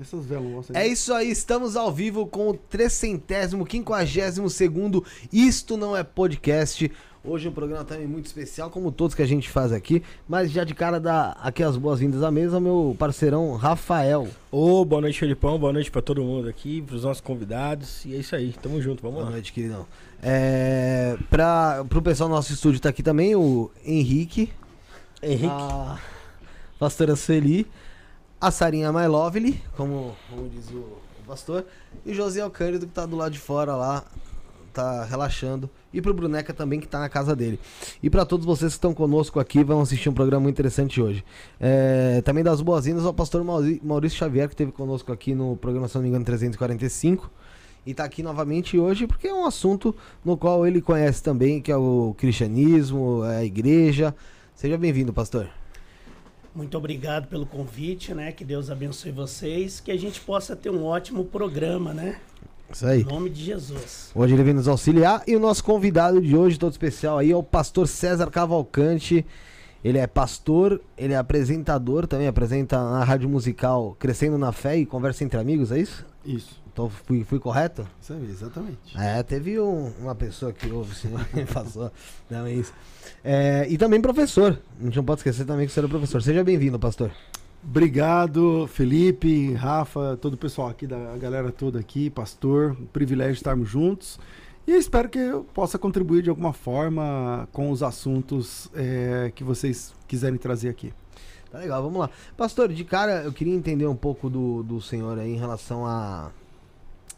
[0.00, 5.94] Essas velas É isso aí, estamos ao vivo com o trecentésimo, quinquagésimo segundo Isto Não
[5.94, 6.90] É Podcast.
[7.22, 10.02] Hoje um programa também muito especial, como todos que a gente faz aqui.
[10.26, 14.26] Mas já de cara dá aqui as boas-vindas à mesa, meu parceirão Rafael.
[14.50, 15.58] Ô, boa noite, Felipão.
[15.58, 18.06] Boa noite pra todo mundo aqui, pros nossos convidados.
[18.06, 19.32] E é isso aí, tamo junto, vamos Boa lá.
[19.32, 19.86] noite, queridão.
[20.22, 24.50] É, pra, pro pessoal do nosso estúdio tá aqui também o Henrique,
[25.22, 25.46] Henrique.
[25.46, 25.98] a
[26.78, 27.66] pastora Sueli,
[28.40, 31.66] a Sarinha My Lovely, como, como diz o, o pastor,
[32.06, 34.04] e o José Alcântara que tá do lado de fora lá,
[34.72, 35.68] tá relaxando.
[35.92, 37.58] E pro Bruneca também, que tá na casa dele.
[38.02, 41.24] E pra todos vocês que estão conosco aqui, vão assistir um programa muito interessante hoje.
[41.60, 45.96] É, também das boas-vindas ao pastor Maurício Xavier, que esteve conosco aqui no programa, se
[45.96, 47.30] não me engano, 345.
[47.84, 51.72] E tá aqui novamente hoje porque é um assunto no qual ele conhece também, que
[51.72, 54.14] é o cristianismo, a igreja.
[54.54, 55.59] Seja bem-vindo, pastor.
[56.54, 58.32] Muito obrigado pelo convite, né?
[58.32, 62.18] Que Deus abençoe vocês, que a gente possa ter um ótimo programa, né?
[62.72, 63.02] Isso aí.
[63.02, 64.10] Em nome de Jesus.
[64.14, 67.36] Hoje ele vem nos auxiliar e o nosso convidado de hoje, todo especial aí, é
[67.36, 69.24] o pastor César Cavalcante.
[69.82, 74.84] Ele é pastor, ele é apresentador, também apresenta na rádio musical Crescendo na Fé e
[74.84, 76.06] Conversa Entre Amigos, é isso?
[76.24, 76.59] Isso.
[76.72, 77.86] Então fui, fui correto?
[78.00, 78.96] Isso aí, exatamente.
[78.96, 81.10] É, teve um- uma pessoa que ouve, sim,
[81.52, 81.90] passou.
[82.30, 82.72] Não, é isso.
[83.24, 84.58] É, e também professor.
[84.80, 86.22] A gente não pode esquecer também que você era professor.
[86.22, 87.10] Seja bem-vindo, pastor.
[87.62, 92.72] Obrigado, Felipe, Rafa, todo o pessoal aqui, da a galera toda aqui, pastor.
[92.80, 94.18] Um privilégio estarmos juntos.
[94.66, 99.92] E espero que eu possa contribuir de alguma forma com os assuntos eh, que vocês
[100.08, 100.92] quiserem trazer aqui.
[101.50, 102.10] Tá legal, vamos lá.
[102.36, 106.30] Pastor, de cara, eu queria entender um pouco do, do senhor aí em relação a.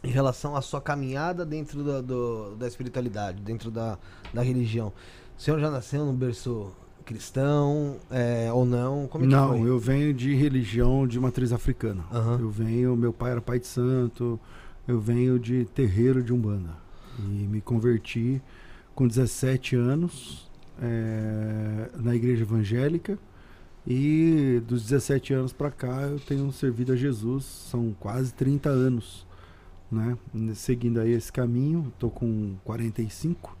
[0.03, 3.97] Em relação à sua caminhada dentro da, do- da espiritualidade, dentro da,
[4.33, 4.91] da religião.
[5.37, 6.71] O senhor já nasceu num berço
[7.05, 9.07] cristão é, ou não?
[9.07, 9.69] Como é que Não, foi?
[9.69, 12.03] eu venho de religião de matriz africana.
[12.11, 12.39] Aham.
[12.39, 14.39] Eu venho, meu pai era pai de santo,
[14.87, 16.71] eu venho de terreiro de Umbanda.
[17.19, 18.41] E me converti
[18.95, 20.49] com 17 anos
[20.81, 23.17] eh, na igreja evangélica.
[23.85, 29.25] E dos 17 anos para cá eu tenho servido a Jesus, são quase 30 anos,
[29.93, 30.17] né?
[30.55, 33.55] Seguindo aí esse caminho, estou com 45,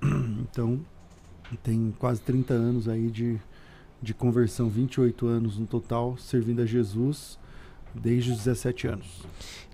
[0.40, 0.80] então
[1.62, 3.38] tem quase 30 anos aí de,
[4.02, 7.38] de conversão, 28 anos no total, servindo a Jesus
[7.94, 9.06] desde os 17 anos.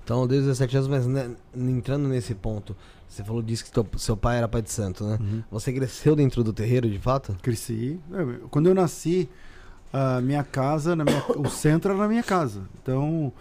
[0.02, 2.76] Então, desde os 17 anos, mas né, entrando nesse ponto,
[3.08, 5.18] você falou disso que teu- seu pai era pai de santo, né?
[5.50, 7.34] Você cresceu dentro do terreiro, de fato?
[7.42, 7.98] Cresci.
[8.12, 9.28] É, Quando eu nasci,
[9.92, 12.62] a minha casa, minha- o centro era na minha casa.
[12.82, 13.32] Então,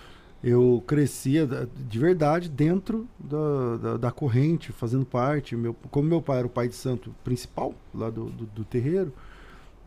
[0.43, 5.55] eu crescia da- de verdade dentro da, da, da corrente, fazendo parte.
[5.55, 9.13] Meu, como meu pai era o pai de santo principal lá do, do, do terreiro,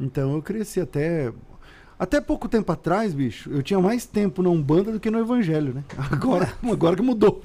[0.00, 1.32] então eu cresci até.
[1.98, 5.72] Até pouco tempo atrás, bicho, eu tinha mais tempo na Umbanda do que no Evangelho,
[5.72, 5.82] né?
[6.12, 7.40] Agora, agora que mudou.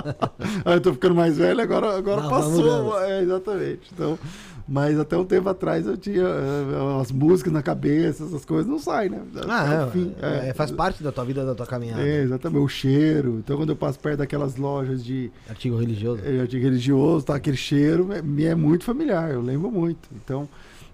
[0.64, 2.98] Aí eu tô ficando mais velho, agora, agora vai passou.
[3.02, 3.90] É, exatamente.
[3.92, 4.18] Então,
[4.68, 8.78] mas até um tempo atrás eu tinha eh, as músicas na cabeça, essas coisas não
[8.78, 9.20] saem, né?
[9.48, 12.00] Ah, é, o fim, é, é, faz parte da tua vida, da tua caminhada.
[12.02, 12.62] É, exatamente.
[12.62, 13.38] O cheiro.
[13.38, 16.22] Então, quando eu passo perto daquelas lojas de Artigo religioso.
[16.24, 20.08] eh, de religioso, tá, aquele cheiro é- me é muito familiar, eu lembro muito.
[20.14, 20.48] Então,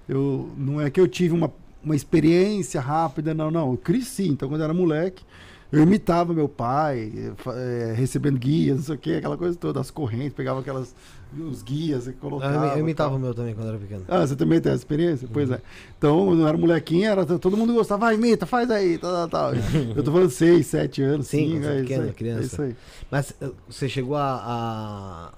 [0.08, 1.50] eu não é que eu tive uma,
[1.84, 3.70] uma experiência rápida, não, não.
[3.72, 4.28] Eu cresci.
[4.28, 5.22] Então, quando eu era moleque,
[5.70, 7.32] eu imitava meu pai, eh,
[7.90, 10.94] eh, recebendo guias, não sei o quê, aquela coisa toda, as correntes, pegava aquelas
[11.36, 12.66] os guias e Eu, colocava.
[12.68, 14.04] eu imitava o meu também quando era pequeno.
[14.08, 15.28] Ah, você também tem essa experiência?
[15.32, 15.60] Pois é.
[15.96, 19.52] Então, quando eu era molequinho, era, todo mundo gostava, vai, imita, faz aí, tal, tal.
[19.94, 22.40] Eu tô falando 6, 7 anos, Sim, sim, quando você é é, pequeno, aí, criança.
[22.40, 22.76] é isso aí.
[23.10, 25.32] Mas uh, você chegou a, a,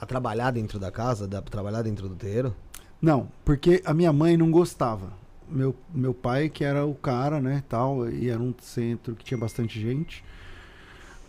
[0.00, 2.54] a trabalhar dentro da casa, da, trabalhar dentro do terreiro?
[3.00, 5.12] Não, porque a minha mãe não gostava.
[5.48, 9.38] Meu, meu pai, que era o cara, né, tal, e era um centro que tinha
[9.38, 10.22] bastante gente.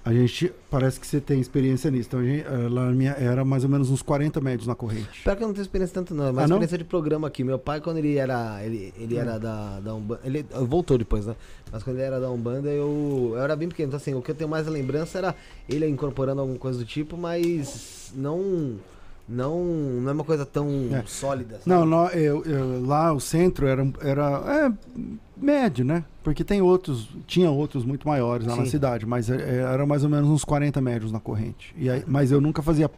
[0.04, 2.07] A gente, parece que você tem experiência nisso.
[2.07, 4.74] Então, a gente, eh, lá na minha, era mais ou menos uns 40 médios na
[4.74, 5.22] corrente.
[5.24, 6.56] Pior que eu não tenho experiência tanto não, é mais Ah, não?
[6.56, 7.44] experiência de programa aqui.
[7.44, 8.63] Meu pai, quando ele era.
[8.66, 10.22] Ele, ele era da, da Umbanda.
[10.24, 11.36] Ele voltou depois, né?
[11.72, 13.88] Mas quando ele era da Umbanda, eu, eu era bem pequeno.
[13.90, 15.36] Então, assim, o que eu tenho mais lembrança era
[15.68, 18.78] ele incorporando alguma coisa do tipo, mas não.
[19.30, 21.04] Não, não é uma coisa tão É.
[21.06, 21.56] sólida.
[21.60, 21.70] sabe?
[21.70, 24.24] Não, nó- eu, eu- lá o centro era, era
[24.68, 25.00] é,
[25.38, 26.04] médio, né?
[26.24, 28.70] Porque tem outros, tinha outros muito maiores lá na Sim.
[28.72, 31.74] cidade, mas é- é, era mais ou menos uns 40 médios na corrente.
[31.78, 32.90] E aí, mas eu nunca fazia.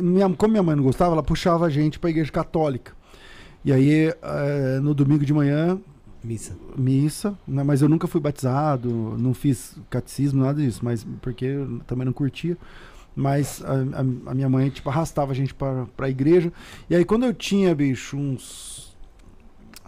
[0.00, 2.92] minha, como minha mãe não gostava, ela puxava a gente pra igreja católica.
[3.64, 5.78] E aí, é, no domingo de manhã,
[6.24, 6.54] Missa.
[6.76, 7.62] missa, né?
[7.62, 8.88] mas eu nunca fui batizado,
[9.18, 12.56] não fiz catecismo, nada disso, mas porque eu também não curtia.
[13.14, 16.52] Mas a, a- a minha mãe, tipo, arrastava a gente pra, pra igreja.
[16.88, 18.96] E aí, quando eu tinha, bicho, uns.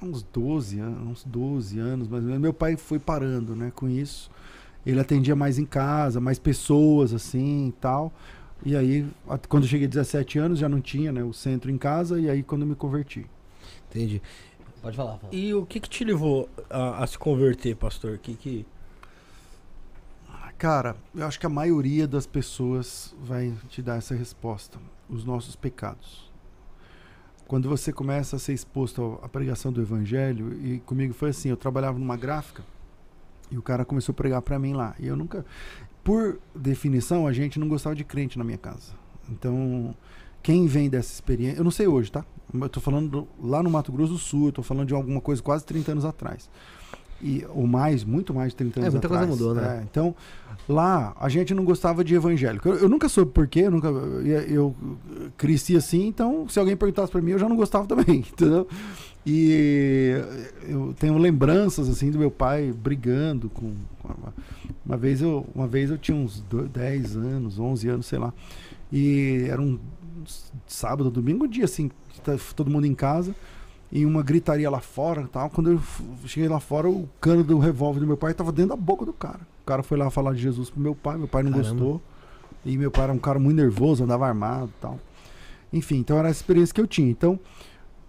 [0.03, 3.89] uns 12 anos, uns 12 anos, mais ou menos, meu pai foi parando, né, com
[3.89, 4.31] isso.
[4.87, 8.13] ele atendia mais em casa, mais pessoas assim e tal.
[8.65, 11.71] E aí, a- quando eu cheguei a 17 anos, já não tinha né, o centro
[11.71, 13.27] em casa, e aí quando eu me converti.
[13.91, 14.21] Entendi.
[14.83, 15.35] Pode falar, fala.
[15.35, 18.19] E o que que te levou a, a se converter, pastor?
[18.19, 18.67] Que que...
[20.59, 24.79] Cara, eu acho que a maioria das pessoas vai te dar essa resposta.
[25.09, 26.33] Os nossos pecados.
[27.47, 31.57] Quando você começa a ser exposto à pregação do evangelho, e comigo foi assim, eu
[31.57, 32.65] trabalhava numa gráfica
[33.51, 34.95] e o cara começou a pregar pra mim lá.
[34.99, 35.45] E eu nunca,
[36.03, 38.93] por definição, a gente não gostava de crente na minha casa.
[39.29, 39.95] Então,
[40.43, 42.25] quem vem dessa experiência, eu não sei hoje, tá?
[42.55, 45.21] Eu tô falando do- lá no Mato Grosso do Sul, eu tô falando de alguma
[45.21, 46.49] coisa quase 30 anos atrás.
[47.23, 49.41] E, ou mais, muito mais de 30 É, anos muita coisa atrás.
[49.41, 49.79] mudou, né?
[49.79, 50.15] É, então,
[50.69, 52.69] lá a gente não gostava de evangélico.
[52.69, 54.77] Eu, eu nunca soube porquê, eu nunca eu, eu
[55.37, 58.67] cresci assim, então se alguém perguntasse pra mim, eu já não gostava também, entendeu?
[59.27, 60.21] E
[60.69, 63.73] eu tenho lembranças assim do meu pai brigando com
[64.05, 64.35] uma,
[64.85, 68.35] uma vez eu uma vez eu tinha uns do- 10 anos, 11 anos, sei lá.
[68.93, 69.79] E era um
[70.67, 71.91] sábado, domingo, um dia assim,
[72.23, 73.35] tá todo mundo em casa
[73.95, 75.49] e uma gritaria lá fora tal.
[75.49, 75.81] Quando eu
[76.27, 79.13] cheguei lá fora, o cano do revólver do meu pai estava dentro da boca do
[79.13, 79.41] cara.
[79.63, 81.71] O cara foi lá falar de Jesus pro meu pai, meu pai não Caramba.
[81.71, 82.03] gostou.
[82.67, 84.99] E meu pai era um cara muito nervoso, andava armado tal.
[85.73, 87.09] Enfim, então era a experiência que eu tinha.
[87.11, 87.39] Então,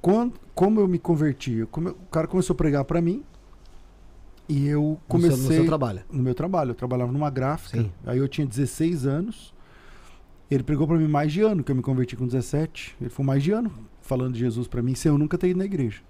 [0.01, 3.23] quando, como eu me converti, eu come- o cara começou a pregar para mim
[4.47, 6.01] e eu No seu- comecei no seu trabalho.
[6.11, 6.71] no meu trabalho.
[6.71, 7.81] Eu trabalhava numa gráfica.
[7.81, 7.91] Sim.
[8.05, 9.53] Aí eu tinha 16 anos.
[10.49, 12.95] Ele pregou pra mim mais de ano, que eu me converti com 17.
[13.01, 13.71] Ele foi mais de ano
[14.05, 16.01] falando de Jesus pra mim, sem eu nunca ter ido na igreja.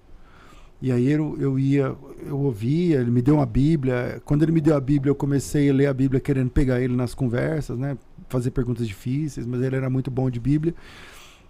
[0.80, 4.20] E aí eu, eu ia, eu ouvia, ele me deu uma Bíblia.
[4.24, 6.94] Quando ele me deu a Bíblia, eu comecei a ler a Bíblia querendo pegar ele
[6.94, 7.96] nas conversas, né?
[8.28, 10.74] Fazer perguntas difíceis, mas ele era muito bom de Bíblia.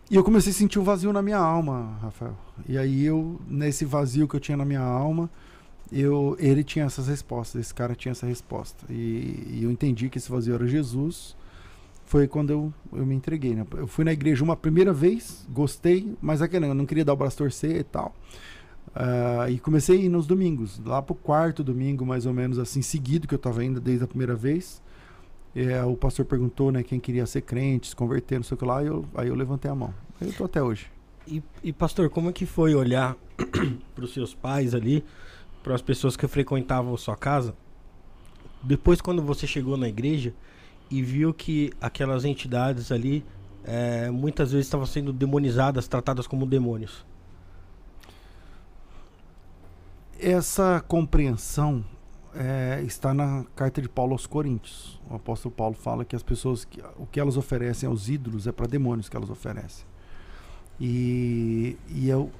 [0.08, 2.36] E eu comecei a sentir um vazio na minha alma, Rafael.
[2.68, 5.28] E aí eu, nesse vazio que eu tinha na minha alma,
[5.90, 8.86] eu, ele tinha essas respostas, esse cara tinha essa resposta.
[8.88, 11.36] E, e eu entendi que esse vazio era Jesus.
[12.06, 13.66] Foi quando eu, eu me entreguei, né?
[13.76, 17.16] Eu fui na igreja uma primeira vez, gostei, mas aquele, eu não queria dar o
[17.16, 18.14] braço torcer e tal.
[18.94, 22.80] Ah, e comecei a ir nos domingos, lá pro quarto domingo, mais ou menos assim,
[22.80, 24.80] seguido que eu tava indo desde a primeira vez.
[25.54, 28.64] É, o pastor perguntou, né, quem queria ser crente, se converter, não sei o que
[28.64, 29.92] lá, e eu, aí eu levantei a mão.
[30.20, 30.90] Eu tô até hoje.
[31.26, 33.16] E, e, pastor, como é que foi olhar
[33.94, 35.04] pros seus pais ali,
[35.62, 37.54] para as pessoas que frequentavam sua casa,
[38.62, 40.32] depois quando você chegou na igreja
[40.90, 43.24] e viu que aquelas entidades ali
[43.64, 47.04] eh, muitas vezes estavam sendo demonizadas, tratadas como demônios?
[50.18, 51.84] Essa compreensão
[52.34, 55.00] é, está na carta de Paulo aos Coríntios.
[55.10, 58.52] O apóstolo Paulo fala que as pessoas, que, o que elas oferecem aos ídolos é
[58.52, 59.84] para demônios que elas oferecem.
[60.78, 62.30] E, e eu,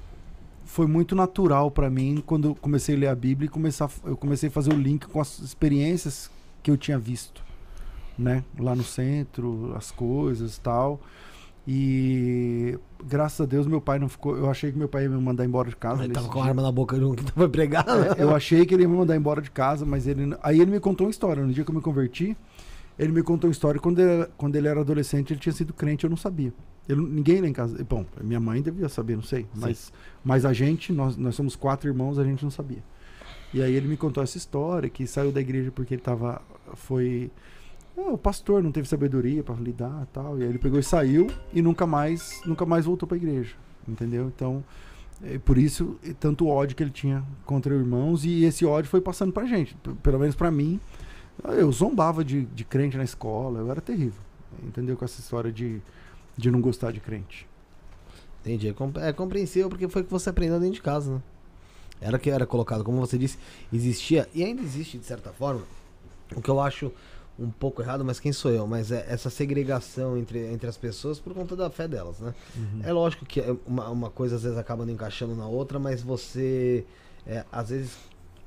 [0.65, 4.15] foi muito natural para mim quando eu comecei a ler a Bíblia e começar, eu
[4.15, 6.29] comecei a fazer o link com as experiências
[6.61, 7.43] que eu tinha visto,
[8.17, 8.43] né?
[8.59, 10.99] Lá no centro, as coisas tal.
[11.69, 14.37] E graças a Deus meu pai não ficou.
[14.37, 16.03] Eu achei que meu pai ia me mandar embora de casa.
[16.03, 17.85] Ele tava com a arma na boca junto que tava pregar.
[17.85, 18.15] né?
[18.17, 20.35] É, eu achei que ele ia me mandar embora de casa, mas ele.
[20.41, 21.43] Aí ele me contou uma história.
[21.43, 22.37] No dia que eu me converti,
[22.97, 23.81] ele me contou uma história.
[23.81, 26.53] Quando ele, quando ele era adolescente, ele tinha sido crente, eu não sabia.
[26.87, 27.83] Ele, ninguém lá em casa.
[27.83, 29.45] Bom, minha mãe devia saber, não sei.
[29.53, 29.91] Mas,
[30.23, 32.81] mas a gente, nós, nós somos quatro irmãos, a gente não sabia.
[33.53, 36.41] E aí ele me contou essa história, que saiu da igreja porque ele tava.
[36.75, 37.29] Foi.
[37.97, 40.37] Ah, o pastor não teve sabedoria para lidar tal.
[40.39, 43.55] E aí ele pegou e saiu e nunca mais, nunca mais voltou para a igreja.
[43.87, 44.27] Entendeu?
[44.27, 44.63] Então.
[45.23, 49.33] É por isso, tanto ódio que ele tinha contra irmãos, e esse ódio foi passando
[49.33, 49.75] pra gente.
[50.03, 50.79] Pelo menos pra mim.
[51.43, 54.21] Eu zombava de, de crente na escola, eu era terrível.
[54.63, 54.95] Entendeu?
[54.95, 55.81] Com essa história de,
[56.37, 57.47] de não gostar de crente.
[58.41, 58.67] Entendi.
[58.67, 61.21] É, é compreensível porque foi o que você aprendeu dentro de casa, né?
[61.99, 63.39] Era que era colocado, como você disse,
[63.73, 65.63] existia e ainda existe de certa forma.
[66.35, 66.91] O que eu acho
[67.39, 68.65] um pouco errado, mas quem sou eu?
[68.65, 72.33] Mas é essa segregação entre, entre as pessoas por conta da fé delas, né?
[72.83, 76.01] É lógico que é uma, uma coisa às vezes acaba não encaixando na outra, mas
[76.01, 76.83] você
[77.25, 77.91] é, às vezes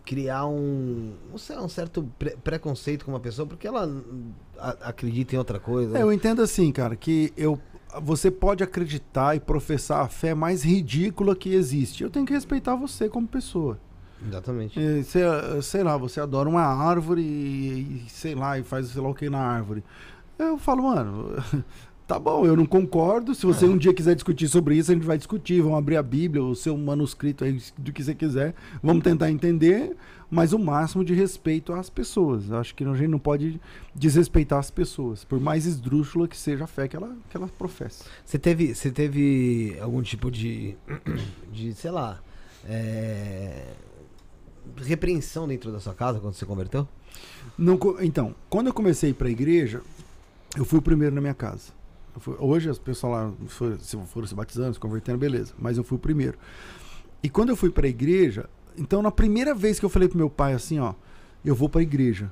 [0.05, 3.89] criar um, sei, um certo pre- preconceito com uma pessoa porque ela
[4.81, 5.97] acredita em outra coisa.
[5.97, 7.61] É, eu entendo assim, cara, que eu,
[8.03, 12.03] você pode acreditar e professar a fé mais ridícula que existe.
[12.03, 13.79] Eu tenho que respeitar você como pessoa.
[14.27, 14.79] Exatamente.
[14.79, 19.01] É, Você, sei lá, você adora uma árvore e, e, sei lá, e faz sei
[19.03, 19.83] lá o que na árvore.
[20.39, 21.35] Eu falo, mano,
[22.07, 23.35] tá bom, eu não concordo.
[23.35, 25.61] Se você um dia quiser discutir sobre isso, a gente vai discutir.
[25.63, 28.55] Vamos abrir a Bíblia, o seu manuscrito aí do que você quiser.
[28.83, 29.97] Vamos tentar entender,
[30.31, 32.49] mas o máximo de respeito às pessoas.
[32.49, 33.61] Eu Acho que a gente não pode
[33.95, 38.05] desrespeitar as pessoas, por mais esdrúxula que seja a fé que ela, que ela professa.
[38.25, 40.77] Você teve, você teve algum tipo de,
[41.53, 42.21] de sei lá,
[42.69, 43.65] é,
[44.79, 46.87] repreensão dentro da sua casa quando você converteu?
[47.59, 49.83] Não, então, quando eu comecei a ir pra igreja,
[50.57, 51.73] eu fui o primeiro na minha casa.
[52.19, 55.53] Fui- hoje as pessoas lá foram, se foram se batizando, se convertendo, beleza.
[55.59, 56.37] Mas eu fui o primeiro.
[57.23, 60.31] E quando eu fui pra igreja, então na primeira vez que eu falei pro meu
[60.31, 60.95] pai assim, ó,
[61.45, 62.31] eu vou pra igreja.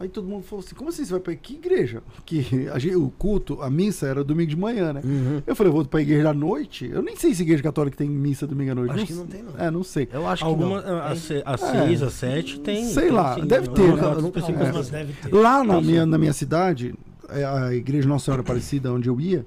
[0.00, 2.02] Aí todo mundo falou assim, como assim você vai pra que igreja?
[2.24, 5.00] Que a gente- o culto, a missa era domingo de manhã, né?
[5.04, 5.42] Uhum.
[5.46, 6.88] Eu falei, eu vou pra igreja à noite?
[6.88, 8.90] Eu nem sei se igreja católica tem missa domingo à noite.
[8.92, 9.66] Acho não que não tem, não.
[9.66, 10.08] É, não sei.
[10.12, 10.98] Eu acho Alguma, que não.
[10.98, 11.16] a, Tem?
[11.16, 11.56] se- a É.
[11.56, 12.84] seis, a sete tem.
[12.86, 14.02] Sei tem lá, sim, deve ter, não- né?
[14.02, 14.98] não- Eu nunca- específicas, Algumas não.
[15.00, 15.34] deve ter.
[15.34, 16.94] Lá na minha, na minha cidade,
[17.28, 19.44] é, a igreja Nossa Senhora Aparecida, onde eu ia,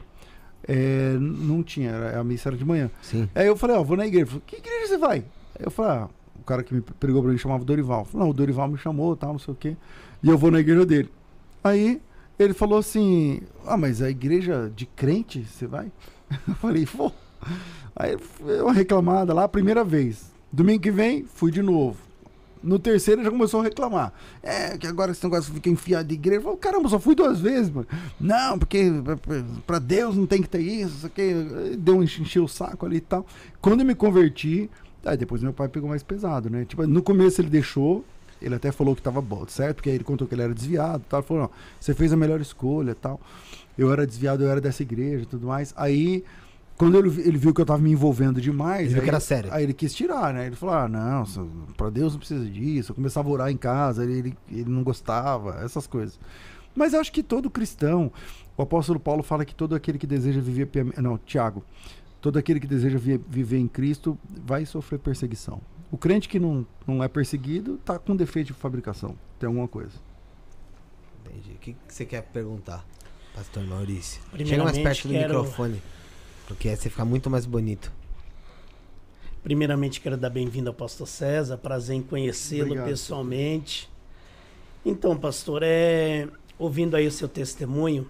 [0.68, 2.92] é, não tinha, era- a missa era de manhã.
[3.02, 3.28] Sim.
[3.34, 4.26] Aí eu falei, ó, vou na igreja.
[4.28, 5.20] Falou, que igreja você vai?
[5.58, 8.00] Aí eu falei, ah, o cara que me pregou pra mim chamava Dorival.
[8.02, 9.76] Eu falei, não, o Dorival me chamou, tal, não sei o quê.
[10.24, 11.10] E eu vou na igreja dele.
[11.64, 12.02] Aí
[12.38, 15.92] ele falou assim, ah, mas a igreja de crente, você vai?
[16.48, 17.14] Eu falei, vou.
[17.96, 20.32] Aí foi uma reclamada lá, primeira vez.
[20.52, 21.98] Domingo que vem, fui de novo.
[22.64, 24.14] No terceiro já começou a reclamar.
[24.44, 26.40] É, que agora esse negócio fica enfiado de igreja.
[26.40, 27.88] Eu falei, caramba, só fui duas vezes, mano.
[28.20, 28.86] Não, porque
[29.66, 31.34] pra Deus não tem que ter isso, isso aqui.
[31.78, 33.26] Deu um encheu o saco ali e tal.
[33.60, 34.70] Quando eu me converti,
[35.04, 36.66] aí depois meu pai pegou mais pesado, né?
[36.66, 38.06] Tipo, no começo ele deixou,
[38.42, 39.76] ele até falou que tava bom, certo?
[39.78, 41.20] Porque aí ele contou que ele era desviado e tal.
[41.20, 43.20] Ele falou, não, você fez a melhor escolha tal.
[43.78, 45.74] Eu era desviado, eu era dessa igreja tudo mais.
[45.78, 46.24] Aí,
[46.78, 48.88] quando ele, ele viu que eu tava me envolvendo demais.
[48.92, 49.54] Ele aí, que era sério.
[49.54, 50.48] Aí ele quis tirar, né?
[50.48, 51.24] Ele falou: ah, não,
[51.78, 52.92] pra Deus não precisa disso.
[52.92, 56.20] Eu começava a orar em casa, ele, ele, ele não gostava, essas coisas.
[56.76, 58.12] Mas eu acho que todo cristão,
[58.58, 60.70] o apóstolo Paulo fala que todo aquele que deseja viver.
[60.98, 61.64] Não, Tiago.
[62.20, 65.60] Todo aquele que deseja vi- viver em Cristo vai sofrer perseguição.
[65.92, 69.16] O crente que não, não é perseguido tá com defeito de fabricação.
[69.38, 69.92] Tem alguma coisa.
[71.26, 71.52] Entendi.
[71.52, 72.86] O que, você quer perguntar,
[73.36, 74.22] Pastor Maurício?
[74.46, 75.82] Chega mais perto do quero- microfone.
[76.48, 77.92] Porque aí você fica muito mais bonito.
[79.44, 81.58] Primeiramente, quero dar bem-vindo ao pastor César.
[81.58, 83.90] Prazer em conhecê-lo pessoalmente.
[84.86, 88.08] Então, pastor, é, ouvindo aí o seu testemunho,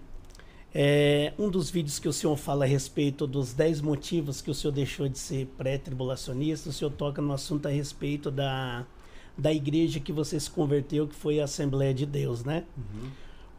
[0.74, 4.54] é, um dos vídeos que o senhor fala a respeito dos 10 motivos que o
[4.54, 8.86] senhor deixou de ser pré-tribulacionista, o senhor toca no assunto a respeito da,
[9.36, 12.64] da igreja que você se converteu, que foi a Assembleia de Deus, né?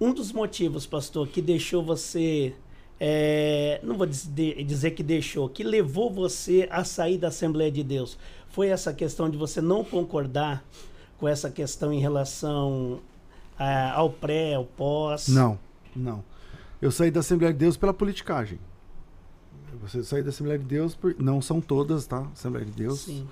[0.01, 2.55] Um dos motivos, pastor, que deixou você.
[3.00, 8.17] é, não vou dizer que deixou, que levou você a sair da Assembleia de Deus,
[8.50, 10.65] foi essa questão de você não concordar
[11.20, 13.00] com essa questão em relação
[13.58, 15.27] ah, ao pré, ao pós?
[15.27, 15.60] Não,
[15.96, 16.24] não.
[16.84, 18.60] Eu saí da Assembleia de Deus pela politicagem.
[19.82, 22.28] Você sair da Assembleia de Deus, por- não são todas, tá?
[22.34, 23.00] Assembleia de Deus.
[23.02, 23.28] Sim.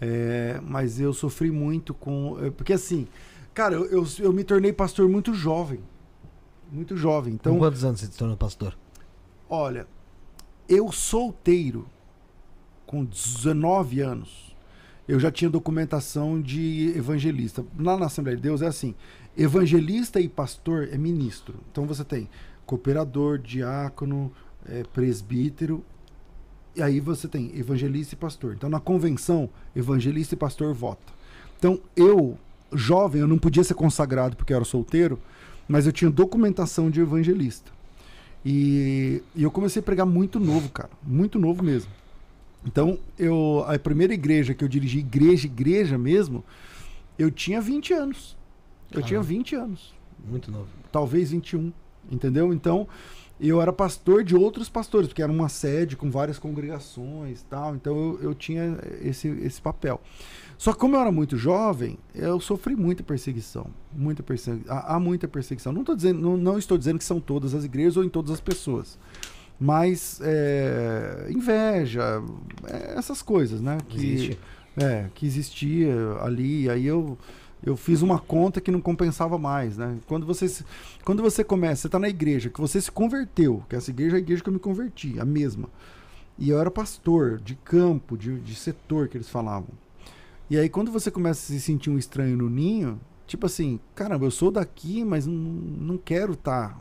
[0.00, 2.36] É, mas eu sofri muito com.
[2.42, 3.06] é, Porque assim,
[3.54, 5.80] cara, eu, eu, eu me tornei pastor muito jovem.
[6.72, 7.32] Muito jovem.
[7.34, 8.76] Com Então, quantos anos você se tornou pastor?
[9.48, 9.86] olha,
[10.68, 11.86] eu solteiro,
[12.86, 14.56] com 19 anos,
[15.06, 17.64] eu já tinha documentação de evangelista.
[17.78, 18.94] Lá na Assembleia de Deus é assim:
[19.36, 21.54] evangelista e pastor é ministro.
[21.70, 22.28] Então você tem
[22.66, 24.32] cooperador, diácono,
[24.68, 25.84] é, presbítero.
[26.74, 28.54] E aí você tem evangelista e pastor.
[28.54, 31.12] Então na convenção, evangelista e pastor vota.
[31.58, 32.36] Então eu,
[32.72, 35.18] jovem, eu não podia ser consagrado porque eu era solteiro,
[35.66, 37.72] mas eu tinha documentação de evangelista.
[38.44, 40.90] E, e eu comecei a pregar muito novo, cara.
[41.02, 41.90] Muito novo mesmo.
[42.64, 46.44] Então, eu, a primeira igreja que eu dirigi, igreja, igreja mesmo,
[47.18, 48.36] eu tinha 20 anos.
[48.90, 49.34] Eu tinha Caramba.
[49.34, 49.94] 20 anos.
[50.28, 50.68] Muito novo.
[50.92, 51.72] Talvez 21.
[52.10, 52.52] Entendeu?
[52.52, 52.86] Então,
[53.40, 57.74] eu era pastor de outros pastores, porque era uma sede com várias congregações e tal.
[57.74, 60.00] Então, eu, eu tinha esse, esse papel.
[60.56, 63.66] Só que como eu era muito jovem, eu sofri muita perseguição.
[63.92, 64.74] Muita perseguição.
[64.74, 65.72] Há, há muita perseguição.
[65.72, 68.30] Não, tô dizendo, não, não estou dizendo que são todas as igrejas ou em todas
[68.30, 68.98] as pessoas.
[69.60, 72.22] Mas é, inveja,
[72.66, 73.78] é, essas coisas, né?
[73.88, 74.38] Que, Existe.
[74.78, 76.68] É, que existia ali.
[76.68, 77.18] Aí eu,
[77.66, 79.98] eu fiz uma conta que não compensava mais, né?
[80.06, 80.64] Quando você,
[81.04, 84.18] quando você começa, você está na igreja, que você se converteu, que essa igreja é
[84.18, 85.68] a igreja que eu me converti, a mesma.
[86.38, 89.70] E eu era pastor de campo, de, de setor que eles falavam.
[90.48, 94.24] E aí quando você começa a se sentir um estranho no ninho, tipo assim, caramba,
[94.24, 96.78] eu sou daqui, mas não, não quero estar.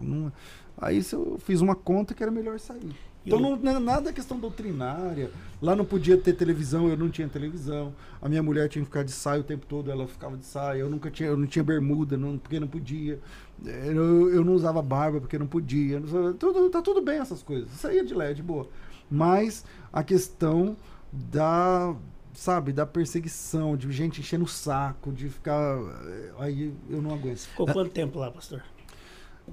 [0.77, 2.95] Aí se eu fiz uma conta que era melhor sair.
[3.25, 5.31] Então não, não é nada questão doutrinária.
[5.61, 7.93] Lá não podia ter televisão, eu não tinha televisão.
[8.21, 10.79] A minha mulher tinha que ficar de saia o tempo todo, ela ficava de saia.
[10.79, 13.19] Eu nunca tinha, eu não tinha bermuda, não, porque não podia.
[13.65, 15.99] É, Eu, eu não usava barba porque não podia.
[16.37, 17.69] Tudo, tá tudo bem essas coisas.
[17.71, 18.67] Saía de lá, de boa.
[19.09, 20.75] Mas a questão
[21.11, 21.95] da,
[22.33, 25.79] sabe, da perseguição, de gente enchendo o saco, de ficar.
[26.07, 27.39] eh, Aí eu não aguento.
[27.39, 28.61] Ficou quanto tempo lá, pastor?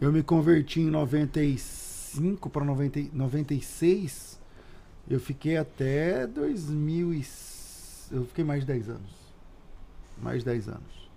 [0.01, 0.91] Eu me converti em
[2.21, 4.41] 95 para 96.
[5.09, 7.25] Eu fiquei até 2000 e...
[8.11, 9.11] Eu fiquei mais de 10 anos.
[10.21, 11.11] mais de 10 anos.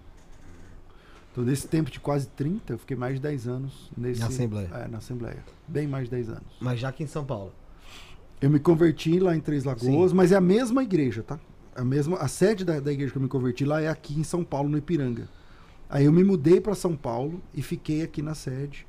[1.31, 4.69] Então, nesse tempo de quase 30, eu fiquei mais de 10 anos nesse, Na Assembleia.
[4.73, 5.43] É, na Assembleia.
[5.67, 6.57] Bem mais de 10 anos.
[6.61, 7.51] Mas já aqui em São Paulo.
[8.39, 11.39] Eu me converti lá em Três Lagoas, mas é a mesma igreja, tá?
[11.75, 14.23] A, mesma, a sede da, da igreja que eu me converti lá é aqui em
[14.23, 15.27] São Paulo, no Ipiranga.
[15.89, 18.87] Aí eu me mudei para São Paulo e fiquei aqui na sede.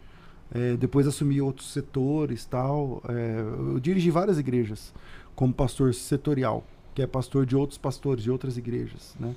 [0.54, 3.02] É, depois assumi outros setores tal.
[3.08, 3.40] É,
[3.74, 4.92] eu dirigi várias igrejas
[5.34, 9.34] como pastor setorial, que é pastor de outros pastores de outras igrejas, né?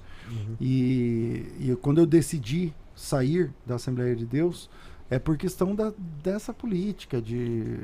[0.61, 4.69] E, e eu- quando eu decidi sair da Assembleia de Deus,
[5.09, 5.91] é por questão da,
[6.23, 7.79] dessa política de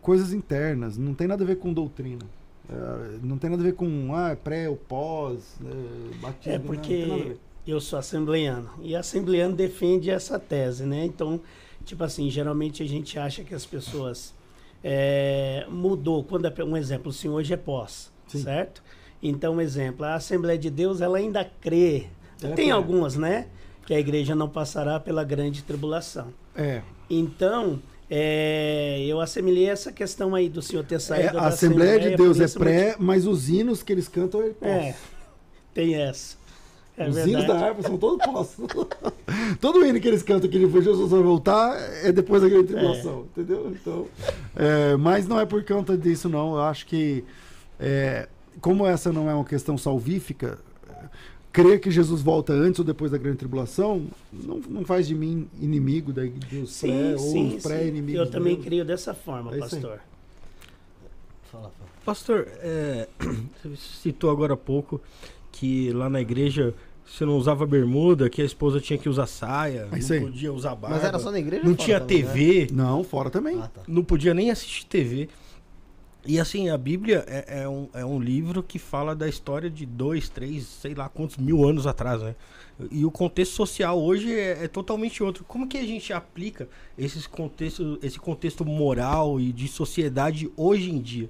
[0.00, 2.24] coisas internas, não tem nada a ver com doutrina.
[2.70, 6.52] É, não tem nada a ver com ah, pré ou pós, é, batismo.
[6.52, 11.04] É a porque eu sou assembleiano e assembleiano defende essa tese, né?
[11.04, 11.40] Então,
[11.84, 14.34] tipo assim, geralmente a gente acha que as pessoas
[14.82, 16.24] é, mudou.
[16.24, 18.42] Quando é, um exemplo, o senhor hoje é pós, Sim.
[18.42, 18.82] certo?
[19.22, 22.06] Então, um exemplo, a Assembleia de Deus ela ainda crê.
[22.42, 22.70] Ela Tem crê.
[22.70, 23.46] algumas, né?
[23.86, 26.32] Que a igreja não passará pela grande tribulação.
[26.56, 31.46] É, Então, é, eu assemelhei essa questão aí do senhor ter é, saído a da
[31.48, 34.68] Assembleia de Deus é pré, mas os hinos que eles cantam é pós.
[34.68, 34.96] É,
[35.72, 36.36] tem essa.
[36.96, 37.30] É os verdade.
[37.30, 38.56] hinos da harpa são todos pós.
[39.60, 41.74] Todo hino que eles cantam que depois Jesus vai voltar
[42.04, 43.70] é depois da grande tribulação, entendeu?
[43.72, 44.06] Então,
[44.54, 46.54] é, mas não é por conta disso, não.
[46.54, 47.24] Eu acho que,
[47.80, 48.28] é,
[48.60, 51.04] como essa não é uma questão salvífica, é,
[51.50, 55.48] crer que Jesus volta antes ou depois da grande tribulação não, não faz de mim
[55.60, 57.68] inimigo da, dos pré Sim, ou sim, os sim.
[57.68, 58.26] pré-inimigos.
[58.26, 58.66] Eu também Deus.
[58.66, 59.98] creio dessa forma, É pastor.
[61.50, 61.90] Fala, fala.
[62.04, 63.08] Pastor, é,
[63.64, 65.00] você citou agora há pouco
[65.52, 66.74] que lá na igreja
[67.06, 70.20] você não usava bermuda, que a esposa tinha que usar saia, É não aí.
[70.20, 70.96] podia usar barba.
[70.96, 71.62] Mas era só na igreja?
[71.64, 72.28] Não tinha também, né?
[72.32, 73.58] TV, Não, fora também.
[73.60, 73.82] Ah, tá.
[73.86, 75.28] não podia nem assistir TV.
[76.24, 79.84] E assim, a Bíblia é, é um, é um livro que fala da história de
[79.84, 82.36] dois, três, sei lá quantos mil anos atrás, né?
[82.92, 85.44] E o contexto social hoje é, é totalmente outro.
[85.44, 91.00] Como que a gente aplica esses contexto, esse contexto moral e de sociedade hoje em
[91.00, 91.28] dia?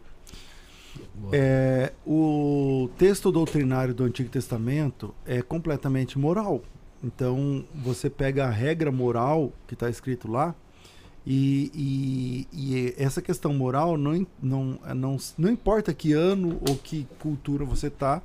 [1.33, 6.63] É, o texto doutrinário do Antigo Testamento é completamente moral.
[7.03, 10.55] Então, você pega a regra moral que está escrito lá,
[11.27, 16.77] e, e- e essa questão moral não, não, é, não, não importa que ano ou
[16.77, 18.21] que cultura você está,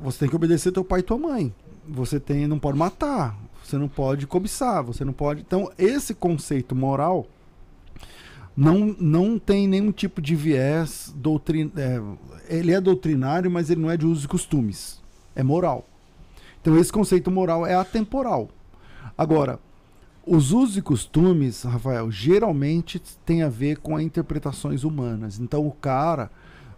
[0.00, 1.52] você tem que obedecer teu pai e tua mãe.
[1.86, 5.40] Você tem, não pode matar, você não pode cobiçar, você não pode.
[5.42, 7.26] Então, esse conceito moral
[8.56, 12.00] não, não tem nenhum tipo de viés doutrin, é,
[12.48, 15.02] ele é doutrinário, mas ele não é de usos e costumes.
[15.34, 15.88] É moral.
[16.60, 18.48] Então esse conceito moral é atemporal.
[19.18, 19.58] Agora,
[20.24, 25.38] os usos e costumes, Rafael, geralmente tem a ver com interpretações humanas.
[25.40, 26.30] Então o cara,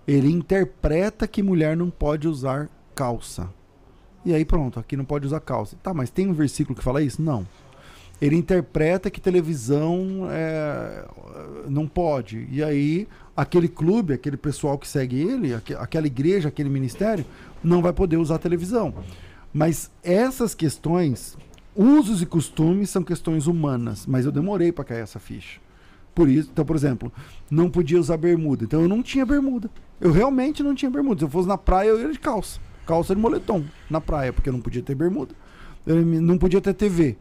[0.08, 3.50] ele interpreta que mulher não pode usar calça.
[4.24, 5.76] E aí pronto, aqui não pode usar calça.
[5.82, 7.20] Tá, mas tem um versículo que fala isso?
[7.20, 7.46] Não
[8.20, 11.04] ele interpreta que televisão é,
[11.68, 12.46] não pode.
[12.50, 17.24] E aí, aquele clube, aquele pessoal que segue ele, aque- aquela igreja, aquele ministério,
[17.62, 18.94] não vai poder usar televisão.
[19.52, 21.36] Mas essas questões,
[21.74, 24.06] usos e costumes, são questões humanas.
[24.06, 25.60] Mas eu demorei para cair essa ficha.
[26.14, 27.12] Por isso, então, por exemplo,
[27.50, 28.64] não podia usar bermuda.
[28.64, 29.70] Então eu não tinha bermuda.
[30.00, 31.18] Eu realmente não tinha bermuda.
[31.20, 32.58] Se eu fosse na praia, eu ia de calça.
[32.86, 35.34] Calça de moletom na praia, porque eu não podia ter bermuda.
[35.86, 37.16] Eu não podia ter TV.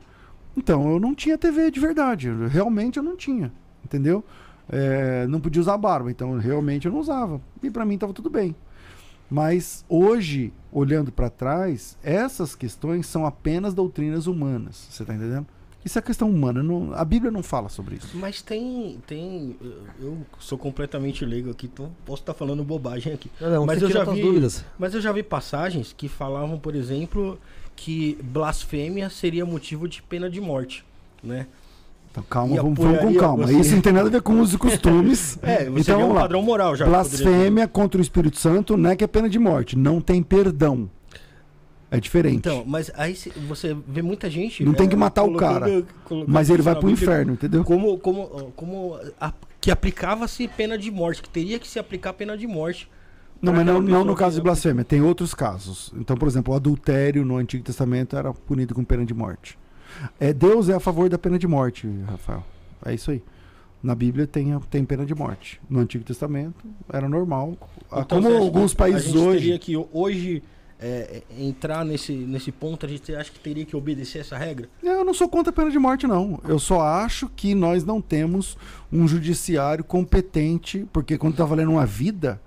[0.58, 2.28] Então, eu não tinha TV de verdade.
[2.28, 3.52] Eu- Realmente eu não tinha.
[3.84, 4.24] Entendeu?
[4.70, 6.10] É, não podia usar barba.
[6.10, 7.40] Então, realmente eu não usava.
[7.62, 8.56] E pra mim tava tudo bem.
[9.30, 14.88] Mas hoje, olhando pra trás, essas questões são apenas doutrinas humanas.
[14.90, 15.48] Você tá entendendo?
[15.84, 16.64] Isso é questão humana.
[16.64, 18.18] não- a Bíblia não fala sobre isso.
[18.18, 19.00] Mas tem.
[19.06, 19.56] tem
[20.00, 23.30] eu- sou completamente leigo aqui, então posso estar falando bobagem aqui.
[23.40, 24.66] Não, não, Mas eu já vi- dúvidas.
[24.80, 27.40] Mas eu já vi passagens que falavam, por exemplo,
[27.76, 30.86] que blasfêmia seria motivo de pena de morte,
[31.24, 31.48] né?
[32.12, 33.46] Então, calma, vamos, vamos com calma.
[33.46, 33.60] você?
[33.60, 35.38] Isso não tem nada a ver com e costumes.
[35.44, 36.22] É, você então, vê um lá.
[36.22, 36.86] padrão moral já.
[36.86, 39.78] Blasfêmia contra o Espírito Santo não é que é pena de morte.
[39.78, 40.90] Não tem perdão.
[41.92, 42.38] É diferente.
[42.38, 43.16] Então, mas aí
[43.48, 44.64] você vê muita gente.
[44.64, 45.66] Não tem é, que matar o cara,
[46.28, 47.64] Mas ele vai pro inferno, entendeu?
[47.64, 52.38] Como, como, como a- que aplicava-se pena de morte, que teria que se aplicar pena
[52.38, 52.90] de morte.
[53.42, 54.84] Não, mas não, não no caso de blasfêmia.
[54.84, 55.94] Tem outros casos.
[55.96, 59.58] Então, por exemplo, o adultério no Antigo Testamento era punido com pena de morte.
[60.20, 62.44] É, Deus é a favor da pena de morte, Rafael.
[62.86, 63.22] É isso aí.
[63.84, 65.62] Na Bíblia tem, tem pena de morte.
[65.70, 67.56] No Antigo Testamento era normal.
[67.92, 69.40] Ah, Então, Como alguns países a gente hoje.
[69.40, 70.42] teria que hoje
[70.80, 74.68] é, é, entrar nesse, nesse ponto, a gente acha que teria que obedecer essa regra?
[74.82, 76.40] Eu não sou contra a pena de morte, não.
[76.48, 78.58] Eu só acho que nós não temos
[78.92, 82.42] um judiciário competente, porque quando está valendo uma vida,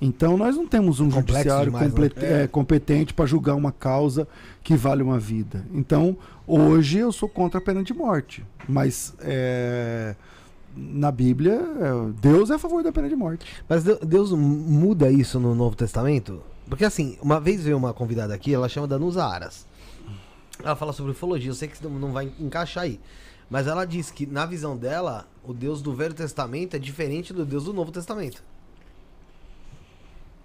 [0.00, 2.10] Então nós não temos um Complexo judiciário demais, né?
[2.42, 4.28] é, competente para julgar uma causa
[4.62, 5.64] que vale uma vida.
[5.72, 10.14] Então hoje eu sou contra a pena de morte, mas é,
[10.76, 13.46] na Bíblia é, Deus é a favor da pena de morte.
[13.68, 16.42] Mas Deu- Deus muda isso no Novo Testamento?
[16.68, 19.66] Porque assim, uma vez veio uma convidada aqui, ela chama Danusa Aras.
[20.62, 23.00] Ela fala sobre ufologia, eu sei que não vai encaixar aí.
[23.48, 27.44] Mas ela diz que, na visão dela, o Deus do Velho Testamento é diferente do
[27.44, 28.42] Deus do Novo Testamento.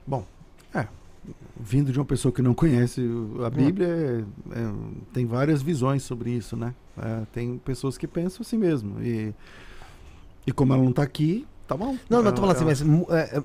[0.06, 0.26] Bom,
[0.74, 0.88] é.
[1.60, 3.02] Vindo de uma pessoa que não conhece
[3.46, 4.74] a Bíblia, é- é,
[5.14, 6.74] tem várias visões sobre isso, né?
[6.98, 9.02] É, tem pessoas que pensam assim mesmo.
[9.04, 9.34] E,
[10.48, 11.96] e como ela não tá aqui, tá bom.
[12.10, 12.82] Não, não, tô falando assim, mas
[13.16, 13.44] é, é,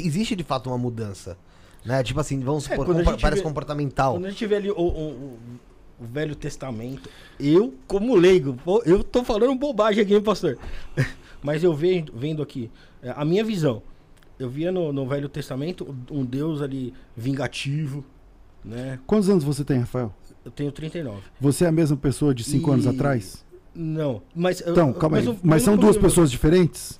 [0.00, 1.36] existe de fato uma mudança.
[1.84, 2.02] Né?
[2.02, 4.14] Tipo assim, vamos É, supor, gente parece vê- comportamental.
[4.14, 5.38] Quando a gente vê ali o, o- o-
[6.00, 7.08] o Velho Testamento,
[7.40, 10.58] eu, como leigo, eu tô falando bobagem aqui, hein, pastor?
[11.42, 12.70] Mas eu vejo, vendo aqui,
[13.02, 13.82] é, a minha visão,
[14.38, 18.04] eu via no, no Velho Testamento um Deus ali vingativo,
[18.64, 18.98] né?
[19.06, 20.12] Quantos anos você tem, Rafael?
[20.44, 21.20] Eu tenho 39.
[21.40, 23.44] Você é a mesma pessoa de cinco E- anos atrás?
[23.74, 24.60] Não, mas...
[24.60, 25.28] eu- Então, calma aí.
[25.28, 26.98] o- Mas são duas pessoas diferentes?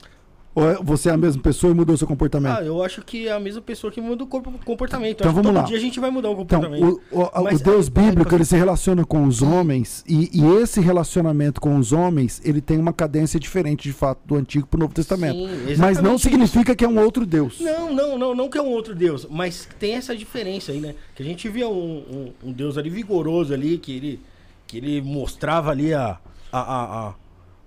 [0.56, 2.62] Ou é- você é a mesma pessoa e mudou seu Ah, comportamento?
[2.62, 5.20] eu acho que é a mesma pessoa que muda o corpo- comportamento.
[5.20, 5.62] Então vamos lá.
[5.64, 7.02] dia a gente vai mudar o Então, comportamento.
[7.12, 10.44] o, o- Mas, o Deus é, bíblico, ele se relaciona com os homens e, e
[10.62, 14.78] esse relacionamento com os homens, ele tem uma cadência diferente, de fato, do Antigo para
[14.78, 15.38] o Novo Testamento.
[15.38, 17.60] Sim, Mas não significa que é um outro Deus.
[17.60, 20.94] Não, não, não, não que é um outro Deus, mas tem essa diferença aí, né?
[21.14, 24.20] Que a gente via um, um, um Deus ali vigoroso ali, que ele,
[24.66, 26.16] que ele mostrava ali a,
[26.50, 27.14] a, a- a-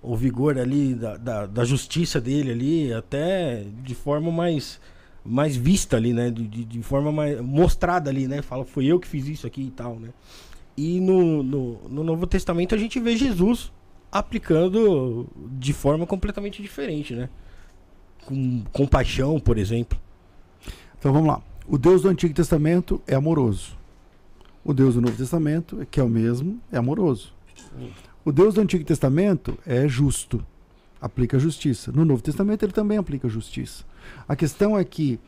[0.02, 4.80] o vigor ali da, da, da justiça dele ali, até de forma mais,
[5.24, 6.30] mais vista ali, né?
[6.30, 8.42] De, de, de forma mais mostrada ali, né?
[8.42, 10.08] Fala, foi eu que fiz isso aqui e tal, né?
[10.76, 13.70] E no, no, no Novo Testamento a gente vê Jesus
[14.10, 17.28] aplicando de forma completamente diferente, né?
[18.24, 19.98] Com compaixão, por exemplo.
[20.98, 21.42] Então vamos lá.
[21.66, 23.78] O Deus do Antigo Testamento é amoroso.
[24.64, 27.32] O Deus do Novo Testamento, que é o mesmo, é amoroso.
[28.22, 30.44] O Deus do Antigo Testamento é justo,
[31.00, 31.90] aplica justiça.
[31.90, 33.82] No Novo Testamento ele também aplica justiça.
[34.28, 35.18] A questão é que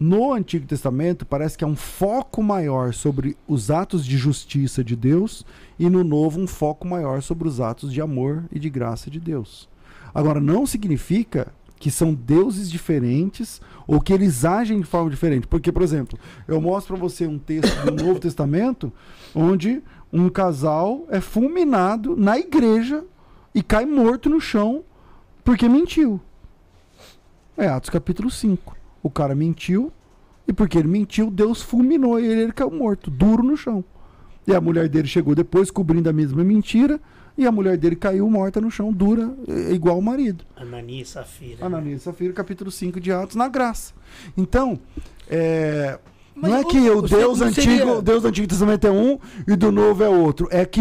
[0.00, 4.96] no Antigo Testamento parece que há um foco maior sobre os atos de justiça de
[4.96, 5.46] Deus
[5.78, 9.20] e no Novo um foco maior sobre os atos de amor e de graça de
[9.20, 9.68] Deus.
[10.12, 15.46] Agora não significa que são deuses diferentes ou que eles agem de forma diferente.
[15.46, 18.92] Porque, por exemplo, eu mostro para você um texto do Novo Testamento
[19.34, 23.04] onde um casal é fulminado na igreja
[23.54, 24.84] e cai morto no chão
[25.44, 26.20] porque mentiu.
[27.56, 28.76] É Atos capítulo 5.
[29.02, 29.92] O cara mentiu
[30.46, 33.84] e porque ele mentiu, Deus fulminou ele, ele caiu morto, duro no chão.
[34.46, 37.00] E a mulher dele chegou depois cobrindo a mesma mentira
[37.38, 40.44] e a mulher dele caiu morta no chão, dura, é, igual o marido.
[40.56, 41.66] Ananias e Safira.
[41.66, 43.94] Ananias e Safira, capítulo 5 de Atos, na graça.
[44.36, 44.78] Então,
[45.28, 45.98] é,
[46.40, 49.18] Mas não é que o o- Deus antigo, seria- Deus do Antigo Testamento é um
[49.46, 50.48] e do Novo é outro.
[50.50, 50.80] É que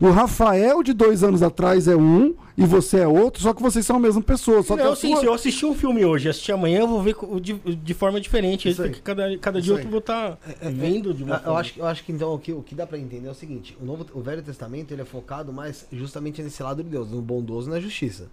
[0.00, 3.84] o Rafael de dois anos atrás é um e você é outro, só que vocês
[3.86, 4.62] são a mesma pessoa.
[4.62, 6.80] Só que não, a sim, sua- se eu assistir um filme hoje e assistir amanhã,
[6.80, 8.68] eu vou ver de, de forma diferente.
[8.68, 8.90] Isso aí.
[8.90, 9.84] Cada, cada dia aí.
[9.84, 11.60] eu vou estar vendo de uma Eu, eu forma.
[11.60, 13.34] acho, que- eu acho que então o que, o que dá pra entender é o
[13.34, 17.10] seguinte: o, Novo, o Velho Testamento ele é focado mais justamente nesse lado de Deus,
[17.10, 18.28] no bondoso e na justiça.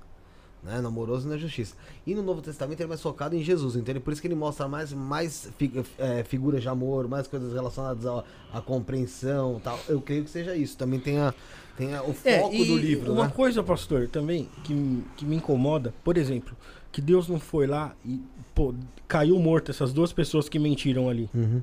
[0.64, 0.82] Né?
[0.82, 1.76] No amoroso e na justiça.
[2.06, 3.76] E no Novo Testamento ele é mais focado em Jesus.
[3.76, 7.28] Então ele, por isso que ele mostra mais, mais fi- é, figuras de amor, mais
[7.28, 9.80] coisas relacionadas à, compreensão tal.
[9.88, 10.76] Eu creio que seja isso.
[10.78, 11.34] Também tem, a,
[11.78, 13.14] tem a- o É, foco e do livro.
[13.14, 13.34] Uma né?
[13.36, 16.56] coisa, pastor, também, que, que me incomoda, por exemplo,
[16.92, 18.20] que Deus não foi lá e
[18.56, 18.74] pô,
[19.08, 21.30] caiu morto essas duas pessoas que mentiram ali.
[21.34, 21.62] Uhum.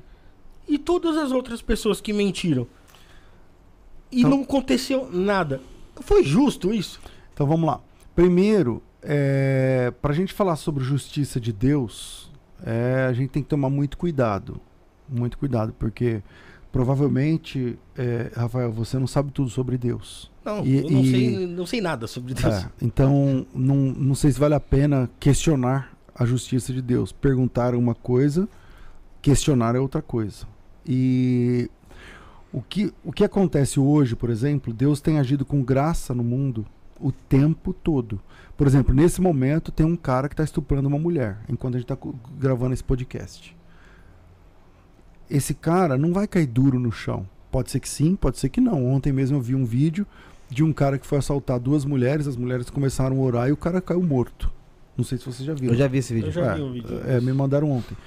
[0.67, 2.65] E todas as outras pessoas que mentiram.
[4.11, 5.59] E Então- não aconteceu nada.
[6.01, 6.99] Foi justo isso?
[7.33, 7.81] Então vamos lá.
[8.15, 12.31] Primeiro, é, para a gente falar sobre justiça de Deus,
[12.65, 14.59] é, a gente tem que tomar muito cuidado.
[15.07, 16.21] Muito cuidado, porque
[16.71, 20.29] provavelmente, é, Rafael, você não sabe tudo sobre Deus.
[20.43, 22.53] Não, E- eu não, e- sei, não sei nada sobre Deus.
[22.53, 27.11] É, então, não, não sei se vale a pena questionar a justiça de Deus.
[27.11, 28.47] Perguntar uma coisa,
[29.21, 30.45] questionar é outra coisa.
[30.85, 31.69] E
[32.51, 36.65] o que, o que acontece hoje, por exemplo, Deus tem agido com graça no mundo
[36.99, 38.19] o tempo todo.
[38.57, 41.91] Por exemplo, nesse momento tem um cara que está estuprando uma mulher, enquanto a gente
[41.91, 41.97] está
[42.39, 43.55] gravando esse podcast.
[45.29, 47.27] Esse cara não vai cair duro no chão.
[47.51, 48.85] Pode ser que sim, pode ser que não.
[48.85, 50.05] Ontem mesmo eu vi um vídeo
[50.49, 53.57] de um cara que foi assaltar duas mulheres, as mulheres começaram a orar e o
[53.57, 54.51] cara caiu morto.
[54.95, 55.73] Não sei se vocês já viram.
[55.73, 56.29] Eu já vi esse vídeo.
[56.29, 57.01] Eu já é, vi um vídeo.
[57.05, 57.97] é, me mandaram ontem.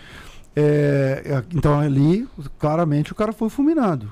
[0.57, 2.27] É, é, então ali,
[2.59, 4.11] claramente, o cara foi fulminado.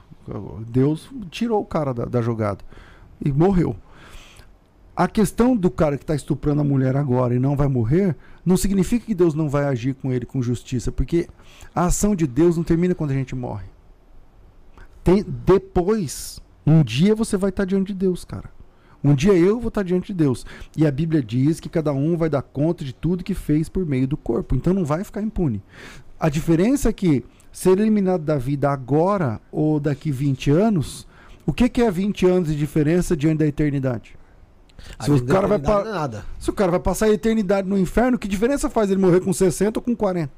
[0.69, 2.59] Deus tirou o cara da, da jogada
[3.25, 3.77] e morreu.
[4.97, 8.57] A questão do cara que está estuprando a mulher agora e não vai morrer não
[8.57, 11.29] significa que Deus não vai agir com ele com justiça, porque
[11.75, 13.67] a ação de Deus não termina quando a gente morre.
[15.05, 18.51] Tem, depois, um dia você vai estar diante de Deus, cara.
[19.05, 20.47] Um dia eu vou estar diante de Deus.
[20.75, 23.85] E a Bíblia diz que cada um vai dar conta de tudo que fez por
[23.85, 24.57] meio do corpo.
[24.57, 25.63] Então não vai ficar impune.
[26.19, 31.07] A diferença é que ser eliminado da vida agora ou daqui 20 anos,
[31.45, 34.17] o que, que é 20 anos de diferença diante da eternidade?
[35.01, 35.85] Se o, cara vai pa...
[35.85, 36.25] nada.
[36.39, 39.33] Se o cara vai passar a eternidade no inferno, que diferença faz ele morrer com
[39.33, 40.31] 60 ou com 40?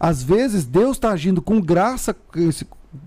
[0.00, 2.16] Às vezes Deus está agindo com graça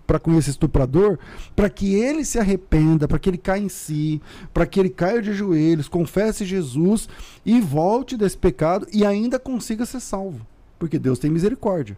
[0.05, 1.17] para com esse estuprador,
[1.55, 4.21] para que ele se arrependa, para que ele caia em si,
[4.53, 7.09] para que ele caia de joelhos, confesse Jesus
[7.45, 10.45] e volte desse pecado e ainda consiga ser salvo.
[10.77, 11.97] Porque Deus tem misericórdia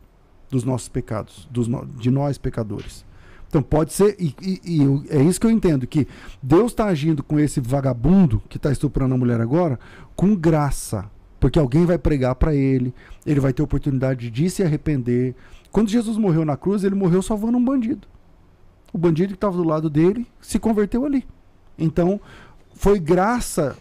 [0.50, 1.86] dos nossos pecados, dos no...
[1.86, 3.04] de nós pecadores.
[3.54, 6.08] Então pode ser, e, e, e é isso que eu entendo, que
[6.42, 9.80] Deus está agindo com esse vagabundo que está estuprando a mulher agora,
[10.16, 11.06] com graça.
[11.39, 12.92] Porque alguém vai pregar para ele,
[13.24, 15.36] ele vai ter oportunidade de se arrepender.
[15.72, 18.08] Quando Jesus morreu na cruz, ele morreu salvando um bandido.
[18.92, 21.24] O bandido que estava do lado dele se converteu ali.
[21.78, 22.20] Então,
[22.74, 23.78] foi graça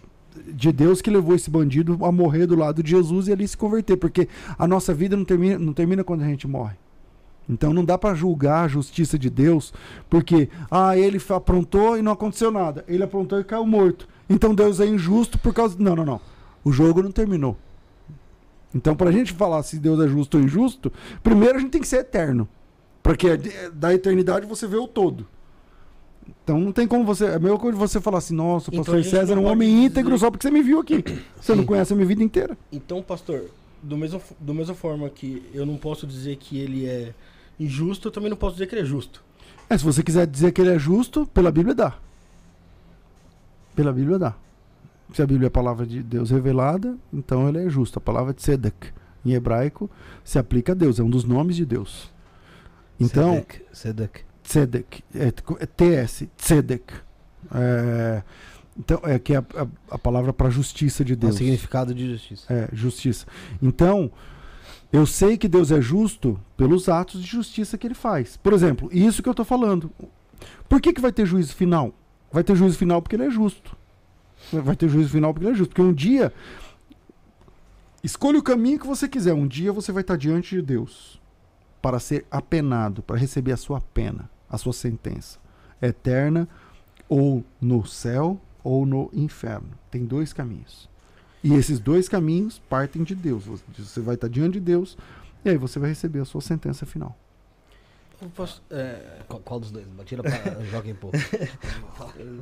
[0.52, 3.56] de Deus que levou esse bandido a morrer do lado de Jesus e ali se
[3.56, 6.76] converter, porque a nossa vida não termina, não termina quando a gente morre.
[7.52, 9.72] Então não dá para julgar a justiça de Deus,
[10.08, 12.84] porque ah, ele aprontou e não aconteceu nada.
[12.88, 14.08] Ele aprontou e caiu morto.
[14.28, 16.20] Então Deus é injusto por causa Não, não, não.
[16.64, 17.56] O jogo não terminou.
[18.74, 20.90] Então, para a gente falar se Deus é justo ou injusto,
[21.22, 22.48] primeiro a gente tem que ser eterno.
[23.02, 23.36] Porque
[23.74, 25.26] da eternidade você vê o todo.
[26.42, 27.26] Então não tem como você.
[27.26, 29.86] É coisa de você falar assim, nossa, o então, pastor César é um homem dizer...
[29.86, 31.04] íntegro só porque você me viu aqui.
[31.38, 32.56] Você não conhece a minha vida inteira.
[32.70, 33.50] Então, pastor,
[33.82, 37.12] do mesmo, do mesma forma que eu não posso dizer que ele é
[37.64, 39.22] injusto, eu também não posso dizer que ele é justo.
[39.68, 41.94] É, se você quiser dizer que ele é justo, pela Bíblia dá.
[43.74, 44.34] Pela Bíblia dá.
[45.14, 47.98] Se a Bíblia é a palavra de Deus revelada, então ele é justo.
[47.98, 48.88] A palavra de Sedek,
[49.24, 49.90] em hebraico,
[50.24, 52.10] se aplica a Deus, é um dos nomes de Deus.
[52.98, 53.62] Então, Sedek.
[53.72, 54.32] Sedek.
[54.42, 56.92] Tzedek, é, é TS, Tzedek.
[57.54, 58.22] É,
[58.78, 61.32] então, é que é a, a, a palavra para justiça de Deus.
[61.32, 62.52] É o significado de justiça.
[62.52, 63.26] É, justiça.
[63.62, 64.10] Então,
[64.92, 68.36] eu sei que Deus é justo pelos atos de justiça que ele faz.
[68.36, 69.90] Por exemplo, isso que eu estou falando.
[70.68, 71.94] Por que, que vai ter juízo final?
[72.30, 73.74] Vai ter juízo final porque ele é justo.
[74.52, 75.70] Vai ter juízo final porque ele é justo.
[75.70, 76.32] Porque um dia.
[78.04, 79.32] Escolha o caminho que você quiser.
[79.32, 81.18] Um dia você vai estar diante de Deus
[81.80, 85.40] para ser apenado, para receber a sua pena, a sua sentença
[85.80, 86.48] eterna,
[87.08, 89.70] ou no céu ou no inferno.
[89.90, 90.91] Tem dois caminhos.
[91.42, 93.44] E esses dois caminhos partem de Deus.
[93.76, 94.96] Você vai estar diante de Deus
[95.44, 97.16] e aí você vai receber a sua sentença final.
[98.36, 99.18] Posso, é...
[99.26, 99.84] qual, qual, dos dois?
[100.04, 101.18] Tira para joga em pouco.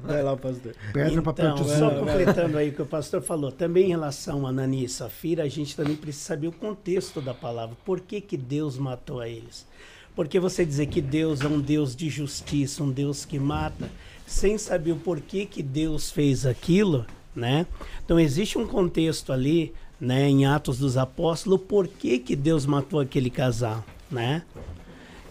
[0.03, 0.75] Vai lá, pastor.
[0.93, 3.51] Pedra, papel, então, Só completando aí o que o pastor falou.
[3.51, 7.33] Também em relação a Nani e Safira, a gente também precisa saber o contexto da
[7.33, 7.77] palavra.
[7.85, 9.67] Por que, que Deus matou a eles?
[10.15, 13.89] Porque você dizer que Deus é um Deus de justiça, um Deus que mata,
[14.27, 17.67] sem saber o porquê que Deus fez aquilo, né?
[18.05, 23.01] Então existe um contexto ali, né, em Atos dos Apóstolos, por que, que Deus matou
[23.01, 24.43] aquele casal, né?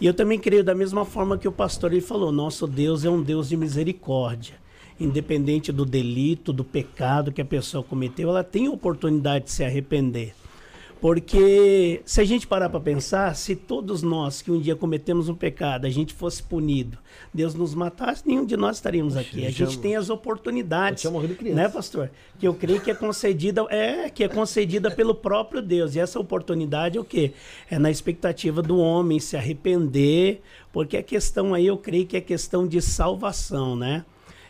[0.00, 3.10] E eu também creio da mesma forma que o pastor ele falou, nosso Deus é
[3.10, 4.54] um Deus de misericórdia.
[4.98, 10.34] Independente do delito, do pecado que a pessoa cometeu, ela tem oportunidade de se arrepender.
[11.00, 15.34] Porque se a gente parar para pensar, se todos nós que um dia cometemos um
[15.34, 16.98] pecado, a gente fosse punido,
[17.32, 19.46] Deus nos matasse, nenhum de nós estaríamos aqui.
[19.46, 21.04] A gente tem as oportunidades,
[21.54, 22.10] né, pastor?
[22.38, 25.94] Que eu creio que é concedida, é que é concedida pelo próprio Deus.
[25.94, 27.32] E essa oportunidade é o quê?
[27.70, 32.20] É na expectativa do homem se arrepender, porque a questão aí eu creio que é
[32.20, 34.04] questão de salvação, né?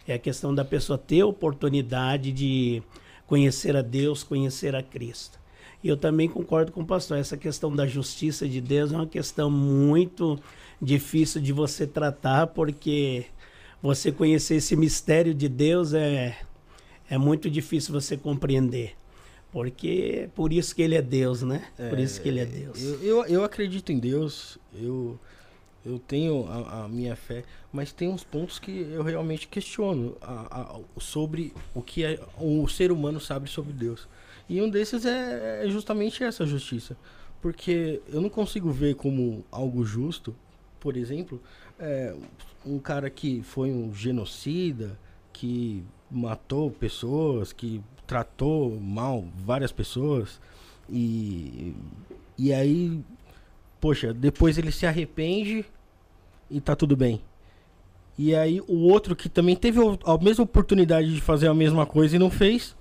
[0.06, 2.82] É a questão da pessoa ter oportunidade de
[3.24, 5.39] conhecer a Deus, conhecer a Cristo.
[5.82, 9.06] E eu também concordo com o pastor, essa questão da justiça de Deus é uma
[9.06, 10.38] questão muito
[10.80, 13.26] difícil de você tratar, porque
[13.82, 16.38] você conhecer esse mistério de Deus é,
[17.08, 18.94] é muito difícil você compreender.
[19.50, 21.66] Porque é por isso que ele é Deus, né?
[21.78, 22.80] É, por isso que ele é Deus.
[22.80, 25.18] Eu, eu, eu acredito em Deus, eu,
[25.84, 30.60] eu tenho a, a, minha fé, mas tem uns pontos que eu realmente questiono a,
[30.60, 34.06] a, sobre o que é, o ser humano sabe sobre Deus.
[34.50, 36.96] E um desses é, é justamente essa justiça.
[37.40, 40.34] Porque eu não consigo ver como algo justo,
[40.80, 41.40] por exemplo,
[41.78, 42.12] é,
[42.66, 44.98] um cara que foi um genocida,
[45.32, 50.40] que matou pessoas, que tratou mal várias pessoas,
[50.88, 51.72] e,
[52.36, 53.00] e aí,
[53.80, 55.64] poxa, depois ele se arrepende
[56.50, 57.22] e tá tudo bem.
[58.18, 62.16] E aí o outro que também teve a mesma oportunidade de fazer a mesma coisa
[62.16, 62.76] e não fez,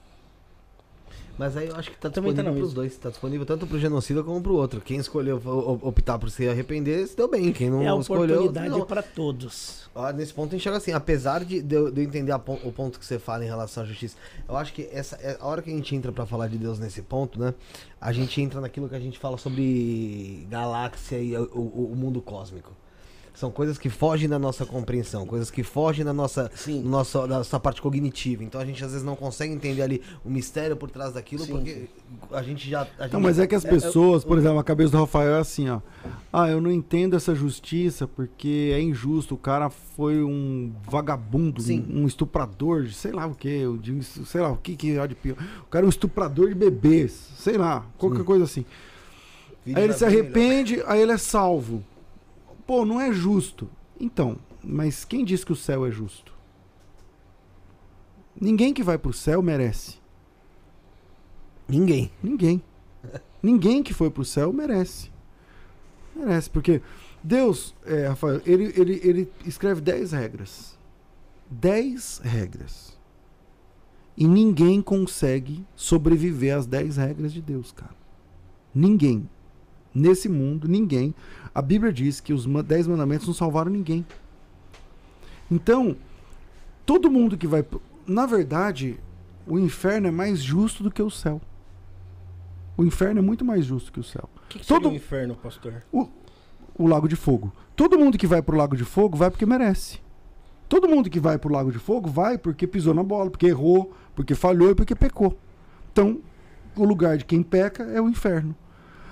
[1.40, 2.76] Mas aí eu acho que tá Também tá disponível na pros mesa.
[2.76, 2.98] dois.
[2.98, 4.82] Tá disponível tanto pro genocida como pro outro.
[4.82, 5.42] Quem escolheu
[5.82, 7.54] optar por se arrepender, se deu bem.
[7.54, 8.24] Quem não É a escolheu.
[8.42, 8.86] oportunidade Não.
[8.86, 9.90] para todos.
[9.96, 12.60] Ó, Nesse ponto eu enxergo assim, apesar de, de eu, de eu entender a pon-
[12.66, 14.18] o ponto que você fala em relação à justiça,
[14.50, 16.78] eu acho que essa é a hora que a gente entra pra falar de Deus
[16.78, 17.54] nesse ponto, né?
[18.02, 22.22] A gente entra naquilo que a gente fala sobre galáxia e o, o- o mundo
[22.22, 22.74] cósmico.
[23.40, 26.52] São coisas que fogem da nossa compreensão, coisas que fogem da nossa,
[26.84, 28.44] nossa, da nossa parte cognitiva.
[28.44, 31.54] Então a gente às vezes não consegue entender ali o mistério por trás daquilo, Sim.
[31.54, 31.88] porque
[32.34, 32.86] a gente já.
[33.00, 35.40] A gente, Não, mas é que as pessoas, por exemplo, a cabeça do Rafael é
[35.40, 35.80] assim, ó.
[36.34, 39.36] Ah, eu não entendo essa justiça porque é injusto.
[39.36, 41.86] O cara foi um vagabundo, Sim.
[41.90, 43.64] um, um estuprador, de sei lá o que,
[44.26, 45.38] sei lá o que que é de pior.
[45.62, 48.26] O cara é um estuprador de bebês, sei lá, qualquer Sim.
[48.26, 48.66] coisa assim.
[49.66, 50.20] Aí ele já se melhor.
[50.20, 51.82] arrepende, aí ele é salvo.
[52.70, 53.68] Pô, não é justo.
[54.00, 56.36] Então, mas quem diz que o céu é justo?
[58.40, 59.98] Ninguém que vai pro céu merece.
[61.68, 62.12] Ninguém.
[62.22, 62.62] Ninguém.
[63.42, 65.10] Ninguém que foi pro céu merece.
[66.16, 66.80] Merece, porque
[67.24, 70.78] Deus, é, Rafael, ele, ele, ele escreve 10 regras.
[71.50, 73.00] 10 regras.
[74.16, 77.96] E ninguém consegue sobreviver às 10 regras de Deus, cara.
[78.76, 79.28] Ninguém.
[79.92, 81.16] Nesse mundo, ninguém.
[81.60, 84.06] A Bíblia diz que os 10 mandamentos não salvaram ninguém.
[85.52, 85.94] Então,
[86.86, 87.66] todo mundo que vai.
[88.08, 88.98] Na verdade,
[89.46, 91.42] o inferno é mais justo do que o céu.
[92.78, 94.30] O inferno é muito mais justo que o céu.
[94.38, 95.84] O que, que Todo- o inferno, pastor?
[95.92, 97.52] O lago de fogo.
[97.76, 100.00] Todo mundo que vai pro lago de fogo vai porque merece.
[100.70, 103.92] Todo mundo que vai pro lago de fogo vai porque pisou na bola, porque errou,
[104.16, 105.38] porque falhou e porque pecou.
[105.92, 106.22] Então,
[106.74, 108.56] o lugar de quem peca é o inferno.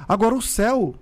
[0.07, 0.95] Agora, o céu,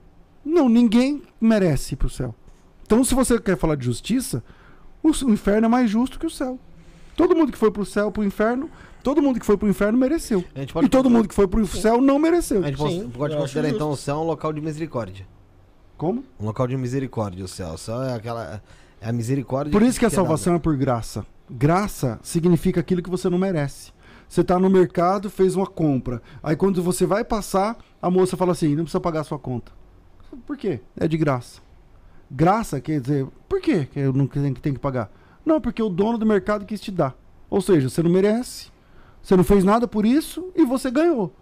[0.45, 2.35] não, ninguém merece ir pro céu.
[2.83, 4.43] Então, se você quer falar de justiça,
[5.01, 6.59] o, inferno é mais justo que o céu.
[7.15, 8.69] Todo mundo que foi pro céu, pro inferno,
[9.01, 10.43] todo mundo que foi pro inferno mereceu.
[10.53, 12.63] A gente pode E todo mundo que foi pro céu não mereceu.
[12.63, 15.25] A gente Sim, pode, considerar então o céu um local de misericórdia.
[15.97, 16.23] Como?
[16.39, 17.73] Um local de misericórdia, o céu.
[17.73, 18.61] O céu é aquela.
[19.01, 19.71] É a misericórdia.
[19.71, 21.25] Por isso que a é salvação é por graça.
[21.49, 23.93] Graça significa aquilo que você não merece.
[24.27, 26.21] Você está no mercado, fez uma compra.
[26.43, 29.71] Aí quando você vai passar, a moça fala assim: não precisa pagar a sua conta.
[30.45, 30.79] Por quê?
[30.97, 31.61] É de graça.
[32.29, 35.11] Graça quer dizer, por quê que eu não tenho que, pagar?
[35.45, 37.15] Não, porque o dono do mercado quis te dar.
[37.49, 38.71] Ou seja, você não merece,
[39.21, 41.33] você não fez nada por isso e você ganhou.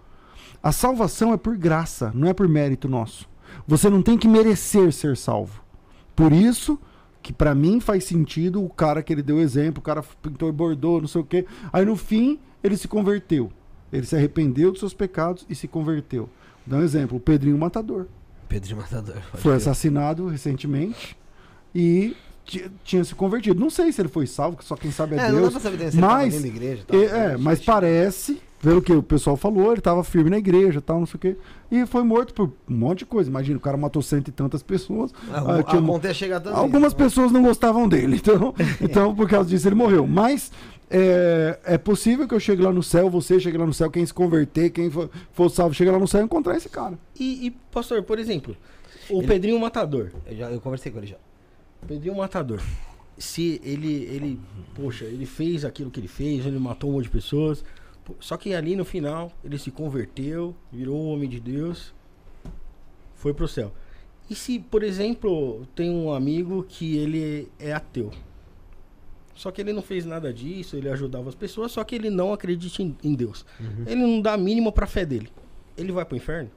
[0.61, 3.29] A salvação é por graça, não é por mérito nosso.
[3.67, 5.63] Você não tem que merecer ser salvo.
[6.15, 6.79] Por isso
[7.21, 10.51] que pra mim faz sentido o cara que ele deu exemplo, o cara pintou e
[10.51, 11.45] bordou, não sei o quê.
[11.71, 13.51] Aí no fim ele se converteu.
[13.91, 16.29] Ele se arrependeu dos seus pecados e se converteu.
[16.65, 18.07] Dá um exemplo, o Pedrinho Matador.
[18.53, 19.17] Pedro de Matador.
[19.35, 21.17] Foi assassinado recentemente
[21.73, 23.59] e ti- tinha se convertido.
[23.59, 25.51] Não sei se ele foi salvo, só quem sabe é, É, não dá Deus.
[25.53, 26.81] pra saber se ele mas- dentro da igreja.
[26.81, 26.99] e tal.
[27.01, 30.99] É, é, mas parece, pelo que o pessoal falou, ele estava firme na igreja, tal,
[30.99, 31.35] não sei o quê.
[31.71, 33.27] E foi morto por um monte de coisa.
[33.27, 35.11] Imagina, o cara matou cento e tantas pessoas.
[35.31, 35.81] Ah, Ah, a tinha
[36.13, 36.59] chegar também.
[36.59, 36.97] Algumas né?
[36.99, 40.05] pessoas não gostavam dele, então, então por causa disso ele morreu.
[40.05, 40.51] Mas
[40.95, 44.05] é, é possível que eu chegue lá no céu, você chegue lá no céu, quem
[44.05, 46.99] se converter, quem for, for salvo, chegue lá no céu e encontrar esse cara.
[47.19, 48.55] E, e, pastor, por exemplo,
[49.09, 50.11] o Ele- Pedrinho Matador.
[50.27, 51.17] Eu, já, eu conversei com ele já.
[51.87, 52.61] Pedrinho Matador.
[53.17, 54.39] Se ele, ele,
[54.75, 57.63] poxa, ele fez aquilo que ele fez, ele matou um monte de pessoas.
[58.19, 61.93] Só que ali no final, ele se converteu, virou um homem de Deus,
[63.15, 63.71] foi pro céu.
[64.29, 68.11] E se, por exemplo, tem um amigo que ele é ateu.
[69.35, 72.31] Só que ele não fez nada disso, ele ajudava as pessoas, só que ele não
[72.33, 73.45] acredita em, em Deus.
[73.87, 75.29] Ele não dá a mínima pra fé dele.
[75.75, 76.51] Ele vai pro inferno?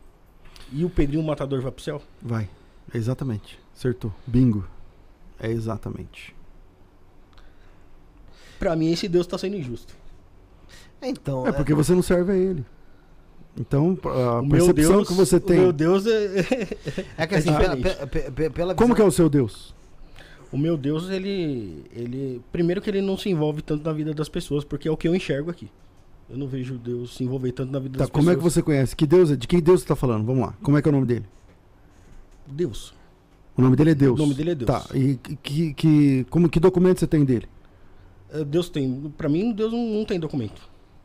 [0.72, 2.02] E o Pedrinho Matador vai pro céu?
[2.20, 2.48] Vai.
[2.94, 3.58] Exatamente.
[3.74, 4.12] Acertou.
[4.26, 4.66] Bingo.
[5.40, 6.34] É exatamente.
[8.58, 9.94] Pra mim, esse Deus tá sendo injusto.
[11.02, 11.46] Então.
[11.46, 12.64] É porque você não serve a ele.
[13.58, 15.58] Então, a O meu percepção Deus- que você O tem.
[15.60, 16.40] meu Deus é.
[17.16, 18.06] É que assim, É pela, diferente.
[18.10, 19.74] pe- pe- pela Como que é o seu Deus?
[20.56, 21.84] O meu Deus, ele.
[21.94, 22.42] ele.
[22.50, 25.06] Primeiro que ele não se envolve tanto na vida das pessoas, porque é o que
[25.06, 25.70] eu enxergo aqui.
[26.28, 28.54] Eu não vejo Deus se envolver tanto na vida Tá, das como é que pessoas.
[28.54, 28.96] você conhece?
[28.96, 29.36] Que Deus é?
[29.36, 30.24] De que Deus você tá falando?
[30.24, 30.54] Vamos lá.
[30.62, 31.26] Como é que é o nome dele?
[32.46, 32.94] Deus.
[33.56, 34.18] O nome dele é Deus.
[34.18, 34.66] O nome dele é Deus.
[34.66, 34.84] Tá.
[34.94, 37.46] E que, que, como, que documento você tem dele?
[38.30, 39.12] É, Deus tem.
[39.16, 40.60] Pra mim, Deus não, não tem documento.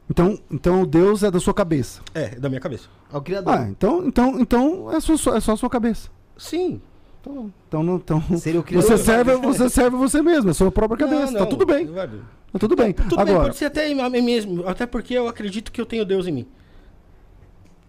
[0.09, 2.01] Então, então o Deus é da sua cabeça.
[2.13, 2.87] É, da minha cabeça.
[3.13, 3.53] É o criador.
[3.53, 6.09] Ah, então, então, então é, só, é só a sua cabeça.
[6.37, 6.81] Sim.
[7.21, 8.89] Então, então, não- então Seria o criador.
[8.89, 11.27] você serve, você serve você mesmo, é sua própria cabeça.
[11.27, 11.85] Não, Tá não, tudo bem.
[11.85, 12.21] velho.
[12.51, 12.91] Tá tudo bem.
[12.93, 14.67] Tudo bem, Agora, pode ser até a mim mesmo.
[14.67, 16.45] Até porque eu acredito que eu tenho Deus em mim.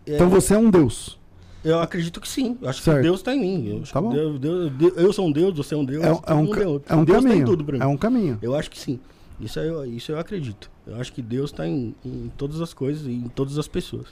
[0.06, 1.18] É, então você é um Deus.
[1.64, 2.58] Eu acredito que sim.
[2.60, 2.96] Eu acho Certo.
[2.98, 3.68] que Deus está em mim.
[3.68, 4.00] Eu, Tá.
[4.00, 6.02] Deus, Deus- Deus- eu sou um Deus, você é um Deus.
[6.04, 6.92] É, um- é um, ca- outro.
[6.92, 7.36] é um Deus caminho.
[7.36, 7.82] tem tudo pra mim.
[7.84, 8.38] É um caminho.
[8.42, 8.98] Eu acho que sim.
[9.40, 10.70] Isso eu, isso eu acredito.
[10.86, 14.06] Eu acho que Deus está em, em todas as coisas e em todas as pessoas.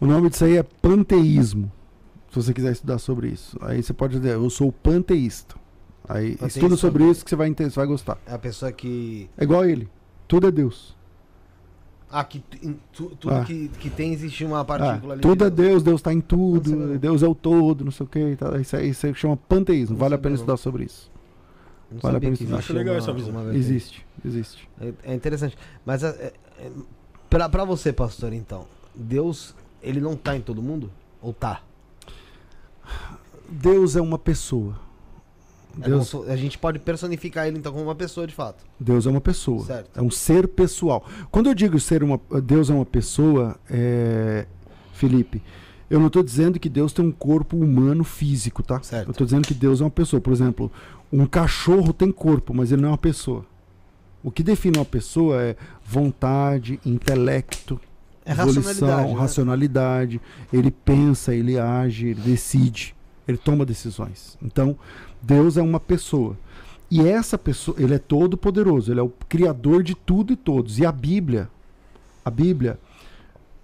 [0.00, 1.70] O nome disso aí é panteísmo.
[2.36, 3.56] Se você quiser estudar sobre isso.
[3.62, 5.54] Aí você pode dizer, eu sou panteísta.
[6.06, 8.18] Aí Panteísta estuda sobre é- isso que você vai, entender, você vai gostar.
[8.26, 9.30] É a pessoa que.
[9.38, 9.88] É igual a ele.
[10.28, 10.94] Tudo é Deus.
[12.10, 13.42] Ah, que tu- em tu- tudo Ah.
[13.44, 15.22] que, que tem existe uma Ah, partícula ali.
[15.22, 16.96] tudo é de Deus, Deus está em tudo, não.
[16.98, 18.36] Deus é o todo, não sei o que.
[18.60, 19.94] Isso aí você chama panteísmo.
[19.94, 20.34] Não Vale a pena não.
[20.36, 21.10] estudar sobre isso.
[21.90, 22.58] Não Vale a sabia pena que estudar.
[22.58, 23.52] Acho legal uma- essa visão.
[23.54, 24.68] Existe, existe.
[24.78, 25.56] É, é interessante.
[25.86, 26.32] Mas é, é,
[26.66, 26.70] é,
[27.30, 30.90] pra, pra você, pastor, então, Deus, ele não tá em todo mundo?
[31.22, 31.62] Ou tá?
[33.48, 34.78] Deus é uma pessoa.
[35.80, 38.64] É Deus, como se- a gente pode personificar ele então como uma pessoa de fato.
[38.80, 39.64] Deus é uma pessoa.
[39.64, 39.90] Certo.
[39.98, 41.04] É um ser pessoal.
[41.30, 44.46] Quando eu digo ser uma, Deus é uma pessoa, é,
[44.94, 45.42] Felipe,
[45.90, 48.82] eu não estou dizendo que Deus tem um corpo humano físico, tá?
[48.82, 49.08] Certo.
[49.08, 50.20] Eu estou dizendo que Deus é uma pessoa.
[50.20, 50.72] Por exemplo,
[51.12, 53.44] um cachorro tem corpo, mas ele não é uma pessoa.
[54.24, 57.80] O que define uma pessoa é vontade, intelecto,
[58.26, 59.12] É racionalidade.
[59.12, 59.18] né?
[59.18, 60.20] racionalidade.
[60.52, 62.94] Ele pensa, ele age, ele decide,
[63.26, 64.36] ele toma decisões.
[64.42, 64.76] Então,
[65.22, 66.36] Deus é uma pessoa.
[66.90, 70.78] E essa pessoa, ele é todo poderoso, ele é o criador de tudo e todos.
[70.78, 71.48] E a Bíblia,
[72.24, 72.78] a Bíblia,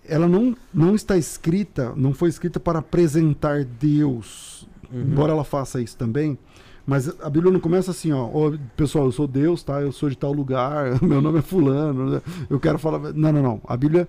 [0.05, 5.01] ela não, não está escrita, não foi escrita para apresentar Deus, Uhum.
[5.03, 6.37] embora ela faça isso também.
[6.85, 9.81] Mas a Bíblia não começa assim, ó, "Ô, pessoal, eu sou Deus, tá?
[9.81, 12.23] Eu sou de tal lugar, meu nome é fulano, né?
[12.51, 12.99] eu quero falar.
[13.15, 13.61] Não, não, não.
[13.67, 14.09] A Bíblia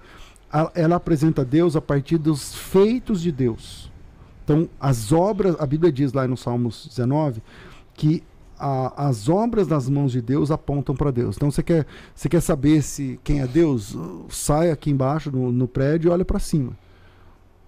[0.75, 3.91] ela apresenta Deus a partir dos feitos de Deus.
[4.43, 7.41] Então, as obras, a Bíblia diz lá no Salmos 19
[7.93, 8.21] que
[8.59, 11.35] a- as obras das mãos de Deus apontam para Deus.
[11.35, 13.97] Então, você quer, você quer saber se quem é Deus?
[14.29, 16.77] Sai aqui embaixo no, no prédio e olha para cima.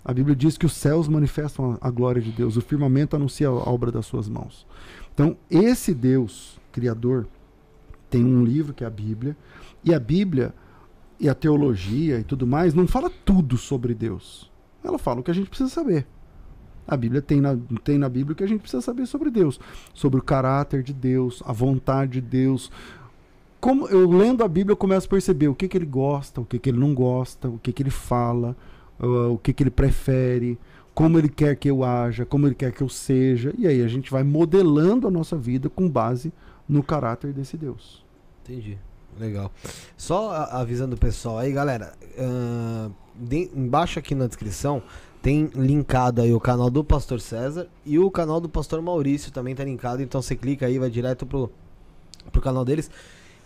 [0.04, 3.48] A Bíblia diz que os céus manifestam a, a glória de Deus, o firmamento anuncia
[3.48, 4.68] a obra das suas mãos.
[5.14, 7.26] Então, esse Deus, Criador,
[8.10, 9.36] tem um livro que é a Bíblia,
[9.84, 10.54] e a Bíblia
[11.20, 14.52] e a teologia e tudo mais não fala tudo sobre Deus.
[14.84, 16.06] Ela fala o que a gente precisa saber.
[16.88, 19.60] A Bíblia tem na, tem na Bíblia o que a gente precisa saber sobre Deus,
[19.94, 22.72] sobre o caráter de Deus, a vontade de Deus.
[23.60, 26.46] Como eu lendo a Bíblia eu começo a perceber o que, que ele gosta, o
[26.46, 28.56] que, que ele não gosta, o que, que ele fala,
[29.00, 30.60] uh, o que, que ele prefere,
[30.94, 33.52] como ele quer que eu haja, como ele quer que eu seja.
[33.58, 36.32] E aí a gente vai modelando a nossa vida com base
[36.70, 38.06] no caráter desse Deus.
[38.44, 38.78] Entendi.
[39.20, 39.52] Legal.
[39.98, 41.94] Só avisando o pessoal aí, galera.
[42.18, 44.82] ahn, de- embaixo aqui na descrição
[45.22, 49.56] tem linkado aí o canal do Pastor César e o canal do Pastor Maurício também
[49.56, 50.02] tá linkado.
[50.04, 51.52] Então você clica aí, vai direto pro,
[52.32, 52.92] pro canal deles.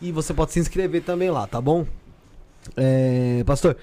[0.02, 1.86] E você pode se inscrever também lá, tá bom?
[2.76, 3.78] É, pastor,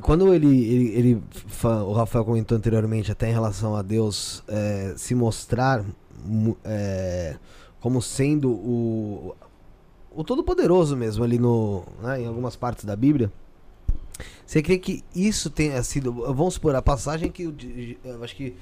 [0.00, 1.22] quando ele, ele, ele
[1.64, 5.84] o Rafael comentou anteriormente até em relação a Deus é, se mostrar
[6.64, 7.36] é,
[7.80, 9.34] como sendo o,
[10.18, 13.30] o Todo-Poderoso mesmo ali no, né, em algumas partes da Bíblia.
[14.44, 17.54] Você crê que isso tenha sido, vamos supor, a passagem que eu,
[18.24, 18.56] acho que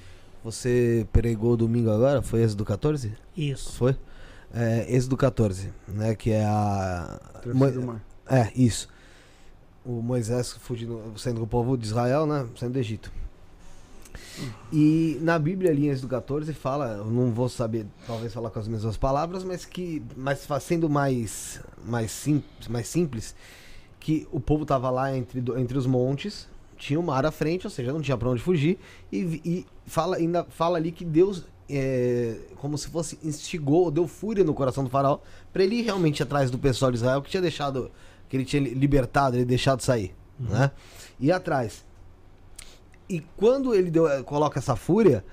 [0.45, 3.15] você pregou domingo agora, foi esse do 14?
[3.35, 3.73] Isso.
[3.73, 3.97] Foi?
[4.53, 7.19] É, esse do 14, né, que é a...
[7.43, 8.05] Terceiro Mo- mar.
[8.29, 8.89] é, isso.
[9.83, 12.47] O Moisés fugindo, saindo com o povo de Israel, né?
[12.57, 13.11] Saindo do Egito.
[14.73, 18.69] E na Bíblia, em Êxodo 14, fala, eu não vou saber, talvez falar com as
[18.69, 23.35] mesmas palavras, mas que, mas sendo mais, mais, simples, mais simples,
[24.01, 27.67] que o povo tava lá entre, do- entre os montes, tinha o mar à frente,
[27.67, 28.79] ou seja, não tinha pra onde fugir,
[29.11, 34.45] e, e fala, ainda fala ali que Deus, é, como se fosse, instigou, deu fúria
[34.45, 35.19] no coração do faraó,
[35.53, 37.91] pra ele ir realmente atrás do pessoal de Israel, que tinha deixado,
[38.29, 40.71] que ele tinha libertado, ele deixado sair, né?
[41.19, 41.86] Ir atrás.
[43.09, 45.25] E quando ele deu, eh, coloca essa fúria,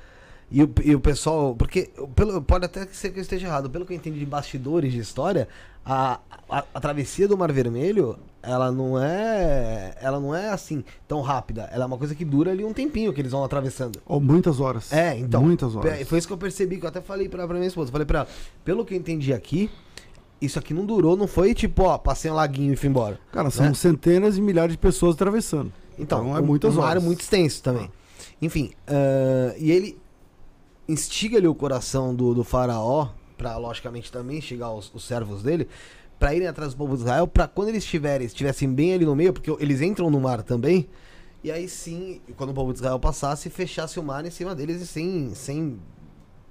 [0.51, 1.55] e o, e o pessoal.
[1.55, 4.93] Porque pelo, pode até ser que eu esteja errado, pelo que eu entendi de bastidores
[4.93, 5.47] de história,
[5.84, 9.95] a, a, a travessia do Mar Vermelho, ela não é.
[9.99, 11.69] Ela não é assim tão rápida.
[11.71, 13.99] Ela é uma coisa que dura ali um tempinho que eles vão atravessando.
[14.05, 14.93] Oh, muitas horas.
[14.93, 15.41] É, então.
[15.41, 16.07] Muitas horas.
[16.07, 17.91] Foi isso que eu percebi, que eu até falei pra, pra minha esposa.
[17.91, 18.28] Falei pra ela,
[18.63, 19.71] pelo que eu entendi aqui,
[20.39, 23.19] isso aqui não durou, não foi tipo, ó, passei um laguinho e fui embora.
[23.32, 23.74] Cara, são né?
[23.74, 25.71] centenas de milhares de pessoas atravessando.
[25.98, 27.04] Então, Então, é um- muitas um mar horas.
[27.04, 27.89] muito extenso também.
[28.41, 29.98] Enfim, ah, e ele
[30.88, 35.68] instiga ali o coração do, do faraó, pra logicamente também chegar os, os servos dele,
[36.20, 39.16] pra irem atrás do povo de Israel, pra quando eles estiverem, estivessem bem ali no
[39.16, 40.88] meio, porque eles entram no mar também,
[41.44, 44.82] e aí sim, quando o povo de Israel passasse, fechasse o mar em cima deles
[44.82, 45.80] e sem, sem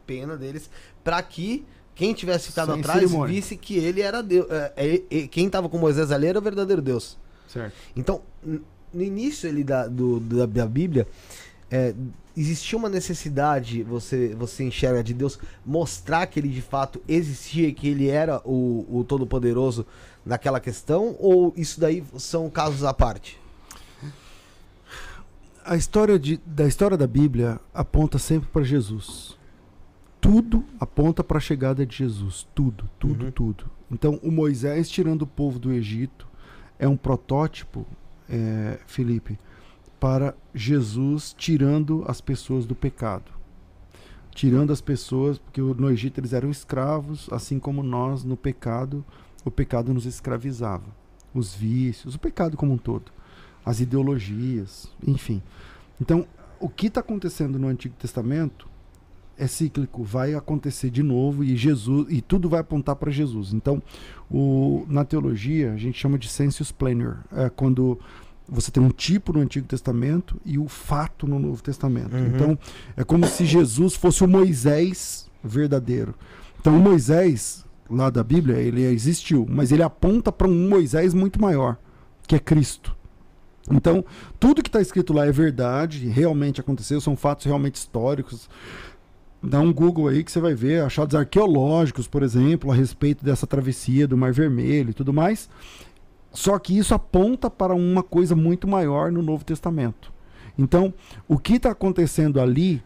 [0.07, 0.69] pena deles,
[1.05, 1.65] pra que
[1.95, 3.35] quem tivesse ficado Sem atrás cerimônia.
[3.35, 4.47] visse que ele era Deus.
[4.51, 7.19] é, é, é, quem tava com Moisés ali era o verdadeiro Deus.
[7.47, 7.75] Certo.
[7.95, 8.23] Então,
[8.93, 11.07] no início ele da, do, da, da Bíblia,
[11.71, 11.95] é,
[12.37, 17.89] existia uma necessidade, você, você enxerga, de Deus mostrar que ele de fato existia, que
[17.89, 19.87] ele era o, o Todo-Poderoso
[20.25, 21.17] naquela questão?
[21.19, 23.41] Ou isso daí são casos à parte?
[25.65, 29.37] A história de, da história da Bíblia aponta sempre para Jesus.
[30.21, 32.47] Tudo aponta para a chegada de Jesus.
[32.55, 33.31] Tudo, tudo, Uhum.
[33.31, 33.71] tudo.
[33.91, 36.27] Então, o Moisés tirando o povo do Egito
[36.79, 37.87] é um protótipo,
[38.29, 39.39] é, Felipe,
[39.99, 43.31] para Jesus tirando as pessoas do pecado.
[44.35, 49.05] Tirando as pessoas, porque no Egito eles eram escravos, assim como nós no pecado,
[49.45, 50.87] o pecado nos escravizava.
[51.35, 53.13] Os vícios, o pecado como um todo.
[53.65, 55.43] As ideologias, enfim.
[56.01, 56.27] Então,
[56.59, 58.69] o que está acontecendo no Antigo Testamento
[59.43, 63.53] é cíclico, vai acontecer de novo e Jesus e tudo vai apontar para Jesus.
[63.53, 63.83] Então,
[64.31, 67.99] o, na teologia a gente chama de sensus plenior, é quando
[68.49, 72.15] você tem um tipo no Antigo Testamento e o fato no Novo Testamento.
[72.15, 72.27] Uhum.
[72.27, 72.59] Então,
[72.97, 76.15] é como se Jesus fosse o Moisés verdadeiro.
[76.61, 81.41] Então, o Moisés lá da Bíblia, ele existiu, mas ele aponta para um Moisés muito
[81.41, 81.77] maior,
[82.27, 82.97] que é Cristo.
[83.71, 84.05] Então,
[84.41, 88.49] tudo que está escrito lá é verdade, realmente aconteceu, são fatos realmente históricos.
[89.43, 93.47] Dá um Google aí que você vai ver achados arqueológicos, por exemplo, a respeito dessa
[93.47, 95.51] travessia do Mar Vermelho e tudo mais.
[96.31, 100.13] Só que isso aponta para uma coisa muito maior no Novo Testamento.
[100.57, 100.95] Então,
[101.27, 102.83] o que está acontecendo ali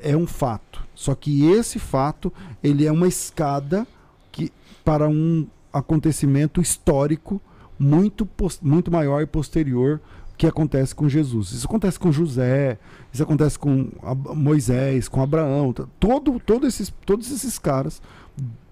[0.00, 0.86] é um fato.
[0.94, 2.32] Só que esse fato
[2.62, 3.86] ele é uma escada
[4.30, 4.52] que,
[4.84, 7.42] para um acontecimento histórico
[7.78, 8.28] muito,
[8.62, 10.00] muito maior e posterior
[10.38, 11.50] que acontece com Jesus.
[11.50, 12.78] Isso acontece com José,
[13.12, 13.88] isso acontece com
[14.36, 15.74] Moisés, com Abraão.
[15.98, 18.00] Todo, todo esses, todos esses caras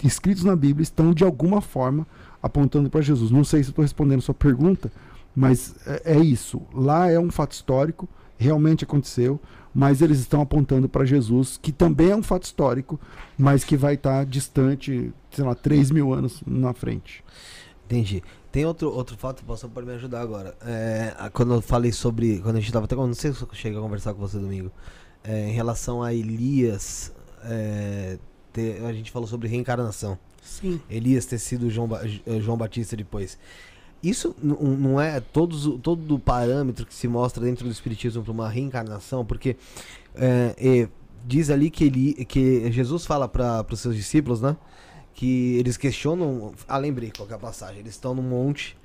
[0.02, 2.06] escritos na Bíblia estão de alguma forma
[2.40, 3.32] apontando para Jesus.
[3.32, 4.92] Não sei se estou respondendo sua pergunta,
[5.34, 6.62] mas é, é isso.
[6.72, 8.08] Lá é um fato histórico,
[8.38, 9.40] realmente aconteceu,
[9.74, 12.98] mas eles estão apontando para Jesus, que também é um fato histórico,
[13.36, 17.24] mas que vai estar distante, sei lá, 3 mil anos na frente.
[17.86, 18.22] Entendi.
[18.56, 20.56] Tem outro, outro fato, posso pode me ajudar agora.
[20.62, 22.38] É, quando eu falei sobre.
[22.38, 22.96] Quando a gente tava até.
[22.96, 24.72] Não sei se eu cheguei a conversar com você domingo.
[25.22, 27.12] É, em relação a Elias.
[27.44, 28.16] é,
[28.54, 30.18] ter- a gente falou sobre reencarnação.
[30.40, 30.80] Sim.
[30.88, 31.86] Elias ter sido João,
[32.24, 33.38] eh, João Batista depois.
[34.02, 38.48] Isso não é todos, todo o parâmetro que se mostra dentro do Espiritismo para uma
[38.48, 39.54] reencarnação, porque
[40.14, 40.88] é, é,
[41.26, 44.56] diz ali que, ele, que Jesus fala para os seus discípulos, né?
[45.16, 46.52] Que eles questionam.
[46.68, 47.80] Ah, lembrei qual que é a passagem.
[47.80, 48.76] Eles estão num monte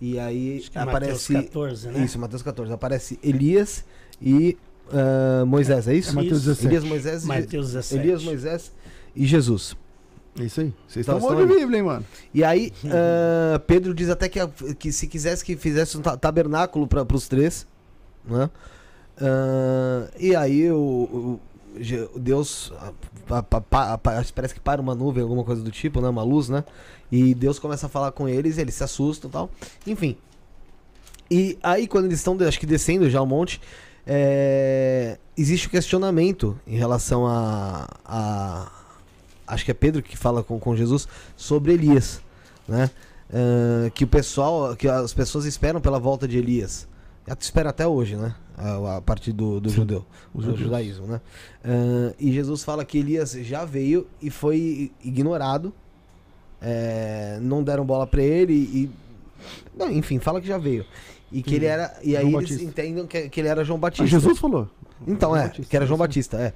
[0.00, 1.32] e aí Acho que é aparece.
[1.32, 2.04] Mateus 14, né?
[2.04, 2.72] Isso, Mateus 14.
[2.72, 3.84] Aparece Elias
[4.20, 4.56] e
[4.92, 6.10] ah, Moisés, é isso?
[6.10, 6.48] É Mateus Isso.
[6.50, 6.66] 17.
[6.66, 8.00] Elias, Moisés, e Mateus 17.
[8.06, 8.72] Elias, Moisés
[9.16, 9.74] e Jesus.
[10.38, 10.72] É isso aí.
[10.86, 11.54] Vocês Então, estão bom de.
[11.60, 12.04] Bíblia, hein, mano?
[12.34, 16.16] E aí, ah, Pedro diz até que, a- que se quisesse que fizesse um ta-
[16.16, 17.66] tabernáculo para os três,
[18.24, 18.48] né?
[19.18, 21.40] Ah, e aí o, o
[22.16, 22.92] Deus ah,
[23.26, 26.08] pa- pa- pa- pa- parece que para uma nuvem, alguma coisa do tipo, né?
[26.08, 26.64] Uma luz, né?
[27.10, 29.50] E Deus começa a falar com eles, eles se assustam e tal.
[29.86, 30.16] Enfim.
[31.30, 33.60] E aí quando eles estão, acho que descendo já o monte,
[34.06, 38.72] é, existe o questionamento em relação a, a
[39.46, 41.06] acho que é Pedro que fala com, com Jesus
[41.36, 42.20] sobre Elias,
[42.66, 42.90] né?
[43.32, 46.88] Ah, que o pessoal, que as pessoas esperam pela volta de Elias.
[47.38, 48.34] Espera até hoje, né?
[48.56, 50.60] A, a partir do, do Sim, judeu, do judeus.
[50.60, 51.20] judaísmo, né?
[51.64, 55.72] Ah, e Jesus fala que Elias já veio e foi ignorado.
[56.60, 58.90] É, não deram bola pra ele e,
[59.74, 60.84] não, enfim, fala que já veio.
[61.32, 61.96] E que Sim, ele era.
[62.02, 62.64] E João aí eles Batista.
[62.64, 64.04] entendem que, que ele era João Batista.
[64.04, 64.68] Ah, Jesus falou.
[65.06, 65.98] Então, João é, Batista, que era João.
[65.98, 66.52] Batista, é.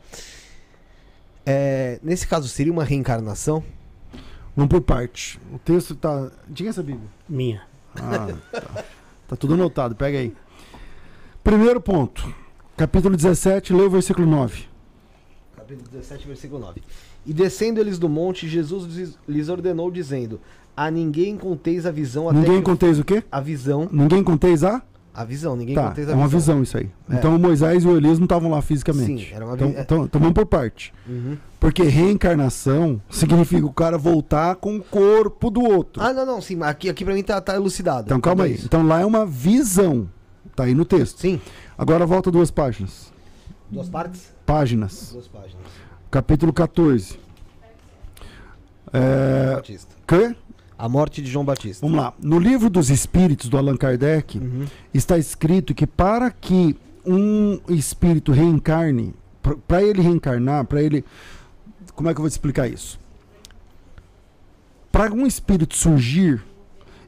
[1.47, 3.63] É, Nesse caso, seria uma reencarnação?
[4.57, 5.39] Vamos por parte.
[5.53, 6.31] O texto tá.
[6.53, 7.09] Tinha essa Bíblia?
[7.29, 7.63] Minha.
[7.97, 8.85] Ah, tá.
[9.29, 10.35] Tá tudo anotado, pega aí.
[11.45, 12.35] Primeiro ponto.
[12.77, 14.65] Capítulo 17, lê o versículo 9.
[15.55, 16.83] Capítulo 17, versículo 9.
[17.27, 20.41] E descendo eles do monte, Jesus lhes- ordenou, dizendo:
[20.77, 23.23] A ninguém conteis a visão até Ninguém que conteis o quê?
[23.31, 23.89] a visão.
[23.93, 24.83] Ninguém conteis a?
[25.17, 26.41] A visão, ninguém Tá, conteis a é uma visão.
[26.57, 26.91] visão isso aí.
[27.09, 27.15] É.
[27.15, 29.29] Então Moisés e o Elias não estavam lá fisicamente.
[29.29, 29.81] Sim, era uma vi- é.
[29.83, 30.93] então, então por parte.
[31.09, 31.37] Uhum.
[31.61, 36.03] Porque reencarnação significa o cara voltar com o corpo do outro.
[36.03, 38.07] Ah, não, não, sim, aqui, aqui pra mim tá, tá elucidado.
[38.07, 38.55] então calma É aí.
[38.55, 38.67] isso.
[38.67, 40.11] Então lá é uma visão.
[40.55, 41.19] Tá aí no texto.
[41.21, 41.41] Sim,
[41.77, 43.13] Agora volta duas páginas.
[43.71, 44.33] duas partes?
[44.47, 45.11] Páginas.
[45.13, 45.63] Duas páginas.
[46.11, 47.19] Capítulo 14.
[48.93, 49.55] João É.
[49.57, 49.95] Batista.
[50.07, 50.37] Quê?
[50.79, 51.85] A morte de João Batista.
[51.87, 52.13] Vamos lá.
[52.21, 54.67] No livro dos Espíritos do Allan Kardec, Uhum.
[54.93, 56.77] está escrito que para que
[57.07, 59.15] um espírito reencarne,
[59.69, 61.05] para ele reencarnar, para ele.
[61.95, 62.99] Como é que eu vou te explicar isso?
[64.91, 66.43] Para um espírito surgir,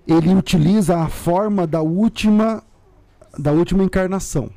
[0.07, 2.62] ele utiliza a forma da última
[3.39, 4.51] da última encarnação,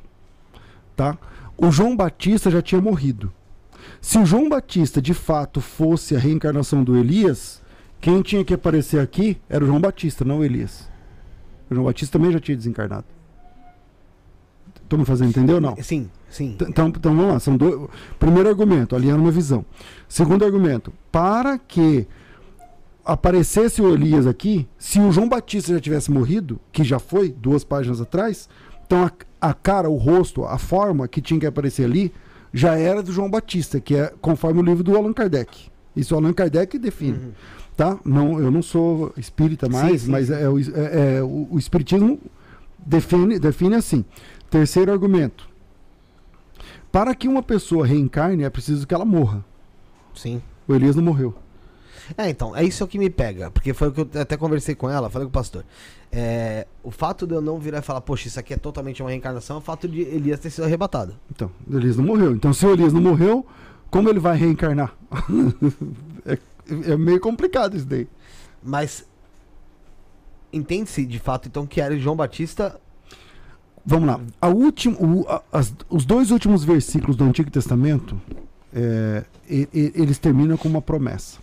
[0.96, 1.18] tá?
[1.60, 3.30] o João Batista já tinha morrido.
[4.00, 7.60] Se o João Batista de fato fosse a reencarnação do Elias,
[8.00, 10.88] quem tinha que aparecer aqui era o João Batista, não o Elias.
[11.70, 13.04] O João Batista também já tinha desencarnado.
[14.82, 15.76] Estão me fazendo entender ou não?
[15.82, 16.56] Sim, sim.
[16.62, 17.38] Então, então vamos lá.
[17.38, 17.88] São dois...
[18.18, 19.64] Primeiro argumento, alinhando uma visão.
[20.08, 22.08] Segundo argumento, para que
[23.04, 27.64] aparecesse o Elias aqui, se o João Batista já tivesse morrido, que já foi duas
[27.64, 28.48] páginas atrás,
[28.90, 29.12] então a,
[29.50, 32.12] a cara, o rosto, a forma que tinha que aparecer ali
[32.52, 35.68] já era do João Batista, que é conforme o livro do Allan Kardec.
[35.94, 37.12] Isso o Allan Kardec define.
[37.18, 37.32] Uhum.
[37.76, 37.96] Tá?
[38.04, 40.28] Não, eu não sou espírita mais, Sim, sim, mas.
[40.28, 42.18] É, o, é- é o, o espiritismo
[42.84, 44.04] define, define assim.
[44.50, 45.48] Terceiro argumento.
[46.90, 49.44] Para que uma pessoa reencarne, é preciso que ela morra.
[50.16, 50.42] Sim.
[50.66, 51.32] O Elias não morreu.
[52.16, 53.50] É, então, é isso que me pega.
[53.50, 55.64] Porque foi o que eu até conversei com ela, falei com o pastor.
[56.12, 59.10] É, o fato de eu não virar e falar, poxa, isso aqui é totalmente uma
[59.10, 61.14] reencarnação, é o fato de Elias ter sido arrebatado.
[61.30, 62.32] Então, Elias não morreu.
[62.32, 63.46] Então, se o Elias não morreu,
[63.90, 64.94] como ele vai reencarnar?
[66.26, 66.38] é,
[66.92, 68.08] é meio complicado isso daí.
[68.62, 69.04] Mas
[70.52, 72.80] entende-se de fato, então, que era João Batista.
[73.86, 74.20] Vamos lá.
[74.40, 78.20] A última, o- a- as- os dois últimos versículos do Antigo Testamento,
[78.74, 81.38] é, e- e- eles terminam com uma promessa.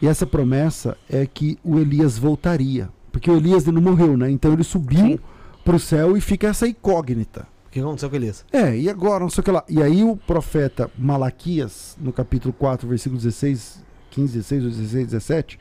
[0.00, 2.88] E essa promessa é que o Elias voltaria.
[3.10, 4.30] Porque o Elias não morreu, né?
[4.30, 5.18] Então ele subiu
[5.64, 7.48] para o céu e fica essa incógnita.
[7.66, 8.44] O que aconteceu com Elias?
[8.52, 9.64] É, e agora, não sei o que lá.
[9.68, 15.58] E aí o profeta Malaquias, no capítulo 4, versículo 16, 15, 16 ou 16, 17,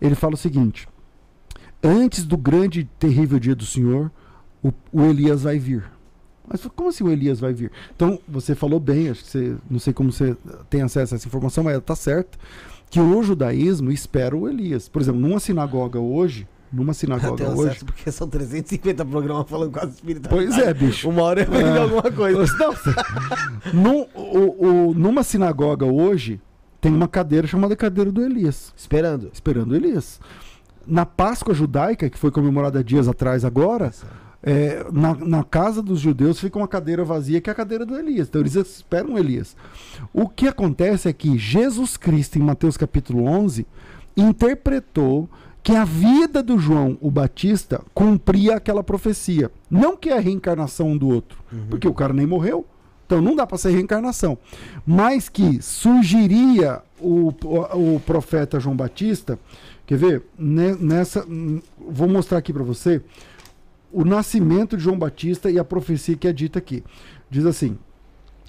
[0.00, 0.88] ele fala o seguinte:
[1.82, 4.10] Antes do grande e terrível dia do Senhor,
[4.62, 5.84] o, o Elias vai vir.
[6.46, 7.70] Mas como assim o Elias vai vir?
[7.94, 10.34] Então, você falou bem, acho que você, não sei como você
[10.70, 12.38] tem acesso a essa informação, mas está certo,
[12.90, 14.88] que o judaísmo espera o Elias.
[14.88, 17.68] Por exemplo, numa sinagoga hoje, numa sinagoga hoje.
[17.70, 20.28] acesso porque são 350 programas falando quase espírita.
[20.28, 21.08] Pois é, bicho.
[21.08, 21.78] Uma hora eu vendo É.
[21.78, 22.44] alguma coisa.
[23.72, 26.40] Não, o- o- numa sinagoga hoje,
[26.80, 29.30] tem uma cadeira chamada cadeira do Elias, Esperando.
[29.32, 30.20] esperando o Elias.
[30.86, 34.18] Na Páscoa judaica, que foi comemorada dias atrás agora, é,
[34.92, 38.28] na, na casa dos judeus fica uma cadeira vazia, que é a cadeira do Elias.
[38.28, 39.56] Então eles esperam o Elias.
[40.12, 43.66] O que acontece é que Jesus Cristo, em Mateus capítulo 11,
[44.16, 45.28] interpretou
[45.62, 49.50] que a vida do João o Batista cumpria aquela profecia.
[49.70, 52.64] Não que é a reencarnação um do outro, porque o cara nem morreu.
[53.06, 54.36] Então não dá para ser reencarnação.
[54.86, 59.38] Mas que surgiria o, o, o profeta João Batista.
[59.86, 60.22] Quer ver?
[60.38, 63.00] Ne- Nessa, hum, vou mostrar aqui para você
[63.92, 66.84] o nascimento de João Batista e a profecia que é dita aqui.
[67.30, 67.78] Diz assim: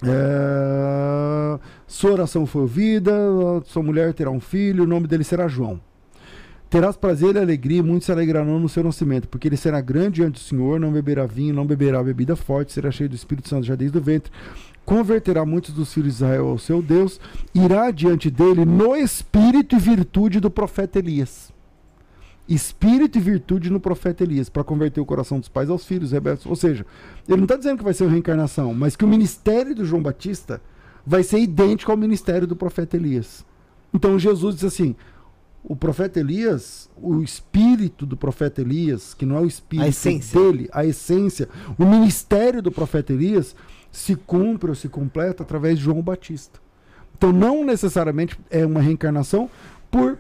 [0.04, 3.12] é, Sua oração foi ouvida,
[3.66, 5.80] sua mulher terá um filho, o nome dele será João.
[6.70, 10.18] Terás prazer e alegria, e muitos se alegrarão no seu nascimento, porque ele será grande
[10.18, 13.66] diante do Senhor, não beberá vinho, não beberá bebida forte, será cheio do Espírito Santo
[13.66, 14.32] já desde o ventre.
[14.86, 17.20] Converterá muitos dos filhos de Israel ao seu Deus,
[17.56, 21.52] irá diante dele no espírito e virtude do profeta Elias.
[22.50, 26.46] Espírito e virtude no profeta Elias, para converter o coração dos pais aos filhos rebeldes.
[26.48, 26.86] Ou seja,
[27.28, 30.02] ele não está dizendo que vai ser uma reencarnação, mas que o ministério do João
[30.02, 30.60] Batista
[31.06, 33.46] vai ser idêntico ao ministério do profeta Elias.
[33.94, 34.96] Então Jesus diz assim:
[35.64, 39.90] o profeta Elias, o espírito do profeta Elias, que não é o espírito A
[40.40, 43.56] dele, a essência, o ministério do profeta Elias
[43.92, 46.60] se cumpre ou se completa através de João Batista.
[47.18, 49.50] Então não necessariamente é uma reencarnação
[49.92, 50.18] por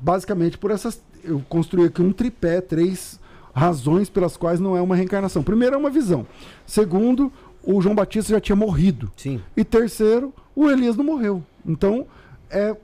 [0.00, 3.18] basicamente por essas eu construí aqui um tripé, três
[3.54, 5.42] razões pelas quais não é uma reencarnação.
[5.42, 6.26] Primeiro é uma visão.
[6.66, 9.10] Segundo, o João Batista já tinha morrido.
[9.16, 9.40] Sim.
[9.56, 11.44] E terceiro, o Elias não morreu.
[11.66, 12.06] Então,
[12.48, 12.76] é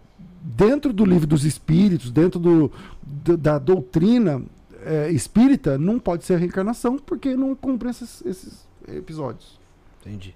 [0.42, 2.70] dentro do livro dos espíritos, dentro do,
[3.02, 4.42] do- da doutrina
[4.84, 9.58] é, espírita, não pode ser reencarnação, porque não cumpre esses, esses episódios.
[10.00, 10.34] Entendi.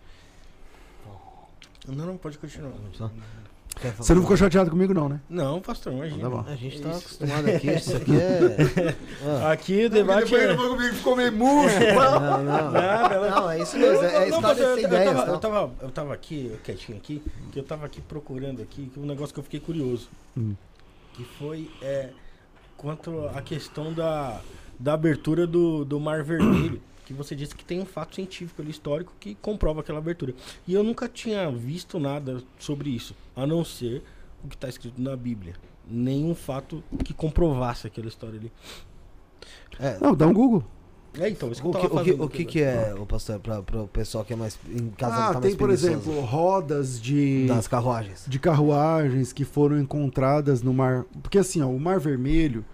[1.88, 2.72] Não, não, pode continuar.
[2.92, 3.10] Só.
[3.96, 5.20] Você não ficou chateado comigo, não, né?
[5.28, 6.22] Não, pastor, imagina.
[6.22, 6.44] Tá bom.
[6.46, 6.98] A gente É tá isso.
[6.98, 8.96] acostumado aqui, isso aqui é.
[9.24, 9.52] Ah.
[9.52, 10.54] Aqui o debate é...
[10.54, 11.78] comigo ficou meio murcho.
[11.80, 12.70] Não, não.
[12.72, 14.04] Nada, Não, é isso mesmo.
[14.04, 15.14] É, é Não, eu, ideias.
[15.14, 17.22] tava, eu, tava, eu tava aqui, quietinho aqui,
[17.52, 20.08] que eu tava aqui procurando aqui, que um negócio que eu fiquei curioso.
[20.36, 20.54] Hum.
[21.14, 22.10] Que foi é,
[22.76, 24.40] quanto à questão da,
[24.78, 26.80] da abertura do, do Mar Vermelho.
[27.10, 30.32] Que você disse que tem um fato científico ali, histórico, que comprova aquela abertura.
[30.64, 34.04] E eu nunca tinha visto nada sobre isso, a não ser
[34.44, 35.54] o que está escrito na Bíblia.
[35.90, 38.52] Nenhum fato que comprovasse aquela história ali.
[39.80, 40.64] É, Não, dá um Google.
[41.18, 43.40] É, então, isso que o que, tava o que, o que, que é, o pastor,
[43.40, 47.02] para o pessoal que é mais em casa Ah, tá mais tem, por exemplo, rodas
[47.02, 48.24] de, das carruagens.
[48.28, 51.04] de carruagens que foram encontradas no mar.
[51.20, 52.64] Porque assim, ó, o Mar Vermelho,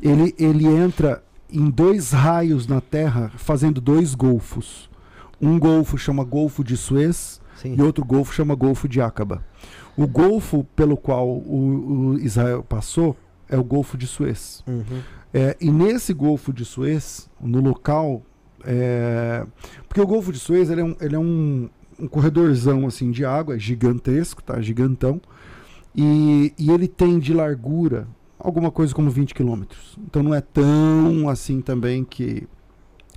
[0.00, 4.90] ele, ele entra em dois raios na Terra, fazendo dois golfos.
[5.40, 7.74] Um golfo chama Golfo de Suez Sim.
[7.76, 9.44] e outro golfo chama Golfo de Aqaba.
[9.96, 13.16] O golfo pelo qual o, o Israel passou
[13.48, 14.64] é o Golfo de Suez.
[14.66, 15.00] Uhum.
[15.34, 18.22] É, e nesse Golfo de Suez, no local.
[18.64, 19.44] é,
[19.88, 23.24] porque o Golfo de Suez ele é, um, ele é um, um corredorzão assim, de
[23.24, 24.60] água, é gigantesco, tá?
[24.60, 25.20] Gigantão.
[25.94, 28.06] E, e ele tem de largura
[28.42, 29.96] alguma coisa como 20 quilômetros.
[29.98, 32.46] Então não é tão assim também que.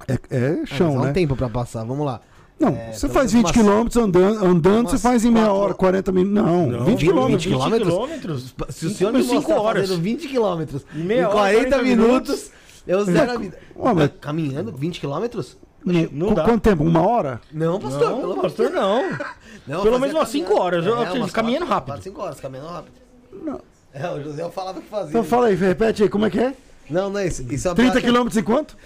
[0.07, 1.09] É, é chão, Mas dá né?
[1.09, 2.21] um tempo pra passar, vamos lá.
[2.59, 5.45] Não, É, você pelo faz menos 20 umas- quilômetros andando, andando você faz em meia
[5.47, 6.43] quatro- hora, 40 minutos.
[6.51, 7.43] Não, Não, 20 quilômetros.
[7.43, 7.89] 20 quilômetros?
[7.93, 8.55] quilômetros?
[8.69, 9.81] Se o Cinco- senhor me cinco mostrar horas.
[9.89, 12.51] fazendo 20 quilômetros Em meia em hora, 40, 40 minutos,
[12.87, 13.57] eu zero a vida.
[13.77, 15.57] Mas- Tá Caminhando 20 quilômetros?
[15.83, 16.43] Não, Não dá.
[16.45, 16.83] Quanto tempo?
[16.83, 17.41] Uma hora?
[17.51, 18.81] Não, pastor, Não, pelo amor de pastor, Deus.
[18.81, 19.03] não.
[19.67, 20.63] Não, Pelo menos umas cinco caminhando.
[20.65, 21.85] horas, eu- umas caminhando quatro- rápido.
[21.87, 22.93] quatro, cinco horas, caminhando rápido.
[23.43, 23.59] Não.
[23.95, 25.09] É, o José falava que fazia.
[25.09, 26.53] Então fala aí, repete aí, como é que é?
[26.89, 27.41] Não, não é isso.
[27.49, 28.77] Isso é uma 30 piada, quilômetros em quanto?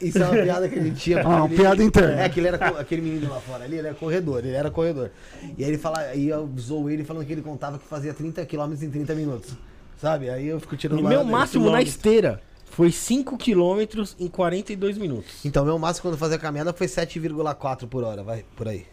[0.00, 1.20] Isso é uma piada que a gente tinha.
[1.22, 2.20] Ah, uma piada interna.
[2.20, 5.10] É, aquele, era, aquele menino lá fora ali, ele era corredor, ele era corredor.
[5.58, 8.46] E aí ele fala, aí eu zoou ele falando que ele contava que fazia 30
[8.46, 9.52] quilômetros em 30 minutos.
[10.00, 10.30] Sabe?
[10.30, 11.30] Aí eu fico tirando O meu dele.
[11.30, 15.44] máximo na esteira foi 5 quilômetros em 42 minutos.
[15.44, 18.86] Então, meu máximo quando eu fazia a caminhada foi 7,4 por hora, vai, por aí.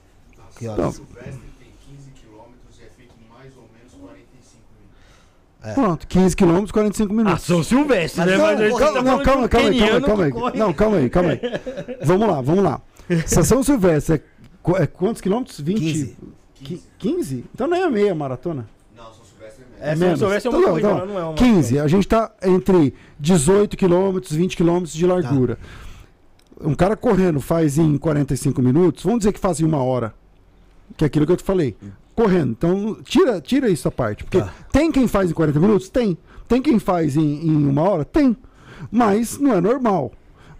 [0.57, 0.95] Que horas?
[0.95, 4.97] Silvestre tem 15 quilômetros e é feito em mais ou menos 45 minutos.
[5.61, 5.73] É.
[5.73, 7.43] Pronto, 15 quilômetros, 45 Ah, minutos.
[7.43, 8.37] São Silvestre, né?
[8.37, 10.31] Mas não, tá Calma, falando não, calma, um calma aí, calma aí, calma aí.
[10.31, 11.39] corre- Não, calma aí, calma aí.
[12.05, 12.81] Vamos lá, vamos lá.
[13.09, 15.59] Estação Silvestre é, é quantos quilômetros?
[15.59, 15.79] 20?
[15.79, 16.17] 15.
[16.63, 17.45] Qui- 15?
[17.53, 18.67] Então nem é meia maratona.
[18.95, 20.01] Não, São Silvestre é menos.
[20.01, 20.17] É, É São.
[20.17, 21.79] Silvestre é uma Então, corrida, então, não é uma 15.
[21.79, 25.57] A gente tá entre 18 quilômetros, 20 quilômetros de largura.
[26.61, 30.13] Um cara correndo faz em 45 minutos, vamos dizer que faz em uma hora.
[30.97, 31.75] Que é aquilo que eu te falei.
[32.19, 32.51] Correndo.
[32.51, 34.23] Então, tira, tira isso à parte.
[34.23, 34.53] Porque Tá.
[34.71, 35.89] tem quem faz em 40 minutos?
[35.89, 36.17] Tem.
[36.47, 38.03] Tem quem faz em, em uma hora?
[38.03, 38.35] Tem.
[38.91, 40.11] Mas não é normal.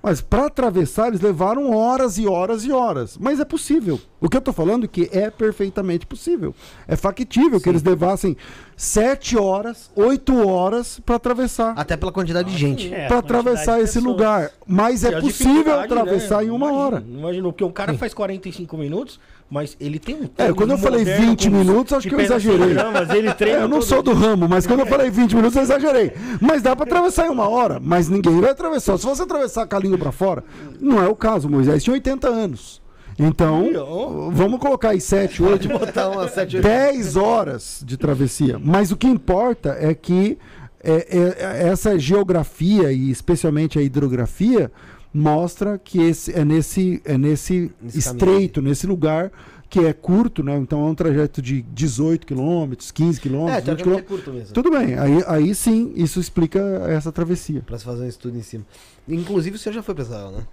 [0.02, 3.18] Mas para atravessar, eles levaram horas e horas e horas.
[3.18, 4.00] Mas é possível.
[4.22, 6.56] O que eu tô falando é que é perfeitamente possível.
[6.88, 8.38] É factível que eles levassem
[8.78, 11.74] 7 horas, 8 horas para atravessar.
[11.76, 12.94] Até pela quantidade de gente.
[12.94, 14.52] É, a para atravessar esse lugar.
[14.66, 16.46] Mas E é a possível dificuldade, atravessar né?
[16.46, 17.04] em uma Imagina, hora.
[17.06, 20.78] Imagina, porque o cara faz 45 minutos, mas ele tem um É, tênis quando eu
[20.78, 22.68] falei moderno 20 com- minutos, acho que eu exagerei.
[22.68, 25.56] pijamas, ele treina É, eu não sou do ramo, mas quando eu falei 20 minutos,
[25.58, 26.12] eu exagerei.
[26.40, 27.80] Mas dá pra atravessar em uma hora.
[27.82, 28.98] Mas ninguém vai atravessar.
[28.98, 30.44] Se você atravessar com a língua pra fora,
[30.80, 31.50] não é o caso.
[31.50, 32.80] Moisés tinha 80 anos.
[33.22, 36.64] Então, vamos colocar aí 7, 8, Botar uma 7, 8.
[36.66, 38.58] 10 horas de travessia.
[38.64, 40.38] Mas o que importa é que
[40.82, 44.72] é, é, é, essa geografia e especialmente a hidrografia
[45.14, 49.32] mostra que esse, é nesse, é nesse, Nesse estreito, nesse lugar
[49.70, 50.58] que é curto, né?
[50.58, 54.18] Então é um trajeto de 18 quilômetros, 15 É, quilômetros, 20 teoricamente é quilômetros.
[54.26, 54.54] curto mesmo.
[54.54, 57.62] Tudo bem, aí, aí sim, isso explica essa travessia.
[57.62, 58.66] Pra se fazer um estudo em cima.
[59.08, 60.48] Inclusive, o senhor já foi pra Israel, né?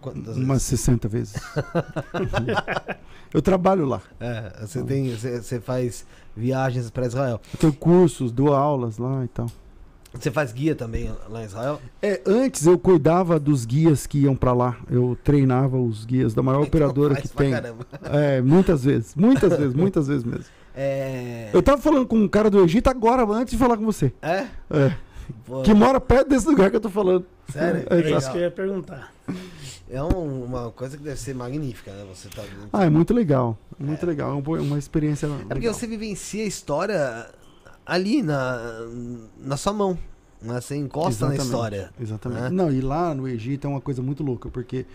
[0.00, 1.34] Quantas Umas 60 vezes.
[3.32, 4.02] eu trabalho lá.
[4.20, 6.04] É, você tem, você, você faz
[6.36, 7.40] viagens pra Israel.
[7.54, 9.46] Eu tenho cursos, dou aulas lá e tal.
[10.14, 11.80] Você faz guia também lá em Israel?
[12.02, 14.76] É, antes eu cuidava dos guias que iam pra lá.
[14.90, 17.52] Eu treinava os guias da maior operadora Faz que pra tem.
[17.52, 17.86] caramba.
[18.04, 20.44] É, muitas vezes, muitas vezes, muitas vezes mesmo.
[20.74, 21.50] É.
[21.52, 24.12] Eu tava falando com um cara do Egito agora, antes de falar com você.
[24.22, 24.46] É?
[24.70, 24.94] É,
[25.46, 27.24] Pô, que mora perto desse lugar que eu tô falando.
[27.50, 27.84] Sério?
[27.90, 29.12] É, É isso que eu ia perguntar.
[29.90, 32.04] É um- uma coisa que deve ser magnífica, né?
[32.14, 32.42] Você tá.
[32.72, 33.58] Ah, é muito legal.
[33.78, 34.30] Muito legal.
[34.30, 35.26] É uma, uma experiência.
[35.50, 37.26] É porque você vivencia a história
[37.92, 38.58] ali na,
[39.38, 39.98] na sua mão.
[40.40, 40.58] Né?
[40.60, 41.90] Você encosta na história.
[42.00, 42.40] Exatamente.
[42.40, 42.50] né?
[42.50, 44.86] Não, e lá no Egito é uma coisa muito louca, porque,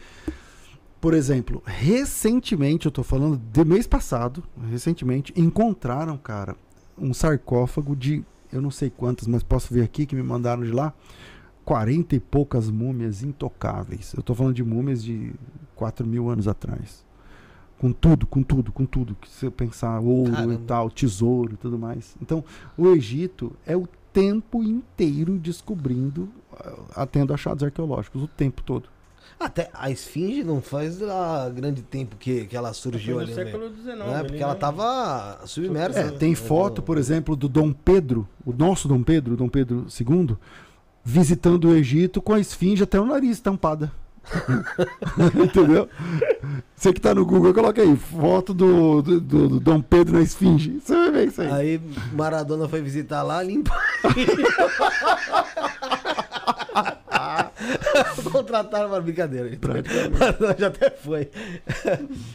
[1.00, 6.56] por exemplo, recentemente, eu tô falando de mês passado, recentemente, encontraram, cara,
[6.98, 10.72] um sarcófago de, eu não sei quantas, mas posso ver aqui que me mandaram de
[10.72, 10.92] lá,
[11.66, 14.12] 40 e poucas múmias intocáveis.
[14.18, 15.34] Eu tô falando de múmias de
[15.76, 17.06] 4 mil anos atrás.
[17.80, 19.16] Com tudo, com tudo, com tudo.
[19.16, 20.62] Que você pensar, ouro e Caramba.
[20.66, 22.16] tal, tesouro e tudo mais.
[22.22, 22.44] Então,
[22.76, 26.28] o Egito é o tempo inteiro descobrindo,
[26.96, 28.90] ah, tendo achados arqueológicos, o tempo todo.
[29.40, 33.32] Até a esfinge não faz lá grande tempo que, que ela surgiu Foi ali.
[33.32, 33.46] no né?
[33.46, 33.86] século XIX.
[33.86, 34.16] Né?
[34.16, 34.60] ali, Porque ela né?
[34.60, 36.00] tava submersa.
[36.00, 40.36] É, tem foto, por exemplo, do Dom Pedro, o nosso Dom Pedro, Dom Pedro II,
[41.04, 43.92] visitando o Egito com a esfinge até o nariz tampada.
[45.44, 45.90] Entendeu?
[46.76, 50.22] Você que tá no Google, coloca aí, foto do, do, do- do Dom Pedro na
[50.22, 50.80] esfinge.
[50.80, 51.52] Você vai ver isso aí.
[51.52, 51.82] Aí
[52.14, 53.76] Maradona foi visitar lá, limpa.
[58.32, 59.50] Contrataram uma brincadeira.
[60.20, 61.30] Maradona já até foi.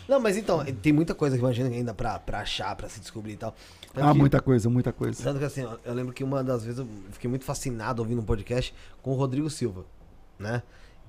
[0.09, 3.01] Não, mas então, tem muita coisa que imagina que ainda pra, pra achar, pra se
[3.01, 3.55] descobrir e tal.
[3.95, 5.23] Tanto Ah, que- muita coisa, muita coisa.
[5.23, 8.25] Tanto que assim, eu lembro que uma das vezes eu fiquei muito fascinado ouvindo um
[8.25, 9.85] podcast com o Rodrigo Silva,
[10.39, 10.63] né?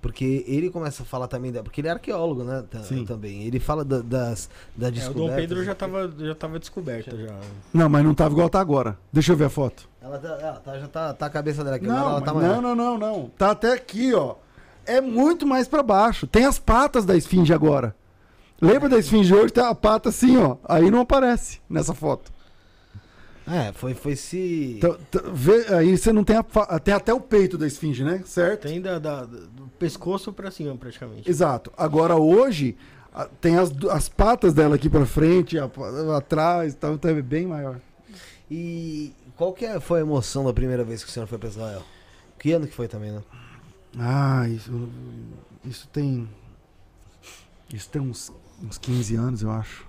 [0.04, 2.62] Porque ele começa a falar também, da, porque ele é arqueólogo, né?
[2.84, 3.06] Sim.
[3.06, 3.44] Também.
[3.44, 5.30] Ele fala da- das, da É, o descoberta.
[5.32, 7.34] Dom Pedro já tava, já tava descoberto já.
[7.74, 8.98] Não, mas não tava igual tá agora.
[9.14, 9.88] Deixa eu ver a foto.
[10.02, 12.62] Ela, tá, ela tá- já tá, tá a cabeça dela aqui, Não, ela tá maior.
[12.62, 13.32] não, não, não, não.
[13.38, 14.36] Tá até aqui, ó.
[14.86, 16.28] É muito mais pra baixo.
[16.28, 17.96] Tem as patas da esfinge agora.
[18.62, 19.54] Lembra da esfinge hoje?
[19.54, 20.58] Tem a pata assim, ó.
[20.66, 22.30] Aí não aparece nessa foto.
[23.48, 24.76] É, foi, foi se.
[24.78, 28.22] Então, t- vê, aí você não tem, a, tem até o peito da esfinge, né?
[28.26, 28.62] Certo?
[28.68, 31.30] Tem da, da- do pescoço pra cima, praticamente.
[31.30, 31.72] Exato.
[31.78, 32.78] Agora hoje
[33.42, 35.70] tem as, as patas dela aqui pra frente, a-
[36.18, 37.80] atrás, então é bem maior.
[38.50, 41.50] E qual que é- foi a emoção da primeira vez que o senhor foi pra
[41.50, 41.84] Israel?
[42.40, 43.22] Que ano que foi também, né?
[44.00, 44.90] Ah, isso,
[45.66, 46.28] isso tem.
[47.74, 48.32] Isso tem uns,
[48.64, 49.86] uns 15 anos, eu acho.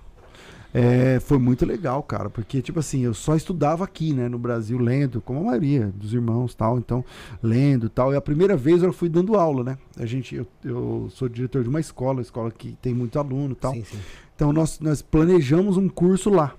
[0.77, 4.77] É, foi muito legal, cara, porque, tipo assim, eu só estudava aqui, né, no Brasil,
[4.77, 7.01] lendo, como a maioria dos irmãos tal, então,
[7.41, 8.11] lendo tal.
[8.11, 9.77] E a primeira vez eu fui dando aula, né?
[9.97, 13.55] A gente, eu, eu sou diretor de uma escola, escola que tem muito aluno e
[13.55, 13.73] tal.
[13.73, 13.99] Sim, sim.
[14.35, 16.53] Então nós, nós planejamos um curso lá.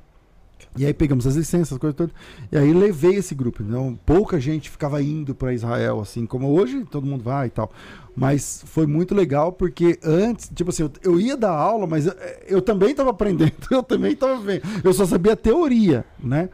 [0.78, 2.14] E aí pegamos as licenças, as coisas todas.
[2.50, 3.62] E aí levei esse grupo.
[3.62, 7.70] Então, pouca gente ficava indo para Israel, assim, como hoje todo mundo vai e tal.
[8.16, 12.14] Mas foi muito legal porque antes, tipo assim, eu, eu ia dar aula, mas eu,
[12.48, 14.62] eu também estava aprendendo, eu também estava vendo.
[14.82, 16.48] Eu só sabia teoria, né?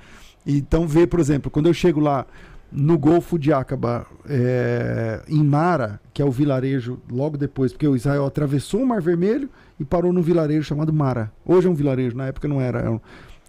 [0.45, 2.27] Então, ver, por exemplo, quando eu chego lá
[2.73, 7.95] no Golfo de Acaba, é, em Mara, que é o vilarejo logo depois, porque o
[7.95, 9.49] Israel atravessou o Mar Vermelho
[9.79, 11.31] e parou num vilarejo chamado Mara.
[11.47, 12.81] Hoje é um vilarejo, na época não era.
[12.81, 13.01] Era um,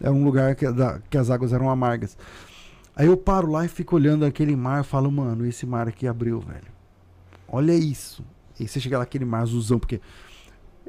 [0.01, 2.15] era um lugar que, da- que as águas eram amargas.
[2.95, 6.05] Aí eu paro lá e fico olhando aquele mar e falo, mano, esse mar aqui
[6.05, 6.72] abriu, velho.
[7.55, 8.25] Olha isso.
[8.59, 10.01] E você chega lá, aquele mar azulzão, porque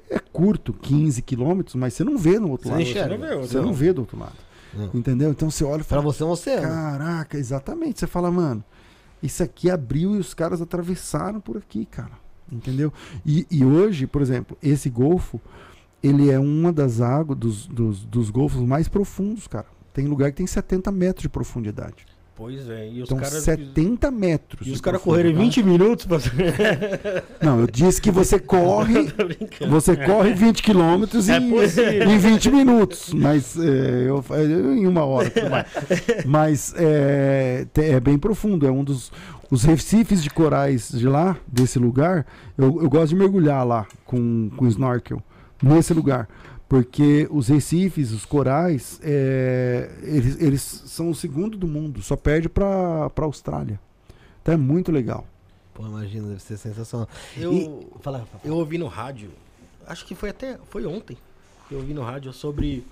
[0.08, 2.82] é curto, 15 quilômetros, mas você não vê no outro Você lado.
[2.82, 3.16] enxerga.
[3.16, 4.36] Você não vê, Você não vê do outro lado.
[4.72, 4.90] Não.
[4.94, 5.30] Entendeu?
[5.30, 6.62] Então você olha e Pra fala, você é um oceano.
[6.62, 8.00] Caraca, exatamente.
[8.00, 8.64] Você fala, mano,
[9.22, 12.12] isso aqui abriu e os caras atravessaram por aqui, cara.
[12.50, 12.92] Entendeu?
[13.26, 15.38] E, e hoje, por exemplo, esse golfo,
[16.02, 19.66] ele é uma das águas, dos, dos, dos golfos mais profundos, cara.
[19.92, 22.06] Tem lugar que tem 70 metros de profundidade.
[22.36, 23.44] Pois é, e os Então, caras.
[23.44, 24.66] 70 metros.
[24.66, 25.62] E os caras correram profundidade.
[25.62, 26.18] 20 minutos pra.
[27.40, 29.06] Não, eu disse que você corre,
[29.68, 32.10] você corre 20 quilômetros É em, possível.
[32.10, 35.32] em 20 minutos, mas é, eu, eu- em uma hora.
[36.26, 39.12] Mas é, é bem profundo, é um dos
[39.50, 42.26] os recifes de corais de lá, desse lugar.
[42.58, 45.22] Eu, eu gosto de mergulhar lá com, com snorkel,
[45.62, 46.28] nesse lugar.
[46.68, 52.48] Porque os recifes, os corais, é, eles, eles são o segundo do mundo, só perde
[52.48, 53.78] para a Austrália.
[54.42, 55.26] Então é muito legal.
[55.74, 57.08] Pô, imagina, deve ser sensacional.
[57.36, 58.38] Eu, E- Fala, Rafa.
[58.44, 59.30] eu ouvi no rádio,
[59.86, 60.58] acho que foi até.
[60.70, 61.16] Foi ontem.
[61.68, 62.84] que Eu ouvi no rádio sobre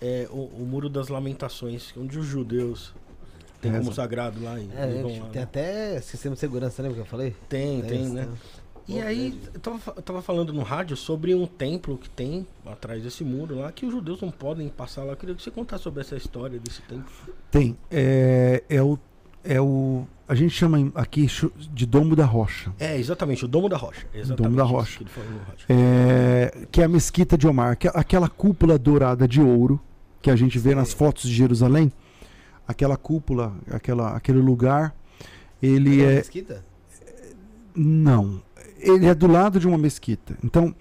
[0.00, 2.94] é, o, o Muro das Lamentações, onde os judeus
[3.60, 4.58] têm como sagrado lá.
[4.58, 5.42] E, É, e lá, tem né?
[5.42, 7.34] até sistema de segurança, lembra que eu falei?
[7.48, 8.28] Tem, tem, né?
[8.90, 12.10] E Pô, aí, eu tava, fa- eu tava falando no rádio sobre um templo que
[12.10, 15.12] tem atrás desse muro lá, que os judeus não podem passar lá.
[15.12, 17.10] Eu queria que você contasse sobre essa história desse templo.
[17.50, 17.76] Tem.
[17.90, 18.98] É, é o.
[19.44, 20.04] É o.
[20.28, 21.26] A gente chama aqui
[21.72, 22.72] de Domo da Rocha.
[22.78, 24.06] É, exatamente, o Domo da Rocha.
[24.12, 24.98] Exatamente Domo da Rocha.
[24.98, 25.66] que ele falou no rádio.
[25.68, 29.80] É, que é a mesquita de Omar, que é aquela cúpula dourada de ouro
[30.22, 30.98] que a gente vê nas Sei.
[30.98, 31.90] fotos de Jerusalém.
[32.68, 34.94] Aquela cúpula, aquela, aquele lugar,
[35.62, 36.16] ele Aquela é.
[36.16, 36.64] mesquita?
[37.74, 38.42] Não.
[38.78, 40.36] Ele é do lado de uma mesquita.
[40.42, 40.74] Então,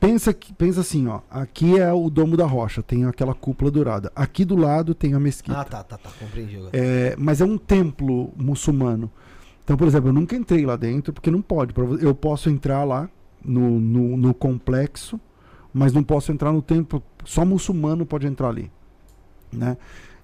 [0.00, 1.20] pensa, pensa assim, ó.
[1.30, 4.12] Aqui é o Domo da Rocha, tem aquela cúpula dourada.
[4.14, 5.60] Aqui do lado tem a mesquita.
[5.60, 6.10] Ah, tá, tá, tá.
[6.18, 6.70] Compreendi agora.
[6.72, 9.10] É, mas é um templo muçulmano.
[9.62, 11.72] Então, por exemplo, eu nunca entrei lá dentro porque não pode.
[12.00, 13.08] Eu posso entrar lá
[13.42, 15.18] no, no, no complexo,
[15.72, 17.02] mas não posso entrar no templo.
[17.24, 18.70] Só muçulmano pode entrar ali.
[19.50, 19.76] Né?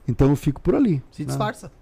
[0.07, 1.03] Então eu fico por ali.
[1.11, 1.29] Se né?
[1.29, 1.73] disfarça.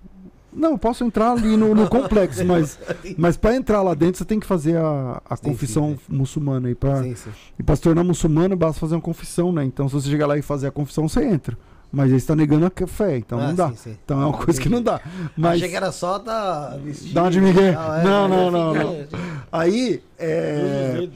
[0.58, 2.78] Não, eu posso entrar ali no, no complexo, mas,
[3.16, 6.70] mas para entrar lá dentro você tem que fazer a, a Sim, confissão sim, muçulmana.
[6.70, 7.30] E para Sim, sim.
[7.58, 9.64] e pra se tornar muçulmano basta fazer uma confissão, né?
[9.64, 11.56] Então se você chegar lá e fazer a confissão, você entra.
[11.90, 13.72] Mas você está negando a fé, então Ah, não dá.
[14.04, 15.00] Então é uma coisa que não dá.
[15.36, 17.14] Mas Achei que era só da vestir.
[17.14, 17.68] Dá de migué.
[17.70, 19.08] é, Não, não, não, fica-
[19.50, 21.08] aí, é,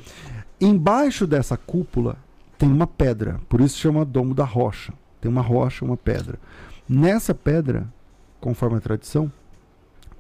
[0.61, 2.17] embaixo dessa cúpula
[2.57, 4.93] tem uma pedra, por isso chama Domo da Rocha.
[5.21, 6.39] Tem uma rocha, uma pedra.
[6.89, 7.87] Nessa pedra,
[8.43, 9.33] conforme a tradição,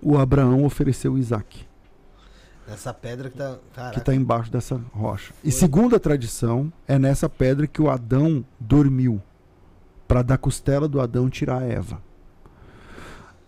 [0.00, 1.66] o Abraão ofereceu Isaac,
[2.68, 3.90] Essa pedra que tá.
[3.90, 5.34] que está embaixo dessa rocha.
[5.42, 9.20] E segundo a tradição, é nessa pedra que o Adão dormiu,
[10.06, 12.00] para da costela do Adão tirar a Eva.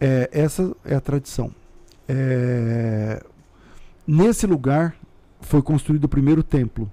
[0.00, 1.54] É, essa é a tradição.
[2.08, 3.24] É,
[4.06, 4.96] nesse lugar
[5.40, 6.90] foi construído o primeiro templo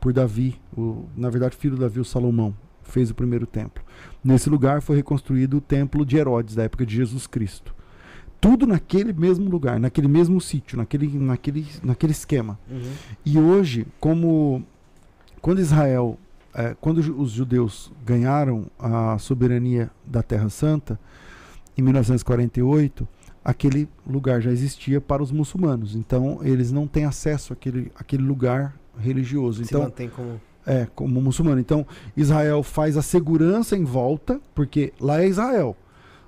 [0.00, 3.82] por Davi, o, na verdade, filho de Davi, o Salomão, fez o primeiro templo.
[4.22, 7.74] Nesse lugar foi reconstruído o templo de Herodes, da época de Jesus Cristo.
[8.40, 12.58] tudo naquele mesmo lugar, naquele mesmo sítio, naquele, naquele, naquele esquema.
[12.68, 12.92] Uhum.
[13.24, 14.64] E hoje, como
[15.40, 16.18] quando Israel,
[16.54, 20.98] eh, quando os judeus ganharam a soberania da Terra Santa,
[21.76, 23.06] em 1948,
[23.44, 25.96] aquele lugar já existia para os muçulmanos.
[25.96, 29.64] Então, eles não têm acesso àquele, àquele lugar religioso.
[29.64, 30.40] Se Então, mantém como.
[30.66, 31.60] É, como muçulmano.
[31.60, 31.86] Então,
[32.16, 35.76] Israel faz a segurança em volta, porque lá é Israel.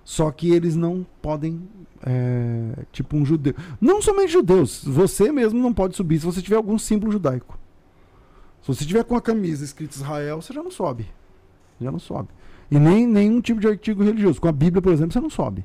[0.05, 1.63] Só que eles não podem,
[2.05, 3.55] é, tipo um judeu.
[3.81, 7.59] Não somente judeus, você mesmo não pode subir se você tiver algum símbolo judaico.
[8.61, 11.07] Se você tiver com a camisa escrita Israel, você já não sobe.
[11.81, 12.29] Já não sobe.
[12.71, 14.41] E nem nenhum tipo de artigo religioso.
[14.41, 15.65] Com a Bíblia, por exemplo, você não sobe.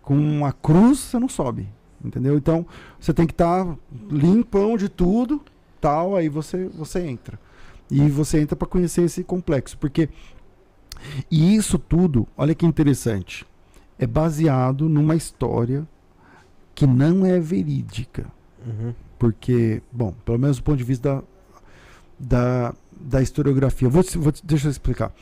[0.00, 1.68] Com a cruz, você não sobe.
[2.04, 2.36] Entendeu?
[2.36, 2.66] Então,
[2.98, 3.76] você tem que estar
[4.10, 5.42] limpão de tudo,
[5.80, 7.38] tal, aí você, você entra.
[7.90, 10.08] E você entra para conhecer esse complexo, porque
[11.30, 13.46] e isso tudo, olha que interessante,
[13.98, 15.86] é baseado numa história
[16.74, 18.26] que não é verídica,
[18.66, 18.92] Uhum.
[19.18, 21.22] porque, bom, pelo menos do ponto de vista
[22.18, 23.88] da, da, da historiografia.
[23.88, 25.12] Vou, vou, deixa eu explicar.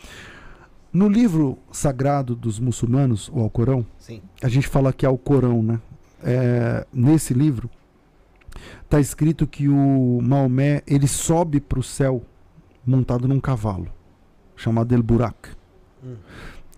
[0.92, 4.22] No livro sagrado dos muçulmanos, o Alcorão, Sim.
[4.42, 5.80] a gente fala que é o Corão, né?
[6.22, 7.68] É, nesse livro
[8.84, 12.22] está escrito que o Maomé ele sobe para o céu
[12.86, 13.88] montado num cavalo
[14.56, 15.50] chamado El Burak.
[16.02, 16.16] Hum.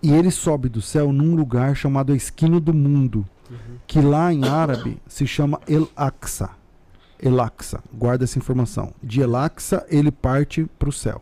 [0.01, 3.77] E ele sobe do céu num lugar chamado a esquina do mundo, Uhum.
[3.87, 6.49] que lá em árabe se chama El Aqsa.
[7.19, 8.93] El Aqsa, guarda essa informação.
[9.01, 11.21] De El Aqsa ele parte para o céu.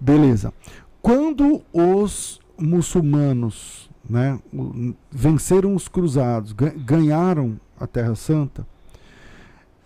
[0.00, 0.52] Beleza.
[1.00, 4.38] Quando os muçulmanos né,
[5.10, 8.66] venceram os cruzados, ga- ganharam a Terra Santa,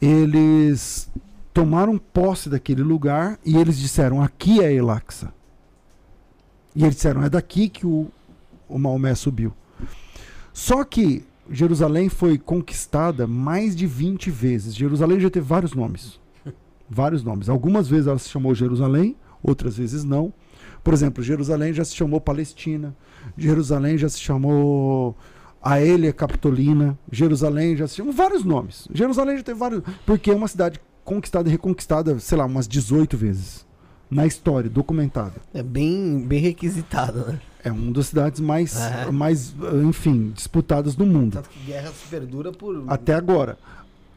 [0.01, 1.11] eles
[1.57, 5.33] tomaram posse daquele lugar e eles disseram: aqui é El Aqsa.
[6.75, 8.09] E eles disseram: é daqui que o,
[8.69, 9.55] o Maomé subiu.
[10.53, 14.75] Só que Jerusalém foi conquistada mais de 20 vezes.
[14.75, 16.21] Jerusalém já teve vários nomes.
[16.91, 17.49] Vários nomes.
[17.49, 20.35] Algumas vezes ela se chamou Jerusalém, outras vezes não.
[20.85, 22.95] Por exemplo, Jerusalém já se chamou Palestina.
[23.35, 25.17] Jerusalém já se chamou
[25.63, 26.99] Aélia Capitolina.
[27.11, 28.87] Jerusalém já se chamou vários nomes.
[28.93, 29.83] Jerusalém já teve vários.
[30.05, 33.65] Porque é uma cidade conquistada e reconquistada, sei lá, umas 18 vezes.
[34.11, 35.35] Na história, documentada.
[35.55, 37.41] É bem, bem requisitado, né?
[37.65, 39.11] É uma das cidades mais, É.
[39.11, 41.33] mais, eh, enfim, disputadas do mundo.
[41.33, 42.85] Tanto que guerra se perdura por.
[42.87, 43.59] Até agora.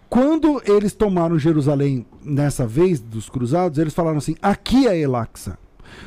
[0.08, 5.58] Quando eles tomaram Jerusalém nessa vez dos cruzados, eles falaram assim: aqui é Elaxa.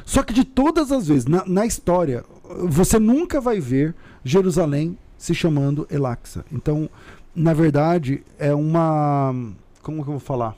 [0.04, 2.24] Só que de todas as vezes, na, na história,
[2.68, 6.44] você nunca vai ver Jerusalém se chamando Elaxa.
[6.52, 6.88] Então,
[7.34, 9.34] na verdade, é uma.
[9.82, 10.56] Como que eu vou falar?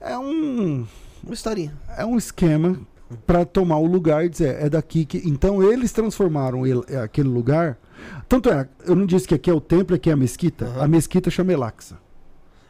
[0.00, 0.86] É um
[1.22, 1.76] Uma historinha.
[1.96, 2.78] é um esquema
[3.26, 7.76] para tomar o lugar e dizer é daqui que então eles transformaram ele- aquele lugar
[8.28, 10.84] tanto é eu não disse que aqui é o templo aqui é a mesquita Aham.
[10.84, 11.98] a mesquita chama Elaxa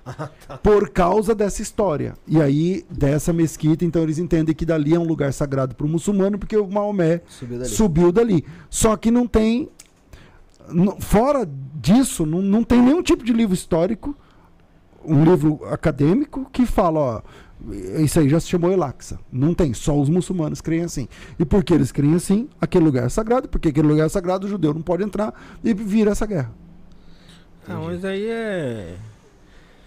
[0.63, 5.05] por causa dessa história e aí dessa mesquita então eles entendem que dali é um
[5.05, 7.71] lugar sagrado para o muçulmano porque o Maomé Subiu dali.
[7.71, 9.69] subiu dali só que não tem
[11.01, 14.17] fora disso não, não tem nenhum tipo de livro histórico
[15.13, 17.23] um livro acadêmico que fala ó
[17.99, 19.19] isso aí já se chamou Elaxa.
[19.31, 21.07] Não tem, só os muçulmanos creem assim.
[21.39, 24.49] E porque eles creem assim, aquele lugar é sagrado, porque aquele lugar é sagrado, o
[24.51, 26.51] judeu não pode entrar e vira essa guerra.
[27.69, 28.95] Não, mas aí é.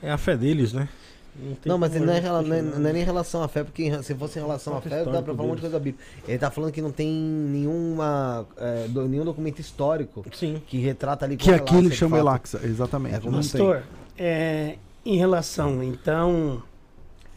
[0.04, 0.88] É a fé deles, né?
[1.36, 3.64] tem Não, mas não é, rela- não, é, não é nem em relação à fé,
[3.64, 5.84] porque se fosse em relação à fé, dá pra falar um monte de coisa da
[5.84, 6.06] Bíblia.
[6.28, 10.62] Ele tá falando que não tem nenhuma, é, do- nenhum documento histórico Sim.
[10.68, 12.20] que retrata ali Que aqui ele chama.
[12.20, 13.16] Elaxa, exatamente.
[13.16, 13.32] É, não.
[13.32, 13.82] Pastor,
[14.16, 14.76] é,
[15.06, 16.64] em relação, então,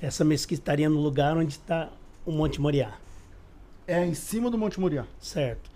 [0.00, 1.90] essa mesquita estaria no lugar onde está
[2.24, 2.94] o Monte Moriá,
[3.86, 5.04] É em cima do Monte Moriá.
[5.20, 5.70] certo?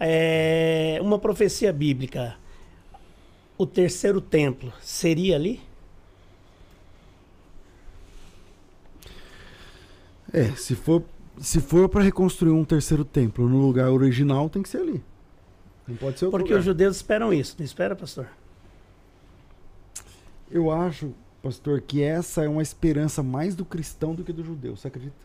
[0.00, 2.36] É, uma profecia bíblica,
[3.56, 5.60] o terceiro templo seria ali?
[10.32, 11.02] É, se for,
[11.38, 15.02] se for para reconstruir um terceiro templo no lugar original, tem que ser ali.
[15.86, 16.60] Não pode ser outro Porque lugar.
[16.60, 18.28] os judeus esperam isso, não espera, pastor?
[20.50, 21.12] Eu acho,
[21.42, 25.16] pastor, que essa é uma esperança mais do cristão do que do judeu, você acredita?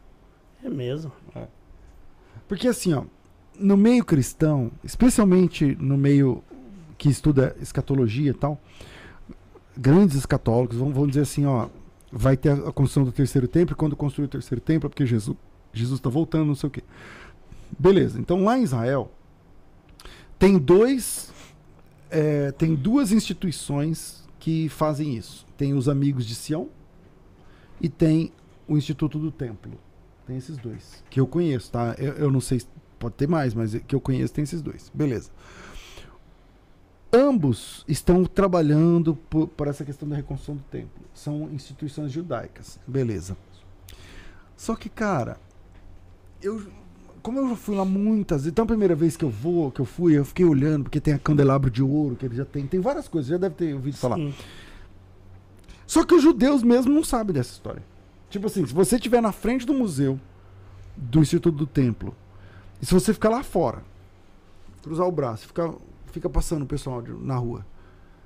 [0.64, 1.12] É mesmo.
[2.48, 3.04] Porque assim, ó,
[3.60, 6.44] no meio cristão, especialmente no meio
[6.98, 8.60] que estuda escatologia e tal,
[9.78, 11.70] grandes escatólogos vão, vão dizer assim, ó,
[12.12, 15.06] vai ter a construção do terceiro templo, e quando construir o terceiro templo é porque
[15.06, 15.38] Jesus
[15.74, 16.84] Jesus está voltando, não sei o quê.
[17.78, 19.12] Beleza, então lá em Israel
[20.40, 21.32] tem dois
[22.10, 25.46] é, tem duas instituições que fazem isso.
[25.58, 26.70] Tem os Amigos de Sião
[27.82, 28.32] e tem
[28.68, 29.72] o Instituto do Templo.
[30.26, 31.04] Tem esses dois.
[31.10, 31.96] Que eu conheço, tá?
[31.98, 32.68] Eu, eu não sei, se
[33.00, 34.92] pode ter mais, mas que eu conheço tem esses dois.
[34.94, 35.32] Beleza.
[37.12, 41.06] Ambos estão trabalhando por, por essa questão da reconstrução do templo.
[41.14, 42.80] São instituições judaicas.
[42.86, 43.38] Beleza.
[44.58, 45.40] Só que, cara,
[46.42, 46.68] eu.
[47.28, 49.82] Como eu já fui lá muitas vezes, então a primeira vez que eu vou, que
[49.82, 52.66] eu fui, eu fiquei olhando, porque tem a candelabro de ouro, que ele já tem.
[52.66, 54.16] Tem várias coisas, já deve ter ouvido falar.
[54.16, 54.34] Sim.
[55.86, 57.84] Só que os judeus mesmo não sabem dessa história.
[58.30, 60.18] Tipo assim, se você estiver na frente do museu
[60.96, 62.16] do Instituto do Templo,
[62.82, 63.84] e se você ficar lá fora,
[64.82, 65.74] cruzar o braço, ficar,
[66.14, 67.66] fica passando o pessoal de- na rua.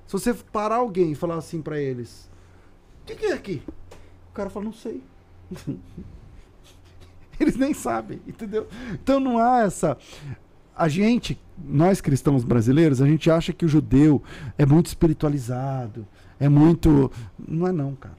[0.05, 2.29] Se você parar alguém e falar assim pra eles:
[3.01, 3.63] O que, que é aqui?
[4.29, 5.01] O cara fala: Não sei.
[7.43, 8.67] Eles nem sabem, entendeu?
[8.93, 9.97] Então não há essa.
[10.75, 14.21] A gente, nós cristãos brasileiros, a gente acha que o judeu
[14.57, 16.07] é muito espiritualizado,
[16.39, 17.11] é muito.
[17.37, 18.17] Não é não, cara.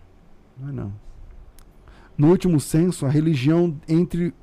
[0.58, 0.92] Não é não.
[2.18, 4.34] No último censo, a religião entre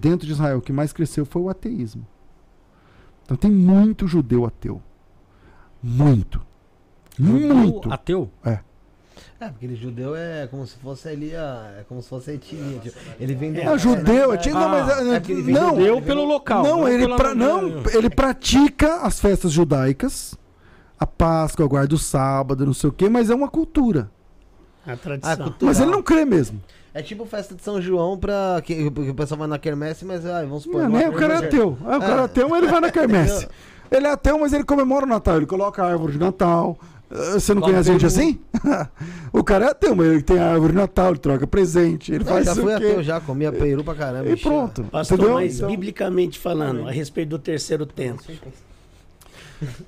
[0.00, 2.06] dentro de Israel que mais cresceu foi o ateísmo.
[3.24, 4.82] Então tem muito judeu ateu.
[5.82, 6.40] Muito.
[7.18, 7.92] Muito.
[7.92, 8.30] Ateu?
[8.44, 8.60] É,
[9.50, 11.74] porque ele judeu é como se fosse ali a.
[11.80, 12.78] É como se fosse a etnia.
[12.80, 13.60] tipo, ele vem do.
[13.60, 16.62] É judeu, é, não, Ah, mas, é, é ele não, Judeu pelo local.
[16.62, 20.34] não, ele pela- pra, não, ele pratica as festas judaicas,
[20.98, 24.10] a Páscoa, a guarda do sábado, não sei o quê, mas é uma cultura.
[24.86, 25.36] A tradição.
[25.36, 25.66] cultura.
[25.66, 26.62] Mas ele não crê mesmo.
[26.94, 28.62] É tipo festa de São João pra.
[28.64, 30.80] Que, que o pessoal vai na quermesse, mas ai, vamos supor.
[30.82, 31.08] Não, numa- né?
[31.10, 31.76] O cara é ateu.
[31.84, 33.46] Ah, o cara é ateu, mas ele vai na quermesse.
[33.88, 35.36] Ele é ateu, mas ele comemora o Natal.
[35.36, 36.76] Ele coloca a árvore de Natal.
[37.10, 38.38] Ah, Você não Coloca conhece gente assim?
[39.32, 42.24] o cara é ateu, mas ele tem a árvore de Natal, ele troca presente, ele
[42.24, 42.72] Não, faz já quê.
[42.72, 44.28] ateu, já comia peru pra caramba.
[44.28, 44.84] E enchia- pronto.
[44.84, 45.34] Pastor, entendeu?
[45.34, 48.24] mas Então, biblicamente falando, a respeito do terceiro templo,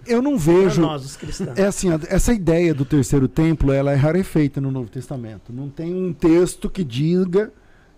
[0.07, 0.81] eu não vejo.
[0.81, 1.59] nós, os cristãos.
[1.59, 5.53] É assim, essa ideia do terceiro templo, ela é rarefeita no Novo Testamento.
[5.53, 7.53] Não tem um texto que diga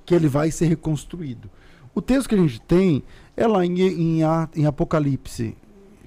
[0.05, 1.49] que ele vai ser reconstruído.
[1.95, 3.03] O texto que a gente tem
[3.37, 4.21] é lá em, em,
[4.57, 5.57] em Apocalipse.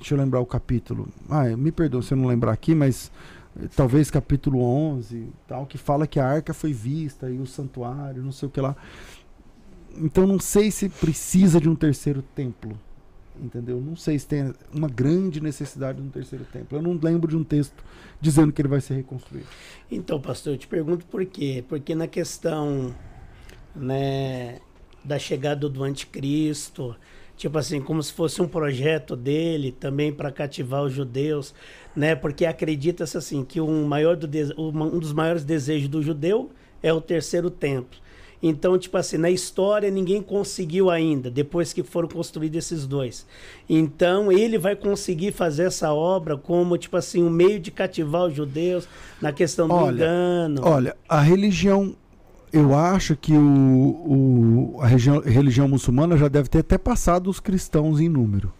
[0.03, 1.07] Deixa eu lembrar o capítulo.
[1.29, 3.09] Ah, me perdoa se eu não lembrar aqui, mas
[3.57, 8.21] eh, talvez capítulo 11, tal, que fala que a arca foi vista e o santuário,
[8.21, 8.75] não sei o que lá.
[9.95, 12.77] Então não sei se precisa de um terceiro templo.
[13.41, 13.79] Entendeu?
[13.79, 16.77] Não sei se tem uma grande necessidade de um terceiro templo.
[16.77, 17.81] Eu não lembro de um texto
[18.19, 19.47] dizendo que ele vai ser reconstruído.
[19.89, 21.63] Então, pastor, eu te pergunto por quê?
[21.69, 22.93] Porque na questão
[23.73, 24.59] né,
[25.01, 26.93] da chegada do anticristo,
[27.43, 31.53] tipo assim, como se fosse um projeto dele também para cativar os judeus,
[31.93, 32.15] né?
[32.15, 36.51] Porque acredita-se assim que um, maior do um dos maiores desejos do judeu
[36.81, 37.99] é o terceiro templo.
[38.41, 43.25] Então, tipo assim, na história ninguém conseguiu ainda, depois que foram construídos esses dois.
[43.67, 48.33] Então, ele vai conseguir fazer essa obra como, tipo assim, um meio de cativar os
[48.33, 48.87] judeus
[49.21, 50.61] na questão do Olha, engano.
[50.63, 51.93] Olha, a religião,
[52.53, 57.39] eu acho que o, o- a região- religião muçulmana já deve ter até passado os
[57.39, 58.53] cristãos em número.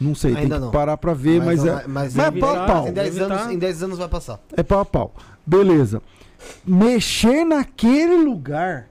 [0.00, 0.70] Não sei, tem Ainda que não.
[0.70, 2.88] parar pra ver, mas, não é, mas mas é em pau a pau.
[2.88, 4.38] Em 10 Deve anos, tá- em 10 anos vai passar.
[4.56, 5.12] É pau a pau.
[5.44, 6.00] Beleza.
[6.64, 8.88] Mexer naquele lugar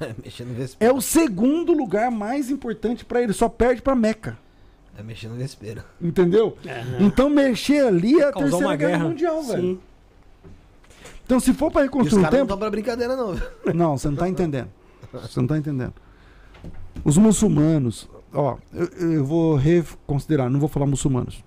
[0.80, 4.38] é o segundo lugar mais importante pra ele, só perde pra Meca.
[4.98, 5.82] É mexer no vespeiro.
[6.00, 6.56] Entendeu?
[6.66, 6.96] Aham.
[7.00, 9.04] Então mexer ali é a terceira uma guerra, guerra.
[9.04, 9.80] mundial, velho.
[11.28, 13.34] Então se for os reconstruir um caras não estão pra brincadeira, não.
[13.74, 14.70] Não, você não tá entendendo.
[15.12, 15.92] Você não tá entendendo.
[17.04, 21.44] Os muçulmanos, ó, eu, eu vou reconsiderar, não vou falar muçulmanos.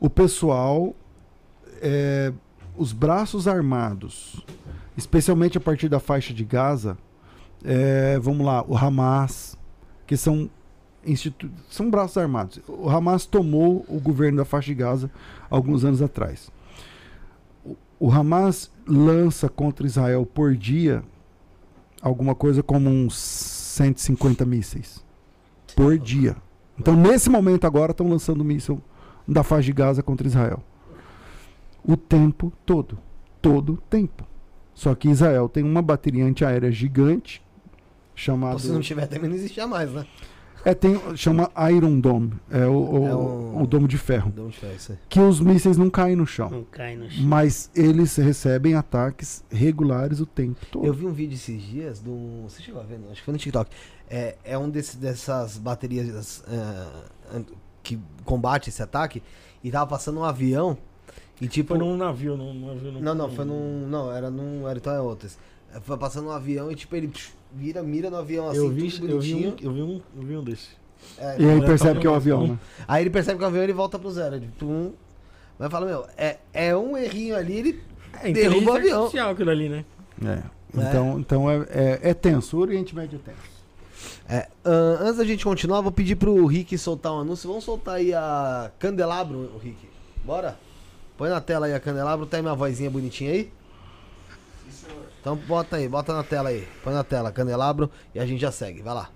[0.00, 0.96] O pessoal,
[1.82, 2.32] é,
[2.74, 4.42] os braços armados,
[4.96, 6.96] especialmente a partir da faixa de Gaza,
[7.62, 9.58] é, vamos lá, o Hamas,
[10.06, 10.48] que são
[11.68, 12.60] são braços armados.
[12.66, 15.10] O Hamas tomou o governo da faixa de Gaza
[15.50, 16.50] alguns anos atrás.
[18.04, 21.02] O, Hamas lança contra Israel por dia
[22.02, 25.02] alguma coisa como uns 150 mísseis
[25.74, 26.36] por dia.
[26.78, 28.78] Então, nesse momento agora, estão lançando míssil
[29.26, 30.62] da faixa de Gaza contra Israel.
[31.82, 32.98] O tempo todo.
[33.40, 34.22] Todo tempo.
[34.74, 37.42] Só que Israel tem uma bateria antiaérea gigante
[38.14, 38.58] chamada.
[38.58, 40.06] Se não tiver também não existia mais, né?
[40.64, 42.32] É, tem, chama Iron Dome.
[42.50, 44.30] É o, o, É um- o domo de ferro.
[44.32, 44.98] De foi isso aí?
[45.08, 46.48] Que os mísseis não caem no chão.
[46.50, 47.22] Não cai no chão.
[47.24, 50.86] Mas eles recebem ataques regulares o tempo todo.
[50.86, 52.44] Eu vi um vídeo esses dias do.
[52.44, 52.98] Você chegou a ver?
[52.98, 53.10] Não?
[53.10, 53.70] Acho que foi no TikTok.
[54.08, 56.42] É, é um desse, dessas baterias
[57.32, 57.44] an-
[57.82, 59.22] que combate esse ataque.
[59.62, 60.76] E tava passando um avião.
[61.40, 61.68] E tipo.
[61.70, 63.02] Foi num navio, num num navio.
[63.02, 63.86] Não, não, foi num.
[63.88, 64.66] Não, era num.
[64.68, 65.36] Era então é outras.
[65.82, 68.90] Foi passando um avião e tipo, ele psh, vira, mira no avião assim, eu, vi,
[68.90, 69.68] tudo eu, vi um, bonitinho.
[69.68, 70.68] eu, vi um, eu vi um desse.
[71.18, 72.58] É, E aí Olha, percebe tá que é o avião, né?
[72.88, 74.40] Aí ele percebe que o avião ele volta pro zero.
[74.40, 74.92] Tipo, um,
[75.58, 77.82] mas fala, meu, é, é um errinho ali, ele.
[78.22, 78.98] É Derruba o avião.
[79.00, 79.84] artificial aquilo ali, né?
[80.24, 80.42] É.
[80.76, 82.56] Então, então é, é, é tenso.
[82.56, 83.54] O Oriente Médio é tenso.
[84.28, 87.48] É, ahn, antes da gente continuar, vou pedir pro Rick soltar um anúncio.
[87.48, 89.88] Vamos soltar aí a Candelabro, o Rick.
[90.24, 90.58] Bora?
[91.16, 92.26] Põe na tela aí a candelabro.
[92.26, 93.52] Tem minha vozinha bonitinha aí?
[95.24, 96.68] Então bota aí, bota na tela aí.
[96.82, 98.82] Põe na tela, candelabro, e a gente já segue.
[98.82, 99.08] Vai lá.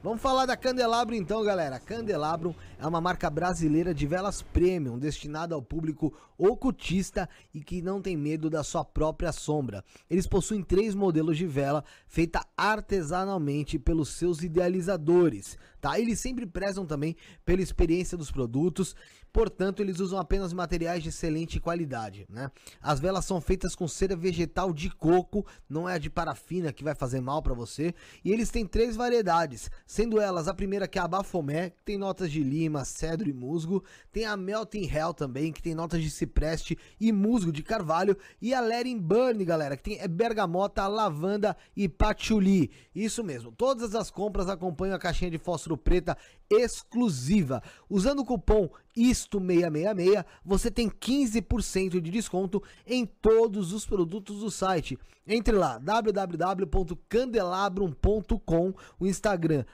[0.00, 1.80] Vamos falar da Candelabro então, galera.
[1.80, 8.00] Candelabro é uma marca brasileira de velas premium, destinada ao público ocultista e que não
[8.00, 9.84] tem medo da sua própria sombra.
[10.08, 16.00] Eles possuem três modelos de vela feita artesanalmente pelos seus idealizadores, tá?
[16.00, 18.96] Eles sempre prezam também pela experiência dos produtos
[19.32, 22.50] Portanto, eles usam apenas materiais de excelente qualidade, né?
[22.80, 26.82] As velas são feitas com cera vegetal de coco, não é a de parafina que
[26.82, 27.94] vai fazer mal para você.
[28.24, 31.96] E eles têm três variedades, sendo elas a primeira que é a bafomé, que tem
[31.96, 33.84] notas de lima, cedro e musgo.
[34.12, 38.16] Tem a melting hell também, que tem notas de cipreste e musgo de carvalho.
[38.40, 42.70] E a Letting Burn, galera, que tem é bergamota, lavanda e patchouli.
[42.94, 46.16] Isso mesmo, todas as compras acompanham a caixinha de fósforo preta
[46.48, 47.62] exclusiva.
[47.88, 54.98] Usando o cupom ISTO666, você tem 15% de desconto em todos os produtos do site.
[55.26, 59.64] Entre lá, www.candelabrum.com, o Instagram,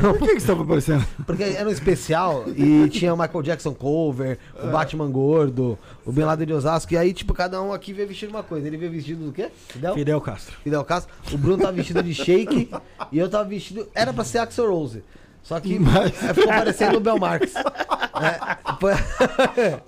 [0.00, 1.06] Por que, que você tava aparecendo?
[1.24, 6.22] Porque era um especial e tinha o Michael Jackson cover, o Batman gordo, o Bin
[6.22, 6.92] Laden de Osasco.
[6.92, 8.66] E aí, tipo, cada um aqui veio vestido uma coisa.
[8.66, 9.50] Ele veio vestido do quê?
[9.68, 9.94] Fidel?
[9.94, 10.56] Fidel Castro.
[10.64, 11.14] Fidel Castro.
[11.32, 12.70] O Bruno tava vestido de shake
[13.12, 13.88] e eu tava vestido.
[13.94, 15.04] Era pra ser Axel Rose.
[15.42, 16.10] Só que Mas...
[16.10, 17.54] ficou parecendo o Bel Marx.
[17.54, 19.80] É.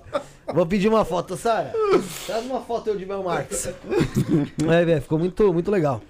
[0.54, 1.72] Vou pedir uma foto, Sara.
[2.26, 3.66] Traz uma foto eu de Bel Marx.
[3.66, 6.00] É, velho, ficou muito, muito legal.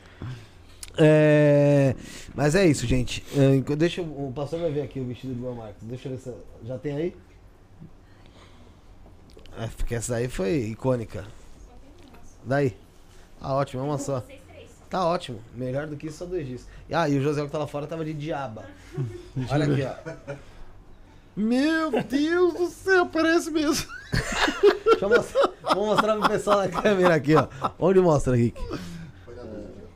[1.00, 1.94] É,
[2.34, 3.24] mas é isso, gente.
[3.36, 5.82] É, deixa o pastor vai ver aqui o vestido do Marcos.
[5.82, 6.34] Deixa eu ver se
[6.64, 7.16] já tem aí.
[9.58, 11.24] É, porque essa daí foi icônica.
[12.44, 12.76] Daí.
[13.40, 14.24] Ah, ótimo, uma só.
[14.90, 15.40] Tá ótimo.
[15.54, 16.66] Melhor do que isso só dois dias.
[16.90, 18.64] Ah, e o José que tá lá fora tava de diaba.
[19.50, 20.36] Olha aqui, ó.
[21.36, 23.86] Meu Deus do céu, parece mesmo.
[24.84, 25.50] Deixa eu mostrar.
[25.74, 27.46] Vou mostrar pro pessoal na câmera aqui, ó.
[27.78, 28.60] Onde mostra, Rick?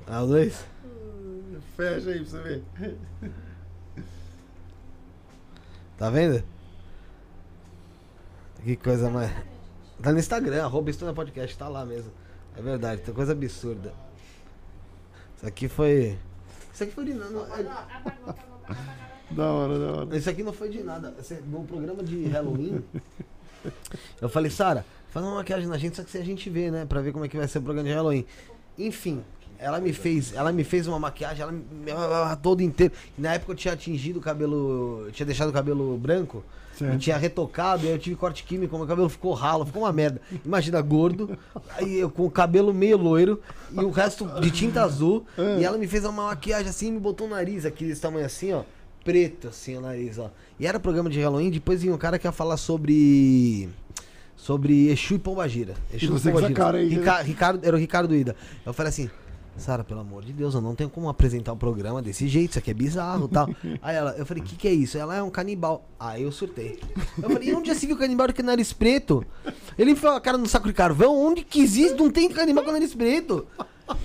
[0.06, 0.71] Ah, os dois?
[1.76, 2.62] Fecha aí pra você ver.
[5.96, 6.44] Tá vendo?
[8.62, 9.30] Que coisa mais.
[10.02, 12.12] Tá no Instagram, arroba Estúdio Podcast, tá lá mesmo.
[12.56, 13.94] É verdade, tem coisa absurda.
[15.36, 16.18] Isso aqui foi.
[16.72, 17.30] Isso aqui foi de nada.
[19.30, 20.16] Da hora, da hora.
[20.16, 21.14] Isso aqui não foi de nada.
[21.46, 22.84] No programa de Halloween,
[24.20, 26.84] eu falei, Sara, faz uma maquiagem na gente, só que se a gente vê, né?
[26.84, 28.26] Pra ver como é que vai ser o programa de Halloween.
[28.76, 29.24] Enfim,
[29.62, 32.92] ela me fez, ela me fez uma maquiagem, ela, me, ela todo inteiro.
[33.16, 36.44] Na época eu tinha atingido o cabelo, tinha deixado o cabelo branco.
[36.76, 36.94] Certo.
[36.94, 39.92] E tinha retocado, e aí eu tive corte químico, meu cabelo ficou ralo, ficou uma
[39.92, 40.20] merda.
[40.44, 41.38] Imagina, gordo,
[41.76, 43.40] aí eu com o cabelo meio loiro
[43.70, 45.26] e o resto de tinta azul.
[45.36, 45.60] É.
[45.60, 48.52] E ela me fez uma maquiagem assim, me botou o nariz aqui desse tamanho assim,
[48.52, 48.62] ó.
[49.04, 50.30] Preto assim o nariz, ó.
[50.58, 53.68] E era programa de Halloween, depois vinha um cara que ia falar sobre
[54.34, 55.74] sobre Exu e Pombagira.
[55.92, 56.54] Exu e, você Pombagira.
[56.54, 57.22] Cara aí, Rica, né?
[57.22, 58.34] Ricardo, era o Ricardo Ida.
[58.64, 59.10] Eu falei assim,
[59.56, 62.50] Sara, pelo amor de Deus, eu não tenho como apresentar o um programa desse jeito,
[62.50, 63.48] isso aqui é bizarro tal.
[63.82, 64.98] Aí ela, eu falei, o que, que é isso?
[64.98, 65.88] Ela é um canibal.
[65.98, 66.80] Aí eu surtei.
[67.22, 69.24] Eu falei, onde já se viu canibal com nariz preto?
[69.78, 71.94] Ele enfiou a cara no saco de carvão, onde que existe?
[71.94, 73.46] Não tem canibal com nariz preto.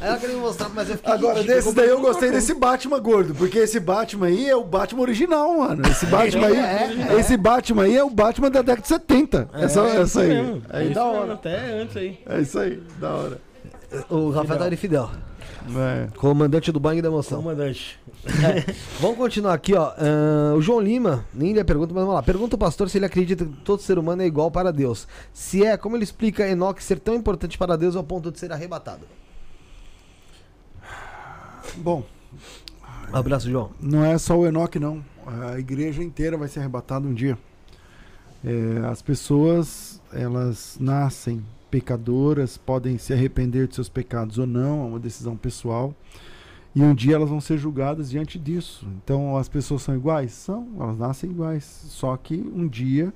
[0.02, 1.14] Aí ela queria me mostrar, mas eu fiquei.
[1.14, 5.02] Agora, desse daí eu gostei desse Batman gordo, porque esse Batman aí é o Batman
[5.02, 5.88] original, mano.
[5.88, 7.20] Esse Batman aí, é, é.
[7.20, 9.50] esse Batman aí é o Batman da década de 70.
[9.54, 10.62] É, essa, é essa aí.
[10.70, 11.34] É, é da hora.
[11.34, 12.20] Até antes aí.
[12.26, 13.42] É isso aí, da hora.
[14.10, 15.10] O Rafael tá de Fidel.
[15.76, 16.08] É.
[16.16, 17.42] Comandante do banho da emoção.
[17.42, 18.00] Comandante.
[18.26, 18.74] É.
[19.00, 19.92] Vamos continuar aqui, ó.
[19.92, 22.24] Uh, o João Lima, nem lhe pergunta, mas vamos lá.
[22.24, 25.08] Pergunta o pastor se ele acredita que todo ser humano é igual para Deus.
[25.34, 28.52] Se é, como ele explica Enoque ser tão importante para Deus ao ponto de ser
[28.52, 29.06] arrebatado?
[31.78, 32.04] Bom,
[33.12, 33.72] Abraço, João.
[33.80, 35.04] Não é só o Enoque, não.
[35.26, 37.38] A igreja inteira vai ser arrebatada um dia.
[38.44, 44.86] É, as pessoas, elas nascem pecadoras, podem se arrepender de seus pecados ou não, é
[44.88, 45.94] uma decisão pessoal.
[46.76, 48.88] E um dia elas vão ser julgadas diante disso.
[49.04, 50.32] Então as pessoas são iguais?
[50.32, 51.64] São, elas nascem iguais.
[51.88, 53.12] Só que um dia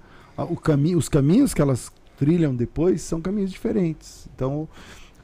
[0.63, 4.27] caminho, os caminhos que elas trilham depois são caminhos diferentes.
[4.35, 4.67] Então,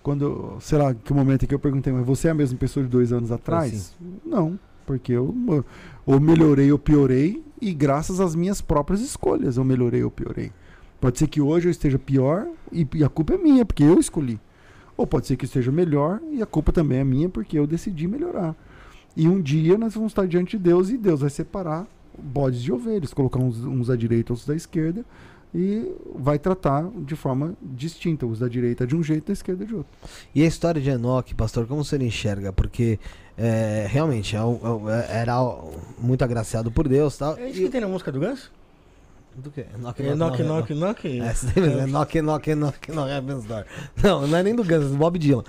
[0.03, 2.83] quando, sei lá, que momento em que eu perguntei, mas você é a mesma pessoa
[2.83, 3.95] de dois anos atrás?
[4.25, 5.35] Não, porque eu
[6.05, 10.51] ou melhorei ou piorei e graças às minhas próprias escolhas eu melhorei ou piorei.
[10.99, 13.99] Pode ser que hoje eu esteja pior e, e a culpa é minha, porque eu
[13.99, 14.39] escolhi.
[14.95, 17.67] Ou pode ser que eu esteja melhor e a culpa também é minha, porque eu
[17.67, 18.55] decidi melhorar.
[19.15, 21.85] E um dia nós vamos estar diante de Deus e Deus vai separar
[22.17, 25.05] bodes de ovelhas, colocar uns, uns à direita, outros da esquerda
[25.53, 29.73] e vai tratar de forma distinta, os da direita de um jeito, da esquerda de
[29.75, 29.91] outro.
[30.35, 32.51] E a história de Enoque, pastor, como você enxerga?
[32.51, 32.99] Porque
[33.37, 35.35] é, realmente é é é- era
[35.99, 37.37] muito agraciado por Deus e tal.
[37.37, 38.51] É isso E- que tem na música do Ganso?
[39.37, 39.61] Do que?
[39.61, 41.07] Enoque, É knock, knock, knock.
[41.07, 43.65] É, essa daí mesmo, é knock, knock, knock, knock, Heaven's Door.
[44.03, 45.43] Não, não é nem do Guns, é do Bob Dylan.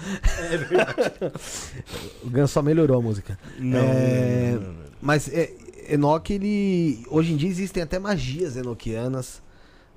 [0.50, 0.92] É verdade.
[2.22, 3.38] O Guns só melhorou a música.
[3.58, 4.84] Não, É, não, não, não.
[5.00, 5.50] Mas é,
[5.88, 7.02] Enoque, ele.
[7.08, 9.40] Hoje em dia existem até magias enoquianas.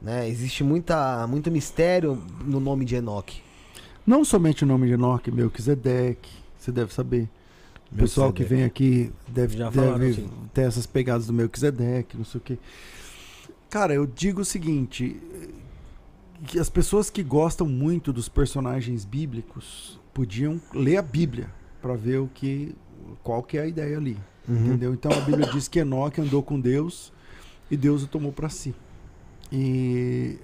[0.02, 0.28] Né?
[0.30, 3.42] Existe muita, muito mistério no nome de Enoque.
[4.08, 7.30] Não somente o nome de Enoque, Melquisedeque, você deve saber.
[7.92, 12.24] O pessoal que vem aqui deve, Já falaram, deve ter essas pegadas do Melquisedeque, não
[12.24, 12.58] sei o quê.
[13.72, 15.18] Cara, eu digo o seguinte:
[16.46, 21.50] que as pessoas que gostam muito dos personagens bíblicos podiam ler a Bíblia
[21.82, 22.76] para ver o que,
[23.24, 24.18] qual que é a ideia ali.
[24.48, 24.66] Uhum.
[24.66, 24.94] Entendeu?
[24.94, 27.14] Então a Bíblia diz que Enoque andou com Deus
[27.72, 28.76] e Deus o tomou para si.
[29.50, 30.38] E,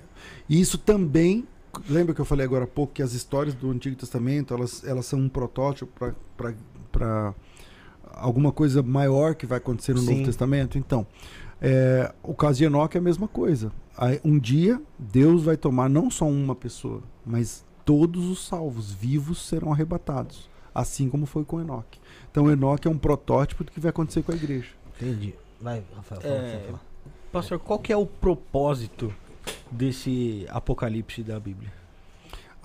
[0.47, 1.45] e isso também,
[1.89, 5.05] lembra que eu falei agora há pouco que as histórias do Antigo Testamento elas, elas
[5.05, 5.91] são um protótipo
[6.91, 7.33] para
[8.13, 10.11] alguma coisa maior que vai acontecer no Sim.
[10.11, 10.77] Novo Testamento?
[10.77, 11.05] Então,
[11.61, 13.71] é, o caso de Enoque é a mesma coisa.
[14.23, 19.71] Um dia Deus vai tomar não só uma pessoa, mas todos os salvos vivos serão
[19.71, 21.99] arrebatados, assim como foi com Enoque.
[22.29, 24.69] Então Enoque é um protótipo do que vai acontecer com a igreja.
[25.01, 25.33] Entendi.
[25.59, 26.81] Vai, Rafael, fala, É, fala.
[27.31, 29.13] Pastor, qual que é o propósito
[29.71, 31.71] desse apocalipse da Bíblia?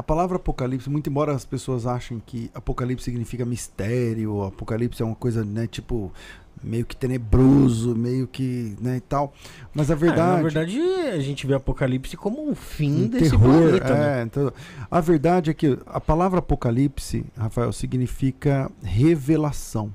[0.02, 5.14] A palavra Apocalipse, muito embora as pessoas achem que Apocalipse significa mistério, Apocalipse é uma
[5.14, 6.12] coisa, né, tipo,
[6.60, 9.32] meio que tenebroso, meio que, né, e tal.
[9.72, 10.36] Mas a Ah, verdade...
[10.36, 14.18] na verdade, a gente vê apocalipse como um fim um desse terror, planeta, né?
[14.18, 14.52] é, então,
[14.90, 19.94] a verdade é que a palavra Apocalipse, Rafael, significa revelação.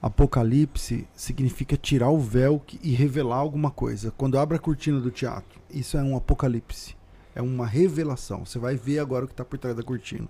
[0.00, 4.12] Apocalipse significa tirar o véu e revelar alguma coisa.
[4.16, 6.94] Quando abre a cortina do teatro, isso é um apocalipse.
[7.36, 8.44] É uma revelação.
[8.44, 10.26] Você vai ver agora o que está por trás da cortina.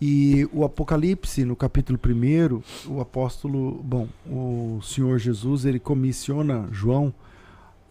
[0.00, 7.12] E o Apocalipse, no capítulo 1, o apóstolo, bom, o Senhor Jesus, ele comissiona João,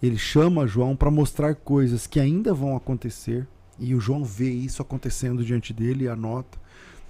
[0.02, 3.46] ele chama João para mostrar coisas que ainda vão acontecer,
[3.78, 6.58] e o João vê isso acontecendo diante dele e anota.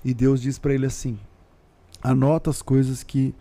[0.04, 1.20] E Deus diz para ele assim:
[2.02, 3.36] anota as coisas que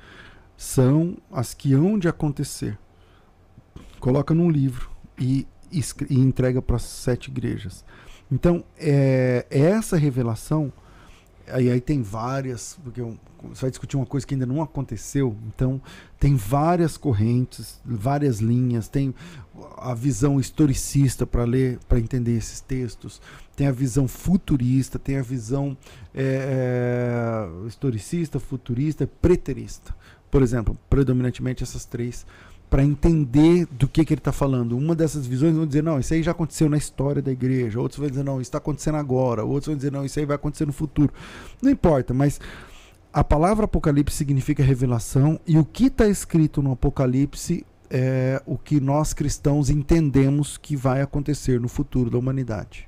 [0.59, 2.79] são as que hão de acontecer.
[3.99, 7.85] Coloca num livro e, e entrega para as sete igrejas.
[8.31, 10.73] Então, é, essa revelação,
[11.49, 13.01] aí, aí tem várias, porque
[13.43, 15.81] você vai discutir uma coisa que ainda não aconteceu, então
[16.19, 19.15] tem várias correntes, várias linhas, tem
[19.77, 23.21] a visão historicista para ler, para entender esses textos,
[23.55, 25.77] tem a visão futurista, tem a visão
[26.15, 29.95] é, é, historicista, futurista, preterista.
[30.31, 32.27] Por exemplo, predominantemente essas três,
[32.77, 34.77] para entender do que, que ele está falando.
[34.77, 37.81] Uma dessas visões vão dizer, não, isso aí já aconteceu na história da igreja.
[37.81, 39.43] Outros vão dizer, não, isso está acontecendo agora.
[39.43, 41.11] Outros vão dizer, não, isso aí vai acontecer no futuro.
[41.63, 42.39] Não importa, mas
[43.11, 48.79] a palavra Apocalipse significa revelação e o que está escrito no Apocalipse é o que
[48.79, 52.87] nós cristãos entendemos que vai acontecer no futuro da humanidade.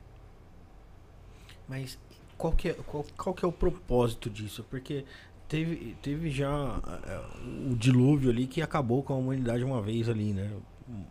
[1.66, 1.98] Mas
[2.36, 4.66] qual que, é, qual, qual que é o propósito disso?
[4.69, 5.06] Porque
[5.48, 10.32] teve, teve já é, o dilúvio ali que acabou com a humanidade uma vez ali,
[10.32, 10.50] né?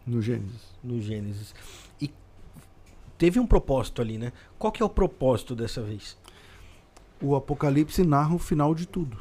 [0.05, 0.75] No Gênesis.
[0.83, 1.53] No Gênesis.
[1.99, 2.11] E
[3.17, 4.31] teve um propósito ali, né?
[4.57, 6.17] Qual que é o propósito dessa vez?
[7.21, 9.17] O Apocalipse narra o final de tudo.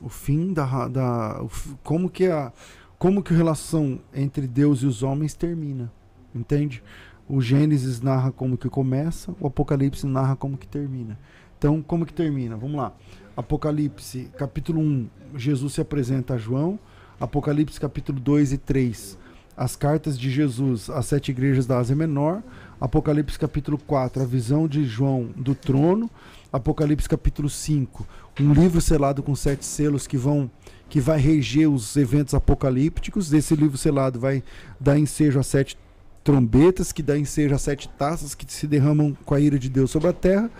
[0.00, 1.50] O fim da, da o
[1.82, 2.52] como que a
[2.98, 5.92] como que a relação entre Deus e os homens termina,
[6.34, 6.82] entende?
[7.28, 11.18] O Gênesis narra como que começa, o Apocalipse narra como que termina.
[11.58, 12.56] Então, como que termina?
[12.56, 12.94] Vamos lá.
[13.36, 16.78] Apocalipse, capítulo 1, Jesus se apresenta a João.
[17.18, 19.18] Apocalipse, capítulo 2 e 3,
[19.56, 22.42] as cartas de Jesus às sete igrejas da Ásia Menor,
[22.80, 26.10] Apocalipse capítulo 4, a visão de João do trono,
[26.52, 28.06] Apocalipse capítulo 5,
[28.40, 30.50] um livro selado com sete selos que vão
[30.88, 33.32] que vai reger os eventos apocalípticos.
[33.32, 34.44] Esse livro selado vai
[34.78, 35.76] dar ensejo a sete
[36.22, 39.90] trombetas, que dá ensejo a sete taças que se derramam com a ira de Deus
[39.90, 40.50] sobre a terra.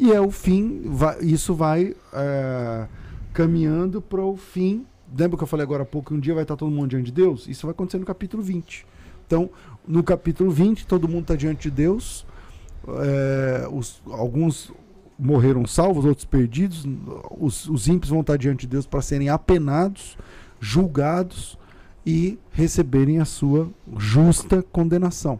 [0.00, 2.86] E é o fim, vai- isso vai é,
[3.34, 4.86] caminhando para o fim.
[5.16, 7.06] Lembra que eu falei agora há pouco que um dia vai estar todo mundo diante
[7.06, 7.46] de Deus?
[7.46, 8.86] Isso vai acontecer no capítulo 20.
[9.26, 9.50] Então,
[9.86, 12.26] no capítulo 20, todo mundo está diante de Deus.
[12.88, 14.72] É, os- alguns
[15.18, 16.86] morreram salvos, outros perdidos.
[17.38, 20.16] Os, os ímpios vão estar diante de Deus para serem apenados,
[20.58, 21.58] julgados
[22.06, 23.68] e receberem a sua
[23.98, 25.38] justa condenação.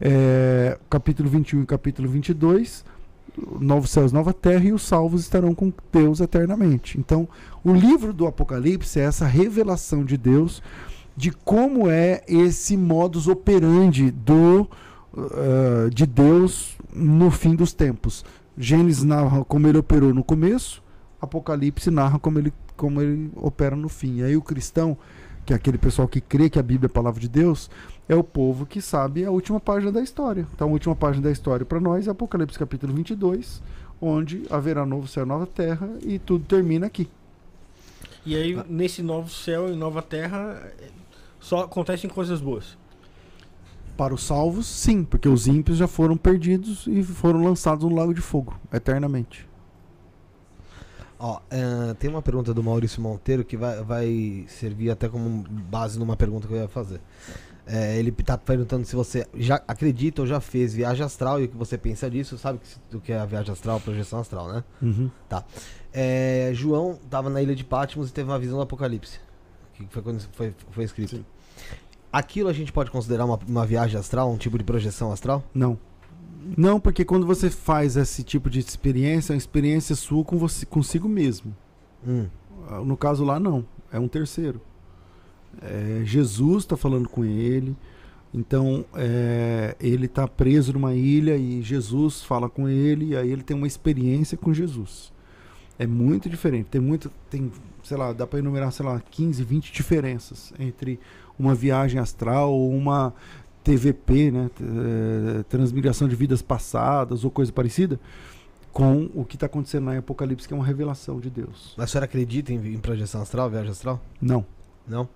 [0.00, 2.84] É, capítulo 21 e capítulo 22,
[3.60, 6.98] novos céus, nova terra e os salvos estarão com Deus eternamente.
[6.98, 7.28] Então,
[7.64, 10.62] o livro do Apocalipse é essa revelação de Deus
[11.16, 14.68] de como é esse modus operandi do
[15.14, 18.24] uh, de Deus no fim dos tempos.
[18.56, 20.82] Gênesis narra como ele operou no começo,
[21.20, 24.18] Apocalipse narra como ele, como ele opera no fim.
[24.18, 24.96] E aí o cristão,
[25.46, 27.70] que é aquele pessoal que crê que a Bíblia é a palavra de Deus,
[28.08, 30.46] é o povo que sabe a última página da história.
[30.52, 33.62] Então a última página da história para nós é Apocalipse capítulo 22,
[34.00, 37.08] onde haverá novo céu e nova terra e tudo termina aqui.
[38.26, 40.60] E aí, nesse novo céu e nova terra,
[41.38, 42.76] só acontecem coisas boas.
[43.96, 48.12] Para os salvos, sim, porque os ímpios já foram perdidos e foram lançados no lago
[48.12, 49.48] de fogo, eternamente.
[51.18, 55.98] Ó, eh, tem uma pergunta do Maurício Monteiro que vai, vai servir até como base
[55.98, 57.00] numa pergunta que eu ia fazer.
[57.66, 61.48] Eh, ele tá perguntando se você já acredita ou já fez viagem astral e o
[61.48, 62.36] que você pensa disso.
[62.36, 64.64] Sabe que- do que é a viagem astral, projeção astral, né?
[65.92, 69.18] Eh, João tava na ilha de Patmos e teve uma visão do Apocalipse.
[69.74, 71.16] Que foi quando foi, foi escrito.
[71.16, 71.24] Sim.
[72.12, 75.42] Aquilo a gente pode considerar uma, uma viagem astral, um tipo de projeção astral?
[75.54, 75.78] Não.
[76.56, 80.66] Não, porque quando você faz esse tipo de experiência, é uma experiência sua com você,
[80.66, 81.56] consigo mesmo.
[82.06, 82.26] Hum.
[82.68, 83.64] Ah, No caso lá, não.
[83.92, 84.60] É um terceiro.
[85.62, 87.76] É, Jesus está falando com ele.
[88.34, 93.06] Então, é, ele está preso numa ilha e Jesus fala com ele.
[93.06, 95.12] E aí ele tem uma experiência com Jesus.
[95.78, 96.66] É muito diferente.
[96.66, 97.10] Tem muito.
[97.30, 97.50] Tem,
[97.82, 100.98] sei lá, dá para enumerar, sei lá, 15, 20 diferenças entre
[101.38, 103.14] uma viagem astral ou uma
[103.66, 104.50] TVP, né?
[104.60, 107.98] eh, Transmigração de vidas passadas ou coisa parecida.
[108.72, 111.74] Com o que está acontecendo lá em Apocalipse, que é uma revelação de Deus.
[111.76, 114.00] Mas a senhora acredita em, em projeção astral, viagem astral?
[114.20, 114.44] Não.
[114.86, 115.08] Não?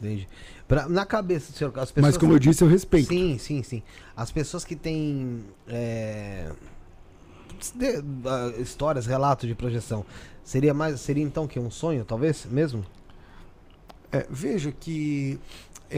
[0.00, 0.28] Entendi.
[0.66, 2.12] Pra- na cabeça, senhor, as pessoas.
[2.14, 3.08] Mas como eu disse, eu respeito.
[3.08, 3.82] Sim, sim, sim.
[4.16, 6.50] As pessoas que têm é,
[7.76, 10.04] de- ah, histórias, relatos de projeção,
[10.42, 12.84] seria mais, seria então que um sonho, talvez, mesmo?
[14.10, 15.38] É, veja que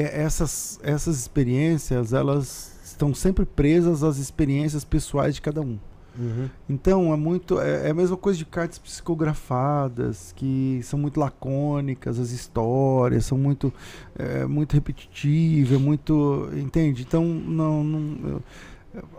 [0.02, 5.78] essas, essas experiências, elas estão sempre presas às experiências pessoais de cada um.
[6.18, 6.48] Uhum.
[6.68, 12.18] Então é muito é, é a mesma coisa de cartas psicografadas que são muito lacônicas
[12.18, 13.70] as histórias são muito
[14.18, 18.42] é, muito repetitivas muito entende então não, não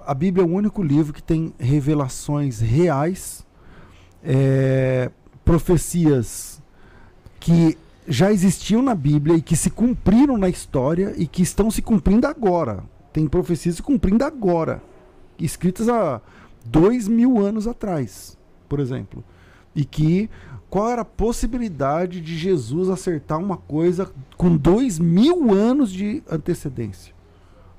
[0.07, 3.45] a Bíblia é o único livro que tem revelações reais
[4.23, 5.11] é,
[5.45, 6.59] profecias
[7.39, 7.77] que
[8.07, 12.25] já existiam na Bíblia e que se cumpriram na história e que estão se cumprindo
[12.25, 12.83] agora
[13.17, 14.79] tem profecias se cumprindo agora
[15.39, 16.21] escritas há
[16.63, 18.37] dois mil anos atrás,
[18.69, 19.23] por exemplo.
[19.75, 20.29] E que
[20.69, 27.11] qual era a possibilidade de Jesus acertar uma coisa com dois mil anos de antecedência?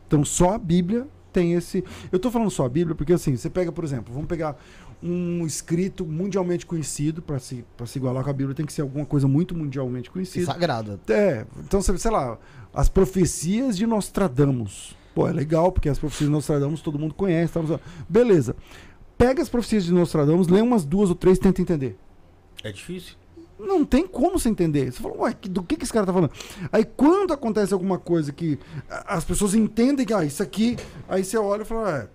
[0.09, 1.85] Então só a Bíblia tem esse.
[2.11, 4.57] Eu estou falando só a Bíblia porque assim, você pega, por exemplo, vamos pegar
[5.03, 8.83] um escrito mundialmente conhecido para se, pra se igualar com a Bíblia, tem que ser
[8.83, 10.47] alguma coisa muito mundialmente conhecida.
[10.47, 10.99] Sagrado.
[11.09, 12.39] É, então, sei lá,
[12.75, 14.97] as profecias de Nostradamus.
[15.15, 17.53] Pô, é legal, porque as profecias de Nostradamus todo mundo conhece.
[17.53, 17.61] Tá,
[18.09, 18.55] beleza.
[19.17, 21.97] Pega as profecias de Nostradamus, lê umas duas ou três e tenta entender.
[22.63, 23.15] É difícil?
[23.59, 24.93] Não tem como você entender.
[24.93, 26.31] Você fala, ué, que- do que, que esse cara tá falando?
[26.71, 28.57] Aí quando acontece alguma coisa que
[28.89, 30.77] a- as pessoas entendem que, ah, isso aqui,
[31.09, 32.09] aí você olha e fala, é,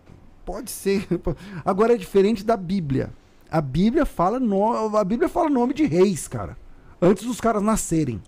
[0.46, 1.08] pode ser.
[1.64, 3.12] Agora é diferente da Bíblia.
[3.50, 6.58] A Bíblia fala no, a Bíblia fala nome de reis, cara.
[7.02, 8.22] Antes dos caras nascerem.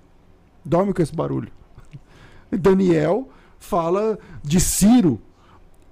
[0.64, 1.52] Dorme com esse barulho.
[2.52, 3.30] Daniel
[3.60, 5.22] fala de Ciro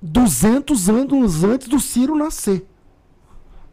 [0.04, 2.66] 200 anos antes do Ciro nascer.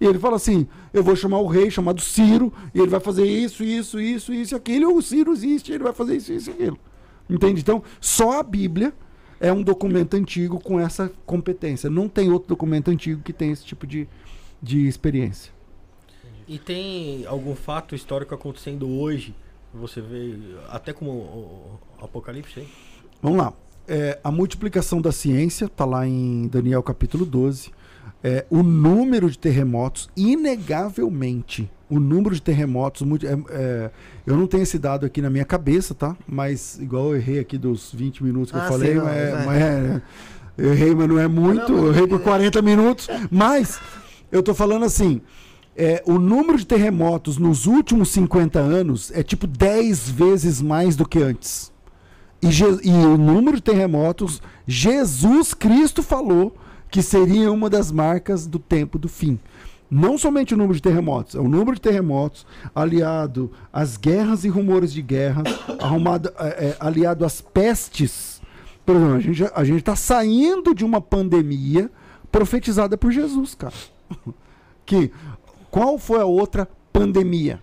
[0.00, 3.26] E ele fala assim: eu vou chamar o rei chamado Ciro, e ele vai fazer
[3.26, 6.78] isso, isso, isso, isso aquilo, o Ciro existe, ele vai fazer isso, isso aquilo.
[7.28, 7.60] Entende?
[7.60, 8.94] Então, só a Bíblia
[9.40, 11.88] é um documento antigo com essa competência.
[11.88, 14.06] Não tem outro documento antigo que tenha esse tipo de,
[14.62, 15.50] de experiência.
[16.46, 19.34] E tem algum fato histórico acontecendo hoje?
[19.72, 20.36] Você vê,
[20.68, 22.68] até como o, o Apocalipse aí?
[23.22, 23.52] Vamos lá.
[23.88, 27.72] É, a multiplicação da ciência está lá em Daniel capítulo 12.
[28.22, 33.02] É, o número de terremotos, inegavelmente, o número de terremotos.
[33.24, 33.90] é, é,
[34.26, 36.16] eu não tenho esse dado aqui na minha cabeça, tá?
[36.26, 39.16] Mas, igual eu errei aqui dos 20 minutos que eu Ah, falei, sim, não, mas,
[39.16, 39.44] é- é.
[39.46, 40.02] mas é-
[40.56, 41.72] eu errei, mas não é muito.
[41.72, 43.08] Não, mas- eu errei por 40 minutos.
[43.30, 43.78] Mas,
[44.30, 45.20] eu tô falando assim.
[45.76, 51.08] é, o número de terremotos nos últimos 50 anos é tipo 10 vezes mais do
[51.08, 51.72] que antes.
[52.42, 56.54] E, e o número de terremotos, Jesus Cristo falou
[56.90, 59.38] que seria uma das marcas do tempo do fim.
[59.90, 64.48] Não somente o número de terremotos, é o número de terremotos aliado às guerras e
[64.48, 65.42] rumores de guerra,
[65.80, 68.40] arrumado, é, é, aliado às pestes.
[68.86, 71.90] Por exemplo, a gente, a gente está saindo de uma pandemia
[72.30, 73.74] profetizada por Jesus, cara.
[74.86, 75.10] Que
[75.70, 77.60] qual foi a outra pandemia?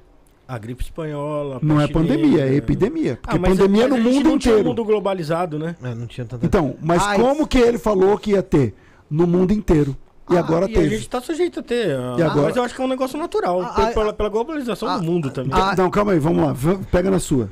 [0.47, 1.57] A gripe espanhola.
[1.57, 3.19] a Não é pandemia, é epidemia.
[3.21, 4.65] Porque Ah, mas- pandemia mas no a gente mundo não tinha inteiro.
[4.69, 5.75] um mundo globalizado, né?
[5.83, 6.45] É, não tinha tanta.
[6.45, 8.73] Então, mas Ah, como que ele falou que ia ter?
[9.09, 9.93] No mundo inteiro.
[10.29, 10.87] E Ah, agora e teve.
[10.87, 11.95] a gente tá sujeito a ter.
[11.95, 12.47] ah, E agora?
[12.47, 13.61] Mas eu acho que é um negócio natural.
[13.61, 15.51] Ah, pe- pela, pela globalização ah, do mundo também.
[15.53, 16.53] ah, Não, calma aí, vamos lá.
[16.91, 17.49] Pega na sua.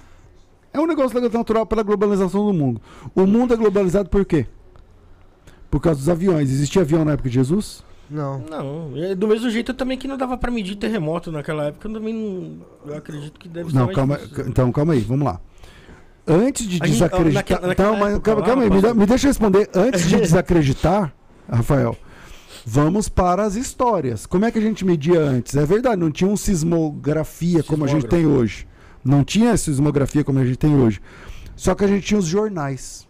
[0.74, 2.82] É um negócio natural pela globalização do mundo.
[3.16, 4.46] O mundo é globalizado por quê?
[5.72, 6.50] Por causa dos aviões.
[6.52, 7.84] Existia avião na época de Jesus?
[8.10, 8.40] Não.
[8.40, 11.94] Não, é do mesmo jeito também que não dava pra medir terremoto naquela época, eu
[11.94, 12.58] também não.
[12.92, 14.18] Eu acredito que deve ser Não, calma.
[14.18, 14.48] difícil.
[14.48, 15.40] Então, calma aí, vamos lá.
[16.28, 17.34] Antes de gente- desacreditar.
[17.34, 19.70] naquela- naquela então, mas, calma, lá, calma aí, me, me deixa eu responder.
[19.74, 21.14] Antes de desacreditar,
[21.50, 21.96] Rafael,
[22.66, 24.26] vamos para as histórias.
[24.26, 25.56] Como é que a gente media antes?
[25.56, 28.68] É verdade, não tinha um sismografia como a gente tem hoje.
[29.04, 31.00] Não tinha sismografia como a gente tem hoje.
[31.56, 33.08] Só que a gente tinha os jornais.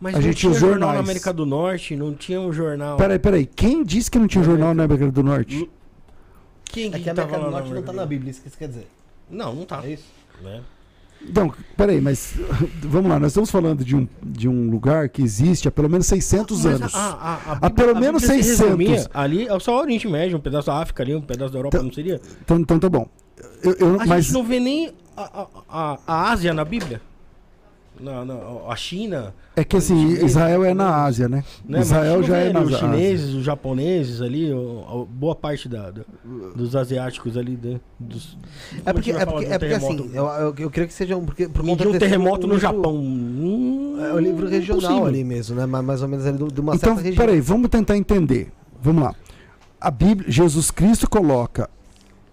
[0.00, 0.94] Mas a não gente tinha tinha os jornal jornais.
[0.94, 2.96] na América do Norte, não tinha um jornal.
[2.96, 3.44] Peraí, peraí.
[3.46, 5.70] Quem disse que não tinha Na jornal na América- América do Norte?
[6.64, 8.56] Quem É que a América do Norte não tá América na Bíblia, isso que isso
[8.56, 8.86] quer dizer.
[9.28, 9.82] Não, não tá.
[9.84, 10.04] É isso?
[10.40, 10.62] Né?
[11.22, 12.34] Então, peraí, mas
[12.82, 13.18] vamos lá.
[13.20, 16.74] Nós estamos falando de um, de um lugar que existe há pelo menos 600 Mas
[16.74, 16.94] anos.
[16.94, 18.60] a- a- a Há pelo a menos Bíblia se 600.
[18.66, 21.58] resumia Ali é só o Oriente Médio, um pedaço da África ali, um pedaço da
[21.58, 22.20] Europa, Então- não seria?
[22.42, 23.06] Então, então tá bom.
[23.62, 27.00] Eu, eu- A mas gente não vê nem a, a, a Ásia na Bíblia.
[28.02, 28.34] Na, na-
[28.68, 29.34] a China.
[29.54, 31.44] é que assim, Chinês, Israel é na Ásia, né?
[31.68, 31.80] Né?
[31.80, 32.88] Israel já é na ali Os Ásia.
[32.88, 36.02] chineses, os japoneses ali, o- a boa parte da, da-
[36.56, 37.56] dos asiáticos ali.
[37.56, 38.38] da- dos,
[38.86, 40.94] É porque, é vai porque, é de um porque assim, eu, eu, eu creio que
[40.94, 41.24] seja um.
[41.26, 42.94] Porque, por conta um desse- terremoto um no livro- Japão.
[42.96, 45.06] Hum, É o livro regional impossível.
[45.06, 45.66] ali mesmo, né?
[45.66, 47.24] Mais, mais ou menos ali do- de uma Então, certa região.
[47.26, 48.50] peraí, vamos tentar entender.
[48.82, 49.14] Vamos lá.
[49.80, 51.68] A Bíblia, Jesus Cristo coloca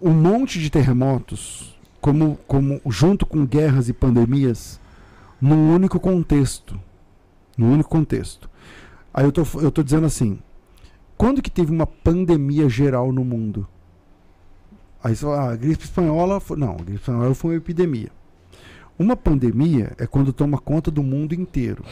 [0.02, 4.80] um monte de terremotos como, como junto com guerras e pandemias
[5.42, 6.80] num único contexto.
[7.58, 8.50] Num único contexto.
[9.14, 10.40] Aí eu tô, eu tô dizendo assim,
[11.18, 13.68] quando que teve uma pandemia geral no mundo?
[15.04, 18.10] Aí você fala, ah, a gripe espanhola foi, não, a gripe espanhola foi uma epidemia.
[19.00, 21.84] Uma pandemia é quando toma conta do mundo inteiro.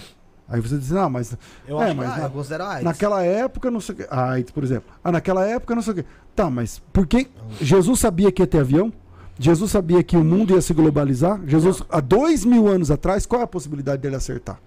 [0.47, 1.35] Aí você diz, ah, mas
[1.67, 2.83] Eu É, acho mas ah, na- eu considero AIDS.
[2.83, 4.07] Naquela época, não sei o que.
[4.11, 4.89] Ah, AIDS, por exemplo.
[5.03, 6.05] Ah, naquela época, não sei o que.
[6.35, 7.27] Tá, mas por que.
[7.61, 8.91] Jesus sabia que ia ter avião?
[9.37, 11.41] Jesus sabia que o mundo ia se globalizar?
[11.45, 14.59] Jesus, há dois mil anos atrás, qual é a possibilidade dele acertar?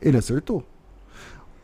[0.00, 0.62] Ele acertou.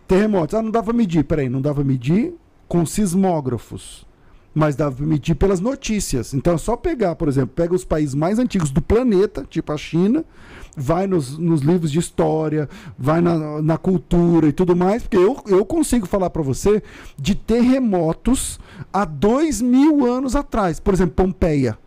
[0.09, 0.55] Terremotos.
[0.55, 1.24] Ah, não dava medir.
[1.24, 2.35] Peraí, não dava medir
[2.66, 4.06] com sismógrafos.
[4.55, 6.35] Mas dava pra medir pelas notícias.
[6.35, 9.77] Então é só pegar, por exemplo, pega os países mais antigos do planeta, tipo a
[9.77, 10.24] China,
[10.76, 12.68] vai nos, nos livros de história,
[12.98, 16.82] vai na, na cultura e tudo mais, porque eu, eu consigo falar para você
[17.16, 18.58] de terremotos
[18.92, 20.80] há dois mil anos atrás.
[20.80, 21.78] Por exemplo, Pompeia.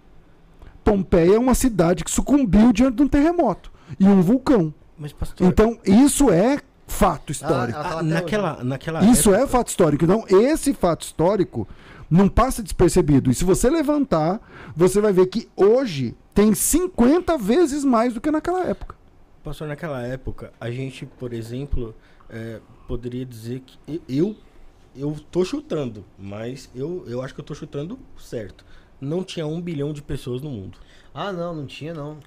[0.84, 4.74] Pompeia é uma cidade que sucumbiu diante de um terremoto e um vulcão.
[4.98, 7.80] Mas, pastor, Então, isso é fato histórico.
[7.80, 10.06] Ah, ah, até naquela, naquela Isso época, é fato histórico.
[10.06, 11.68] Então, esse fato histórico
[12.10, 13.30] não passa despercebido.
[13.30, 14.40] E se você levantar,
[14.76, 18.96] você vai ver que hoje tem 50 vezes mais do que naquela época.
[19.44, 21.96] Pastor, naquela época, a gente, por exemplo,
[22.30, 24.36] é, poderia dizer que e- eu
[24.98, 28.64] eu tô chutando, mas eu, eu acho que eu tô chutando certo.
[29.02, 30.78] Não tinha um bilhão de pessoas no mundo.
[31.14, 32.18] Ah, não, não tinha, não.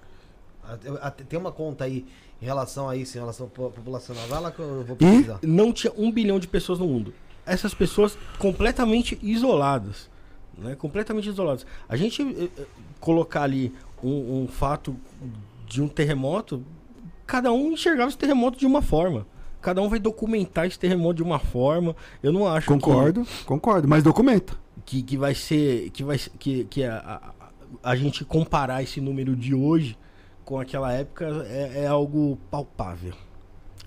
[1.29, 2.05] Tem uma conta aí
[2.43, 4.27] em relação a isso, em relação populacional.
[4.29, 5.39] Vai lá que eu vou pesquisar.
[5.43, 7.15] Não tinha um bilhão de pessoas no mundo.
[7.49, 10.11] Essas pessoas completamente isoladas.
[10.57, 10.75] Né?
[10.75, 11.65] Completamente isoladas.
[11.89, 12.67] A gente eh, eh,
[13.01, 13.73] colocar ali
[14.03, 14.97] um, um fato
[15.67, 16.65] de um terremoto,
[17.27, 19.27] cada um enxergava esse terremoto de uma forma.
[19.61, 21.95] Cada um vai documentar esse terremoto de uma forma.
[22.23, 23.89] Eu não acho que- Concordo, concordo.
[23.89, 24.55] Mas documenta.
[24.87, 26.97] que, que vai ser que vai que, que a,
[27.83, 29.99] a, a gente comparar esse número de hoje
[30.45, 33.13] com aquela época é, é algo palpável.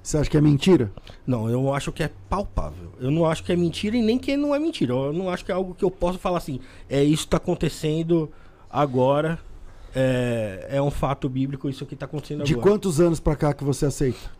[0.03, 0.91] Você acha que é mentira?
[1.27, 2.91] Não, eu acho que é palpável.
[2.99, 4.93] Eu não acho que é mentira e nem que não é mentira.
[4.93, 6.59] Eu não acho que é algo que eu posso falar assim.
[6.89, 8.31] É isso que tá acontecendo
[8.69, 9.39] agora
[9.93, 12.69] é, é um fato bíblico isso que está acontecendo De agora.
[12.69, 14.31] quantos anos pra cá que você aceita?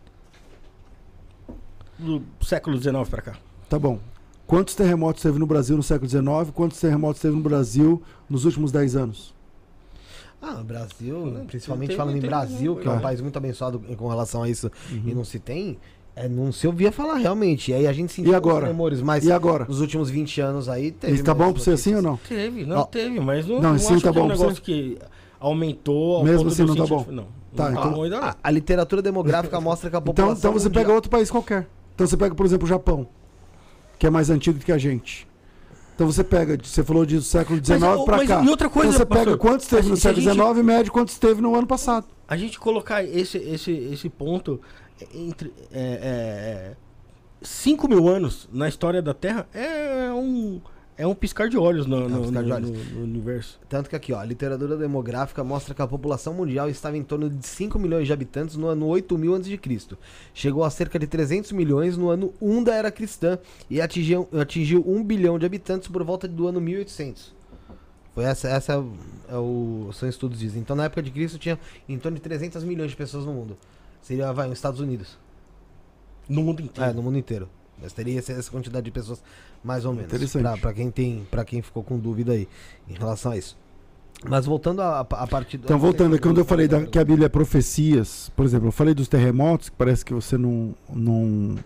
[1.98, 3.36] Do século XIX para cá.
[3.68, 3.98] Tá bom.
[4.46, 6.50] Quantos terremotos teve no Brasil no século XIX?
[6.52, 9.34] Quantos terremotos teve no Brasil nos últimos 10 anos?
[10.42, 13.00] Ah, o Brasil, Não, principalmente tem- falando em tem- Brasil, que é um Ah.
[13.00, 15.02] país muito abençoado com relação a isso, Uhum.
[15.06, 15.78] e não se tem,
[16.16, 17.70] é, não se ouvia falar realmente.
[17.70, 18.64] E aí a gente sentiu E agora?
[18.64, 19.64] os tremores, mas E agora?
[19.66, 21.16] nos últimos 20 anos aí teve.
[21.16, 22.16] E tá bom pra você assim ou não?
[22.16, 24.32] Teve, não Ó, teve, mas não, não, não, sim, acho tá que é um bom
[24.32, 24.98] negócio que
[25.38, 27.06] aumentou ao Mesmo assim não tá bom?
[27.08, 28.24] Não, Tá, não tá então- bom ainda não.
[28.28, 30.32] A, a literatura demográfica mostra que a população.
[30.38, 31.68] Então, então você mundial- pega outro país qualquer.
[31.94, 33.06] Então você pega, por exemplo, o Japão,
[33.98, 35.26] que é mais antigo do que a gente.
[35.94, 38.42] Então você pega, você falou de século XIX mas cá.
[38.42, 40.90] e outra coisa, então você pega pastor, quantos teve no século gente- XIX e mede
[40.90, 42.06] quantos teve no ano passado.
[42.26, 44.60] A gente colocar esse, esse, esse ponto
[45.14, 45.52] entre
[47.42, 50.60] 5 mil anos na história da Terra é um,
[50.96, 52.70] é um piscar de olhos no, um no- piscar de olhos.
[52.70, 53.58] no- no universo.
[53.68, 57.28] Tanto que aqui, ó, a literatura demográfica mostra que a população mundial estava em torno
[57.30, 59.58] de 5 milhões de habitantes no ano 8000 a.C.
[60.34, 63.38] Chegou a cerca de 300 milhões no ano 1 da era cristã
[63.70, 67.34] e atingiu, atingiu 1 bilhão de habitantes por volta do ano 1800.
[68.14, 68.92] Foi essa, essa é o,
[69.30, 70.60] é o- são estudos dizem.
[70.60, 71.58] Então na época de Cristo tinha
[71.88, 73.56] em torno de 300 milhões de pessoas no mundo.
[74.02, 75.16] Seria, vai, nos Estados Unidos.
[76.28, 76.90] No mundo inteiro.
[76.90, 77.48] É, no mundo inteiro.
[77.80, 79.20] Mas teria essa quantidade de pessoas,
[79.64, 80.06] mais ou menos.
[80.12, 80.42] Interessante.
[80.42, 82.48] Pra, pra quem tem, para quem ficou com dúvida aí
[82.88, 83.56] em relação a isso.
[84.28, 85.64] Mas voltando a, a partir do.
[85.64, 88.94] Então, voltando, quando eu falei da- que a Bíblia é profecias, por exemplo, eu falei
[88.94, 91.56] dos terremotos, que parece que você não, não,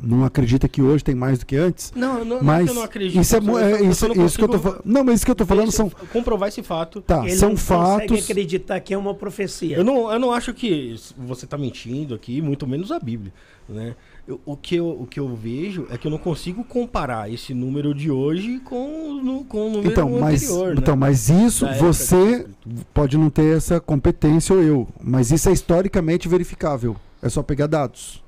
[0.00, 1.92] não acredita que hoje tem mais do que antes.
[1.96, 3.20] Não, não, não é Mas que eu não acredito.
[3.20, 4.82] isso é, é isso, não isso que eu tô falando.
[4.84, 5.90] Não, mas isso que eu tô falando são.
[6.12, 7.00] comprovar esse fato.
[7.00, 8.24] Tá, Ele são não consegue fatos.
[8.30, 9.76] acreditar que é uma profecia.
[9.76, 13.32] Eu não, eu não acho que você está mentindo aqui, muito menos a Bíblia.
[13.68, 13.96] Né?
[14.28, 17.54] Eu- o, que eu, o que eu vejo é que eu não consigo comparar esse
[17.54, 20.68] número de hoje com, o nu- com o número Então, mas, anterior.
[20.74, 20.74] né?
[20.78, 25.48] então, mas isso Da você de- pode não ter essa competência ou eu, mas isso
[25.48, 26.96] é historicamente verificável.
[27.22, 28.20] É só pegar dados.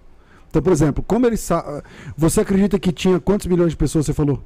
[0.48, 1.82] Então, por exemplo, como ele sabe.
[2.16, 4.40] Você acredita que tinha quantos milhões de pessoas você falou?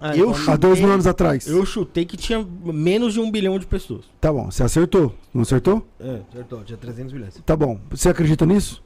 [0.00, 1.46] Ah, Eu então- Há dois chutei- mil anos atrás.
[1.48, 4.04] Eu chutei que tinha menos de um bilhão de pessoas.
[4.20, 5.12] Tá bom, você acertou.
[5.34, 5.84] Não acertou?
[5.98, 6.20] É.
[6.32, 7.34] Acertou, tinha 300 milhões.
[7.44, 7.80] Tá bom.
[7.90, 8.80] Você acredita nisso?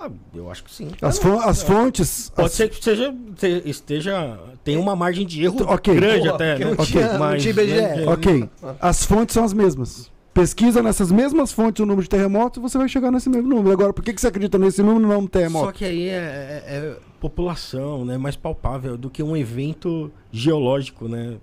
[0.00, 0.88] Ah, eu acho que sim.
[1.02, 2.30] As, fon- as fontes.
[2.34, 4.38] Pode as- ser que seja, te- esteja.
[4.64, 5.94] Tem uma margem de erro Ok.
[5.94, 6.64] grande até, né?
[6.74, 7.74] não tinha- não tinha IBGE.
[7.74, 8.48] né, Ok.
[8.80, 10.10] As fontes são as mesmas.
[10.32, 13.72] Pesquisa nessas mesmas fontes o número de terremotos e você vai chegar nesse mesmo número.
[13.72, 15.72] Agora, por que, que você acredita nesse número e não no Só terremoto?
[15.72, 18.16] que aí é, é- é população, né?
[18.16, 21.36] Mais palpável do que um evento geológico, né?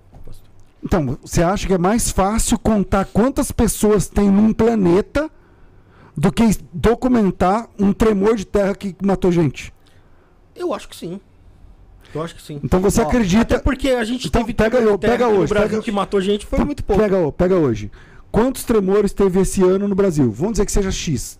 [0.82, 5.28] Então, você acha que é mais fácil contar quantas pessoas tem num planeta
[6.18, 9.72] do que documentar um tremor de terra que matou gente?
[10.54, 11.20] Eu acho que sim.
[12.14, 12.58] Eu acho que sim.
[12.64, 13.42] Então você Ó, acredita.
[13.56, 15.92] Até porque a gente Então, teve pega eu- pega aqui no hoje, Brasil pega- que
[15.92, 17.02] matou gente foi Então, muito pouco.
[17.02, 17.90] Pega, pega hoje.
[18.32, 20.30] Quantos tremores teve esse ano no Brasil?
[20.30, 21.38] Vamos dizer que seja X.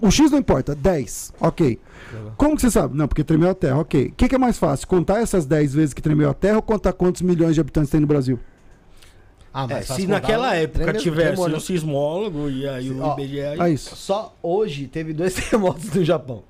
[0.00, 1.32] O X não importa, 10.
[1.40, 1.78] Ok.
[2.36, 2.96] Como que você sabe?
[2.96, 3.78] Não, porque tremeu a Terra.
[3.78, 4.06] Ok.
[4.08, 4.86] O que, que é mais fácil?
[4.86, 8.00] Contar essas 10 vezes que tremeu a Terra ou contar quantos milhões de habitantes tem
[8.00, 8.38] no Brasil?
[9.52, 11.56] Ah, É, faz se naquela o época tremor- tivesse tremor, né?
[11.56, 13.40] um sismólogo e aí o Ó, IBGE.
[13.40, 13.96] aí- É isso.
[13.96, 16.44] Só hoje teve dois terremotos no Japão.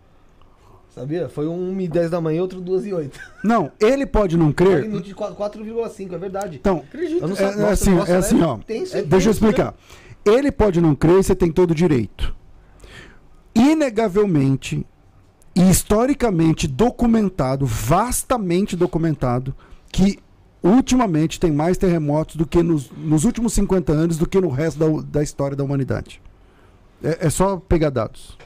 [0.95, 1.29] Sabia?
[1.29, 3.19] Foi um 1 e 10 da manhã e outro 2 e 8.
[3.45, 4.83] Não, ele pode não crer.
[4.83, 6.57] Minuto de 4,5, é verdade.
[6.61, 8.45] Então, Eu não é, é Nossa, assim, nossa, é assim, né?
[8.47, 8.59] ó.
[8.59, 9.75] Tem sim, É, deixa eu sim, explicar.
[10.27, 12.35] Ele pode não crer e você tem todo o direito.
[13.55, 14.85] Inegavelmente
[15.55, 19.55] e historicamente documentado, vastamente documentado,
[19.93, 20.19] que
[20.63, 24.79] ultimamente tem mais terremotos do que nos, nos últimos 50 anos do que no resto
[24.79, 26.21] da, da história da humanidade.
[27.03, 28.37] É, é só pegar dados.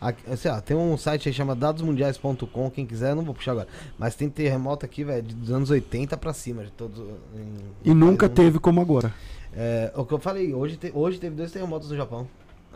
[0.00, 3.68] Aqui, assim, ó, tem um site aí chama dadosmundiais.com, quem quiser, não vou puxar agora.
[3.98, 6.98] Mas tem terremoto aqui, velho, dos anos 80 pra cima, de todos.
[7.00, 9.12] em- E nunca teve como agora.
[9.56, 12.26] É, o que eu falei, hoje, te- hoje teve dois terremotos no Japão.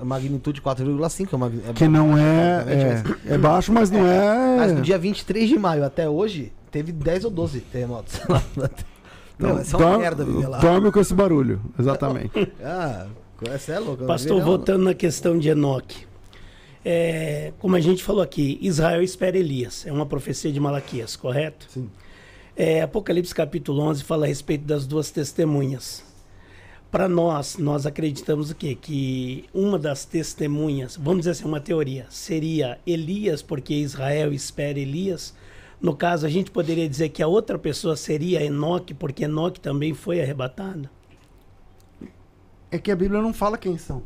[0.00, 2.60] Magnitude 4,5 é, é Que não é.
[2.60, 4.00] Obviamente, É, é baixo, mas não
[4.56, 4.82] Mas no é.
[4.82, 8.20] dia 23 de maio até hoje, teve 10 ou 12 terremotos.
[9.38, 10.58] não, Não, é só uma dorme- merda viver lá.
[10.58, 12.32] Dorme com esse barulho, exatamente.
[12.62, 13.06] Ah,
[13.50, 16.06] essa é não Pastor, voltando na questão de Enoque.
[16.84, 19.86] É, como a gente falou aqui, Israel espera Elias.
[19.86, 21.66] É uma profecia de Malaquias, correto?
[21.68, 21.88] Sim.
[22.56, 26.02] É, Apocalipse capítulo 11 fala a respeito das duas testemunhas.
[26.90, 28.74] Para nós, nós acreditamos o quê?
[28.74, 35.34] Que uma das testemunhas, vamos dizer assim, uma teoria, seria Elias, porque Israel espera Elias.
[35.80, 39.94] No caso, a gente poderia dizer que a outra pessoa seria Enoque, porque Enoque também
[39.94, 40.88] foi arrebatado.
[42.70, 44.02] É que a Bíblia não fala quem são.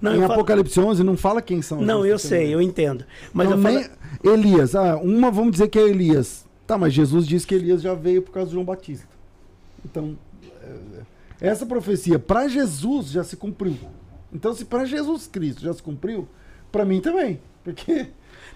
[0.00, 1.80] Não, em eu falo- Apocalipse 11 não fala quem são.
[1.82, 3.04] não duas eu sei, eu entendo.
[3.32, 3.90] Mas Então, eu falo...
[4.24, 6.46] Elias, ah, uma vamos dizer que é Elias.
[6.66, 9.08] Tá, mas Jesus disse que Elias já veio por causa de João Batista.
[9.84, 10.16] Então,
[10.62, 13.76] é, Essa profecia para Jesus já se cumpriu.
[14.32, 16.26] Então, se para Jesus Cristo já se cumpriu,
[16.70, 17.40] para mim também.
[17.64, 18.06] Porque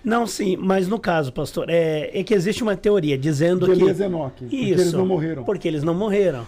[0.07, 3.83] Não, sim, mas no caso, pastor, é, é que existe uma teoria dizendo de que.
[3.83, 4.75] Elias Enoque, porque Isso.
[4.75, 5.43] eles não morreram.
[5.43, 6.47] Porque eles não morreram.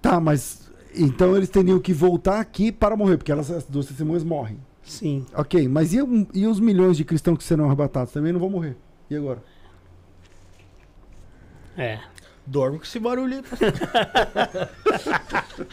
[0.00, 4.22] Tá, mas então eles teriam que voltar aqui para morrer, porque elas, as duas testemunhas
[4.22, 4.56] morrem.
[4.84, 5.26] Sim.
[5.34, 5.98] Ok, mas e,
[6.32, 8.12] e os milhões de cristãos que serão arrebatados?
[8.12, 8.76] Também não vão morrer.
[9.10, 9.42] E agora?
[11.76, 11.98] É.
[12.46, 13.42] Dorme com esse barulho aí.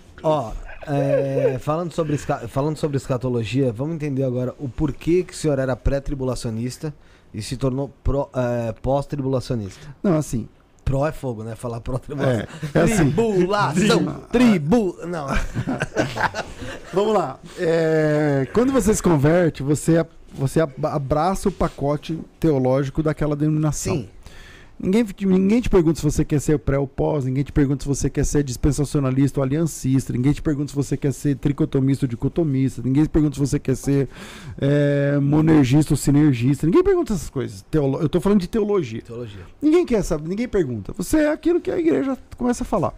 [0.23, 0.51] Ó,
[0.87, 5.75] é, falando, sobre, falando sobre escatologia, vamos entender agora o porquê que o senhor era
[5.75, 6.93] pré-tribulacionista
[7.33, 7.91] e se tornou
[8.33, 9.87] é, pós-tribulacionista.
[10.01, 10.47] Não, assim.
[10.85, 11.53] Pró é fogo, né?
[11.53, 12.47] Falar pró-tribulação.
[12.73, 13.11] É, é assim.
[13.11, 14.21] Tribulação!
[14.31, 14.95] Tribu...
[15.05, 15.27] Não.
[16.93, 17.37] Vamos lá.
[17.59, 23.95] É, quando você se converte, você, você ab- abraça o pacote teológico daquela denominação.
[23.95, 24.09] Sim.
[24.79, 27.81] Ninguém, te- ninguém te pergunta se você quer ser pré ou pós, ninguém te pergunta
[27.81, 32.05] se você quer ser dispensacionalista ou aliancista, ninguém te pergunta se você quer ser tricotomista
[32.05, 34.07] ou dicotomista, ninguém te pergunta se você quer ser
[34.61, 37.65] é, monergista ou sinergista, ninguém pergunta essas coisas.
[37.71, 39.01] Teolo- eu estou falando de teologia.
[39.01, 39.41] Teologia.
[39.59, 40.93] Ninguém quer saber, ninguém pergunta.
[40.95, 42.93] Você é aquilo que a igreja começa a falar.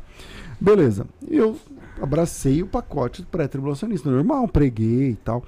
[0.60, 1.07] Beleza.
[1.26, 1.56] Eu
[2.01, 5.45] abracei o pacote pré-tribulacionista, normal, preguei e tal.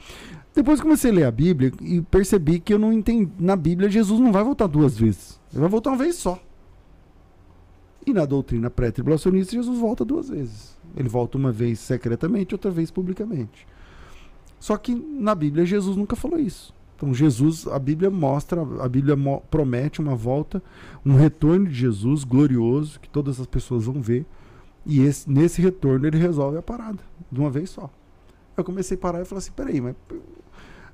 [0.55, 3.29] Depois comecei a ler a Bíblia e percebi que eu não entendi.
[3.37, 5.40] Na Bíblia, Jesus não vai voltar duas vezes.
[5.51, 6.39] Ele vai voltar uma vez só.
[8.05, 10.77] E na doutrina pré-tribulacionista, Jesus volta duas vezes.
[10.95, 13.67] Ele volta uma vez secretamente, outra vez publicamente.
[14.59, 16.73] Só que na Bíblia, Jesus nunca falou isso.
[16.95, 19.15] Então, Jesus, a Bíblia mostra, a Bíblia
[19.49, 20.61] promete uma volta,
[21.05, 24.25] um retorno de Jesus glorioso, que todas as pessoas vão ver.
[24.85, 26.99] E esse- nesse retorno, ele resolve a parada,
[27.31, 27.89] de uma vez só.
[28.55, 29.95] Eu comecei a parar e falei assim: peraí, mas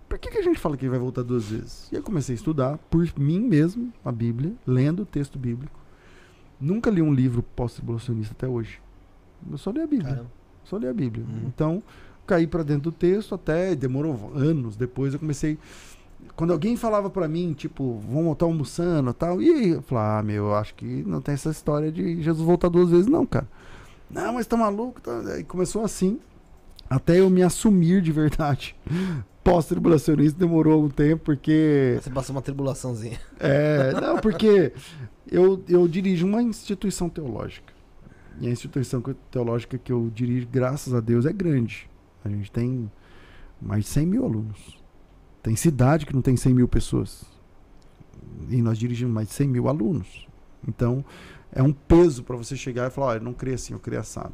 [0.08, 1.90] por- que, que a gente fala que ele vai voltar duas vezes?
[1.92, 5.80] E eu comecei a estudar por mim mesmo a Bíblia, lendo o texto bíblico.
[6.60, 8.80] Nunca li um livro pós-tribulacionista até hoje.
[9.50, 10.10] Eu só li a Bíblia.
[10.10, 10.32] Caramba.
[10.64, 11.26] Só li a Bíblia.
[11.26, 11.44] Uhum.
[11.48, 11.84] Então,
[12.26, 14.76] caí para dentro do texto até demorou anos.
[14.76, 15.58] Depois eu comecei.
[16.36, 19.70] Quando alguém falava para mim, tipo, vamos estar almoçando e tal, e aí?
[19.70, 22.90] Eu falava, ah, meu, eu acho que não tem essa história de Jesus voltar duas
[22.90, 23.48] vezes, não, cara.
[24.10, 25.00] Não, mas tá maluco?
[25.00, 25.20] Tá...
[25.34, 26.20] Aí começou assim,
[26.90, 28.76] até eu me assumir de verdade.
[29.48, 31.98] Pós-tribulacionista demorou um tempo, porque.
[32.02, 33.18] Você passou uma tribulaçãozinha.
[33.40, 34.74] É, não, porque
[35.32, 37.74] eu, eu dirijo uma instituição teológica.
[38.42, 39.02] E a instituição
[39.32, 41.90] teológica que eu dirijo, graças a Deus, é grande.
[42.26, 42.92] A gente tem
[43.62, 44.84] mais de 100 mil alunos.
[45.42, 47.24] Tem cidade que não tem 100 mil pessoas.
[48.50, 50.28] E nós dirigimos mais de 100 mil alunos.
[50.68, 51.06] Então,
[51.54, 54.34] é um peso para você chegar e falar: olha, não creio assim, eu creio assado.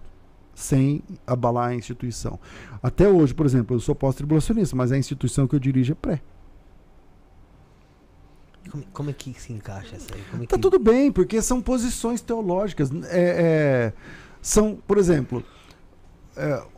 [0.55, 2.39] Sem abalar a instituição.
[2.81, 6.21] Até hoje, por exemplo, eu sou pós-tribulacionista, mas a instituição que eu dirijo é pré.
[8.71, 10.21] Como, como é que se encaixa essa aí?
[10.31, 12.89] Como é Tá que- tudo bem, porque são posições teológicas.
[13.09, 13.93] É, é,
[14.41, 15.62] são, por exemplo, é,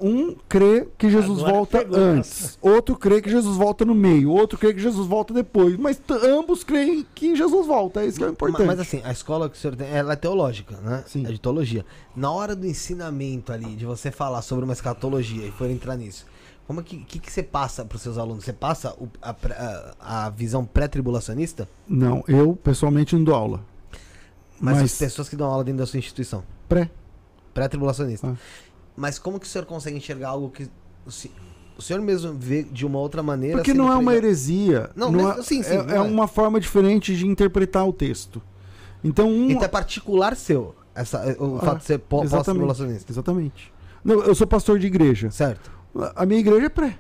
[0.02, 4.30] um crê que Jesus Agora volta pegou, antes, outro crê que Jesus volta no meio,
[4.32, 8.24] outro crê que Jesus volta depois, mas ambos creem que Jesus volta, é isso que
[8.26, 8.66] é importante.
[8.68, 11.04] Mas assim, a escola que o senhor tem, ela é teológica, né?
[11.08, 11.26] Sim.
[11.26, 11.86] É de teologia.
[12.16, 16.26] Na hora do ensinamento ali, de você falar sobre uma escatologia e for entrar nisso,
[16.68, 18.44] como é que, que, que você passa para os seus alunos?
[18.44, 19.30] Você passa o- a,
[20.00, 21.70] a- a visão pré-tribulacionista?
[21.88, 23.62] Não, eu pessoalmente não dou aula.
[24.60, 26.44] Mas, Mas- as pessoas que dão aula dentro da sua instituição.
[26.68, 26.90] Pré.
[27.54, 28.28] Pré-tribulacionista.
[28.28, 28.36] Ah.
[28.96, 30.70] Mas como que o senhor consegue enxergar algo que
[31.06, 31.32] o, se-
[31.78, 33.58] o senhor mesmo vê de uma outra maneira?
[33.58, 34.90] Porque não é uma heresia.
[34.96, 36.02] Não, não é, sim, sim, é, não é é.
[36.02, 38.42] uma forma diferente de interpretar o texto.
[39.04, 43.12] Então, um, Então é particular seu, essa, o Ah, fato de ser pós-tribulacionista.
[43.12, 43.72] Exatamente.
[44.04, 45.30] Não, eu sou pastor de igreja.
[45.30, 45.72] Certo.
[46.16, 46.98] A minha igreja é pré.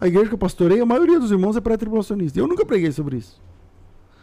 [0.00, 2.38] A igreja que eu pastorei, a maioria dos irmãos é pré-tribulacionista.
[2.38, 3.40] Eu nunca preguei sobre isso.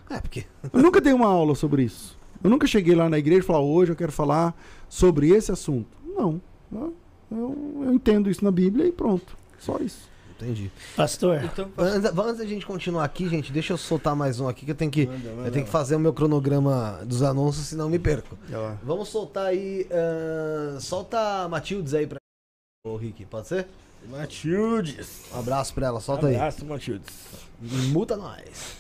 [0.10, 2.18] É, porque Eu nunca dei uma aula sobre isso.
[2.44, 4.56] Eu nunca cheguei lá na igreja e falei, hoje eu quero falar
[4.88, 5.95] sobre esse assunto.
[6.16, 6.42] Não.
[6.72, 6.94] Eu,
[7.32, 9.38] eu- eu entendo isso na Bíblia e pronto.
[9.60, 10.14] Só isso.
[10.38, 10.70] Entendi.
[10.98, 14.66] Pastor, Então, Antes, antes da gente continuar aqui, gente, deixa eu soltar mais um aqui
[14.66, 15.48] que eu tenho que, Manda, manda.
[15.48, 18.38] eu tenho que fazer o meu cronograma dos anúncios, senão eu me perco.
[18.84, 19.88] Vamos soltar aí.
[19.90, 22.18] ahn, solta a Matildes aí pra.
[22.86, 23.66] Ô, Rick, pode ser?
[24.10, 25.22] Matildes.
[25.34, 26.36] Um abraço pra ela, solta aí.
[26.36, 27.08] Abraço, Matildes.
[27.94, 28.76] Muta nós.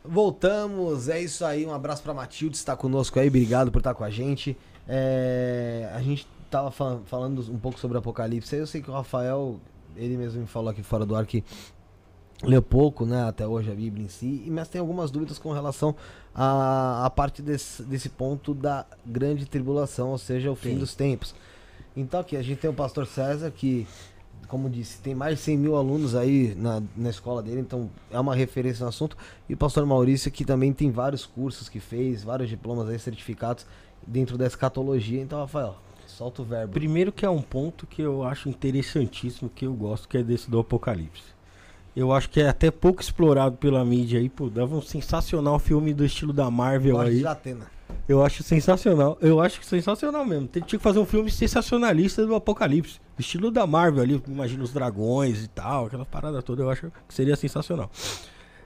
[0.03, 1.65] Voltamos, é isso aí.
[1.65, 3.27] Um abraço pra Matilde, está conosco aí.
[3.27, 4.57] Obrigado por estar com a gente.
[4.87, 8.55] É, a gente tava fal- falando um pouco sobre Apocalipse.
[8.55, 9.59] Eu sei que o Rafael,
[9.95, 11.43] ele mesmo me falou aqui fora do ar que
[12.43, 15.51] leu pouco, né, até hoje a Bíblia em si, e- mas tem algumas dúvidas com
[15.51, 15.95] relação
[16.33, 20.77] à, à parte desse, desse ponto da grande tribulação, ou seja, o fim Sim.
[20.79, 21.35] dos tempos.
[21.95, 23.85] Então aqui a gente tem o pastor César que,
[24.51, 28.19] como disse, tem mais de 100 mil alunos aí na, na escola dele, então é
[28.19, 29.15] uma referência no assunto.
[29.47, 33.65] E o pastor Maurício que também tem vários cursos que fez, vários diplomas aí, certificados
[34.05, 35.21] dentro da escatologia.
[35.21, 36.73] Então, Rafael, solta o verbo.
[36.73, 40.51] Primeiro que é um ponto que eu acho interessantíssimo, que eu gosto, que é desse
[40.51, 41.23] do Apocalipse.
[41.95, 45.93] Eu acho que é até pouco explorado pela mídia aí, pô, dava um sensacional filme
[45.93, 47.19] do estilo da Marvel Gosto aí.
[47.19, 47.67] de Atena.
[48.07, 49.17] Eu acho sensacional.
[49.21, 50.47] Eu acho sensacional mesmo.
[50.47, 52.99] Tinha que fazer um filme sensacionalista do Apocalipse.
[53.17, 57.13] Estilo da Marvel ali, imagina os dragões e tal, aquela parada toda, eu acho que
[57.13, 57.89] seria sensacional.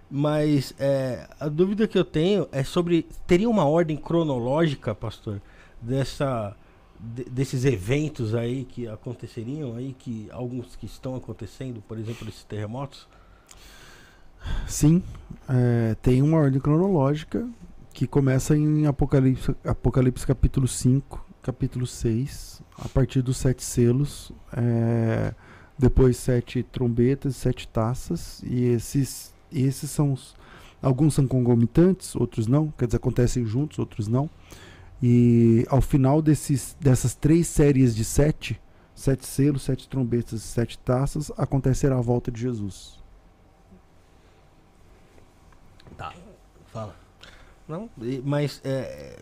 [0.10, 3.06] Mas é, a dúvida que eu tenho é sobre.
[3.28, 5.42] Teria uma ordem cronológica, pastor,
[5.82, 6.56] dessa.
[7.00, 12.44] de- desses eventos aí que aconteceriam aí, que alguns que estão acontecendo, por exemplo, esses
[12.44, 13.08] terremotos?
[14.68, 15.02] Sim,
[15.50, 17.48] é, tem uma ordem cronológica
[17.96, 25.34] que começa em Apocalipse, Apocalipse capítulo 5, capítulo 6, a partir dos sete selos, é,
[25.80, 30.36] depois sete trombetas, sete taças, e esses, esses são os,
[30.82, 34.30] alguns são concomitantes, outros não, quer dizer, acontecem juntos, outros não.
[35.02, 38.62] E ao final desses, dessas três séries de sete,
[38.94, 43.02] sete selos, sete trombetas e sete taças, acontecerá a volta de Jesus.
[46.66, 47.06] Fala.
[47.68, 47.90] Não?
[48.24, 49.18] Mas é,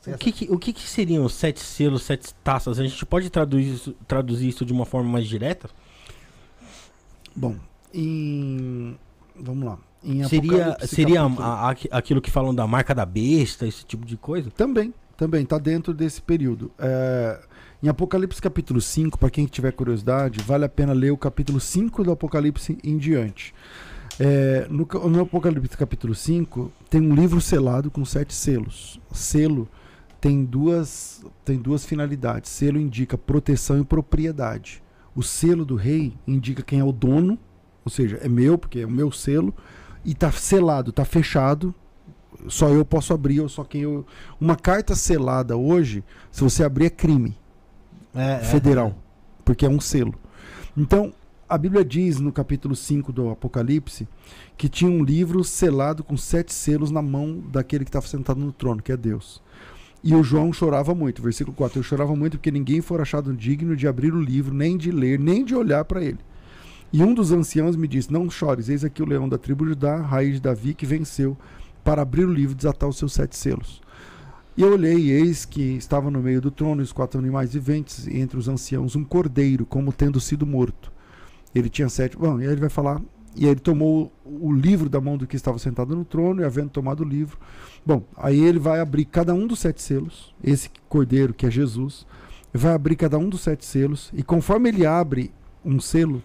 [0.00, 2.78] Você O que, que- o que, que seriam os sete selos, sete taças?
[2.78, 5.70] A gente pode traduzir isso, traduzir isso de uma forma mais direta?
[7.34, 7.56] Bom,
[7.94, 8.96] em.
[9.36, 9.78] Vamos lá.
[10.04, 14.16] Em Seria, seria a- a- aquilo que falam da marca da besta, esse tipo de
[14.16, 14.50] coisa?
[14.50, 16.70] Também, também, está dentro desse período.
[16.78, 17.40] É,
[17.82, 22.02] em Apocalipse capítulo 5, para quem tiver curiosidade, vale a pena ler o capítulo 5
[22.04, 23.54] do Apocalipse em diante.
[24.20, 29.00] É, no, no Apocalipse capítulo 5, tem um livro selado com sete selos.
[29.12, 29.68] Selo
[30.20, 32.50] tem duas, tem duas finalidades.
[32.50, 34.82] Selo indica proteção e propriedade.
[35.14, 37.38] O selo do rei indica quem é o dono,
[37.84, 39.54] ou seja, é meu, porque é o meu selo,
[40.04, 41.74] e está selado, está fechado.
[42.48, 44.06] Só eu posso abrir, ou só quem eu.
[44.40, 47.36] Uma carta selada hoje, se você abrir, é crime
[48.14, 48.38] É, é.
[48.38, 48.96] federal,
[49.44, 50.14] porque é um selo.
[50.76, 51.12] Então,
[51.52, 54.08] a Bíblia diz no capítulo 5 do Apocalipse
[54.56, 58.52] que tinha um livro selado com sete selos na mão daquele que estava sentado no
[58.52, 59.42] trono, que é Deus.
[60.02, 63.76] E o João chorava muito, versículo 4, eu chorava muito porque ninguém for achado digno
[63.76, 66.20] de abrir o livro, nem de ler, nem de olhar para ele.
[66.90, 69.72] E um dos anciãos me disse: Não chores, eis aqui o leão da tribo de
[69.72, 71.36] Judá, raiz de Davi, que venceu
[71.84, 73.82] para abrir o livro e desatar os seus sete selos.
[74.56, 78.06] E eu olhei, e eis que estava no meio do trono os quatro animais viventes,
[78.06, 80.90] e entre os anciãos um cordeiro, como tendo sido morto.
[81.54, 82.16] Ele tinha sete.
[82.16, 83.00] Bom, e aí ele vai falar.
[83.34, 86.44] E aí ele tomou o livro da mão do que estava sentado no trono, e
[86.44, 87.38] havendo tomado o livro.
[87.84, 92.06] Bom, aí ele vai abrir cada um dos sete selos, esse cordeiro que é Jesus,
[92.52, 95.32] vai abrir cada um dos sete selos, e conforme ele abre
[95.64, 96.22] um selo,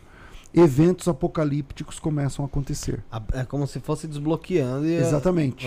[0.54, 3.04] eventos apocalípticos começam a acontecer.
[3.34, 4.95] É como se fosse desbloqueando e.
[4.95, 5.66] Exatamente.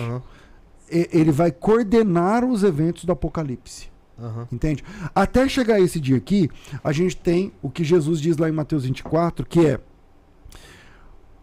[0.91, 3.89] E- Ele vai coordenar os eventos do apocalipse.
[4.23, 4.47] Aham.
[4.51, 4.83] Entende?
[5.13, 6.49] Até chegar esse dia aqui,
[6.83, 9.79] a gente tem o que Jesus diz lá em Mateus 24, que é,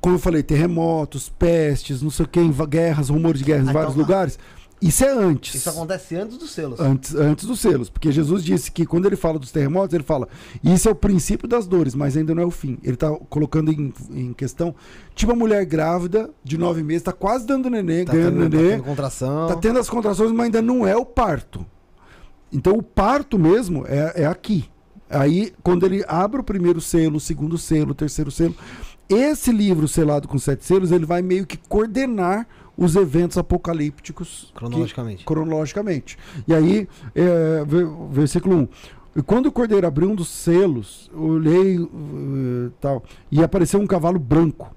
[0.01, 3.73] como eu falei, terremotos, pestes, não sei o que, guerras, rumores de guerras em Ah,
[3.73, 4.39] vários então- lugares.
[4.81, 5.57] Isso é antes.
[5.57, 6.79] Isso acontece antes dos selos.
[6.79, 10.29] Antes, antes dos selos, porque Jesus disse que quando ele fala dos terremotos, ele fala,
[10.63, 12.79] isso é o princípio das dores, mas ainda não é o fim.
[12.85, 14.73] Ele está colocando em, em questão,
[15.17, 18.57] tipo uma mulher grávida de nove meses, está quase dando neném, Tá ganhando tendo, tá
[18.57, 19.49] neném, tendo contração.
[19.49, 21.67] Tá tendo as contrações, mas ainda não é o parto.
[22.53, 24.69] Então o parto mesmo é, é aqui.
[25.11, 28.55] Aí, quando ele abre o primeiro selo, o segundo selo, o terceiro selo,
[29.09, 32.47] esse livro selado com sete selos, ele vai meio que coordenar
[32.77, 35.25] os eventos apocalípticos que- Cronologicamente.
[35.25, 36.19] cronologicamente.
[36.47, 38.69] E aí, é, ver- versículo 1.
[39.17, 43.03] E quando o cordeiro abriu um dos selos, olhei eh, tal,
[43.33, 44.71] e apareceu um cavalo branco.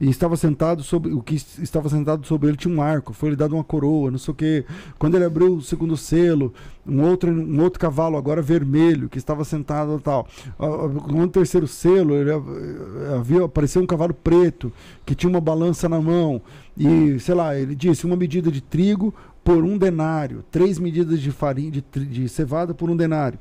[0.00, 1.12] E estava sentado sobre.
[1.12, 4.10] O que es- estava sentado sobre ele tinha um arco, foi lhe dado uma coroa,
[4.10, 4.64] não sei o quê.
[4.98, 6.54] Quando ele abriu o segundo selo,
[6.86, 10.28] um outro, um outro cavalo, agora vermelho, que estava sentado tal.
[11.10, 14.72] No terceiro selo, ele, ah, havia, apareceu um cavalo preto,
[15.04, 16.40] que tinha uma balança na mão.
[16.76, 19.12] E, sei lá, ele disse: uma medida de trigo
[19.42, 23.38] por um denário, três medidas de farinha de, de cevada por um denário.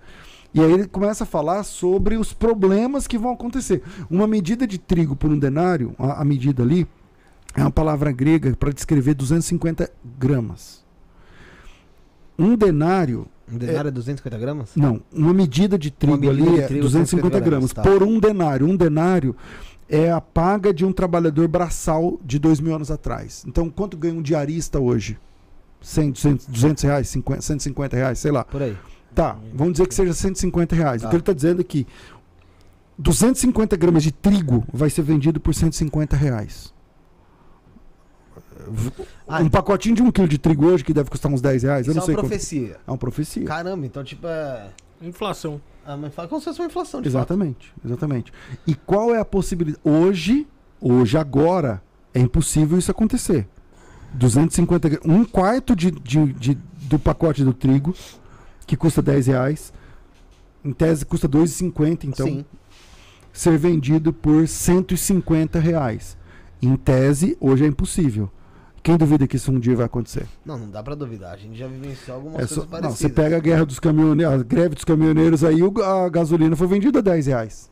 [0.54, 3.84] E aí ele começa a falar sobre os problemas que vão acontecer.
[4.10, 6.88] Uma medida de trigo por um denário, a, a medida ali,
[7.56, 10.86] é uma palavra grega para descrever 250 gramas.
[12.40, 14.72] Um denário, Um denário é 250 gramas?
[14.76, 17.74] não, uma medida de trigo medida ali de é trigo, 250 gramas.
[17.74, 17.82] tá.
[17.82, 18.68] Por um denário.
[18.68, 19.36] Um denário
[19.90, 23.44] é a paga de um trabalhador braçal de dois mil anos atrás.
[23.48, 25.18] Então, quanto ganha um diarista hoje?
[25.82, 28.44] 100, 200, 200 reais, 50, 150 reais, sei lá.
[28.44, 28.76] Por aí.
[29.18, 31.02] Tá, vamos dizer que seja 150 reais.
[31.02, 31.08] Tá.
[31.08, 31.88] O que ele está dizendo é que
[33.00, 36.72] 250 gramas de trigo vai ser vendido por 150 reais.
[39.28, 41.88] Ah, um pacotinho de um quilo de trigo hoje, que deve custar uns 10 reais,
[41.88, 42.30] eu Isso não é sei uma quanto.
[42.30, 42.78] profecia.
[42.86, 43.44] É uma profecia.
[43.46, 44.70] Caramba, então tipo é.
[45.02, 45.60] Inflação.
[45.86, 47.18] Ah, mas fala como se fosse uma inflação, de fato.
[47.20, 48.34] Exatamente, exatamente.
[48.68, 49.82] E qual é a possibilidade?
[49.84, 50.46] Hoje,
[50.80, 51.82] hoje, agora,
[52.14, 53.48] é impossível isso acontecer.
[54.14, 57.96] 250 gra- um quarto de, de- de- do pacote do trigo,
[58.68, 59.74] que custa 10 reais,
[60.64, 62.46] em tese custa 2,50, então Sim.
[63.34, 66.16] ser vendido por 150 reais.
[66.62, 68.30] Em tese, hoje é impossível.
[68.84, 70.26] Quem duvida que isso um dia vai acontecer?
[70.46, 71.34] Não, não dá pra duvidar.
[71.34, 72.98] A gente já vivenciou algumas É coisas só- não, parecidas.
[73.00, 77.00] você pega a guerra dos caminhoneiros, a greve dos caminhoneiros aí, a gasolina foi vendida
[77.00, 77.70] a 10 reais.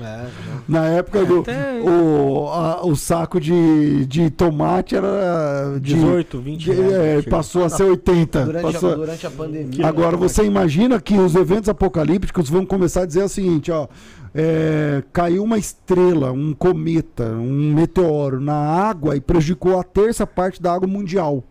[0.00, 0.26] É.
[0.68, 1.40] Na época do.
[1.40, 5.78] Até O, a- o saco de, de tomate era.
[5.80, 8.44] De, 18, 20 de- é, passou a ser 80.
[8.44, 9.86] Durante, passou- a, durante a pandemia.
[9.86, 13.86] Agora você imagina que os eventos apocalípticos vão começar a dizer o seguinte, ó.
[14.34, 20.62] é, caiu uma estrela, um cometa, um meteoro na água e prejudicou a terça parte
[20.62, 21.44] da água mundial.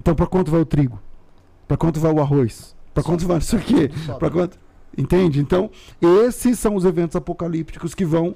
[0.00, 1.00] Então, para quanto vai o trigo?
[1.66, 2.76] Para quanto vai o arroz?
[2.92, 3.88] Para quanto vai isso aqui?
[4.18, 4.58] Pra quanto?
[4.96, 5.40] Entende?
[5.40, 8.34] Então, esses são os eventos apocalípticos que vão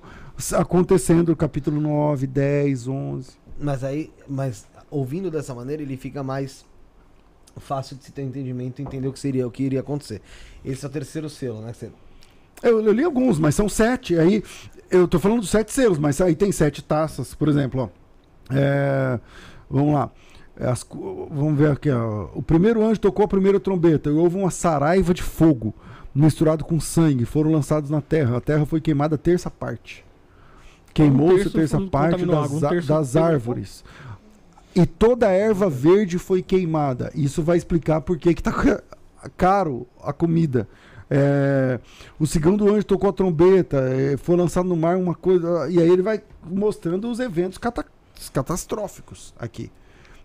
[0.56, 3.30] acontecendo no capítulo 9, 10, 11.
[3.60, 6.64] Mas aí, mas ouvindo dessa maneira, ele fica mais
[7.56, 10.20] fácil de se ter entendimento e entender o que seria, o que iria acontecer.
[10.64, 11.72] Esse é o terceiro selo, né?
[11.72, 11.90] você-
[12.62, 14.16] Eu, eu li alguns, mas são sete.
[14.18, 14.43] Aí,
[14.90, 18.55] eu tô falando dos sete selos, mas aí tem sete taças, por exemplo, ó.
[18.55, 19.18] É,
[19.70, 20.10] vamos lá.
[20.60, 22.28] As vamos ver aqui, ó.
[22.35, 25.72] O primeiro anjo tocou a primeira trombeta e houve uma saraiva de fogo
[26.20, 27.24] misturado com sangue.
[27.24, 28.36] Foram lançados na terra.
[28.39, 30.05] A terra foi queimada a terça parte.
[30.93, 33.85] Queimou-se a terço terça parte das, um terço das árvores.
[34.74, 37.11] E toda a erva verde foi queimada.
[37.15, 38.82] Isso vai explicar por que tá ca-
[39.36, 40.69] caro a comida.
[41.11, 41.81] É,
[42.19, 45.69] o segundo anjo tocou a trombeta, é, foi lançado no mar uma coisa.
[45.70, 47.86] E aí ele vai mostrando os eventos cata-
[48.32, 49.70] catastróficos aqui.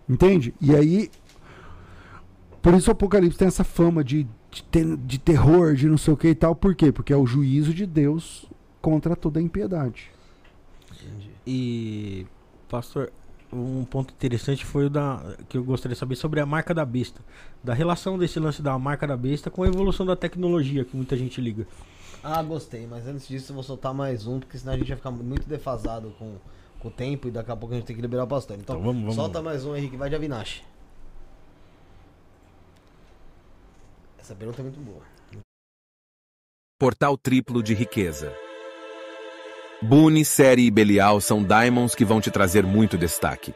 [0.08, 0.54] Entende?
[0.60, 1.10] E aí.
[2.60, 4.26] Por isso o Apocalipse tem essa fama de,
[4.70, 6.54] de, de terror, de não sei o que e tal.
[6.54, 6.92] Por quê?
[6.92, 8.46] Porque é o juízo de Deus
[8.80, 10.10] contra toda a impiedade.
[11.46, 12.26] E,
[12.68, 13.12] pastor,
[13.52, 16.84] um ponto interessante foi o da que eu gostaria de saber sobre a marca da
[16.84, 17.20] besta.
[17.62, 21.16] Da relação desse lance da marca da besta com a evolução da tecnologia que muita
[21.16, 21.66] gente liga.
[22.22, 24.96] Ah, gostei, mas antes disso eu vou soltar mais um, porque senão a gente vai
[24.96, 26.36] ficar muito defasado com,
[26.80, 28.56] com o tempo e daqui a pouco a gente tem que liberar o pastor.
[28.58, 30.62] Então, Então, vamos- vamos solta mais um, Henrique, vai de Avinash.
[34.24, 35.02] Essa pergunta é muito boa.
[36.80, 38.32] Portal triplo de riqueza.
[39.82, 43.54] Boone, Série e Belial são diamonds que vão te trazer muito destaque.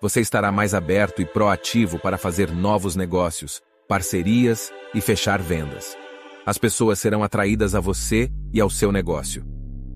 [0.00, 5.94] Você estará mais aberto e proativo para fazer novos negócios, parcerias e fechar vendas.
[6.46, 9.44] As pessoas serão atraídas a você e ao seu negócio.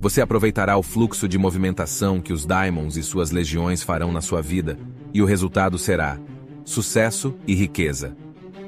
[0.02, 4.42] Você aproveitará o fluxo de movimentação que os diamonds e suas legiões farão na sua
[4.42, 4.78] vida,
[5.14, 6.20] e o resultado será
[6.62, 8.14] sucesso e riqueza.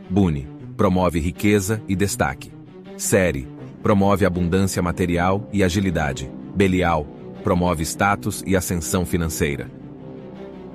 [0.08, 2.52] Boone promove riqueza e destaque.
[2.96, 3.48] Série
[3.82, 6.30] promove abundância material e agilidade.
[6.54, 7.06] Belial
[7.42, 9.70] promove status e ascensão financeira.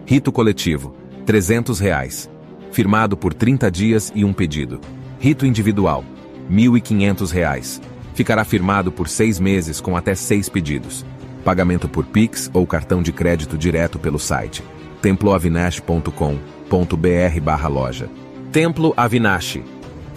[0.06, 0.96] Rito coletivo,
[1.26, 2.30] 300 reais.
[2.72, 4.80] Firmado por 30 dias e um pedido.
[5.20, 6.06] Rito individual,
[6.50, 7.82] 1.500 reais.
[8.14, 11.06] Ficará firmado por seis meses com até seis pedidos.
[11.44, 14.64] Pagamento por Pix ou cartão de crédito direto pelo site
[15.02, 18.10] temploavinash.com.br barra loja.
[18.52, 19.60] Templo Avinash.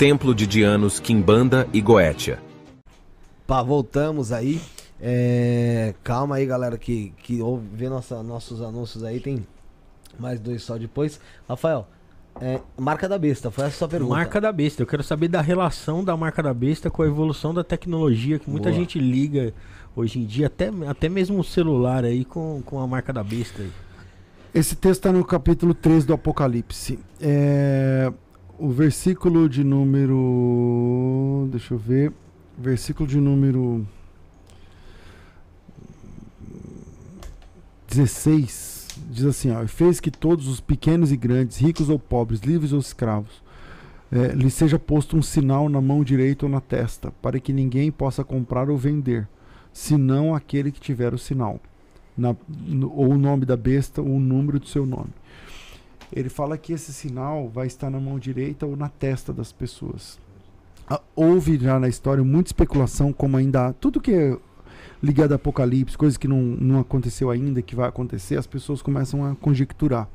[0.04, 2.38] Templo de Dianos, Quimbanda e Goetia.
[3.46, 4.60] Pá, voltamos aí.
[5.00, 9.18] É, calma aí, galera, que, que ouve, vê nossa, nossos anúncios aí.
[9.18, 9.46] Tem
[10.18, 11.18] mais dois só depois.
[11.48, 11.88] Rafael,
[12.38, 14.14] é, marca da besta, foi essa a sua pergunta.
[14.14, 14.82] Marca da besta.
[14.82, 18.50] Eu quero saber da relação da marca da besta com a evolução da tecnologia, que
[18.50, 18.78] muita Boa.
[18.78, 19.54] gente liga
[19.96, 23.62] hoje em dia, até, até mesmo o celular aí com, com a marca da besta.
[23.62, 23.72] aí.
[24.54, 26.98] Esse texto está no capítulo 3 do Apocalipse.
[27.18, 28.12] É,
[28.58, 31.48] o versículo de número.
[31.50, 32.12] Deixa eu ver.
[32.56, 33.86] Versículo de número.
[37.88, 42.40] 16 diz assim: ó, "E fez que todos os pequenos e grandes, ricos ou pobres,
[42.40, 43.42] livres ou escravos,
[44.10, 47.90] eh, lhe seja posto um sinal na mão direita ou na testa, para que ninguém
[47.90, 49.28] possa comprar ou vender,
[49.72, 51.60] senão aquele que tiver o sinal
[52.16, 55.10] na- no- ou o nome da besta ou o número do seu nome.
[56.12, 60.18] Ele fala que esse sinal vai estar na mão direita ou na testa das pessoas.
[60.88, 63.72] Ah, Houve já na história muita especulação, como ainda.
[63.74, 64.36] Tudo que é
[65.02, 69.24] ligado a Apocalipse, coisas que não, não aconteceu ainda, que vai acontecer, as pessoas começam
[69.24, 70.08] a conjecturar.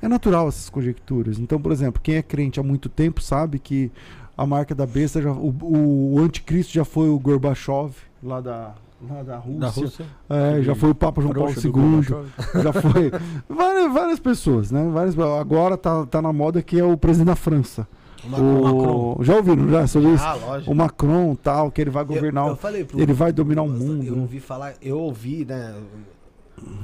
[0.00, 1.38] É natural essas conjecturas.
[1.38, 3.90] Então, por exemplo, quem é crente há muito tempo sabe que
[4.36, 9.22] a marca da besta, já, o, o anticristo já foi o Gorbachev, lá da, lá
[9.22, 9.60] da Rússia.
[9.60, 10.06] Da Rússia.
[10.28, 13.10] É, já foi o Papa João Paulo II, já foi
[13.48, 14.88] várias, várias pessoas, né?
[14.92, 17.86] Várias, agora tá, tá na moda que é o presidente da França.
[18.24, 20.24] O O, já ouviram já sobre isso?
[20.24, 20.72] Ah, lógico.
[20.72, 23.62] O Macron tal, que ele vai Eu- governar, eu, o- falei pro- ele vai dominar
[23.62, 24.20] o Eu mundo.
[24.22, 25.74] ouvi falar, eu ouvi, né?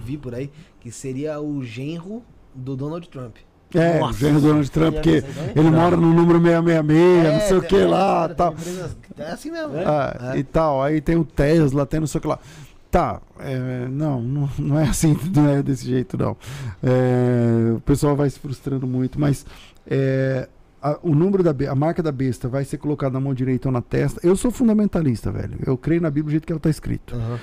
[0.05, 2.23] Vi por aí que seria o genro
[2.55, 3.37] do Donald Trump.
[3.75, 4.19] É, o Nossa.
[4.19, 5.53] genro do Donald Trump, porque Você também?
[5.57, 8.53] ele mora no número 666, não sei o que é, lá, é, tal.
[8.53, 9.73] empresas- É assim mesmo.
[9.87, 10.39] Ah, É.
[10.39, 12.39] E tal, aí tem o Tesla, tem não sei o que lá.
[12.91, 16.37] Tá, é, não, não, não é assim, não é desse jeito, não.
[16.83, 19.47] É, o pessoal vai se frustrando muito, mas
[19.87, 20.47] é,
[20.83, 23.73] a- o número da a marca da besta vai ser colocada na mão direita ou
[23.73, 24.21] na testa.
[24.23, 25.59] Eu sou fundamentalista, velho.
[25.65, 27.15] Eu creio na Bíblia do jeito que ela está escrito.
[27.17, 27.39] Aham.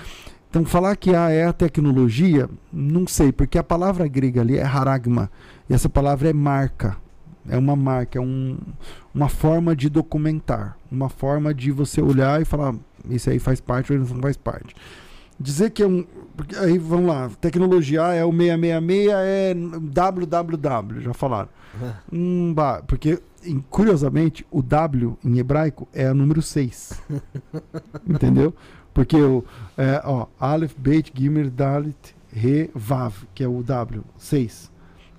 [0.50, 4.64] Então, falar que ah, é a tecnologia, não sei, porque a palavra grega ali é
[4.64, 5.30] haragma,
[5.70, 6.98] e essa palavra é marca.
[7.48, 8.58] É uma marca, é um,
[9.14, 12.76] uma forma de documentar, uma forma de você olhar e falar,
[13.10, 14.76] isso aí faz parte ou não faz parte.
[15.40, 16.06] Dizer que é um.
[16.58, 21.50] Aí vamos lá, tecnologia é o 666, é www, já falaram.
[22.12, 23.20] Hum, bah, porque,
[23.70, 27.00] curiosamente, o W em hebraico é o número 6.
[28.10, 28.54] Entendeu?
[29.00, 29.46] Porque o.
[29.78, 34.70] É, ó, Aleph, Beit, Gimel, Dalit, Re, Vav, que é o W, 6.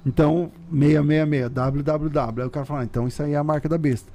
[0.04, 2.42] Então, 666, www.
[2.42, 4.12] Aí o cara fala, ah, então isso aí é a marca da besta.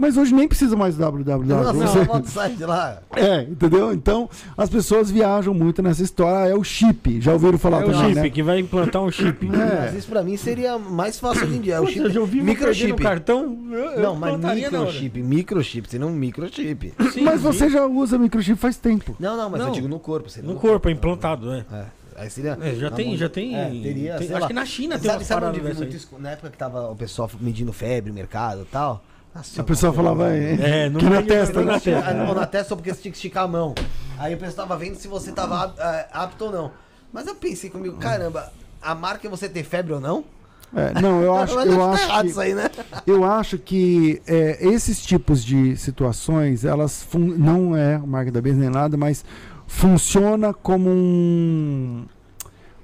[0.00, 1.44] Mas hoje nem precisa mais www.
[1.46, 2.20] Nossa, Você- não,
[2.62, 3.02] o lá.
[3.14, 3.92] É, entendeu?
[3.92, 6.50] Então, as pessoas viajam muito nessa história.
[6.50, 7.20] É o chip.
[7.20, 8.30] Já ouviram falar É o também, chip, né?
[8.30, 9.46] que vai implantar um chip.
[9.46, 9.80] É.
[9.82, 11.74] Mas isso pra mim seria mais fácil hoje em dia.
[11.74, 11.98] É o chip.
[12.00, 12.86] eu já ouvi microchip.
[12.86, 12.90] microchip.
[12.92, 13.58] no cartão.
[13.70, 16.94] Eu, eu Não, mas microchip, microchip, seria um microchip.
[17.12, 17.46] Sim, Mas sim.
[17.46, 19.14] você já usa microchip faz tempo.
[19.20, 19.68] Não, não, mas Não.
[19.68, 20.30] eu digo no corpo.
[20.30, 21.64] Seria No corpo, é implantado, é.
[21.72, 21.84] É.
[22.16, 22.56] Aí seria.
[22.60, 23.56] É, já tem, mão- já tem.
[23.56, 24.46] É, teria, tem- sei acho lá.
[24.48, 26.18] que na China tem sabe, umas sabe onde muito?
[26.18, 29.02] Na época que tava o pessoal medindo febre, mercado e tal.
[29.34, 32.14] Nossa, A pessoa falava, é, É, não que na testa, na testa.
[32.14, 33.74] Não, na testa só porque você tinha que esticar a mão.
[34.18, 36.72] Aí o pessoal tava vendo se você tava ah, apto ou não.
[37.12, 38.52] Mas eu pensei comigo, caramba,
[38.82, 40.24] a marca é você ter febre ou não?
[40.74, 42.70] É, não, eu acho, eu tá acho que isso aí, né?
[43.06, 48.70] Eu acho que é, esses tipos de situações, elas não é marca da besta nem
[48.70, 49.24] nada, mas
[49.66, 52.06] funciona como um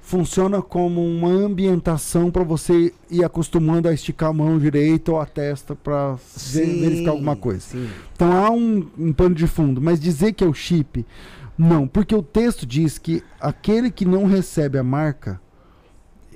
[0.07, 5.25] funciona como uma ambientação para você ir acostumando a esticar a mão direita ou a
[5.25, 6.15] testa para
[6.53, 7.59] verificar alguma coisa.
[7.59, 7.89] Sim.
[8.13, 11.05] Então há um, um pano de fundo, mas dizer que é o chip,
[11.57, 15.41] não, porque o texto diz que aquele que não recebe a marca,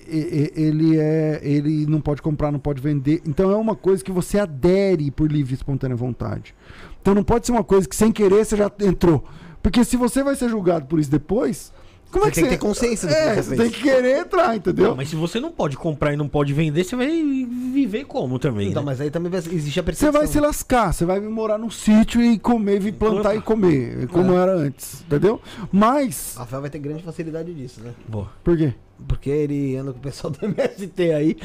[0.06, 3.22] ele é, ele não pode comprar, não pode vender.
[3.26, 6.53] Então é uma coisa que você adere por livre e espontânea vontade.
[7.02, 9.23] Então não pode ser uma coisa que sem querer você já entrou,
[9.64, 11.72] porque se você vai ser julgado por isso depois,
[12.12, 13.62] como Você é que tem que você ter consciência do que é, você você fez.
[13.62, 14.90] tem que querer entrar, entendeu?
[14.90, 18.38] Não, mas se você não pode comprar e não pode vender, você vai viver como
[18.38, 18.70] também?
[18.70, 18.86] Então, né?
[18.92, 20.12] mas aí também existe a Você percepção.
[20.12, 24.34] vai se lascar, você vai morar num sítio e comer, vir plantar e comer, como
[24.34, 25.42] era antes, entendeu?
[25.72, 27.92] Mas, Rafael vai ter grande facilidade disso, né?
[28.08, 28.30] Boa.
[28.44, 28.74] por quê?
[29.07, 31.38] Porque ele anda com o pessoal do MST aí.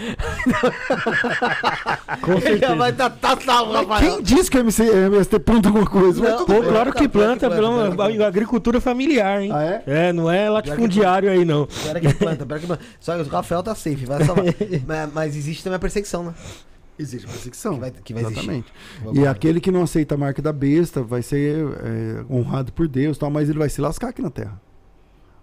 [2.22, 2.76] Com Ele já certeza.
[2.76, 4.14] vai estar tá, salvo, Rafael.
[4.16, 6.22] Quem disse que MC, a MST planta alguma coisa?
[6.22, 6.46] Não.
[6.46, 6.70] Pô, bem.
[6.70, 8.26] claro que planta, planta, planta, pela planta.
[8.26, 9.50] agricultura familiar, hein?
[9.52, 9.82] Ah, é?
[9.86, 11.66] É, não é latifundiário aí, não.
[11.66, 12.82] Pera que planta, pera que planta.
[13.00, 14.44] Só que o Rafael tá safe, vai salvar.
[14.86, 16.34] mas, mas existe também a perseguição, né?
[16.98, 17.74] Existe perseguição.
[17.74, 18.38] Que vai- que vai existir.
[18.40, 18.72] Exatamente.
[19.02, 22.88] Vamos E aquele que não aceita a marca da besta vai ser é, honrado por
[22.88, 24.58] Deus, tal, mas ele vai se lascar aqui na Terra.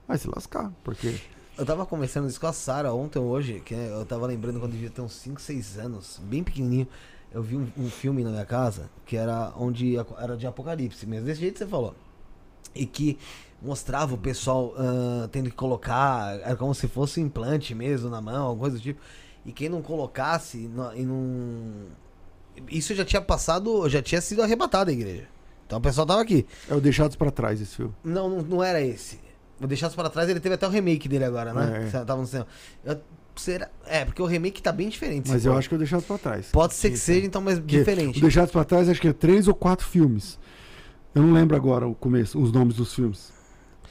[0.07, 1.14] Vai se lascar, porque
[1.57, 4.71] Eu tava conversando isso com a Sara ontem ou hoje, que eu tava lembrando quando
[4.71, 6.88] eu devia ter uns 5, 6 anos, bem pequenininho.
[7.31, 11.25] eu vi um, um filme na minha casa que era onde era de apocalipse mesmo,
[11.27, 11.93] desse jeito que você falou.
[12.73, 13.19] E que
[13.61, 18.19] mostrava o pessoal ah, tendo que colocar, era como se fosse um implante mesmo na
[18.19, 18.99] mão, alguma coisa do tipo.
[19.45, 21.85] E quem não colocasse não- e não.
[22.67, 25.27] Isso já tinha passado, já tinha sido arrebatado a igreja.
[25.67, 26.47] Então o pessoal tava aqui.
[26.67, 27.93] É o Deixados pra Trás esse filme.
[28.03, 29.19] Não, não, não era esse.
[29.64, 31.84] Vou deixar isso pra trás, ele teve até o remake dele agora, né?
[31.84, 31.85] É.
[31.85, 32.45] Que Tava no cinema.
[32.84, 32.98] Eu-
[33.35, 35.30] será- é, porque o remake tá bem diferente.
[35.31, 36.48] Mas eu acho que é o Deixados pra Trás.
[36.52, 38.18] Pode ser que Sim, seja, então, mas Porque diferente.
[38.18, 40.38] O Deixados pra Trás acho que é três ou quatro filmes.
[41.15, 43.31] Eu não lembro agora o começo, os nomes dos filmes.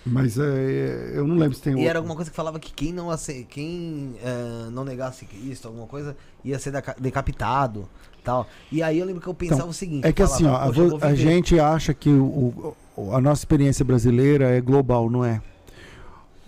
[0.05, 1.89] Mas é, eu não lembro se tem E outro.
[1.89, 3.09] era alguma coisa que falava que quem não
[3.49, 7.89] quem eh, não negasse Cristo, alguma coisa, ia ser deca- decapitado,
[8.25, 8.47] tal.
[8.71, 10.05] E aí eu lembro que eu pensava o seguinte.
[10.07, 11.23] É que eu assim, ó, falava, a, "Poxa, eu vo- vou a viver".
[11.31, 15.41] gente acha que o- o- a nossa experiência brasileira é global, não é?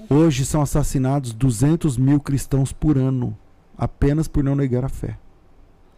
[0.09, 3.37] Hoje são assassinados 200 mil cristãos por ano,
[3.77, 5.19] apenas por não negar a fé.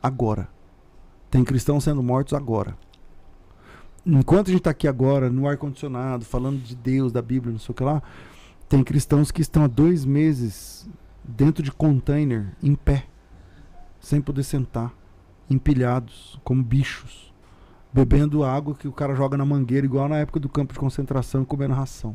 [0.03, 0.49] Agora.
[1.31, 2.77] Tem cristãos sendo mortos agora.
[4.05, 7.73] Enquanto a gente está aqui agora, no ar-condicionado, falando de Deus, da Bíblia, não sei
[7.73, 8.03] o que lá,
[8.69, 10.89] tem cristãos que estão há dois meses
[11.25, 13.07] dentro de container, em pé,
[13.99, 14.95] sem poder sentar,
[15.51, 17.27] empilhados, como bichos
[17.97, 21.43] bebendo água que o cara joga na mangueira, igual na época do campo de concentração
[21.43, 22.15] e comendo ração.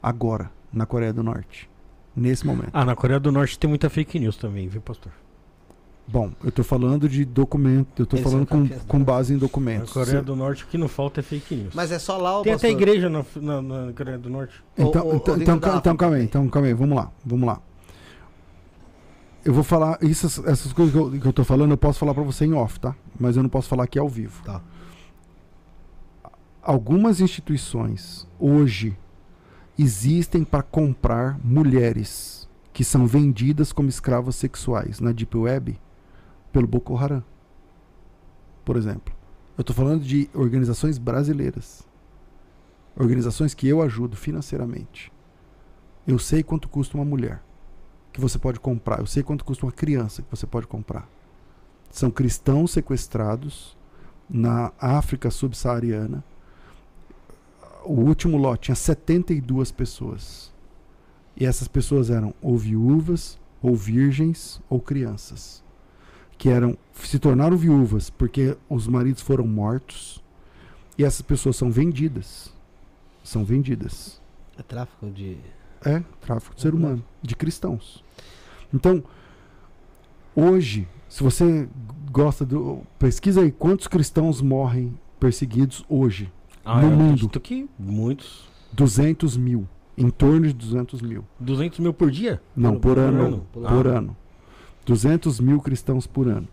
[0.00, 1.68] Agora, na Coreia do Norte.
[2.16, 2.70] Nesse momento.
[2.72, 5.10] Ah, na Coreia do Norte tem muita fake news também, viu, pastor?
[6.06, 9.36] Bom, eu tô falando de documento, eu tô Esse falando é com, com base em
[9.36, 9.90] Na documentos.
[9.92, 11.74] Coreia do Norte o que não falta é fake news.
[11.74, 12.82] Mas é só lá o tem até pastor?
[12.82, 14.62] igreja na, na, na Coreia do Norte.
[14.76, 17.10] Então, Ou- ou- então, ou então, então, África calma aí, então calma aí, vamos lá,
[17.24, 17.60] vamos lá.
[19.44, 22.14] Eu vou falar, essas, essas coisas que eu, que eu tô falando, eu posso falar
[22.14, 22.94] pra você em off, tá?
[23.18, 24.42] Mas eu não posso falar aqui ao vivo.
[24.44, 24.60] Tá.
[26.62, 28.96] Algumas instituições hoje
[29.78, 35.80] existem para comprar mulheres que são vendidas como escravas sexuais na Deep Web
[36.52, 37.22] pelo Boko Haram.
[38.64, 39.14] Por exemplo.
[39.56, 41.86] Eu estou falando de organizações brasileiras.
[42.96, 45.12] Organizações que eu ajudo financeiramente.
[46.06, 47.40] Eu sei quanto custa uma mulher
[48.12, 48.98] que você pode comprar.
[48.98, 51.08] Eu sei quanto custa uma criança que você pode comprar.
[51.90, 53.76] São cristãos sequestrados
[54.28, 56.24] na África subsaariana.
[57.84, 60.52] O último lote tinha 72 pessoas.
[61.36, 65.62] E essas pessoas eram ou viúvas, ou virgens, ou crianças.
[66.38, 70.22] Que eram se tornaram viúvas porque os maridos foram mortos.
[70.96, 72.52] E essas pessoas são vendidas.
[73.22, 74.20] São vendidas.
[74.58, 75.38] É tráfico de.
[75.84, 78.02] É, tráfico de ser humano, de cristãos.
[78.72, 79.02] Então,
[80.34, 81.68] hoje, se você
[82.10, 82.82] gosta do.
[82.98, 86.32] Pesquisa aí quantos cristãos morrem perseguidos hoje.
[86.64, 87.28] Ah, No mundo.
[87.40, 88.48] que muitos.
[88.72, 89.68] 200 mil.
[89.96, 91.24] Em torno de 200 mil.
[91.38, 92.42] 200 mil por dia?
[92.56, 93.46] Não, por, ano.
[93.52, 93.98] por Por, ano.
[93.98, 94.16] ano.
[94.84, 96.48] 200 mil cristãos por ano.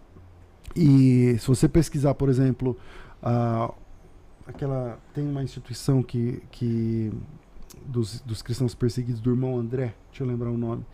[0.75, 2.77] E se você pesquisar, por exemplo,
[3.21, 3.73] a,
[4.47, 7.11] aquela tem uma instituição que, que
[7.85, 10.85] dos, dos cristãos perseguidos do irmão André, deixa eu lembrar o nome,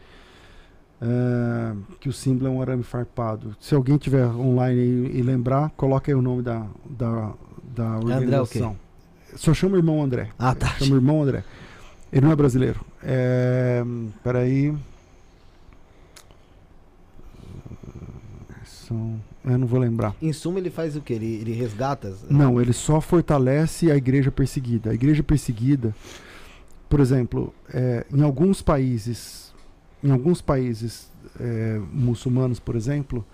[1.01, 3.55] é, que o símbolo é um arame farpado.
[3.59, 7.33] Se alguém tiver online aí e lembrar, coloca aí o nome da, da,
[7.75, 8.13] da André o quê?
[8.15, 8.77] organização.
[9.37, 10.29] Só chama o irmão André.
[10.37, 10.67] Ah, tá.
[10.79, 11.43] Chama o irmão André.
[12.11, 12.79] Ele não é brasileiro.
[13.03, 13.83] É,
[14.23, 14.73] peraí.
[18.65, 20.15] São, eu não vou lembrar.
[20.21, 21.13] Em suma, ele faz o quê?
[21.13, 22.07] Ele, ele resgata?
[22.09, 24.91] as- Não, ele só fortalece a igreja perseguida.
[24.91, 25.93] A igreja perseguida,
[26.89, 29.53] por exemplo, é, em alguns países,
[30.03, 33.25] em alguns países é, muçulmanos, por exemplo,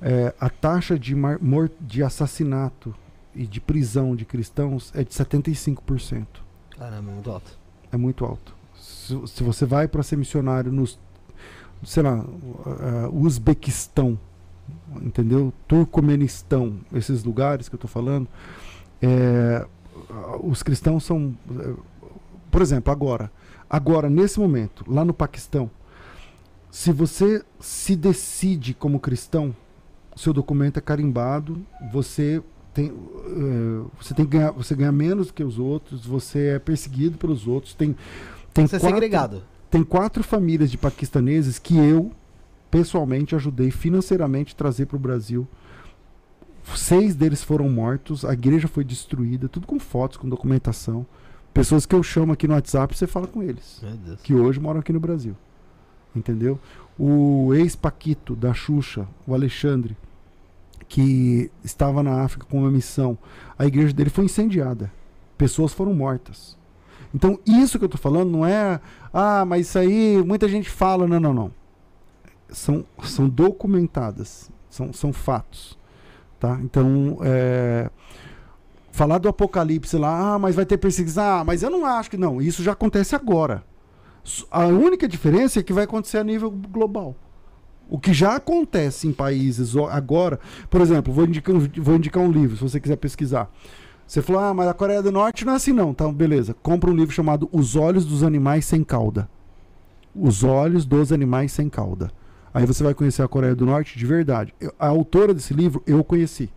[0.00, 1.38] é, a taxa de, mar-
[1.80, 2.94] de assassinato
[3.34, 6.26] e de prisão de cristãos é de 75%.
[6.76, 7.58] Caramba, muito alto.
[7.90, 8.54] É muito alto.
[8.74, 10.98] Se, se você vai para ser missionário nos,
[11.84, 14.18] sei lá, uh, Uzbequistão,
[15.00, 15.52] entendeu?
[15.66, 18.28] Turcomenistão, esses lugares que eu estou falando,
[19.00, 19.66] é,
[20.10, 21.82] uh, os cristãos são, uh,
[22.50, 23.30] por exemplo, agora,
[23.68, 25.70] agora nesse momento, lá no Paquistão,
[26.70, 29.54] se você se decide como cristão,
[30.16, 32.42] seu documento é carimbado, você
[32.74, 37.46] tem, uh, você tem ganhar, você ganha menos que os outros, você é perseguido pelos
[37.46, 37.96] outros, tem
[38.52, 39.42] tem Você é quatro, segregado.
[39.70, 42.12] tem quatro famílias de paquistaneses que eu
[42.70, 45.46] pessoalmente ajudei financeiramente a trazer para o Brasil.
[46.76, 51.04] Seis deles foram mortos, a igreja foi destruída, tudo com fotos, com documentação.
[51.52, 53.82] Pessoas que eu chamo aqui no WhatsApp, você fala com eles
[54.22, 55.36] que hoje moram aqui no Brasil.
[56.14, 56.58] Entendeu?
[56.98, 59.96] O ex-Paquito da Xuxa, o Alexandre,
[60.92, 63.16] que estava na África com uma missão,
[63.58, 64.92] a igreja dele foi incendiada.
[65.38, 66.54] Pessoas foram mortas.
[67.14, 68.78] Então, isso que eu estou falando não é,
[69.10, 71.08] ah, mas isso aí muita gente fala.
[71.08, 71.50] Não, não, não.
[72.50, 75.78] São, são documentadas, são, são fatos.
[76.38, 76.60] Tá?
[76.62, 77.88] Então, é,
[78.90, 81.24] falar do apocalipse lá, ah, mas vai ter perseguição.
[81.24, 82.42] Ah, mas eu não acho que não.
[82.42, 83.64] Isso já acontece agora.
[84.50, 87.16] A única diferença é que vai acontecer a nível global.
[87.88, 90.40] O que já acontece em países agora,
[90.70, 93.50] por exemplo, vou indicar, vou indicar um livro, se você quiser pesquisar.
[94.06, 95.94] Você falou, ah, mas a Coreia do Norte não é assim não.
[95.94, 96.54] Tá, beleza.
[96.62, 99.28] Compra um livro chamado Os Olhos dos Animais Sem Cauda.
[100.14, 102.10] Os Olhos dos Animais Sem Cauda.
[102.52, 104.54] Aí você vai conhecer a Coreia do Norte de verdade.
[104.60, 106.50] Eu- a autora desse livro eu conheci.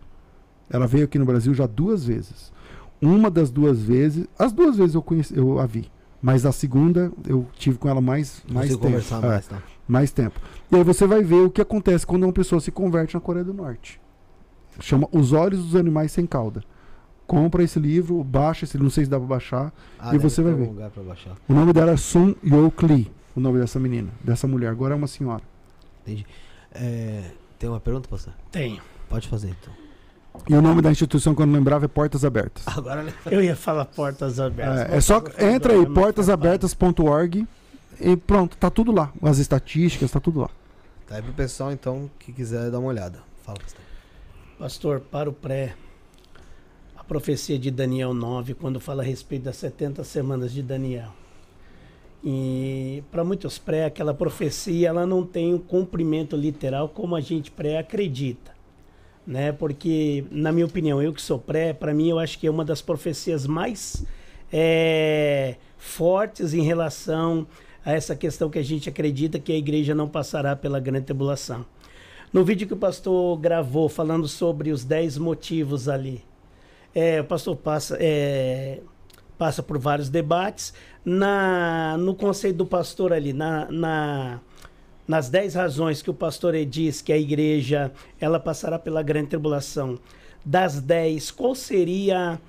[0.68, 2.52] Ela veio aqui no Brasil já duas vezes.
[3.00, 5.90] Uma das duas vezes, as duas vezes eu conheci, eu a vi.
[6.20, 8.92] Mas a segunda eu tive com ela mais, mais Consigo tempo.
[8.94, 9.62] conversar É, mais, tá?
[9.86, 10.40] mais tempo.
[10.72, 13.44] E aí você vai ver o que acontece quando uma pessoa se converte na Coreia
[13.44, 14.00] do Norte.
[14.80, 16.62] Chama Os Olhos dos Animais Sem Cauda.
[17.26, 19.72] Compra esse livro, baixa esse livro, não sei se dá pra baixar.
[19.98, 20.68] Ah, E você vai ver.
[20.68, 21.34] lugar pra baixar.
[21.48, 24.70] O nome dela é Sun Yok Lee, o nome dessa menina, dessa mulher.
[24.70, 25.42] Agora é uma senhora.
[26.72, 28.32] É, tem uma pergunta, pastor?
[28.50, 28.80] Tenho.
[29.08, 29.72] Pode fazer, então.
[30.48, 32.62] E o nome da instituição que eu não lembrava é Portas Abertas.
[32.66, 33.06] Agora?
[33.30, 34.90] Eu ia falar portas abertas.
[34.92, 37.46] É, é só entra aí, programa portasabertas.org
[38.00, 39.12] e pronto, tá tudo lá.
[39.22, 40.50] As estatísticas, tá tudo lá.
[41.06, 43.20] Tá aí pro pessoal, então, que quiser dar uma olhada.
[43.42, 43.80] Fala, pastor.
[44.58, 45.74] Pastor, para o pré,
[46.96, 51.12] a profecia de Daniel 9, quando fala a respeito das 70 semanas de Daniel.
[52.24, 57.50] E para muitos pré, aquela profecia ela não tem um cumprimento literal como a gente
[57.50, 58.55] pré acredita.
[59.26, 59.50] Né?
[59.52, 62.64] Porque, na minha opinião, eu que sou pré, para mim eu acho que é uma
[62.64, 64.04] das profecias mais
[64.52, 67.46] é, fortes em relação
[67.84, 71.64] a essa questão que a gente acredita que a igreja não passará pela grande tribulação.
[72.32, 76.22] No vídeo que o pastor gravou falando sobre os 10 motivos ali,
[76.94, 78.80] é, o pastor passa, é,
[79.38, 80.74] passa por vários debates.
[81.04, 84.40] Na, no conceito do pastor ali, na, na,
[85.06, 89.98] nas 10 razões que o pastor diz que a igreja ela passará pela grande tribulação,
[90.44, 92.40] das 10, qual seria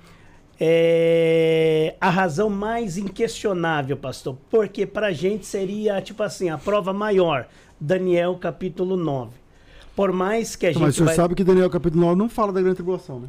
[0.60, 4.36] é, a razão mais inquestionável, pastor?
[4.50, 7.46] Porque para a gente seria, tipo assim, a prova maior.
[7.80, 9.32] Daniel capítulo 9.
[9.94, 11.14] Por mais que a gente mas o senhor vai...
[11.14, 13.28] sabe que Daniel capítulo 9 não fala da grande tribulação, né?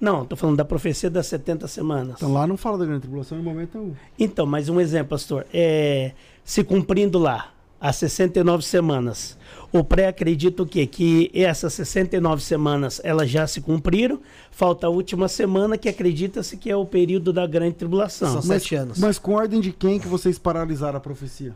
[0.00, 2.16] Não, tô falando da profecia das 70 semanas.
[2.16, 3.94] Então lá não fala da grande tribulação em momento algum.
[4.18, 5.46] Então, mais um exemplo, pastor.
[5.52, 6.12] É,
[6.44, 9.36] se cumprindo lá as 69 semanas,
[9.72, 10.86] o pré acredita o quê?
[10.86, 14.20] Que essas 69 semanas elas já se cumpriram,
[14.50, 18.28] falta a última semana que acredita-se que é o período da grande tribulação.
[18.28, 18.98] São Mas, sete anos.
[18.98, 21.54] mas com ordem de quem que vocês paralisaram a profecia?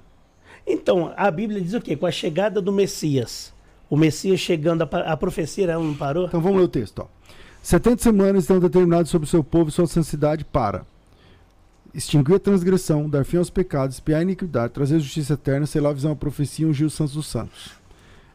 [0.67, 1.97] Então, a Bíblia diz o quê?
[1.97, 3.53] Com a chegada do Messias.
[3.89, 6.27] O Messias chegando, a, a profecia ela não parou?
[6.27, 6.99] Então vamos ler o texto.
[7.01, 7.07] Ó.
[7.63, 10.85] 70 semanas estão determinadas sobre o seu povo e sua santidade para
[11.95, 15.95] extinguir a transgressão, dar fim aos pecados, espiar a iniquidade, trazer justiça eterna, selar a
[15.95, 17.73] visão, a profecia ungir os santos dos santos.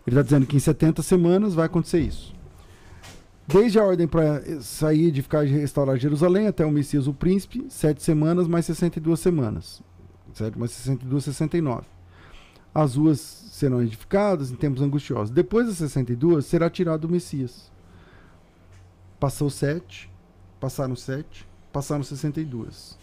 [0.06, 2.34] Ele está dizendo que em 70 semanas vai acontecer isso.
[3.48, 8.02] Desde a ordem para sair, edificar e restaurar Jerusalém até o Messias, o príncipe, sete
[8.02, 9.82] semanas mais 62 semanas.
[10.34, 11.86] 7 mais 62, 69.
[12.74, 15.30] As ruas serão edificadas em tempos angustiosos.
[15.30, 17.72] Depois das 62, será tirado o Messias.
[19.20, 20.10] Passou 7,
[20.60, 22.98] passaram 7, passaram 62.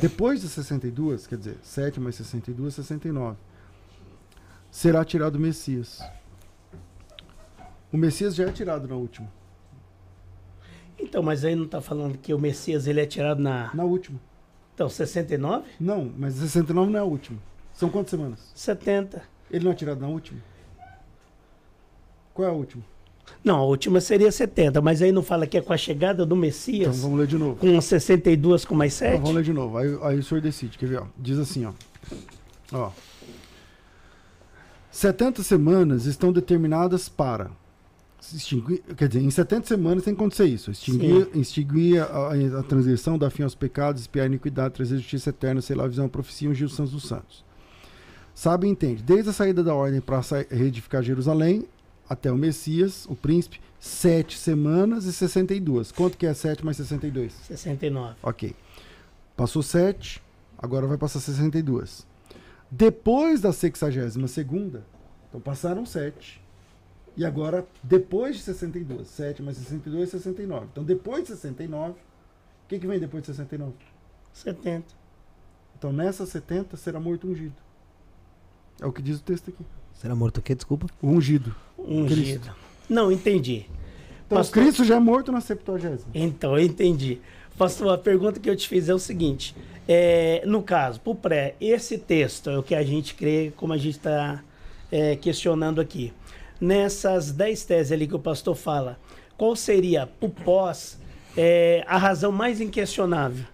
[0.00, 3.38] Depois de 62, quer dizer, 7 mais 62, 69,
[4.70, 6.02] será tirado o Messias.
[7.90, 9.32] O Messias já é tirado na última.
[10.98, 13.74] Então, mas aí não está falando que o Messias ele é tirado na.
[13.74, 14.20] Na última.
[14.74, 15.66] Então, 69?
[15.80, 17.38] Não, mas 69 não é a última.
[17.72, 18.52] São quantas semanas?
[18.54, 19.22] 70.
[19.50, 20.40] Ele não é tirado na última?
[22.34, 22.84] Qual é a última?
[23.44, 26.34] Não, a última seria 70, mas aí não fala que é com a chegada do
[26.34, 27.56] Então Messias, vamos ler de novo.
[27.56, 29.20] com 62 com mais Então, 7?
[29.20, 29.78] vamos ler de novo.
[29.78, 30.76] Aí, aí o senhor decide.
[30.76, 30.98] Quer ver?
[31.02, 31.06] Ó?
[31.16, 31.72] Diz assim, ó.
[32.72, 32.90] ó.
[34.90, 37.50] 70 semanas estão determinadas para
[38.34, 40.70] extinguir, quer dizer, em 70 semanas tem que acontecer isso.
[40.70, 45.30] Extinguir, extinguir a, a, a transgressão, dar fim aos pecados, espiar a iniquidade, trazer justiça
[45.30, 47.44] eterna, sei lá, a visão, a profecia, ungir os santos dos santos.
[48.34, 49.02] Sabe e entende.
[49.02, 50.20] Desde a saída da ordem para
[50.50, 51.66] reedificar Jerusalém
[52.08, 55.92] até o Messias, o príncipe, sete semanas e 62.
[55.92, 57.32] Quanto que é 7 mais 62?
[57.32, 58.16] 69.
[58.22, 58.54] Ok.
[59.36, 60.22] Passou 7,
[60.56, 62.06] agora vai passar 62.
[62.70, 64.84] Depois da 62 segunda,
[65.28, 66.42] então passaram 7.
[67.16, 70.66] E agora, depois de 62, 7 mais 62 é 69.
[70.70, 71.94] Então, depois de 69, o
[72.68, 73.72] que, que vem depois de 69?
[74.34, 74.84] 70.
[75.78, 77.54] Então, nessa 70 será morto ungido.
[78.80, 79.64] É o que diz o texto aqui.
[80.00, 80.54] Será morto o quê?
[80.54, 80.86] Desculpa.
[81.02, 81.54] O ungido.
[81.78, 82.50] Ungido.
[82.88, 83.66] Não, entendi.
[84.26, 86.00] Então, Pastor- Cristo já é morto na 70.
[86.14, 87.18] Então, eu entendi.
[87.56, 89.54] Pastor, a pergunta que eu te fiz é o seguinte:
[89.88, 93.78] é, no caso, pro pré, esse texto é o que a gente crê, como a
[93.78, 94.42] gente está
[95.20, 96.12] questionando aqui.
[96.60, 98.98] Nessas 10 teses ali que o pastor fala,
[99.36, 100.98] qual seria o pós
[101.36, 103.44] é, a razão mais inquestionável?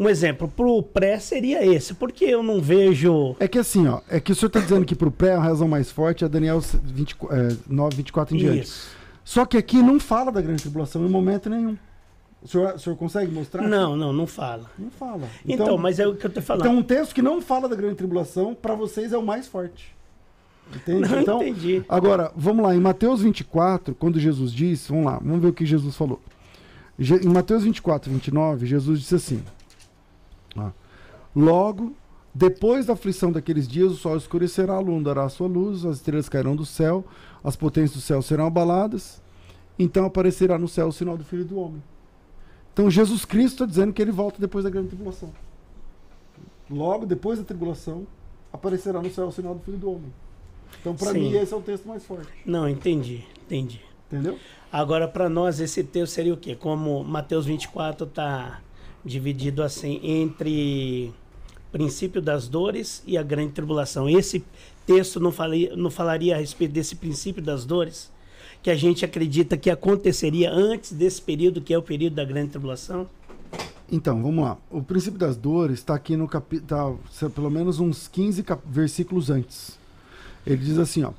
[0.00, 3.36] Um exemplo, pro pré seria esse, porque eu não vejo.
[3.38, 5.68] É que assim, ó, é que o senhor está dizendo que pro pré a razão
[5.68, 8.62] mais forte é Daniel 20, é, 9, 24 em diante.
[8.62, 8.88] Isso.
[9.22, 11.76] Só que aqui não fala da grande tribulação em momento nenhum.
[12.42, 13.68] O senhor, o senhor consegue mostrar?
[13.68, 14.70] Não, não, não fala.
[14.78, 15.28] Não fala.
[15.46, 16.62] Então, mas é o que eu tô falando.
[16.62, 19.94] Então, um texto que não fala da grande tribulação, para vocês é o mais forte.
[20.74, 21.10] Entende?
[21.10, 21.84] Não então, entendi.
[21.86, 25.66] Agora, vamos lá, em Mateus 24, quando Jesus disse, vamos lá, vamos ver o que
[25.66, 26.18] Jesus falou.
[26.98, 29.42] Em Mateus 24, 29, Jesus disse assim:
[30.56, 30.70] ó,
[31.34, 31.94] Logo,
[32.34, 35.96] depois da aflição daqueles dias, o sol escurecerá, a lua dará a sua luz, as
[35.96, 37.04] estrelas cairão do céu,
[37.42, 39.22] as potências do céu serão abaladas,
[39.78, 41.82] então aparecerá no céu o sinal do Filho do Homem.
[42.72, 45.32] Então Jesus Cristo está dizendo que ele volta depois da grande tribulação.
[46.68, 48.06] Logo depois da tribulação,
[48.52, 50.12] aparecerá no céu o sinal do Filho do Homem.
[50.80, 52.30] Então, para mim, esse é o texto mais forte.
[52.46, 53.80] Não, entendi, entendi.
[54.06, 54.38] Entendeu?
[54.72, 56.54] Agora, para nós, esse texto seria o quê?
[56.54, 58.60] Como Mateus 24 está
[59.04, 61.12] dividido assim entre
[61.72, 64.08] princípio das dores e a grande tribulação.
[64.08, 64.44] Esse
[64.86, 68.10] texto não, falei, não falaria a respeito desse princípio das dores,
[68.62, 72.50] que a gente acredita que aconteceria antes desse período, que é o período da grande
[72.50, 73.08] tribulação?
[73.90, 74.56] Então, vamos lá.
[74.70, 77.00] O princípio das dores está aqui no capítulo,
[77.34, 79.78] pelo menos uns 15 cap- versículos antes.
[80.46, 81.12] Ele diz assim, ó.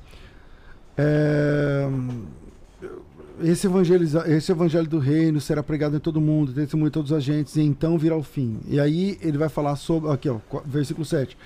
[0.96, 1.86] é,
[3.42, 7.16] esse, evangeliza, esse evangelho do reino será pregado em todo mundo, testemunho de todos os
[7.16, 8.58] agentes, e então virá o fim.
[8.68, 10.10] E aí ele vai falar sobre.
[10.10, 11.36] Aqui, ó, versículo 7.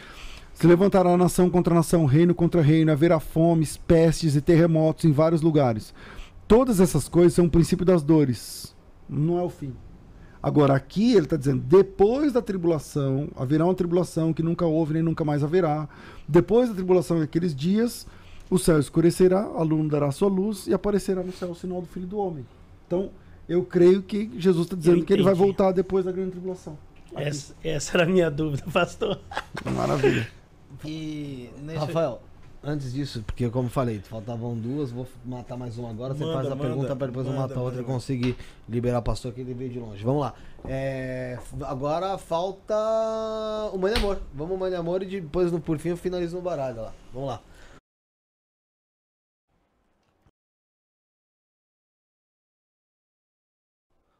[0.54, 5.42] Se levantará nação contra nação, reino contra reino, haverá fomes, pestes e terremotos em vários
[5.42, 5.92] lugares.
[6.48, 8.74] Todas essas coisas são o princípio das dores.
[9.08, 9.74] Não é o fim.
[10.42, 15.02] Agora, aqui ele está dizendo: depois da tribulação, haverá uma tribulação que nunca houve nem
[15.02, 15.88] nunca mais haverá.
[16.28, 18.06] Depois da tribulação daqueles dias,
[18.48, 21.86] o céu escurecerá, a lua dará sua luz e aparecerá no céu o sinal do
[21.86, 22.46] Filho do Homem.
[22.86, 23.10] Então,
[23.48, 26.78] eu creio que Jesus está dizendo Eu que ele vai voltar depois da grande tribulação.
[27.14, 29.18] Essa, essa era a minha dúvida, pastor.
[29.64, 30.28] Maravilha.
[30.84, 31.78] E nesse...
[31.78, 32.20] Rafael,
[32.62, 36.14] antes disso, porque como falei, faltavam duas, vou matar mais uma agora.
[36.14, 38.36] Você Manda, faz a manda, pergunta para depois eu manda, matar outra e conseguir
[38.68, 40.04] liberar o pastor que ele veio de longe.
[40.04, 40.34] Vamos lá.
[40.64, 42.74] É, agora falta
[43.72, 44.20] o Mãe de Amor.
[44.34, 46.92] Vamos Mãe de Amor e depois, no, por fim, eu finalizo no baralho lá.
[47.14, 47.40] Vamos lá.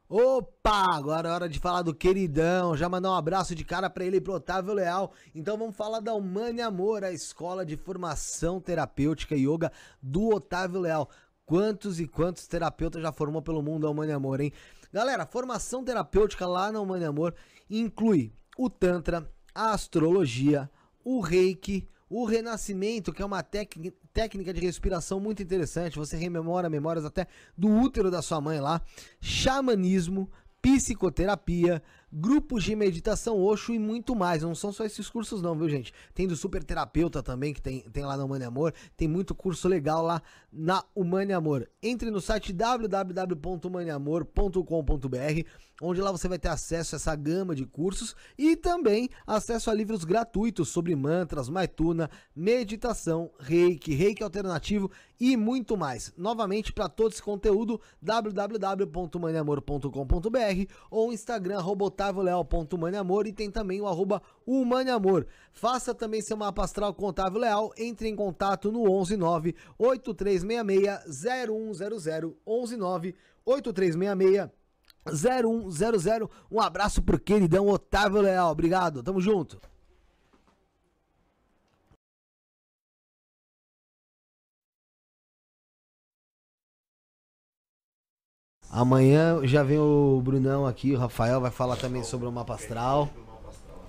[0.09, 2.77] Opa, agora é hora de falar do queridão.
[2.77, 5.12] Já mandar um abraço de cara pra ele e pro Otávio Leal.
[5.35, 10.81] Então vamos falar da Humane Amor, a escola de formação terapêutica e yoga do Otávio
[10.81, 11.11] Leal.
[11.45, 14.53] Quantos e quantos terapeutas já formou pelo mundo a Humane Amor, hein?
[14.93, 17.35] Galera, formação terapêutica lá na Humane Amor
[17.69, 20.70] inclui o Tantra, a astrologia,
[21.05, 25.99] o reiki, o renascimento, que é uma técnica de respiração muito interessante.
[25.99, 27.27] Você rememora memórias até
[27.57, 28.81] do útero da sua mãe lá.
[29.20, 30.31] Xamanismo,
[30.62, 34.43] psicoterapia, grupos de meditação Osho e muito mais.
[34.43, 35.93] Não são só esses cursos não, viu gente?
[36.15, 38.74] Tem do super terapeuta também que tem, tem lá na Humane Amor.
[38.97, 40.20] Tem muito curso legal lá
[40.53, 41.69] na Humane Amor.
[41.83, 45.49] Entre no site www.humaneamor.com.br
[45.81, 49.74] onde lá você vai ter acesso a essa gama de cursos e também acesso a
[49.74, 54.90] livros gratuitos sobre mantras, maituna, meditação, reiki, reiki alternativo
[55.20, 56.12] e muito mais.
[56.16, 64.23] Novamente, para todo esse conteúdo, www.humaneamor.com.br ou Instagram, arroba otavioleal.humaneamor e tem também o arroba
[64.47, 65.27] humaneamor.
[65.53, 72.36] Faça também seu mapa astral com Otávio Leal, entre em contato no 119 8366 0100
[72.44, 74.66] 119 8366
[75.11, 76.28] 0100.
[76.51, 78.51] Um abraço pro queridão Otávio Leal.
[78.51, 79.61] Obrigado, tamo junto.
[88.70, 93.09] Amanhã já vem o Brunão aqui, o Rafael vai falar também sobre o mapa astral.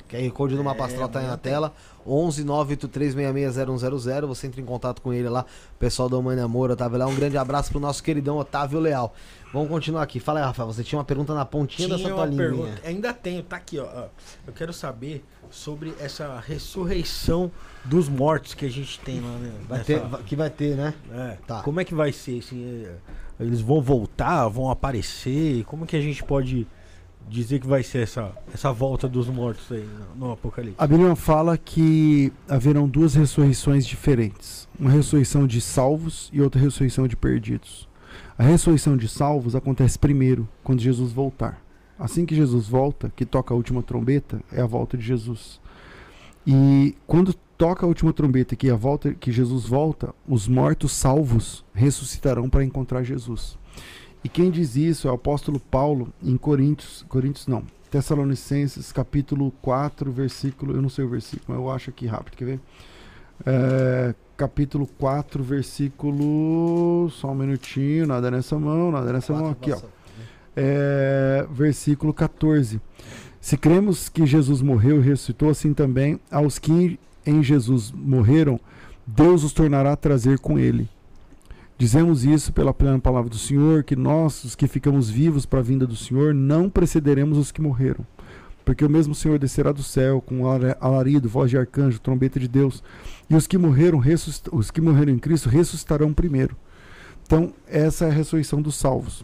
[0.10, 1.74] QR Code do mapa astral tá aí na tela.
[2.06, 4.26] 11 983660100.
[4.28, 5.46] Você entra em contato com ele lá.
[5.80, 7.10] Pessoal do Humane Amor, Otávio Leal.
[7.10, 9.14] Um grande abraço pro nosso queridão Otávio Leal.
[9.54, 10.20] Vamos continuar aqui.
[10.20, 10.68] Fala aí, Rafael.
[10.72, 12.44] Você tinha uma pergunta na pontinha da Tinha sua uma toalhinha.
[12.50, 12.82] pergunta.
[12.88, 14.06] Ainda tenho, tá aqui, ó.
[14.46, 17.50] Eu quero saber sobre essa ressurreição
[17.86, 19.52] dos mortos que a gente tem lá, né?
[19.68, 20.94] Vai ter, que vai ter, né?
[21.12, 21.62] É, Tá.
[21.62, 22.40] Como é que vai ser?
[22.40, 22.96] Assim, é,
[23.40, 25.64] eles vão voltar, vão aparecer?
[25.64, 26.68] Como que a gente pode
[27.30, 30.76] dizer que vai ser essa, essa volta dos mortos aí no, no Apocalipse?
[30.78, 37.08] A Bíblia fala que haverão duas ressurreições diferentes: uma ressurreição de salvos e outra ressurreição
[37.08, 37.88] de perdidos.
[38.38, 41.62] A ressurreição de salvos acontece primeiro, quando Jesus voltar.
[42.00, 45.60] Assim que Jesus volta, que toca a última trombeta, é a volta de Jesus.
[46.46, 50.92] E quando toca a última trombeta, que é a volta, que Jesus volta, os mortos
[50.92, 53.58] salvos ressuscitarão para encontrar Jesus.
[54.28, 60.12] E quem diz isso é o apóstolo Paulo em Coríntios, Coríntios não, Tessalonicenses, capítulo 4,
[60.12, 62.60] versículo, eu não sei o versículo, mas eu acho aqui rápido, quer ver?
[63.46, 69.80] É, capítulo 4, versículo, só um minutinho, nada nessa mão, nada nessa mão, aqui ó.
[70.58, 72.82] É, versículo 14.
[73.40, 78.60] Se cremos que Jesus morreu e ressuscitou, assim também aos que em Jesus morreram,
[79.06, 80.90] Deus os tornará a trazer com ele.
[81.78, 85.64] Dizemos isso pela plena palavra do Senhor, que nós, os que ficamos vivos para a
[85.64, 88.06] vinda do Senhor, não precederemos os que morreram.
[88.66, 90.48] Porque o mesmo Senhor descerá do céu com
[90.82, 92.84] alarido, voz de arcanjo, trombeta de Deus,
[93.30, 94.02] e os que morreram,
[94.52, 96.56] os que morreram em Cristo ressuscitarão primeiro.
[97.24, 99.24] Então, essa é a ressurreição dos salvos.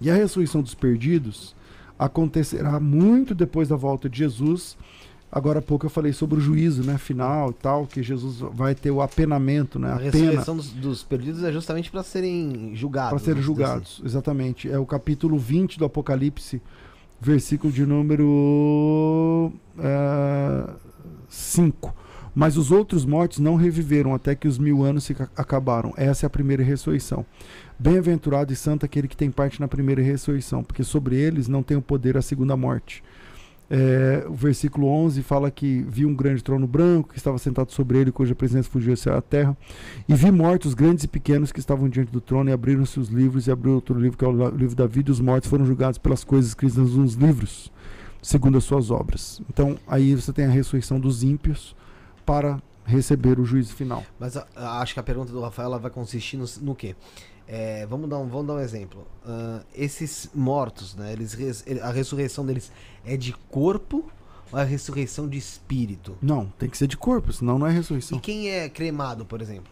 [0.00, 1.54] E a ressurreição dos perdidos
[1.98, 4.76] acontecerá muito depois da volta de Jesus,
[5.34, 8.74] Agora há pouco eu falei sobre o juízo, né, final e tal, que Jesus vai
[8.74, 13.12] ter o apenamento, né, a, a ressurreição dos, dos, perdidos é justamente para serem julgados.
[13.12, 14.06] Para serem né, julgados, assim.
[14.06, 14.70] exatamente.
[14.70, 16.60] É o capítulo 20 do Apocalipse,
[17.18, 19.50] versículo de número
[21.30, 21.88] 5.
[21.88, 21.92] É,
[22.34, 25.94] Mas os outros mortos não reviveram até que os mil anos se acabaram.
[25.96, 27.24] Essa é a primeira ressurreição.
[27.78, 31.74] Bem-aventurado e santo aquele que tem parte na primeira ressurreição, porque sobre eles não tem
[31.74, 33.02] o poder a segunda morte.
[33.70, 37.98] É, o versículo 11 fala que vi um grande trono branco que estava sentado sobre
[37.98, 39.56] ele, cuja presença fugia à terra.
[40.08, 43.46] E vi mortos, grandes e pequenos, que estavam diante do trono, e abriram-se os livros,
[43.46, 45.98] e abriu outro livro, que é o livro da vida, e os mortos foram julgados
[45.98, 47.72] pelas coisas escritas nos livros,
[48.20, 49.40] segundo as suas obras.
[49.48, 51.74] Então, aí você tem a ressurreição dos ímpios
[52.26, 54.04] para receber o juízo final.
[54.18, 56.94] Mas a, a, acho que a pergunta do Rafael vai consistir no, no quê?
[57.54, 59.06] É, vamos, dar um, vamos dar um exemplo.
[59.26, 61.36] Uh, esses mortos, né, eles,
[61.82, 62.72] a ressurreição deles
[63.04, 64.10] é de corpo
[64.50, 66.16] ou é a ressurreição de espírito?
[66.22, 68.16] Não, tem que ser de corpo, senão não é ressurreição.
[68.16, 69.70] E quem é cremado, por exemplo?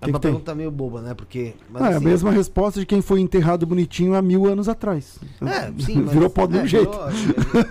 [0.00, 1.14] É uma pergunta meio boba, né?
[1.14, 1.54] Porque.
[1.70, 4.46] Mas, ah, assim, é a assim, mesma resposta de quem foi enterrado bonitinho há mil
[4.46, 5.18] anos atrás.
[5.40, 6.02] É, sim.
[6.02, 6.90] Mas, virou pó de um é, jeito.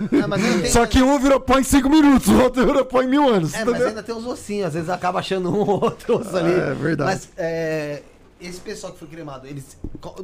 [0.09, 3.07] Virou, é, Só que um virou pó em cinco minutos, o outro virou pó em
[3.07, 3.53] mil anos.
[3.53, 6.51] É, mas ainda tem os ossinhos, às vezes acaba achando um ou outro osso ali.
[6.51, 7.11] É verdade.
[7.11, 8.01] Mas é,
[8.45, 9.77] esse pessoal que foi cremado, eles.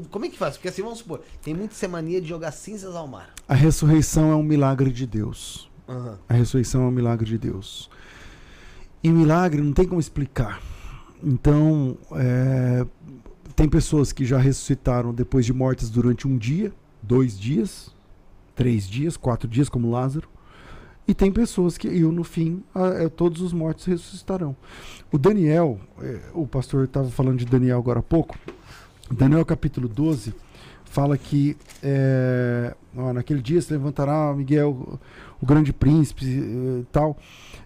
[0.10, 0.56] Como é que faz?
[0.56, 3.34] Porque assim, vamos supor, tem muita essa mania de jogar cinzas ao mar.
[3.48, 5.70] A ressurreição é um milagre de Deus.
[5.88, 6.16] Uhum.
[6.28, 7.90] A ressurreição é um milagre de Deus.
[9.04, 10.62] E milagre não tem como explicar.
[11.24, 12.86] Então, é,
[13.56, 17.94] tem pessoas que já ressuscitaram depois de mortas durante um dia, dois dias,
[18.56, 20.30] três dias, quatro dias, como Lázaro.
[21.10, 24.56] E tem pessoas que, e no fim, a, a, é, todos os mortos ressuscitarão.
[25.12, 28.38] O Daniel, é, o pastor estava falando de Daniel agora há pouco.
[29.10, 30.36] Daniel capítulo 12
[30.86, 35.00] fala que é, ó, naquele dia se levantará Miguel, o,
[35.42, 37.18] o grande príncipe e tal.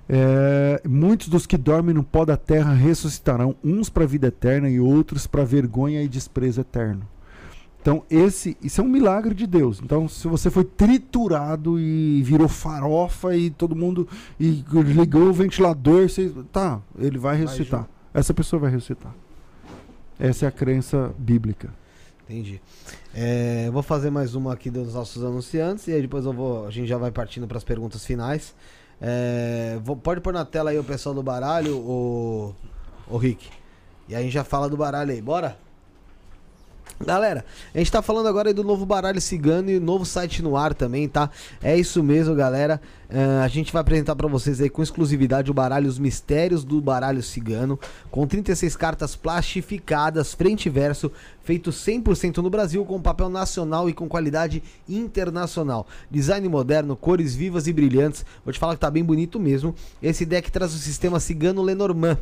[0.08, 4.70] É, muitos dos que dormem no pó da terra ressuscitarão, uns para a vida eterna
[4.70, 7.06] e outros para vergonha e desprezo eterno.
[7.84, 9.82] Então, esse, isso é um milagre de Deus.
[9.84, 14.08] Então, se você foi triturado e virou farofa e todo mundo
[14.40, 17.86] e ligou o ventilador, você, tá, ele vai ressuscitar.
[18.14, 19.14] Essa pessoa vai ressuscitar.
[20.18, 21.74] Essa é a crença bíblica.
[22.24, 22.62] Entendi.
[23.14, 26.72] É, vou fazer mais uma aqui dos nossos anunciantes e aí depois eu vou, a
[26.72, 28.56] gente já vai partindo para as perguntas finais.
[29.02, 32.56] É, vou, pode pôr na tela aí o pessoal do baralho, o,
[33.10, 33.50] o Rick.
[34.08, 35.22] E aí a gente já fala do baralho aí.
[35.22, 35.58] Bora?
[37.00, 37.44] Galera,
[37.74, 41.08] a gente tá falando agora do novo baralho cigano e novo site no ar também,
[41.08, 41.30] tá?
[41.62, 42.80] É isso mesmo, galera.
[43.10, 46.82] Uh, a gente vai apresentar para vocês aí com exclusividade o baralho Os Mistérios do
[46.82, 47.80] Baralho Cigano,
[48.10, 51.12] com 36 cartas plastificadas, frente e verso,
[51.44, 55.86] feito 100% no Brasil, com papel nacional e com qualidade internacional.
[56.10, 58.26] Design moderno, cores vivas e brilhantes.
[58.44, 59.76] Vou te falar que tá bem bonito mesmo.
[60.02, 62.18] Esse deck traz o sistema Cigano Lenormand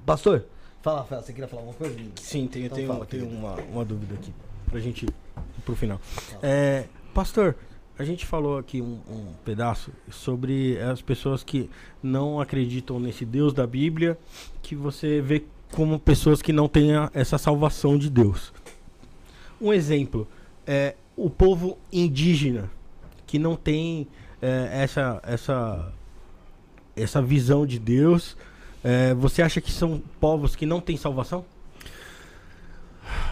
[0.05, 0.45] Pastor,
[0.83, 1.97] fala, Rafael, você queria falar alguma coisa?
[2.21, 4.33] Sim, tenho, então tenho, fala, tenho uma, uma dúvida aqui
[4.69, 5.15] pra gente ir
[5.65, 6.01] pro final.
[6.43, 6.85] É,
[7.15, 7.57] pastor,
[7.99, 11.71] A gente falou aqui um, um pedaço sobre as pessoas que
[12.03, 14.19] não acreditam nesse Deus da Bíblia,
[14.63, 18.53] que você vê como pessoas que não têm a- essa salvação de Deus.
[19.61, 20.29] Um exemplo
[20.67, 22.71] é o povo indígena
[23.27, 24.07] que não tem
[24.43, 25.93] é, essa essa
[26.95, 28.37] essa visão de Deus.
[28.85, 31.45] É, você acha que são povos que não têm salvação?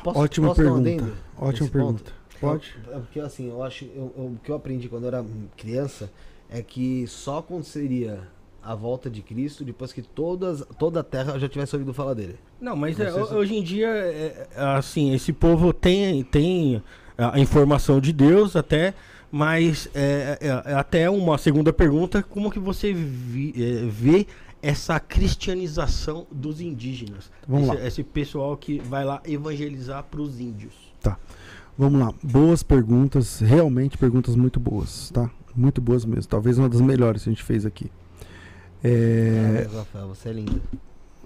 [0.03, 1.13] Posso, Ótima posso pergunta.
[1.37, 2.05] Ótima pergunta.
[2.05, 2.15] ponto?
[2.45, 2.75] Pode?
[2.93, 3.85] É porque assim, eu acho.
[3.87, 5.25] eu- eu- o que eu aprendi quando eu era
[5.57, 6.11] criança
[6.51, 8.21] é que só aconteceria
[8.63, 12.37] a volta de Cristo depois que todas, toda a terra já tivesse ouvido falar dele.
[12.61, 16.83] Não, mas Não é, se- hoje em dia, é, é, assim, esse povo tem, tem
[17.19, 18.95] a informação de Deus até,
[19.31, 24.27] mas é, é- é até uma segunda pergunta, como que você vi- é, vê
[24.63, 27.31] essa cristianização dos indígenas?
[27.47, 27.87] Vamos esse, lá.
[27.87, 30.73] esse pessoal que vai lá evangelizar para os índios.
[31.77, 32.13] Vamos lá.
[32.23, 35.29] Boas perguntas, realmente perguntas muito boas, tá?
[35.55, 36.29] Muito boas mesmo.
[36.31, 37.91] Talvez uma das melhores que a gente fez aqui.
[38.83, 40.63] É, Rafael, você é lindo.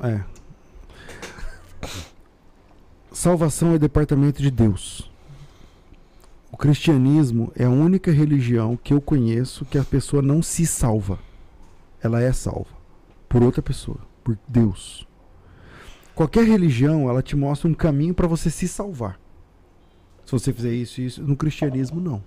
[0.03, 0.21] é.
[3.13, 5.11] Salvação é departamento de Deus.
[6.51, 11.19] O cristianismo é a única religião que eu conheço que a pessoa não se salva.
[12.01, 12.79] Ela é salva
[13.29, 15.07] por outra pessoa, por Deus.
[16.15, 19.21] Qualquer religião, ela te mostra um caminho para você se salvar.
[20.29, 22.23] Se você fizer isso e isso, no cristianismo não.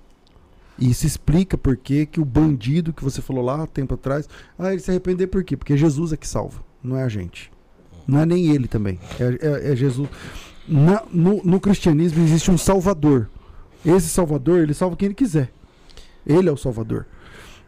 [0.79, 4.81] E isso explica por que o bandido que você falou lá tempo atrás, ah, ele
[4.81, 5.55] se arrepender por quê?
[5.55, 7.51] Porque Jesus é que salva, não é a gente.
[8.07, 8.99] Não é nem ele também.
[9.19, 10.09] É, é- é Jesus.
[10.67, 13.29] Na- no, no cristianismo existe um salvador.
[13.85, 15.51] Esse salvador, ele salva quem ele quiser.
[16.25, 17.05] Ele é o salvador.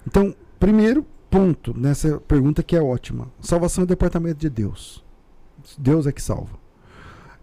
[0.07, 3.27] Então, primeiro ponto nessa pergunta que é ótima.
[3.39, 5.03] Salvação é departamento de Deus.
[5.77, 6.57] Deus é que salva.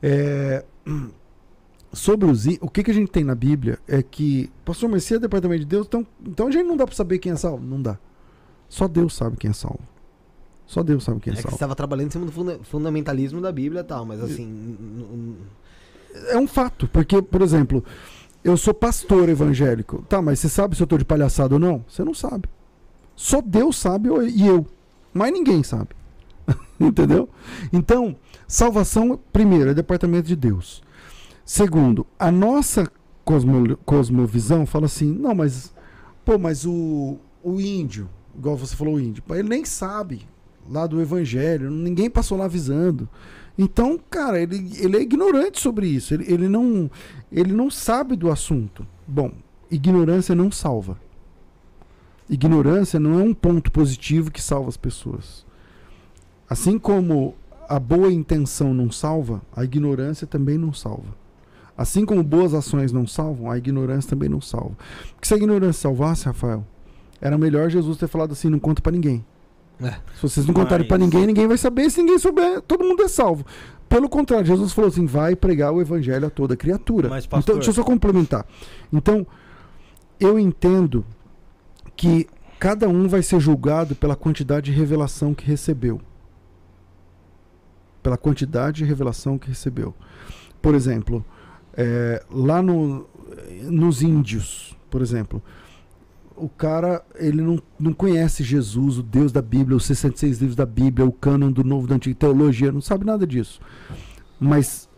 [0.02, 0.64] É,
[1.92, 5.14] sobre os o que, que a gente tem na Bíblia é que, pastor, mas se
[5.14, 7.64] é departamento de Deus, então, então a gente não dá para saber quem é salvo?
[7.64, 7.98] Não dá.
[8.68, 9.80] Só Deus sabe quem é salvo.
[10.66, 11.56] Só Deus sabe quem É é que você salvo.
[11.56, 15.36] estava trabalhando em cima do funda- fundamentalismo da Bíblia e tal, mas assim.
[16.28, 17.84] É um fato, porque, por exemplo,
[18.44, 20.04] eu sou pastor evangélico.
[20.08, 21.84] Tá, mas você sabe se eu tô de palhaçada ou não?
[21.88, 22.48] Você não sabe.
[23.16, 24.64] Só Deus sabe e eu.
[25.12, 25.88] Mas ninguém sabe.
[26.78, 27.28] Entendeu?
[27.72, 30.82] Então, salvação, primeiro, é departamento de Deus.
[31.52, 32.88] Segundo, a nossa
[33.24, 35.74] cosmo- cosmovisão fala assim: não, mas,
[36.24, 40.28] pô, mas o, o índio, igual você falou, o índio, ele nem sabe
[40.70, 43.08] lá do evangelho, ninguém passou lá avisando.
[43.58, 46.14] Então, cara, ele, ele é ignorante sobre isso.
[46.14, 46.88] Ele, ele, não,
[47.32, 48.86] ele não sabe do assunto.
[49.04, 49.32] Bom,
[49.68, 51.00] ignorância não salva.
[52.28, 55.44] Ignorância não é um ponto positivo que salva as pessoas.
[56.48, 57.34] Assim como
[57.68, 61.18] a boa intenção não salva, a ignorância também não salva.
[61.80, 64.76] Assim como boas ações não salvam, a ignorância também não salva.
[65.14, 66.62] Porque se a ignorância salvasse, Rafael,
[67.22, 69.24] era melhor Jesus ter falado assim: não conta pra ninguém.
[69.80, 69.92] É.
[70.14, 71.88] Se vocês não contarem pra Mas- ninguém, ninguém vai saber.
[71.88, 73.46] Se ninguém souber, todo mundo é salvo.
[73.88, 77.08] Pelo contrário, Jesus falou assim: vai pregar o evangelho a toda criatura.
[77.08, 78.44] Mas, então, pastor- deixa eu só complementar.
[78.92, 79.26] Então,
[80.20, 81.02] eu entendo
[81.96, 82.26] que
[82.58, 85.98] cada um vai ser julgado pela quantidade de revelação que recebeu.
[88.02, 89.94] Pela quantidade de revelação que recebeu.
[90.60, 91.24] Por exemplo,
[91.82, 93.06] é, lá no,
[93.62, 95.42] nos índios, por exemplo,
[96.36, 100.66] o cara ele não, não conhece Jesus, o Deus da Bíblia, os 66 livros da
[100.66, 103.62] Bíblia, o cânon do Novo da Antiga Teologia, não sabe nada disso.
[104.38, 104.90] Mas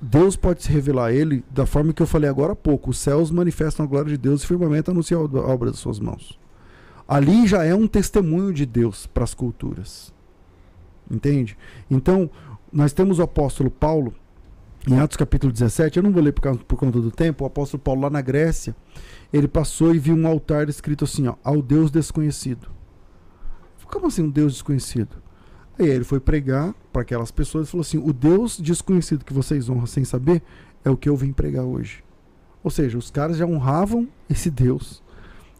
[0.00, 2.88] Deus pode se revelar a ele da forma que eu falei agora há pouco.
[2.88, 6.00] Os céus manifestam a glória de Deus e o firmamento anuncia a obra das suas
[6.00, 6.38] mãos.
[7.06, 10.10] Ali já é um testemunho de Deus para as culturas.
[11.10, 11.56] Entende?
[11.90, 12.30] Então,
[12.72, 14.14] nós temos o apóstolo Paulo,
[14.88, 17.46] em Atos capítulo 17, eu não vou ler por, causa- por conta do tempo, o
[17.46, 18.74] apóstolo Paulo lá na Grécia,
[19.32, 22.68] ele passou e viu um altar escrito assim, ó, ao Deus desconhecido.
[23.86, 25.16] Como assim um Deus desconhecido?
[25.78, 29.68] Aí ele foi pregar para aquelas pessoas e falou assim: o Deus desconhecido que vocês
[29.68, 30.42] honram sem saber
[30.84, 32.04] é o que eu vim pregar hoje.
[32.62, 35.02] Ou seja, os caras já honravam esse Deus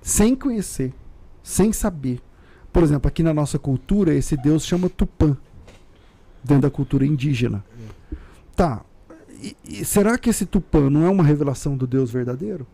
[0.01, 0.95] sem conhecer,
[1.43, 2.21] sem saber.
[2.73, 5.37] Por exemplo, aqui na nossa cultura, esse Deus chama Tupã,
[6.45, 7.65] dentro da cultura indígena.
[8.55, 8.85] Tá.
[9.43, 12.67] E, e será que esse Tupã não é uma revelação do Deus verdadeiro?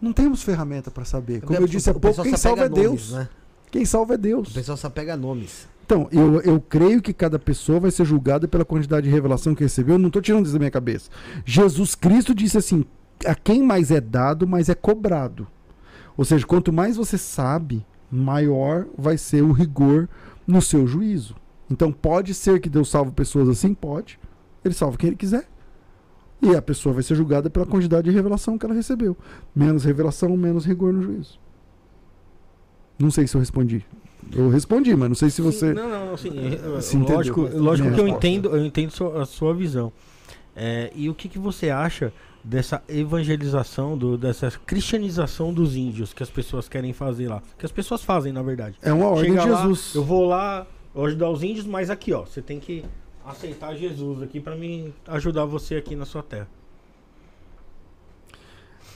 [0.00, 1.42] Não temos ferramenta para saber.
[1.42, 3.12] Como eu disse há pouco, quem salva é nomes, Deus.
[3.12, 3.28] né?
[3.70, 4.50] Quem salva é Deus.
[4.50, 5.68] O pessoal só pega nomes.
[5.84, 9.62] Então, eu, eu creio que cada pessoa vai ser julgada pela quantidade de revelação que
[9.62, 9.96] recebeu.
[9.96, 11.10] Eu não estou tirando isso da minha cabeça.
[11.44, 12.84] Jesus Cristo disse assim:
[13.26, 15.46] a quem mais é dado, mais é cobrado.
[16.16, 20.08] Ou seja, quanto mais você sabe, maior vai ser o rigor
[20.46, 21.36] no seu juízo.
[21.70, 23.74] Então, pode ser que Deus salve pessoas assim?
[23.74, 24.18] Pode.
[24.64, 25.48] Ele salva quem ele quiser.
[26.42, 29.16] E a pessoa vai ser julgada pela quantidade de revelação que ela recebeu.
[29.54, 31.38] Menos revelação, menos rigor no juízo.
[32.98, 33.84] Não sei se eu respondi.
[34.32, 35.72] Eu respondi, mas não sei se você.
[35.72, 36.30] Não, não, não, sim,
[36.76, 37.62] é, Se lógico, entendeu?
[37.62, 39.92] lógico que eu entendo, eu entendo a sua visão.
[40.54, 42.12] É, e o que, que você acha
[42.44, 47.42] dessa evangelização, do, dessa cristianização dos índios que as pessoas querem fazer lá?
[47.58, 48.76] Que as pessoas fazem, na verdade.
[48.82, 49.94] É uma ordem Chega de lá, Jesus.
[49.94, 52.84] eu vou lá vou ajudar os índios, mas aqui, ó, você tem que
[53.30, 56.48] aceitar Jesus aqui pra mim ajudar você aqui na sua terra.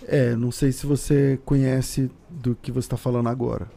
[0.07, 3.71] É, não sei se você conhece do que você está falando agora.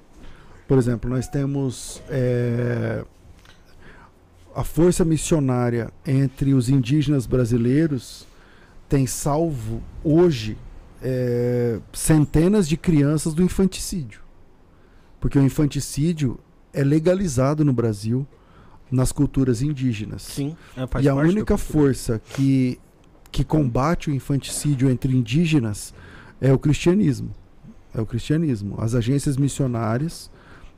[0.68, 3.06] Por exemplo, nós temos é,
[4.54, 8.28] a força missionária entre os indígenas brasileiros
[8.90, 10.58] tem salvo hoje
[11.02, 14.22] é, centenas de crianças do infanticídio.
[15.20, 16.40] Porque o infanticídio
[16.74, 18.28] é legalizado no Brasil
[18.92, 20.22] nas culturas indígenas.
[20.22, 22.80] Sim, é, E a única força que,
[23.32, 25.94] que combate o infanticídio entre indígenas
[26.40, 27.32] é o cristianismo.
[27.94, 28.76] É o cristianismo.
[28.80, 30.30] As agências missionárias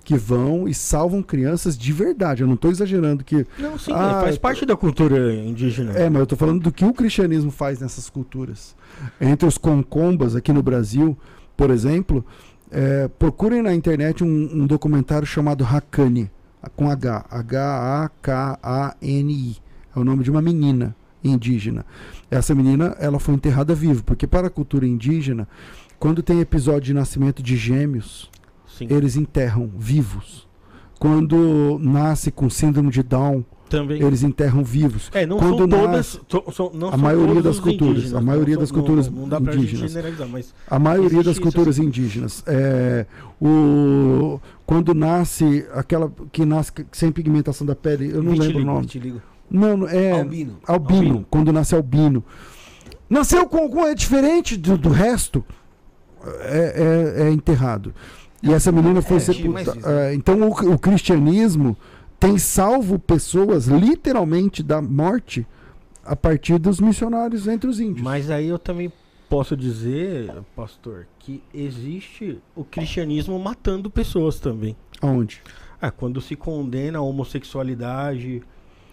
[0.04, 2.42] que vão e salvam crianças de verdade.
[2.42, 3.46] Eu não estou exagerando que.
[3.60, 5.92] Não, sim, Ah, faz parte da cultura indígena.
[5.94, 8.76] É, mas eu estou falando do que o cristianismo faz nessas culturas.
[9.20, 11.18] Entre os concombas aqui no Brasil,
[11.56, 12.26] por exemplo,
[12.72, 16.32] é, procurem na internet um, um documentário chamado Hakani,
[16.76, 17.26] com H.
[17.30, 18.38] H-A-K-A-N-I.
[19.96, 21.86] É o nome de uma menina indígena.
[22.30, 25.48] Essa menina, ela foi enterrada viva, porque para a cultura indígena,
[26.00, 28.30] quando tem episódio de nascimento de gêmeos,
[28.68, 28.88] Sim.
[28.90, 30.48] eles enterram vivos.
[31.00, 34.02] Quando nasce com síndrome de Down, Também.
[34.02, 35.10] eles enterram vivos.
[35.14, 35.90] É, não Quando são todas.
[35.92, 39.96] nasce- to- são- não a maioria das culturas, a maioria das culturas indígenas.
[40.68, 42.44] A maioria das culturas indígenas.
[42.48, 43.06] É,
[43.42, 48.82] o, quando nasce aquela que nasce sem pigmentação da pele, eu não lembro o nome.
[48.82, 49.22] Vitiligo.
[49.50, 50.58] Não, é Albino.
[50.68, 51.26] albino, Albino.
[51.30, 52.24] quando nasce albino.
[53.10, 55.44] Nasceu com algum é diferente do, do resto,
[56.42, 57.94] é, é- é enterrado.
[58.44, 59.76] E essa menina foi É, sepultada.
[59.76, 60.12] né?
[60.12, 61.76] é, então o, o cristianismo
[62.20, 65.48] tem salvo pessoas literalmente da morte
[66.04, 68.02] a partir dos missionários entre os índios.
[68.02, 68.92] Mas aí eu também
[69.30, 74.76] posso dizer, pastor, que existe o cristianismo matando pessoas também.
[75.02, 75.42] Aonde?
[75.80, 78.42] Ah, quando se condena a homossexualidade,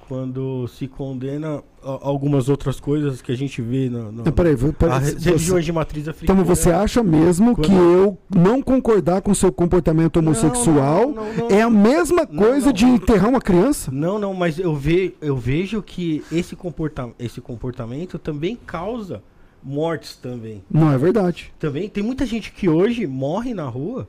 [0.09, 5.15] quando se condena algumas outras coisas que a gente vê na, na, Então, peraí, peraí,
[5.21, 6.41] religiões de matriz africana.
[6.41, 11.35] Então você acha mesmo que Quando- eu não concordar com seu comportamento homossexual Não, não,
[11.35, 13.91] não, é a mesma coisa de enterrar uma criança?
[13.93, 19.23] Não, não, mas eu, ve, eu vejo que esse, comporta, esse comportamento também causa
[19.63, 20.63] mortes também.
[20.71, 21.53] Não é verdade.
[21.59, 24.07] Também tem muita gente que hoje morre na rua,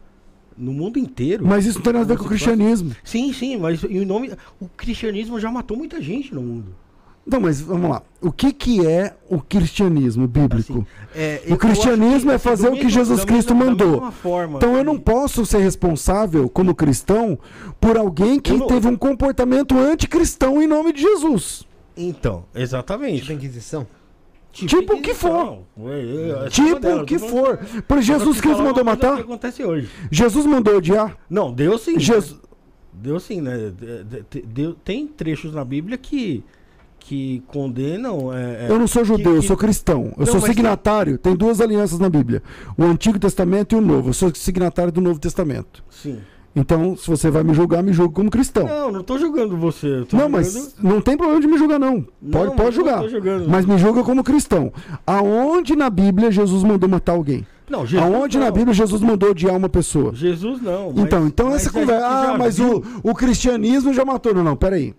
[0.58, 1.46] no mundo inteiro.
[1.46, 2.96] Mas isso não tem nada a ver com o cristianismo.
[3.04, 6.76] Sim, sim, mas em nome o cristianismo já matou muita gente no mundo.
[7.30, 8.02] Não, mas vamos lá.
[8.22, 10.74] O que, que é o cristianismo bíblico?
[10.80, 14.12] Assim, é, O cristianismo é fazer o que mesmo- Jesus Cristo mesma- mandou.
[14.14, 17.38] forma Então eu que- não posso ser responsável, como cristão,
[17.82, 21.68] por alguém que não- teve um comportamento anticristão em nome de Jesus.
[21.98, 23.22] Então, exatamente.
[23.24, 23.86] Tipo Inquisição.
[24.66, 25.60] Tipo o que for.
[25.86, 27.58] É, Tipo o que for.
[27.88, 29.20] Por Jesus Cristo mandou O que matar?
[29.20, 29.90] acontece hoje?
[30.12, 31.18] Jesus mandou odiar?
[31.30, 32.00] Não, Deus sim.
[32.00, 32.40] Jesus...
[32.94, 33.56] Deu sim, né?
[33.80, 36.44] De- de- de- deu- tem trechos na Bíblia que,
[37.00, 38.34] que condenam.
[38.34, 40.14] É, é, Eu não sou judeu, eu que- sou cristão.
[40.18, 41.16] Eu Não, sou signatário.
[41.20, 42.42] Tem duas alianças na Bíblia:
[42.76, 44.10] o Antigo Testamento e o Novo.
[44.10, 45.84] Eu sou signatário do Novo Testamento.
[45.92, 46.18] Sim.
[46.60, 48.66] Então, se você vai me julgar, me julgue como cristão.
[48.66, 49.88] Não, não tô julgando você.
[49.88, 52.06] Não, julgando- mas não tem problema de me julgar, não.
[52.22, 53.04] Não, Pode, mas pode julgar.
[53.48, 54.74] Mas me julga como cristão.
[55.06, 57.46] Aonde na Bíblia Jesus mandou matar alguém?
[57.70, 58.46] Não, Jesus Aonde não.
[58.46, 60.16] na Bíblia Jesus mandou odiar uma pessoa?
[60.16, 60.92] Jesus não.
[60.94, 62.08] mas- então, então essa conversa.
[62.08, 64.34] Ah, mas o, o cristianismo já matou.
[64.34, 64.96] Não, não, peraí.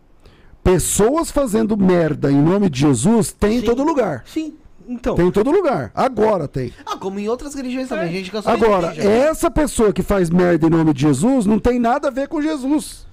[0.62, 3.66] Pessoas fazendo merda em nome de Jesus tem em Sim.
[3.66, 4.22] todo lugar.
[4.26, 4.54] Sim,
[4.88, 5.14] então.
[5.14, 5.92] Tem em todo lugar.
[5.94, 6.72] Agora tem.
[6.86, 8.08] Ah, como em outras religiões também.
[8.08, 8.12] É.
[8.12, 9.10] Gente cansou de Agora, igreja.
[9.10, 12.40] essa pessoa que faz merda em nome de Jesus não tem nada a ver com
[12.40, 13.06] Jesus.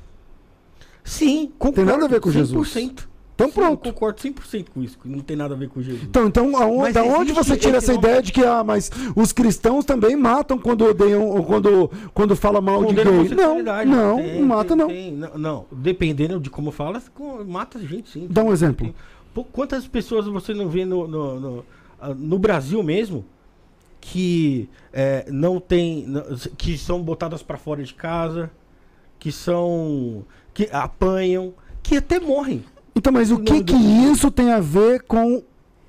[1.04, 1.76] Sim, concordo.
[1.76, 3.06] Tem nada a ver com 100%.
[3.36, 3.88] Então Sim, pronto.
[3.88, 6.04] Eu concordo 100% com isso, que não tem nada a ver com Jesus.
[6.04, 9.84] Então, então aonde, da onde você tira essa ideia de que ah, mas os cristãos
[9.84, 13.04] também matam quando odeiam, ou quando, quando fala mal de gay?
[13.36, 14.88] Não, não, Tem, não mata tem, não.
[14.88, 15.12] tem.
[15.12, 15.38] não.
[15.38, 17.02] Não, dependendo de como fala,
[17.46, 18.26] mata gente sim.
[18.30, 18.96] Dá um exemplo.
[19.36, 21.66] Tem- Pô, quantas pessoas você não vê no, no, no,
[22.00, 23.26] ah, no Brasil mesmo
[24.00, 26.06] que é, não tem.
[26.58, 28.50] que são botadas pra fora de casa,
[29.20, 30.24] que são.
[30.54, 32.64] que apanham, que até morrem.
[32.96, 35.44] Então, mas o que que do- isso tem a ver com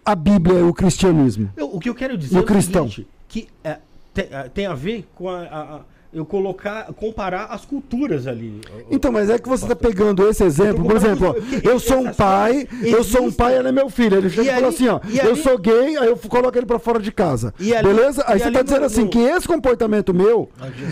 [0.04, 1.50] a Bíblia e o cristianismo?
[1.56, 2.88] Eu- o que eu quero dizer o é o cristão?
[2.90, 3.78] seguinte, que é,
[4.12, 5.80] te- é, tem a ver com a, a- a-
[6.12, 8.60] eu colocar, comparar as culturas ali.
[8.90, 12.12] Então, mas é que você está pegando esse exemplo, por exemplo, ó, eu sou um
[12.12, 14.16] pai, eu sou um pai, ela é meu filho.
[14.16, 16.98] Ele chega e, fala assim, ó, eu sou gay, aí eu coloco ele pra fora
[16.98, 17.52] de casa.
[17.60, 18.24] E Beleza?
[18.26, 20.48] Aí você ali tá dizendo assim, que esse comportamento meu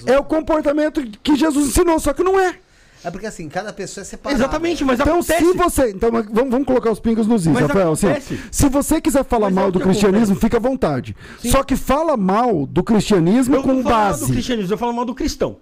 [0.06, 2.56] é o comportamento que Jesus ensinou, só que não é.
[3.04, 4.40] É porque assim, cada pessoa é separada.
[4.40, 5.44] Exatamente, mas Então, acontece.
[5.44, 5.90] se você.
[5.90, 7.92] Então, vamos, vamos colocar os pingos nos is, Mas Rafael.
[7.92, 8.08] assim,
[8.50, 10.40] se você quiser falar Mas é mal o do cristianismo, acontece.
[10.40, 11.16] fica à vontade.
[11.38, 11.50] Sim.
[11.50, 14.32] Só que fala mal do cristianismo eu com não falo mal do base.
[14.32, 15.56] cristianismo, eu falo mal do cristão.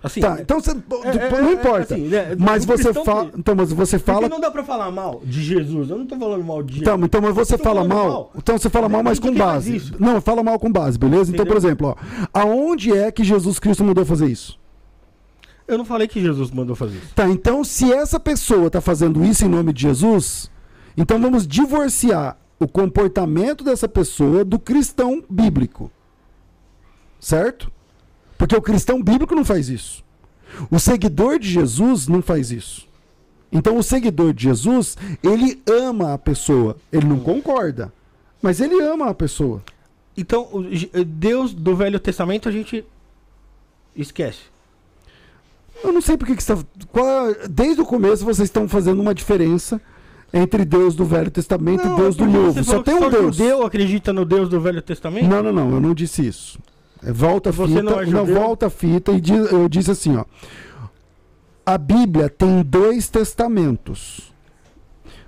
[0.00, 0.70] Assim, Tá, então você.
[0.70, 1.94] é, não é, importa.
[1.94, 3.30] assim, né, mas do você fala.
[3.30, 4.28] que- Então, mas você porque fala.
[4.28, 5.90] não dá pra falar mal de Jesus.
[5.90, 6.82] Eu não tô falando mal de Jesus.
[6.82, 8.32] Então, então, mas você fala mal, mal.
[8.36, 9.92] Então você fala mal, mas com base.
[9.98, 11.32] Não, fala mal com base, beleza?
[11.32, 11.68] Então, por Entendeu?
[11.70, 11.96] exemplo,
[12.32, 14.56] ó, aonde é que Jesus Cristo mandou fazer isso?
[15.68, 17.14] Eu não falei que Jesus mandou fazer isso.
[17.14, 20.50] Tá, então se essa pessoa tá fazendo isso em nome de Jesus,
[20.96, 25.90] então vamos divorciar o comportamento dessa pessoa do cristão bíblico.
[27.20, 27.70] Certo?
[28.38, 30.02] Porque o cristão bíblico não faz isso.
[30.70, 32.88] O seguidor de Jesus não faz isso.
[33.52, 37.92] Então o seguidor de Jesus, ele ama a pessoa, ele não concorda,
[38.40, 39.62] mas ele ama a pessoa.
[40.16, 40.48] Então,
[41.06, 42.84] Deus do Velho Testamento a gente
[43.94, 44.40] esquece.
[45.84, 49.14] Eu não sei porque que você tá, qual- desde o começo vocês estão fazendo uma
[49.14, 49.80] diferença
[50.32, 52.62] entre Deus do Velho Testamento e Deus do Novo.
[52.64, 53.36] Só tem um Deus.
[53.36, 55.26] judeu acredita no Deus do Velho Testamento?
[55.28, 56.58] Não, não, não, eu não disse isso.
[57.02, 58.26] É, volta a Você fita, não não, é judeu?
[58.26, 60.24] volta a fita e diz- eu disse assim, ó.
[61.64, 64.32] A Bíblia tem dois testamentos.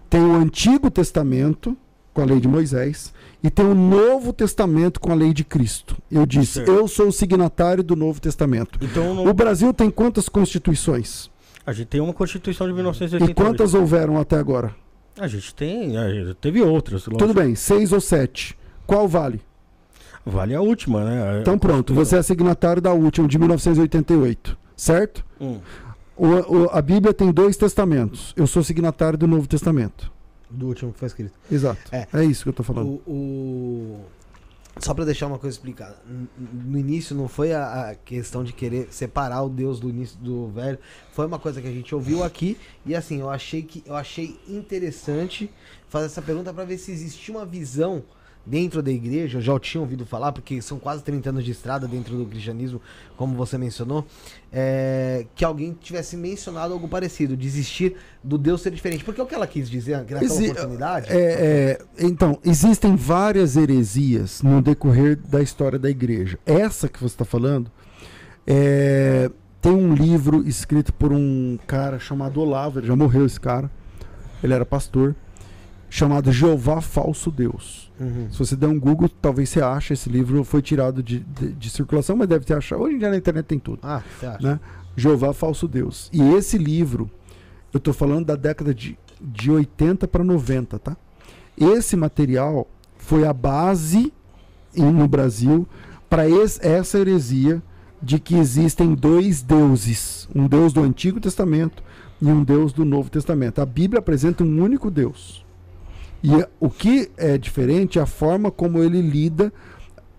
[0.09, 1.77] Tem o Antigo Testamento
[2.13, 3.13] com a lei de Moisés
[3.43, 5.97] e tem o Novo Testamento com a lei de Cristo.
[6.11, 6.71] Eu disse, Certo.
[6.71, 8.79] eu sou o signatário do Novo Testamento.
[8.83, 11.31] Então, não- O Brasil tem quantas constituições?
[11.67, 13.35] a gente tem uma Constituição de E 1988.
[13.37, 14.75] quantas houveram até agora?
[15.19, 17.03] A gente tem, a gente teve outras.
[17.07, 17.17] lógico.
[17.19, 18.57] Tudo bem, seis ou sete.
[18.87, 19.41] Qual vale?
[20.25, 21.39] Vale a última, né?
[21.41, 25.25] Então pronto, você é signatário da última, de 1988, certo?
[25.41, 25.59] Hum.
[26.17, 26.27] O-
[26.65, 28.35] o- a Bíblia tem dois testamentos.
[28.37, 30.11] Eu sou signatário do Novo Testamento.
[30.51, 31.33] Do último que foi escrito.
[31.51, 31.79] Exato.
[31.93, 32.07] É.
[32.13, 33.01] É, isso que eu tô falando.
[33.07, 34.05] O, o-
[34.81, 35.97] Só pra deixar uma coisa explicada.
[36.65, 40.49] No início não foi a, a questão de querer separar o Deus do início do
[40.49, 40.79] velho.
[41.13, 42.57] Foi uma coisa que a gente ouviu aqui.
[42.87, 45.51] E assim, eu achei que eu achei interessante
[45.89, 48.03] fazer essa pergunta pra ver se existia uma visão
[48.51, 49.39] dentro da igreja.
[49.39, 52.81] Eu já tinha ouvido falar, porque são quase 30 anos de estrada dentro do cristianismo,
[53.17, 54.05] como você mencionou.
[54.53, 59.05] é, que alguém tivesse mencionado algo parecido, desistir do Deus ser diferente.
[59.05, 61.07] Porque o que ela quis dizer naquela Exi- oportunidade.
[61.11, 66.37] É, é, então, existem várias heresias no decorrer da história da igreja.
[66.45, 67.71] Essa que você está falando
[68.47, 69.31] é,
[69.63, 73.71] tem um livro escrito por um cara chamado Olavo, ele já morreu esse cara,
[74.43, 75.15] ele era pastor,
[75.89, 77.90] chamado Jeová Falso Deus.
[78.01, 78.29] Uhum.
[78.31, 81.71] Se você der um Google, talvez você ache esse livro, foi tirado de, de- de
[81.71, 82.83] circulação, mas deve ter achado.
[82.83, 83.81] Hoje em dia na internet tem tudo.
[83.83, 84.47] Ah, você acha?
[84.55, 84.61] Né?
[84.97, 86.09] Jeová Falso Deus.
[86.13, 87.11] E esse livro,
[87.73, 90.97] eu estou falando da década de, de 80 para 90, tá?
[91.57, 94.13] Esse material foi a base
[94.75, 95.69] em- no Brasil
[96.09, 97.63] para essa heresia
[98.03, 101.83] de que existem dois deuses, um Deus do Antigo Testamento
[102.21, 103.61] e um Deus do Novo Testamento.
[103.61, 105.45] A Bíblia apresenta um único Deus.
[106.23, 109.53] E o que é diferente é a forma como ele lida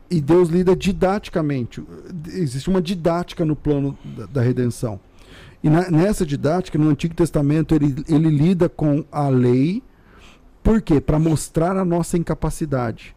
[0.10, 1.82] e Deus lida didaticamente.
[2.28, 5.00] Existe uma didática no plano da, da redenção.
[5.64, 9.84] E na- nessa didática, no Antigo Testamento, ele, ele lida com a lei,
[10.64, 11.00] por quê?
[11.00, 13.16] Para mostrar a nossa incapacidade.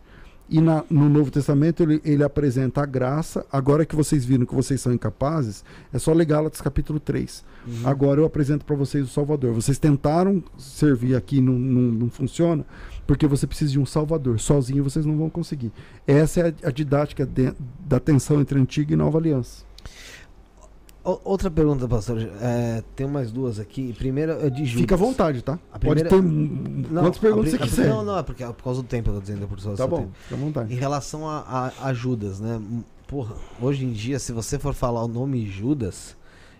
[0.49, 3.47] E na- no Novo Testamento ele, ele apresenta a graça.
[3.51, 7.43] Agora que vocês viram que vocês são incapazes, é só ler Gálatas capítulo 3.
[7.83, 9.55] Agora eu apresento para vocês o Salvador.
[9.55, 12.65] Vocês tentaram servir aqui, não, não, não funciona,
[13.07, 14.39] porque você precisa de um Salvador.
[14.39, 15.73] Sozinho vocês não vão conseguir.
[16.07, 19.65] Essa é a, a didática de- da tensão entre Antiga e Nova Aliança.
[21.05, 22.19] O- Outra pergunta, pastor.
[22.41, 23.93] É, tem mais duas aqui.
[23.93, 24.81] Primeiro é de Judas.
[24.81, 25.59] Fica à vontade, tá?
[25.73, 27.89] A Pode primeira- ter hum, Não, quantas perguntas você quiser.
[27.89, 29.77] Não, não, é porque é por causa do tempo, eu tô dizendo, é por causa
[29.77, 30.11] Tá bom, tempo.
[30.23, 30.73] fica à vontade.
[30.73, 31.41] Em relação a,
[31.79, 32.61] a- a Judas, né?
[33.07, 36.17] Porra, hoje em dia, se você for falar o nome Judas,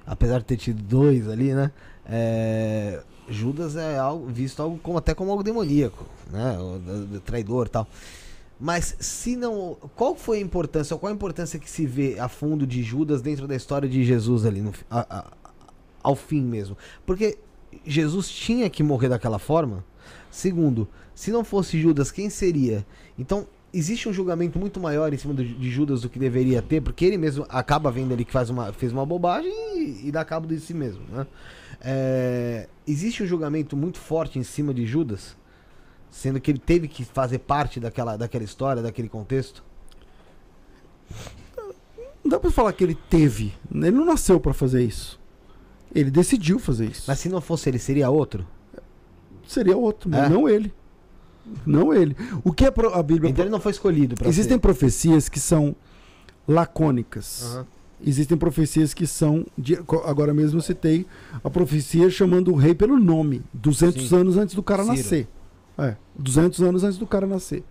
[0.07, 1.71] apesar de ter tido dois ali, né?
[2.07, 3.01] é,
[3.31, 6.59] Judas é algo, visto algo como, até como algo demoníaco, né?
[6.59, 7.89] O, do- do traidor e tal.
[8.59, 9.77] Mas se não.
[9.97, 13.21] Qual foi a importância, ou qual a importância que se vê a fundo de Judas
[13.21, 15.33] dentro da história de Jesus ali, no, a- a-
[16.03, 16.77] ao fim mesmo?
[17.05, 17.37] Porque
[17.85, 19.85] Jesus tinha que morrer daquela forma.
[20.31, 22.87] Segundo, se não fosse Judas, quem seria?
[23.19, 27.05] Então, existe um julgamento muito maior em cima de Judas do que deveria ter, porque
[27.05, 30.47] ele mesmo acaba vendo ali que faz uma, fez uma bobagem e, e dá cabo
[30.47, 31.03] de si mesmo.
[31.11, 31.27] Né?
[31.81, 35.37] É, existe um julgamento muito forte em cima de Judas,
[36.15, 39.65] sendo que ele teve que fazer parte daquela, daquela história, daquele contexto.
[42.23, 43.53] Não dá pra falar que ele teve.
[43.71, 45.21] Ele não nasceu pra fazer isso.
[45.95, 47.05] Ele decidiu fazer isso.
[47.09, 48.47] Mas se não fosse ele, seria outro?
[49.47, 50.29] Seria outro, mas É?
[50.29, 50.73] não ele.
[51.67, 52.17] Não ele.
[52.43, 53.31] O que é a Bíblia?
[53.31, 54.61] Então ele não foi escolhido pra Existem ser.
[54.61, 55.75] profecias que são
[56.49, 57.43] lacônicas.
[57.45, 57.67] Aham.
[58.07, 59.47] Existem profecias que são.
[59.57, 61.07] de- agora mesmo eu citei
[61.43, 64.17] a profecia chamando o rei pelo nome, 200 Sim.
[64.17, 64.97] anos antes do cara Ciro.
[64.97, 65.29] nascer.
[65.79, 67.65] É, 200 anos antes do cara nascer.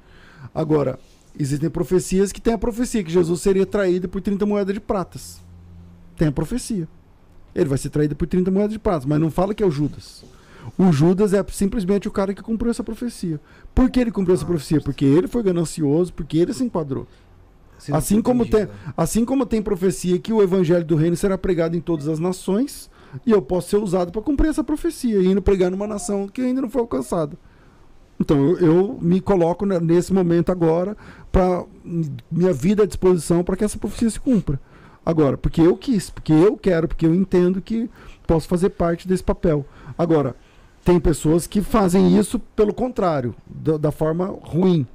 [0.54, 1.00] Agora,
[1.38, 5.42] existem profecias que tem a profecia que Jesus seria traído por 30 moedas de pratas.
[6.18, 6.88] Tem a profecia.
[7.56, 9.72] Ele vai ser traído por 30 moedas de pratas, mas não fala que é o
[9.72, 10.24] Judas.
[10.78, 13.40] O Judas é simplesmente o cara que cumpriu essa profecia.
[13.76, 14.82] Por que ele cumpriu essa profecia?
[14.82, 17.08] Porque ele foi ganancioso, porque ele se enquadrou.
[17.92, 18.94] Assim como, tem, entendido.
[18.96, 22.90] assim como tem profecia que o evangelho do reino será pregado em todas as nações,
[23.26, 26.62] e eu posso ser usado para cumprir essa profecia, indo pregar numa nação que ainda
[26.62, 27.38] não foi alcançada.
[28.20, 30.96] Então eu, eu me coloco ne- nesse momento agora
[31.32, 31.64] para
[32.32, 34.60] minha vida à disposição para que essa profecia se cumpra.
[35.06, 37.90] Agora, porque eu quis, porque eu quero, porque eu entendo que
[38.26, 39.66] posso fazer parte desse papel.
[39.98, 40.36] Agora,
[40.86, 44.88] tem pessoas que fazem isso pelo contrário, da, da forma ruim.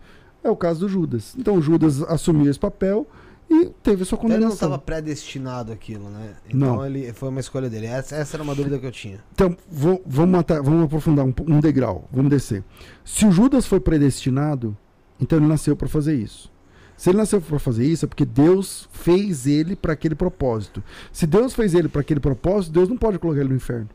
[0.43, 1.35] É o caso do Judas.
[1.39, 3.07] Então Judas assumiu esse papel
[3.51, 4.55] e teve sua Então ele não condenação.
[4.55, 6.35] estava predestinado àquilo, né?
[6.49, 6.86] Então Não.
[6.86, 7.86] ele foi uma escolha dele.
[7.86, 9.20] Essa, essa era uma dúvida que eu tinha.
[9.33, 12.62] Então, vou- vamos, matar- vamos aprofundar um, um degrau, vamos descer.
[13.05, 14.77] Se o Judas foi predestinado,
[15.20, 16.52] então ele nasceu para fazer isso.
[16.97, 20.83] Se ele nasceu para fazer isso, é porque Deus fez ele para aquele propósito.
[21.12, 23.89] Se Deus fez ele para aquele propósito, Deus não pode colocar ele no inferno.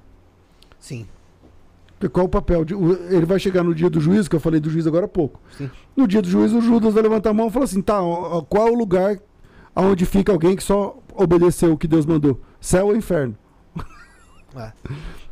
[0.80, 1.06] Sim.
[2.00, 2.66] Porque qual o papel?
[2.66, 5.10] De, ele vai chegar no dia do juízo, que eu falei do juízo agora há
[5.10, 5.40] pouco.
[5.58, 5.70] Sim.
[5.96, 8.00] No dia do juízo, o Judas vai levantar a mão e falar assim: tá,
[8.50, 9.18] qual é o lugar
[9.76, 12.40] onde fica alguém que só obedeceu o que Deus mandou?
[12.60, 13.36] Céu ou inferno?
[14.56, 14.72] É.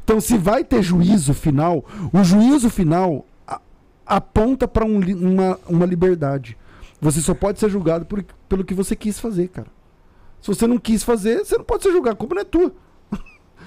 [0.04, 3.24] Então, se vai ter juízo final, o juízo final
[4.04, 6.58] aponta para uma, uma liberdade.
[7.00, 9.68] Você só pode ser julgado por- pelo que você quis fazer, cara.
[10.42, 12.16] Se você não quis fazer, você não pode ser julgado.
[12.16, 12.74] A culpa não é tua.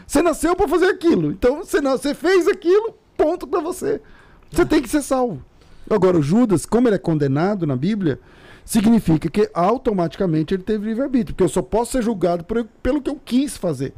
[0.06, 1.30] Você nasceu para fazer aquilo.
[1.30, 4.02] Então, você, não, você fez aquilo, ponto para você.
[4.50, 5.40] Você tem que ser salvo.
[5.88, 8.18] Agora, o Judas, como ele é condenado na Bíblia,
[8.64, 11.34] significa que automaticamente ele teve livre-arbítrio.
[11.34, 13.92] Porque eu só posso ser julgado por- pelo que eu quis fazer.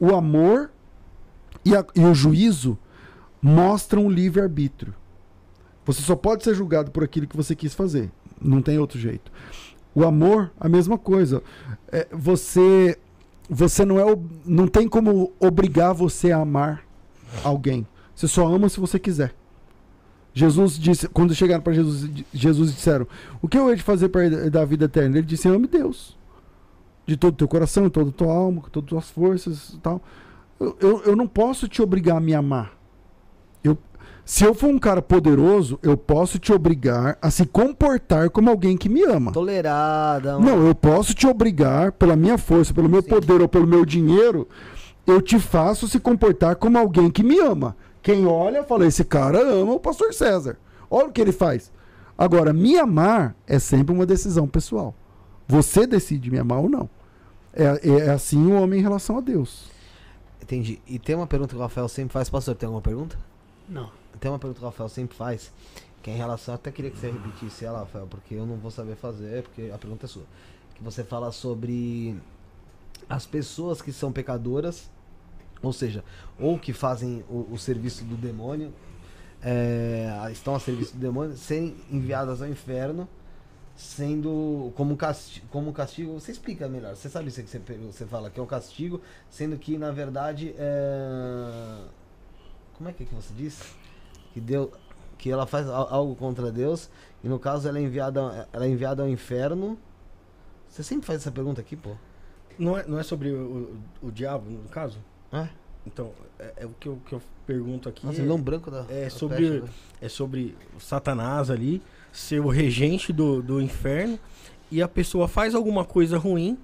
[0.00, 0.70] O amor
[1.64, 2.76] e, a- e o juízo
[3.40, 4.94] mostram o livre-arbítrio.
[5.84, 8.10] Você só pode ser julgado por aquilo que você quis fazer.
[8.40, 9.30] Não tem outro jeito.
[9.94, 11.42] O amor, a mesma coisa.
[11.90, 12.98] É, você
[13.50, 14.04] você não é
[14.46, 16.82] não tem como obrigar você a amar
[17.44, 17.86] alguém.
[18.14, 19.34] Você só ama se você quiser.
[20.34, 23.06] Jesus disse, quando chegaram para Jesus, Jesus disseram:
[23.40, 26.16] "O que eu hei de fazer para dar a vida eterna?" Ele disse: "Ame Deus
[27.06, 29.70] de todo o teu coração, de toda a tua alma, com todas as tuas forças,
[29.74, 30.00] e tal."
[30.58, 32.72] Eu, eu, eu não posso te obrigar a me amar.
[33.64, 33.76] Eu,
[34.24, 38.76] se eu for um cara poderoso, eu posso te obrigar a se comportar como alguém
[38.76, 39.32] que me ama.
[39.32, 40.38] Tolerada.
[40.38, 43.08] Não, eu posso te obrigar, pela minha força, pelo meu Sim.
[43.08, 44.48] poder ou pelo meu dinheiro,
[45.04, 47.76] eu te faço se comportar como alguém que me ama.
[48.02, 50.58] Quem olha fala: esse cara ama o pastor César.
[50.90, 51.72] Olha o que ele faz.
[52.18, 54.94] Agora, me amar é sempre uma decisão pessoal.
[55.48, 56.88] Você decide me amar ou não.
[57.52, 59.70] É, é assim o homem em relação a Deus.
[60.42, 60.80] Entendi.
[60.86, 62.28] E tem uma pergunta que o Rafael sempre faz.
[62.28, 63.18] Pastor, tem alguma pergunta?
[63.68, 63.90] Não.
[64.20, 65.52] Tem uma pergunta que o Rafael sempre faz,
[66.02, 66.54] que é em relação.
[66.54, 69.78] Até queria que você repetisse ela, Rafael, porque eu não vou saber fazer, porque a
[69.78, 70.24] pergunta é sua.
[70.74, 72.16] Que você fala sobre
[73.08, 74.90] as pessoas que são pecadoras,
[75.62, 76.04] ou seja,
[76.38, 78.72] ou que fazem o, o serviço do demônio,
[79.42, 83.08] é, estão a serviço do demônio, serem enviadas ao inferno,
[83.74, 86.12] sendo como castigo, como castigo.
[86.14, 86.94] Você explica melhor.
[86.94, 89.00] Você sabe isso que você, você fala que é um castigo,
[89.30, 91.84] sendo que na verdade é
[92.76, 93.62] como é que, é que você disse?
[94.32, 94.72] Que deu
[95.18, 96.90] que ela faz al- algo contra Deus
[97.22, 99.78] e no caso ela é enviada ela é enviada ao inferno.
[100.68, 101.90] Você sempre faz essa pergunta aqui, pô?
[102.58, 104.98] Não é, não é sobre o, o, o diabo, no caso?
[105.32, 105.48] É?
[105.86, 108.04] Então, é, é o que eu, que eu pergunto aqui.
[108.06, 109.70] Nossa, é, um branco da é da sobre- peste,
[110.00, 114.18] é sobre o Satanás ali, ser o regente do, do inferno,
[114.70, 116.58] e a pessoa faz alguma coisa ruim,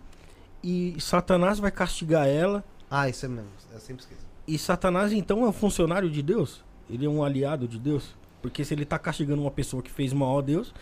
[0.62, 3.48] e Satanás vai castigar ela, Ah, isso é mesmo.
[3.72, 4.20] Eu sempre esqueço.
[4.47, 6.64] e Satanás então é um funcionário de Deus?
[6.88, 8.16] Ele é um aliado de Deus?
[8.40, 10.72] Porque se ele tá castigando uma pessoa que fez mal a Deus,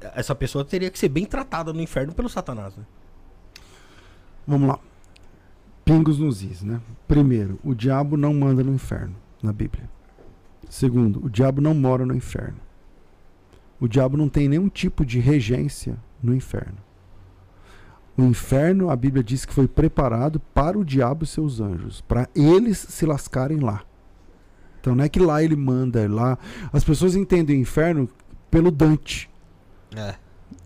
[0.00, 2.84] essa pessoa teria que ser bem tratada no inferno pelo Satanás, né?
[4.46, 4.78] Vamos lá.
[5.86, 6.80] Pingos nos is, né?
[7.06, 9.88] Primeiro, o diabo não manda no inferno, na Bíblia.
[10.68, 12.56] Segundo, o diabo não mora no inferno.
[13.78, 16.78] O diabo não tem nenhum tipo de regência no inferno.
[18.18, 22.28] O inferno, a Bíblia diz que foi preparado para o diabo e seus anjos, para
[22.34, 23.84] eles se lascarem lá.
[24.80, 26.36] Então não é que lá ele manda, é lá.
[26.72, 28.08] As pessoas entendem o inferno
[28.50, 29.30] pelo Dante.
[29.94, 30.16] É.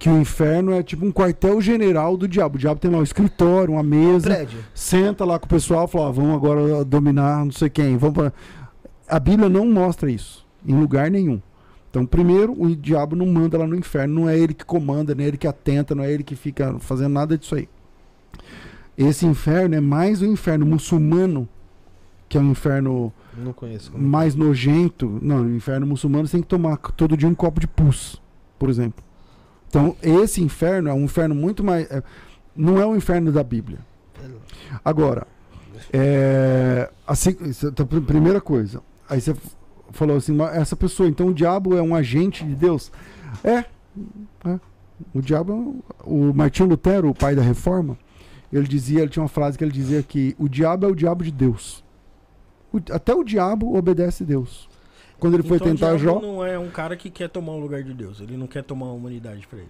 [0.01, 2.57] que o inferno é tipo um quartel-general do diabo.
[2.57, 4.59] O diabo tem lá um escritório, uma mesa, Prédio.
[4.75, 7.99] senta lá com o pessoal e fala: ó, vamos agora dominar não sei quem.
[7.99, 8.33] Vamos pra...
[9.07, 11.39] A Bíblia não mostra isso em lugar nenhum.
[11.91, 15.23] Então, primeiro, o diabo não manda lá no inferno, não é ele que comanda, não
[15.23, 17.69] é ele que atenta, não é ele que fica fazendo nada disso aí.
[18.97, 21.47] Esse inferno é mais o inferno muçulmano,
[22.27, 23.93] que é um inferno Não conheço.
[23.99, 25.19] mais nojento.
[25.20, 28.20] Não, no inferno muçulmano você tem que tomar todo dia um copo de pus,
[28.59, 29.05] por exemplo.
[29.70, 31.89] Então, esse inferno é um inferno muito mais.
[31.90, 32.02] é,
[32.57, 33.78] não é o inferno da Bíblia.
[34.84, 35.26] Agora,
[35.92, 37.36] é, assim,
[37.78, 38.82] a pr- primeira coisa.
[39.08, 39.34] Aí você
[39.92, 42.90] falou assim, "Mas essa pessoa, então o diabo é um agente de Deus?
[43.44, 43.65] É.
[44.44, 44.60] é.
[45.15, 47.97] O diabo, o Martinho Lutero, o pai da reforma,
[48.52, 51.23] ele dizia, ele tinha uma frase que ele dizia que o diabo é o diabo
[51.24, 51.82] de Deus.
[52.73, 54.68] O- até o diabo obedece Deus.
[55.20, 56.18] Quando ele foi Então, o tentar Jó.
[56.20, 58.20] não é um cara que quer tomar o lugar de Deus.
[58.20, 59.68] Ele não quer tomar a humanidade pra ele.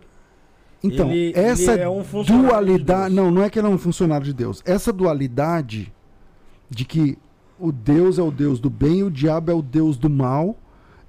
[0.82, 3.14] Então, Ele- essa ele é um de dualidade.
[3.14, 3.24] Deus.
[3.24, 4.62] Não, não é que ele é um funcionário de Deus.
[4.64, 5.92] Essa dualidade
[6.70, 7.18] de que
[7.58, 10.56] o Deus é o Deus do bem e o diabo é o Deus do mal,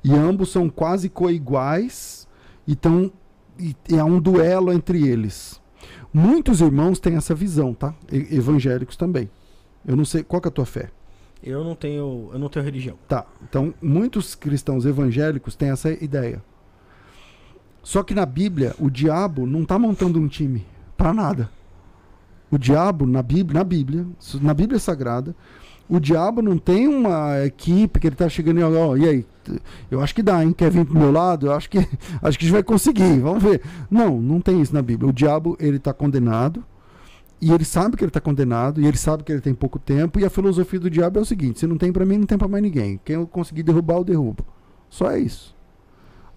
[0.04, 2.28] e ambos são quase coiguais,
[2.68, 3.10] então
[3.58, 5.62] e, e há um duelo entre eles.
[6.14, 7.94] Muitos irmãos têm essa visão, tá?
[8.12, 9.30] E- evangélicos também.
[9.88, 10.90] Eu não sei qual que é a tua fé.
[11.44, 12.98] Eu não tenho, eu não tenho religião.
[13.08, 13.26] Tá.
[13.44, 16.44] Então, muitos cristãos evangélicos têm essa ideia.
[17.84, 21.50] Só que na Bíblia, o diabo não está montando um time para nada.
[22.52, 24.06] O diabo, na Bíblia, na Bíblia,
[24.42, 25.36] na Bíblia Sagrada,
[25.90, 29.26] o diabo não tem uma equipe que ele está chegando e, ó, e aí,
[29.90, 30.54] eu acho que dá, hein?
[30.54, 31.48] Quer vir pro meu lado?
[31.48, 31.80] Eu acho que
[32.22, 33.62] acho que a gente vai conseguir, vamos ver.
[33.90, 35.10] Não, não tem isso na Bíblia.
[35.10, 36.64] O diabo, ele está condenado,
[37.42, 40.20] e ele sabe que ele está condenado, e ele sabe que ele tem pouco tempo,
[40.20, 42.38] e a filosofia do diabo é o seguinte: se não tem para mim, não tem
[42.38, 43.00] para mais ninguém.
[43.04, 44.46] Quem eu conseguir derrubar, eu derrubo.
[44.90, 45.56] Só é isso.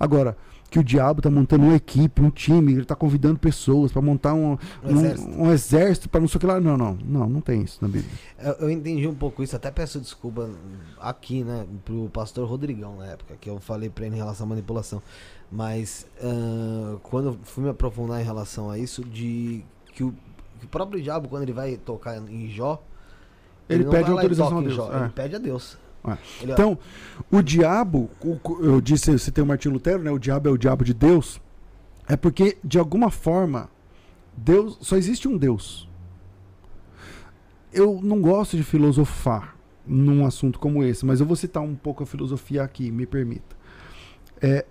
[0.00, 0.36] Agora,
[0.70, 4.34] que o diabo está montando uma equipe, um time, ele está convidando pessoas para montar
[4.34, 5.30] um, Um um, exército.
[5.30, 6.58] um exército para não sei o que lá.
[6.58, 8.10] Não, não, não, não tem isso na Bíblia.
[8.38, 10.50] Eu, eu entendi um pouco isso, até peço desculpa
[11.00, 14.48] aqui, né, pro pastor Rodrigão na época, que eu falei pra ele em relação à
[14.48, 15.00] manipulação.
[15.52, 20.12] Mas ah, quando eu fui me aprofundar em relação a isso, de que o,
[20.64, 22.82] o próprio diabo, quando ele vai tocar em Jó,
[23.68, 25.00] Ele não pede autorização a Deus, Jó, é.
[25.00, 25.78] Ele pede a Deus.
[26.06, 26.16] É.
[26.42, 26.78] Ele, Então,
[27.30, 28.10] o diabo,
[28.60, 30.10] eu disse, você tem o Martinho Lutero, né?
[30.10, 31.40] O diabo é o diabo de Deus.
[32.06, 33.70] É porque, de alguma forma,
[34.36, 34.78] Deus.
[34.80, 35.88] Só existe um Deus.
[37.72, 42.02] Eu não gosto de filosofar num assunto como esse, mas eu vou citar um pouco
[42.02, 43.56] a filosofia aqui, me permita.
[44.40, 44.64] É,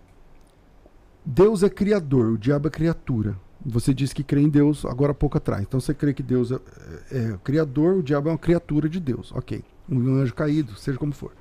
[1.26, 3.38] Deus é criador, o diabo é criatura.
[3.66, 5.62] Você disse que crê em Deus agora há pouco atrás.
[5.62, 6.60] Então você crê que Deus é,
[7.12, 9.32] é criador, o diabo é uma criatura de Deus.
[9.32, 9.64] Ok.
[9.90, 11.32] Um anjo caído, seja como for.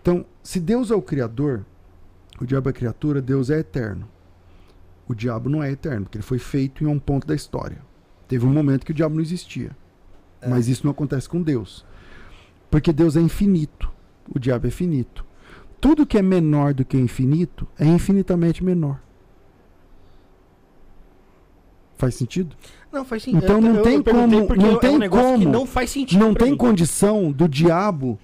[0.00, 1.64] Então, se Deus é o criador,
[2.40, 4.08] o diabo é criatura, Deus é eterno.
[5.06, 7.78] O diabo não é eterno, porque ele foi feito em um ponto da história.
[8.28, 9.76] Teve um momento que o diabo não existia.
[10.40, 10.48] É.
[10.48, 11.84] Mas isso não acontece com Deus.
[12.70, 13.90] Porque Deus é infinito.
[14.32, 15.24] O diabo é finito.
[15.80, 19.00] Tudo que é menor do que o infinito é infinitamente menor.
[22.00, 22.56] Faz sentido?
[22.90, 23.44] Não, faz sentido.
[23.44, 26.18] Então não tem perguntei como- não é um tem negócio que como- não faz sentido.
[26.18, 26.56] não tem mim.
[26.56, 28.18] condição do diabo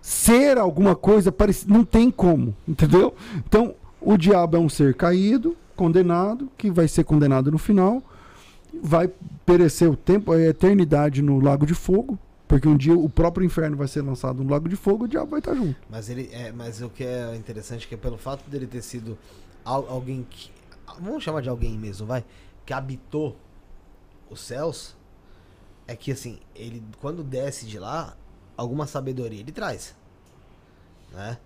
[0.00, 1.72] ser alguma coisa parecida.
[1.72, 3.14] Não tem como, entendeu?
[3.46, 8.02] Então, o diabo é um ser caído, condenado, que vai ser condenado no final,
[8.82, 9.10] vai
[9.44, 13.76] perecer o tempo, a eternidade no lago de fogo, porque um dia o próprio inferno
[13.76, 15.76] vai ser lançado no lago de fogo, o diabo vai estar junto.
[15.90, 19.18] Mas ele é, mas o que é interessante é que pelo fato dele ter sido
[19.64, 20.48] al- alguém que
[21.00, 22.24] vamos chamar de alguém mesmo, vai,
[22.68, 23.34] que habitou
[24.28, 24.94] os céus,
[25.86, 28.14] é que assim, ele quando desce de lá,
[28.58, 29.96] alguma sabedoria ele traz,
[31.10, 31.38] né?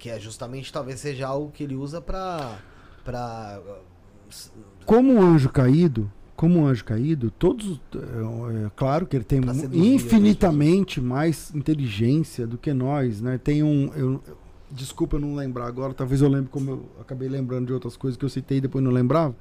[0.00, 2.58] Que é justamente talvez seja algo que ele usa pra
[3.04, 3.62] para
[4.84, 7.80] Como um anjo caído, como um anjo caído, todos.
[7.94, 13.38] É, é claro que ele tem outras infinitamente mais inteligência do que nós, né?
[13.38, 13.92] Tem um.
[13.94, 14.20] Eu-
[14.72, 18.16] desculpa eu não lembrar agora, talvez eu lembre como eu acabei lembrando de outras coisas
[18.18, 19.36] que eu citei e depois não lembrava.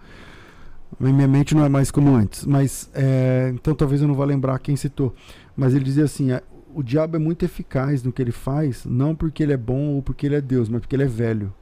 [1.00, 2.46] Minha mente não é mais como antes.
[2.46, 2.90] Mas.
[2.94, 5.14] é, então talvez eu não vá lembrar quem citou.
[5.56, 6.42] Mas ele dizia assim: é,
[6.74, 10.02] o diabo é muito eficaz no que ele faz, não porque ele é bom ou
[10.02, 11.54] porque ele é Deus, mas porque ele é velho.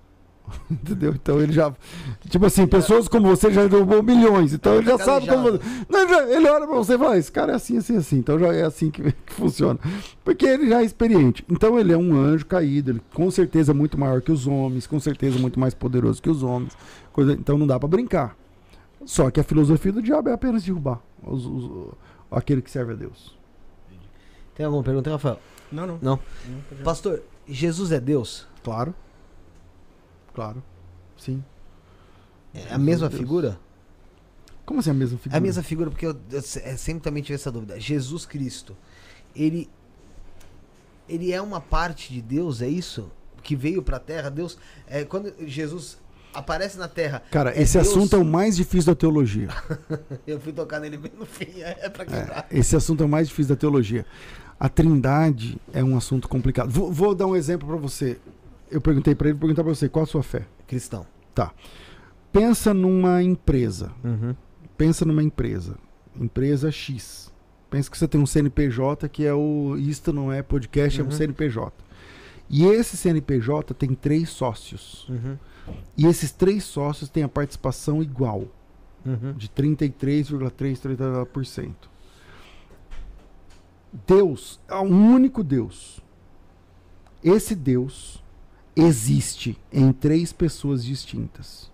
[0.70, 1.14] Entendeu?
[1.14, 1.72] Então ele já.
[2.28, 4.52] Tipo assim, pessoas como você já derrubou milhões.
[4.52, 5.60] Então ele já sabe como.
[5.88, 8.18] Não, ele, olha pra você e fala: esse cara é assim, assim, assim.
[8.18, 9.80] Então já é assim que, que funciona.
[10.24, 11.46] Porque ele já é experiente.
[11.50, 12.92] Então ele é um anjo caído.
[12.92, 14.88] Ele com certeza é muito maior que os homens.
[14.88, 16.76] Com certeza muito mais poderoso que os homens.
[17.14, 18.36] coisa- então não dá pra brincar.
[19.06, 21.92] Só que a filosofia do diabo é apenas derrubar os- os-
[22.32, 23.38] aquele que serve a Deus.
[24.56, 25.40] Tem alguma pergunta, Rafael?
[25.72, 26.00] Não, não.
[26.02, 26.20] Não.
[26.48, 26.84] Não.
[26.84, 28.46] Pastor, Jesus é Deus?
[28.64, 28.94] Claro.
[30.34, 30.62] Claro.
[31.18, 31.44] Sim.
[32.54, 33.20] É a mesma Deus.
[33.20, 33.60] figura?
[34.66, 35.38] Como assim a mesma É figura?
[35.38, 37.80] a mesma figura, porque eu, eu se- é, sempre também tive essa dúvida.
[37.80, 38.76] Jesus Cristo,
[39.36, 39.70] ele,
[41.08, 43.10] ele é uma parte de Deus, é isso?
[43.42, 44.30] Que veio pra terra?
[44.30, 44.58] Deus.
[44.88, 45.98] É, quando Jesus
[46.34, 47.22] aparece na terra.
[47.32, 49.50] Cara, é esse Deus- assunto é o mais difícil da teologia.
[50.28, 52.48] Eu fui tocar nele bem no fim, é pra É, quebrar.
[52.52, 54.06] esse assunto é o mais difícil da teologia.
[54.60, 56.70] A trindade é um assunto complicado.
[56.70, 58.20] Vou, vou dar um exemplo pra você.
[58.70, 60.46] Eu perguntei pra ele, vou perguntar pra você, qual a sua fé?
[60.68, 61.06] Cristão.
[62.32, 63.92] Pensa numa empresa.
[64.04, 64.36] Uhum.
[64.78, 65.76] Pensa numa empresa.
[66.20, 67.32] Empresa X.
[67.70, 71.08] Pensa que você tem um CNPJ que é o Isto não é podcast, é um
[71.08, 71.12] Uhum.
[71.12, 71.72] CNPJ.
[72.50, 75.08] E esse CNPJ tem três sócios.
[75.10, 75.38] Uhum.
[75.98, 78.46] E esses três sócios têm a participação igual,
[79.06, 79.34] Uhum.
[79.34, 81.74] de 33,3%.
[84.06, 86.00] Deus é um único Deus.
[87.24, 88.24] Esse Deus
[88.76, 91.72] existe em três pessoas distintas.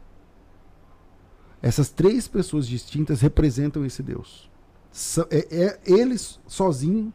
[1.61, 4.49] Essas três pessoas distintas representam esse Deus.
[5.29, 7.13] É, é eles sozinhos,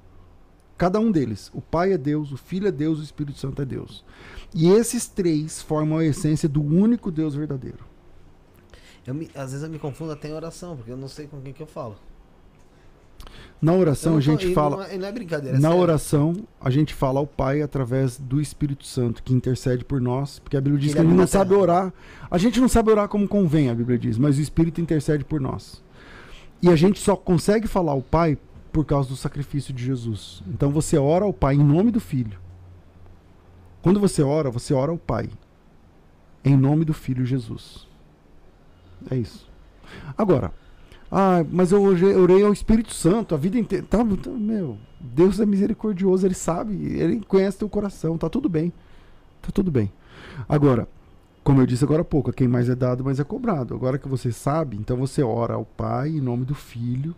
[0.81, 1.51] cada um deles.
[1.53, 4.03] O Pai é Deus, o Filho é Deus, o Espírito Santo é Deus.
[4.55, 7.85] E esses três formam a essência do único Deus verdadeiro.
[9.07, 11.39] Eu me- às vezes eu me confundo até em oração, porque eu não sei com
[11.43, 11.97] quem que eu falo.
[13.61, 14.77] Na oração não a gente e fala.
[14.79, 15.59] Não é, não é brincadeira.
[15.59, 15.83] é Na sério.
[15.83, 20.57] oração, a gente fala ao Pai através do Espírito Santo, que intercede por nós, porque
[20.57, 21.93] a Bíblia diz Que que ele a gente não sabe orar.
[22.31, 25.43] A gente não sabe orar como convém, a Bíblia diz, mas o Espírito intercede por
[25.43, 25.83] nós.
[26.63, 28.39] E a gente só consegue falar ao Pai
[28.73, 30.43] por causa do sacrifício de Jesus.
[30.47, 32.39] Então você ora ao Pai em nome do Filho.
[33.83, 35.29] Quando você ora, você ora ao Pai
[36.45, 37.87] em nome do Filho Jesus.
[39.11, 39.49] É isso.
[40.17, 40.53] Agora,
[41.11, 43.85] ah, mas eu orei- ao Espírito Santo a vida inteira.
[43.89, 48.73] Tá, tá, meu, Deus é misericordioso, ele sabe, ele conhece teu coração, tá tudo bem.
[49.43, 49.91] Tá tudo bem.
[50.49, 50.87] Agora,
[51.43, 53.75] como eu disse agora há pouco, quem mais é dado, mais é cobrado.
[53.75, 57.17] Agora que você sabe, então você ora ao Pai em nome do Filho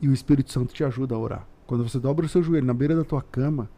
[0.00, 1.46] e o Espírito Santo te ajuda a orar.
[1.66, 3.68] Quando você dobra o seu joelho na beira da tua cama,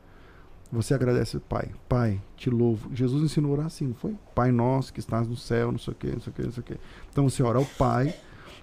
[0.70, 1.70] você agradece Pai.
[1.88, 2.94] Pai, te louvo.
[2.94, 4.16] Jesus ensinou a orar assim, não foi?
[4.34, 6.52] Pai nosso que estás no céu, não sei o que, não sei o que, não
[6.52, 6.76] sei o que.
[7.10, 8.14] Então você ora ao Pai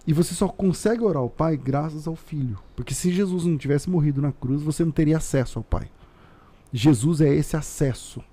[0.06, 2.58] e você só consegue orar ao Pai graças ao Filho.
[2.76, 5.90] Porque se Jesus não tivesse morrido na cruz, você não teria acesso ao Pai.
[6.72, 8.24] Jesus é esse acesso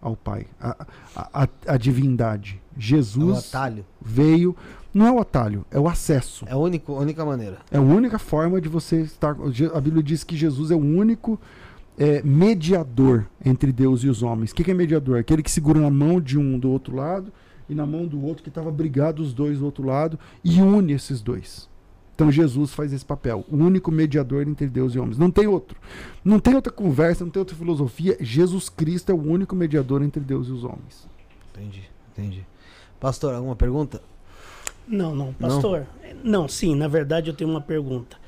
[0.00, 2.60] ao Pai, a, a, a, a divindade.
[2.76, 3.84] É Jesus atalho.
[4.00, 4.56] veio.
[4.92, 6.44] Não é o atalho, é o acesso.
[6.48, 7.58] É a única, única maneira.
[7.70, 9.36] É a única forma de você estar.
[9.72, 11.38] A Bíblia diz que Jesus é o único
[11.96, 14.50] é, mediador entre Deus e os homens.
[14.50, 15.18] O que, que é mediador?
[15.18, 17.32] Aquele que segura na mão de um do outro lado
[17.68, 20.92] e na mão do outro que estava brigado os dois do outro lado e une
[20.92, 21.69] esses dois.
[22.20, 25.16] Então Jesus faz esse papel, o único mediador entre Deus e homens.
[25.16, 25.78] Não tem outro.
[26.22, 28.14] Não tem outra conversa, não tem outra filosofia.
[28.20, 31.08] Jesus Cristo é o único mediador entre Deus e os homens.
[31.50, 32.44] Entendi, entendi.
[33.00, 34.02] Pastor, alguma pergunta?
[34.86, 35.86] Não, não, pastor.
[36.22, 38.18] Não, sim, na verdade eu tenho uma pergunta.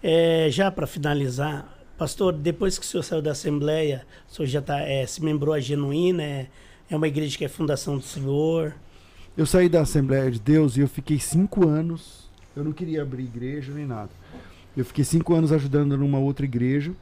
[0.00, 4.62] É, já para finalizar, pastor, depois que o senhor saiu da Assembleia, o senhor já
[4.62, 6.48] tá, é, se membrou a Genuína, é,
[6.88, 8.76] é uma igreja que é fundação do senhor.
[9.36, 12.19] Eu saí da Assembleia de Deus e eu fiquei cinco anos.
[12.60, 14.10] Eu não queria abrir igreja nem nada.
[14.76, 16.92] Eu fiquei cinco anos ajudando numa outra igreja,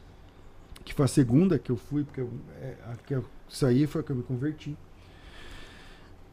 [0.84, 2.30] que foi a segunda que eu fui, porque eu,
[2.60, 4.76] é, a que eu saí foi a que eu me converti.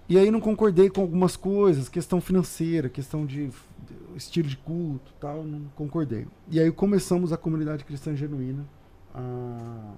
[0.08, 3.50] E aí não concordei com algumas coisas, questão financeira, questão de,
[4.16, 6.28] estilo de culto, tal, não concordei.
[6.50, 8.64] E aí começamos a comunidade cristã genuína
[9.14, 9.94] há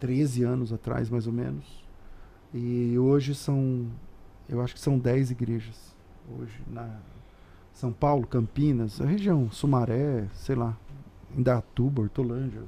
[0.00, 1.84] 13 anos atrás, mais ou menos.
[2.54, 3.86] E hoje são
[4.48, 5.94] eu acho que são 10 igrejas
[6.38, 6.98] hoje na
[7.72, 10.76] São Paulo, Campinas, a região Sumaré, sei lá,
[11.36, 12.60] Indatuba, Hortolândia,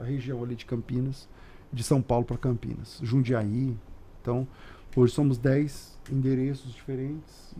[0.00, 1.28] a região ali de Campinas,
[1.72, 3.76] de São Paulo para Campinas, Jundiaí.
[4.20, 4.46] Então,
[4.94, 7.54] hoje somos 10 endereços diferentes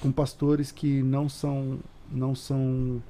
[0.00, 1.78] com pastores que não são
[2.10, 3.00] não são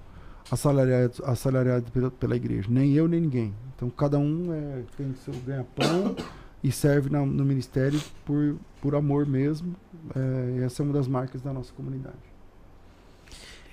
[0.51, 3.55] assalariados, assalariados pela, pela igreja, nem eu nem ninguém.
[3.75, 6.15] Então, cada um é, tem seu ganha-pão
[6.63, 9.75] e serve na- no ministério por, por amor mesmo.
[10.15, 12.19] É, essa é uma das marcas da nossa comunidade.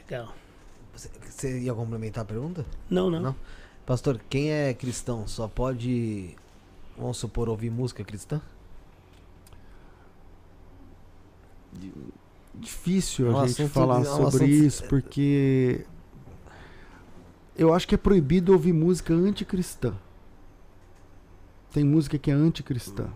[0.09, 0.33] Legal.
[0.93, 2.65] Você, você ia complementar a pergunta?
[2.89, 3.19] Não, não.
[3.21, 3.35] Não.
[3.85, 6.35] Pastor, quem é cristão só pode,
[6.97, 8.41] vamos supor, ouvir música cristã?
[12.55, 15.85] Difícil É um a gente falar é um sobre assunto- isso, porque
[17.55, 19.93] eu acho que é proibido ouvir música anticristã.
[21.71, 23.07] Tem música que é anticristã.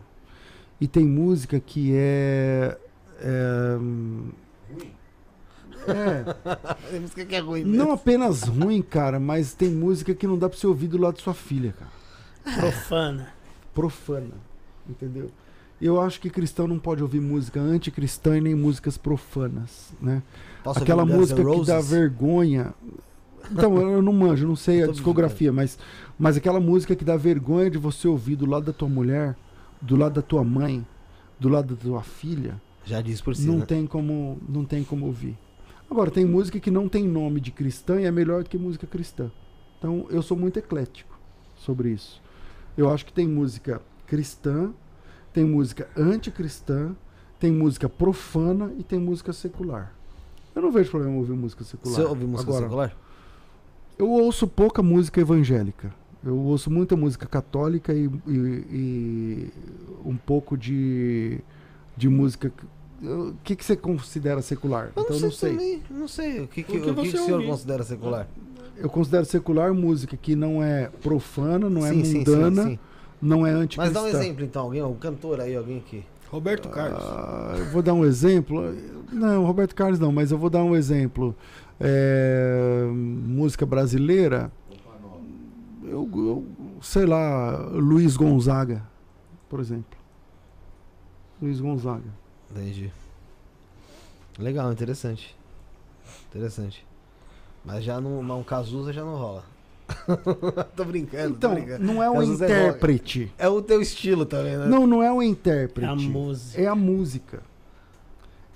[0.80, 2.78] E tem música que é.
[3.20, 3.78] É,
[5.88, 6.24] é
[6.92, 10.50] Tem música que é ruim não apenas ruim, cara, mas tem música que não dá
[10.50, 12.60] pra você ouvir do lado de sua filha, cara.
[12.60, 13.34] Profana.
[13.74, 14.34] profana,
[14.90, 15.30] entendeu?
[15.82, 20.22] Eu acho que cristão não pode ouvir música anticristã e nem músicas profanas, né?
[20.64, 22.74] Posso Aquela música que dá vergonha.
[23.52, 25.80] Então, eu não manjo, não sei a discografia, mas,
[26.20, 29.36] mas aquela música que dá vergonha de você ouvir do lado da tua mulher,
[29.82, 30.86] do lado da tua mãe,
[31.40, 33.66] do lado da tua filha, Já disse por si, não né?
[33.66, 35.36] tem como não tem como ouvir.
[35.92, 38.88] Agora tem música que não tem nome de cristã e é melhor do que música
[38.88, 39.30] cristã.
[39.78, 41.20] Então eu sou muito eclético
[41.58, 42.22] sobre isso.
[42.78, 44.72] Eu acho que tem música cristã,
[45.34, 46.96] tem música anticristã,
[47.38, 49.94] tem música profana e tem música secular.
[50.56, 51.96] Eu não vejo problema em ouvir música secular.
[51.96, 52.98] Você ouve música Agora, secular?
[54.00, 55.94] eu ouço pouca música evangélica.
[56.24, 58.32] Eu ouço muita música católica e, e-
[58.72, 59.52] e
[60.06, 61.40] um pouco de,
[61.98, 62.50] de música.
[63.04, 64.92] O que, que você considera secular?
[64.96, 65.78] Eu então não sei, não sei.
[65.80, 65.84] também.
[65.90, 66.40] Não sei.
[66.42, 67.48] O que, que, O que o que, você que o senhor ouve?
[67.48, 68.28] considera secular?
[68.78, 72.80] Eu considero secular música que não é profana, não é Sim, sim, sim, mundana, sim.
[73.22, 73.84] não é anticristã.
[73.84, 76.04] Mas dá um exemplo então, alguém, um cantor aí, alguém que.
[76.30, 77.04] Roberto Carlos.
[77.04, 78.74] Ah, eu vou dar um exemplo.
[79.12, 81.36] Não, Roberto Carlos não, mas eu vou dar um exemplo.
[81.80, 84.52] É, música brasileira.
[85.84, 86.46] Eu, eu-
[86.82, 88.82] sei lá, Luiz Gonzaga,
[89.50, 89.98] por exemplo.
[91.42, 92.21] Luiz Gonzaga.
[92.52, 92.92] Entendi.
[94.38, 95.36] Legal, interessante.
[96.30, 96.86] Interessante.
[97.64, 99.44] Mas já não, um Cazuza já não rola.
[100.76, 101.84] tô brincando, Então, tô brincando.
[101.86, 103.34] não é um Cazuza é intérprete.
[103.38, 104.66] É o teu estilo também, né?
[104.66, 105.90] Não, não é um É intérprete.
[105.90, 106.62] a música.
[106.62, 107.44] É a música.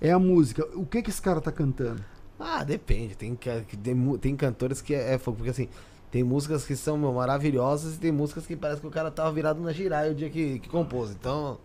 [0.02, 0.66] É a música.
[0.76, 2.04] O que que esse cara tá cantando?
[2.40, 3.16] Ah, depende.
[3.16, 5.38] Tem, tem, tem cantores que é, é fogo.
[5.38, 5.70] Porque assim,
[6.12, 9.32] tem músicas que são meu, maravilhosas e tem músicas que parece que o cara tava
[9.32, 11.12] virado na giraia o dia que, que compôs.
[11.12, 11.58] Então,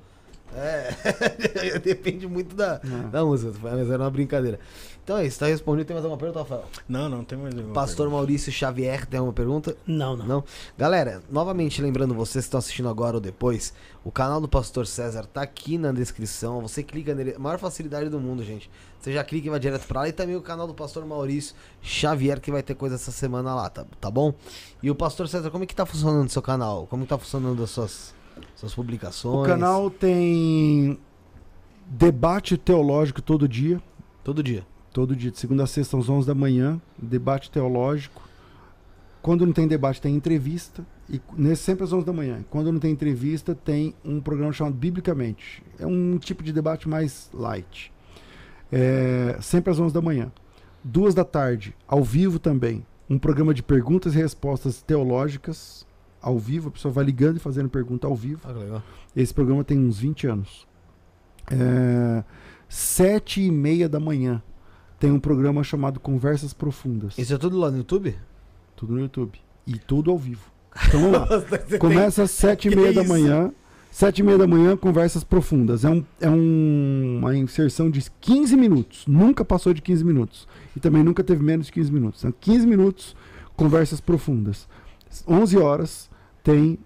[0.56, 1.78] é.
[1.82, 3.08] depende muito da, É.
[3.08, 3.52] da música.
[3.62, 4.58] Mas era uma brincadeira.
[5.02, 5.38] Então é isso.
[5.40, 5.86] Tá respondido.
[5.86, 6.64] Tem mais alguma pergunta, Rafael?
[6.88, 7.74] Não, não, tem mais nenhuma.
[7.74, 8.16] Pastor pergunta.
[8.16, 9.76] Maurício Xavier tem alguma pergunta?
[9.86, 10.26] Não, não.
[10.26, 10.44] Não?
[10.78, 13.72] Galera, novamente lembrando vocês que estão assistindo agora ou depois,
[14.04, 16.60] o canal do Pastor César tá aqui na descrição.
[16.60, 18.70] Você clica nele, maior facilidade do mundo, gente.
[19.00, 20.08] Você já clica e vai direto pra lá.
[20.08, 23.70] E também o canal do Pastor Maurício Xavier, que vai ter coisa essa semana lá,
[23.70, 24.34] tá, tá bom?
[24.82, 26.86] E o Pastor César, como é que tá funcionando o seu canal?
[26.86, 28.14] Como que tá funcionando as suas,
[28.54, 29.46] suas publicações?
[29.46, 30.98] O canal tem
[31.86, 33.80] debate teológico todo dia.
[34.22, 34.64] Todo dia.
[34.92, 36.80] Todo dia, de segunda a sexta, às 11 da manhã.
[36.98, 38.22] Debate teológico.
[39.22, 40.84] Quando não tem debate, tem entrevista.
[41.08, 42.44] E nesse, sempre às 11 da manhã.
[42.50, 45.62] Quando não tem entrevista, tem um programa chamado Biblicamente.
[45.78, 47.92] É um tipo de debate mais light.
[48.72, 50.32] É, sempre às 11 da manhã.
[50.82, 52.84] Duas da tarde, ao vivo também.
[53.08, 55.86] Um programa de perguntas e respostas teológicas.
[56.22, 58.40] Ao vivo, a pessoa vai ligando e fazendo pergunta ao vivo.
[58.44, 58.82] Ah, legal.
[59.16, 60.66] Esse programa tem uns 20 anos.
[61.50, 62.22] É,
[62.68, 64.42] sete e meia da manhã
[64.98, 67.16] tem um programa chamado Conversas Profundas.
[67.18, 68.16] Isso é tudo lá no YouTube?
[68.76, 69.38] Tudo no YouTube.
[69.66, 70.50] E tudo ao vivo.
[70.88, 71.26] Então vamos lá.
[71.80, 73.50] Começa às sete e meia da manhã.
[73.90, 75.84] Sete e meia da manhã, Conversas Profundas.
[75.84, 79.04] É, um, é um- uma inserção de 15 minutos.
[79.06, 80.46] Nunca passou de 15 minutos.
[80.76, 82.20] E também nunca teve menos de 15 minutos.
[82.20, 83.16] São 15 minutos,
[83.56, 84.68] Conversas Profundas.
[85.26, 86.09] 11 horas
[86.42, 86.78] tem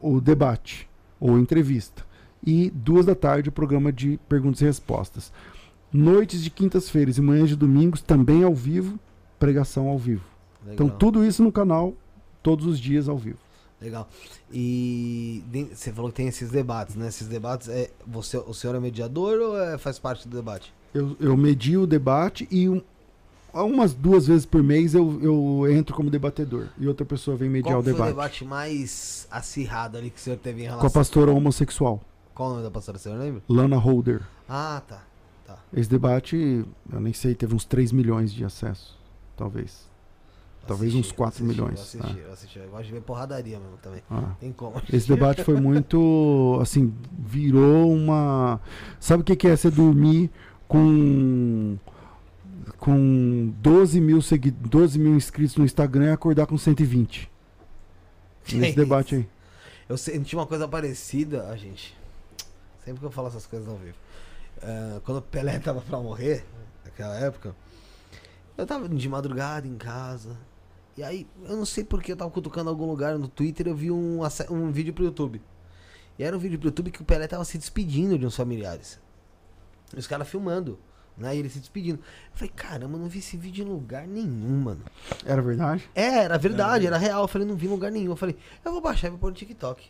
[0.00, 2.04] o debate ou entrevista.
[2.44, 5.32] E duas da tarde o programa de perguntas e respostas.
[5.92, 8.98] Noites de quintas-feiras e manhãs de domingos também ao vivo,
[9.38, 10.24] pregação ao vivo.
[10.72, 10.98] Então Legal.
[10.98, 11.94] tudo isso no canal,
[12.42, 13.38] todos os dias ao vivo.
[13.80, 14.08] Legal.
[14.52, 17.08] E você falou que tem esses debates, né?
[17.08, 20.72] Esses debates, é, você, o senhor é mediador ou é- faz parte do debate?
[20.92, 22.82] Eu, eu medio o debate e um-
[23.52, 27.74] umas duas vezes por mês eu, eu entro como debatedor e outra pessoa vem mediar
[27.74, 28.08] Qual o foi debate.
[28.08, 30.90] o debate mais acirrado ali que o senhor teve em Com a relação?
[30.90, 32.00] pastora homossexual,
[32.34, 33.42] Qual o nome da pastora, o senhor lembra?
[33.48, 34.22] Lana Holder.
[34.48, 35.02] Ah, tá.
[35.46, 35.58] tá.
[35.72, 38.96] Esse debate, eu nem sei, teve uns 3 milhões de acessos,
[39.36, 39.88] talvez.
[40.66, 42.20] Talvez uns Assisti, 4 assisti, milhões, Eu assisti, tá.
[42.26, 42.58] eu assisti.
[42.58, 44.02] Eu gosto de ver porradaria mesmo também.
[44.10, 44.34] Ah.
[44.38, 44.80] Tem como.
[44.92, 48.60] Esse debate foi muito, assim, virou uma...
[49.00, 50.30] Sabe o que que é você dormir
[50.68, 51.76] com
[52.78, 54.50] com 12 mil, segui...
[54.50, 57.30] 12 mil inscritos no Instagram e acordar com 120?
[58.44, 58.78] Que Nesse isso?
[58.78, 59.28] debate aí.
[59.88, 61.96] Eu senti uma coisa parecida, a gente.
[62.84, 63.96] Sempre que eu falo essas coisas ao vivo.
[64.62, 66.44] Ah, quando o Pelé tava pra morrer,
[66.84, 67.54] naquela época,
[68.56, 70.36] eu tava de madrugada em casa.
[70.96, 73.74] E aí, eu não sei porque eu tava cutucando em algum lugar no Twitter, eu
[73.74, 75.40] vi um, um vídeo pro YouTube.
[76.18, 79.00] E era um vídeo pro YouTube que o Pelé tava se despedindo de uns familiares.
[79.94, 80.78] E os caras filmando,
[81.16, 81.34] né?
[81.34, 81.98] E ele se despedindo.
[81.98, 84.80] Eu falei, caramba, não vi esse vídeo em lugar nenhum, mano.
[85.24, 85.88] Era verdade?
[85.94, 87.22] É, era verdade, era real.
[87.22, 88.10] Eu falei, não vi em lugar nenhum.
[88.12, 89.84] Eu falei, eu vou baixar e vou pôr no TikTok.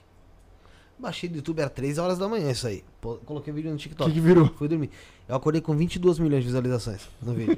[0.98, 2.84] Baixei do YouTube, era 3 horas da manhã isso aí.
[3.00, 4.10] Pô, coloquei o vídeo no O TikTok.
[4.10, 4.48] que, que virou?
[4.58, 4.90] Fui dormir.
[5.26, 7.56] Eu acordei com 22 milhões de visualizações no vídeo.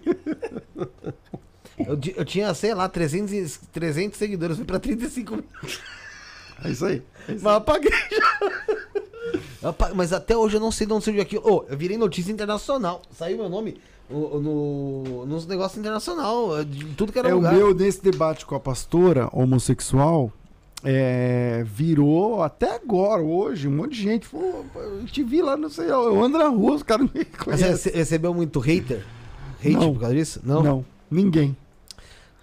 [1.79, 5.45] eu, eu tinha, sei lá, 300, e- 300 seguidores, fui pra 35 mil.
[6.65, 7.03] É isso aí.
[7.29, 7.91] Mas apaguei.
[9.63, 11.43] Rapaz, Mas até hoje eu não sei de onde surgiu aquilo.
[11.45, 13.03] Ô, eu virei notícia internacional.
[13.17, 13.77] Saiu meu nome
[14.11, 17.55] no, no, nos negócios internacional, de tudo que era É o lugar.
[17.55, 20.31] meu, nesse debate com a pastora homossexual,
[20.85, 24.29] é, virou até agora, hoje, um monte de gente.
[24.29, 27.77] Pô, eu te vi lá, não sei, eu ando na rua, os caras me conhecem.
[27.77, 29.05] você recebeu muito hater?
[29.61, 29.95] Hate Não.
[29.95, 30.41] por causa disso?
[30.45, 30.85] Não, Não?
[31.11, 31.57] ninguém.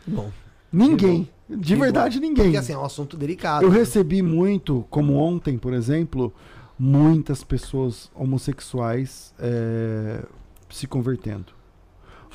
[0.08, 0.32] Bom.
[0.72, 1.28] Ninguém.
[1.50, 2.46] De verdade, ninguém.
[2.46, 3.66] Porque assim, é um assunto delicado.
[3.66, 3.80] Eu né?
[3.80, 6.32] recebi muito, como ontem, por exemplo,
[6.80, 10.24] muitas pessoas homossexuais é,
[10.70, 11.54] se convertendo.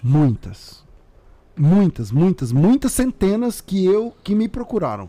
[0.02, 0.84] Muitas.
[1.56, 5.08] Muitas, muitas, muitas centenas que eu que me procuraram.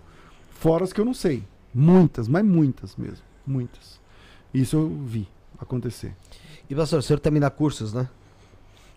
[0.51, 1.43] Fora as que eu não sei.
[1.73, 3.25] Muitas, mas muitas mesmo.
[3.45, 3.99] Muitas.
[4.53, 5.27] Isso eu vi
[5.59, 6.15] acontecer.
[6.69, 8.07] E pastor, o senhor também dá cursos, né?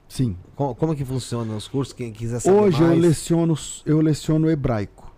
[0.08, 0.36] Sim.
[0.54, 1.92] Como, como que funcionam os cursos?
[1.92, 3.00] Quem quiser saber Hoje eu mais.
[3.00, 5.12] leciono, eu leciono hebraico.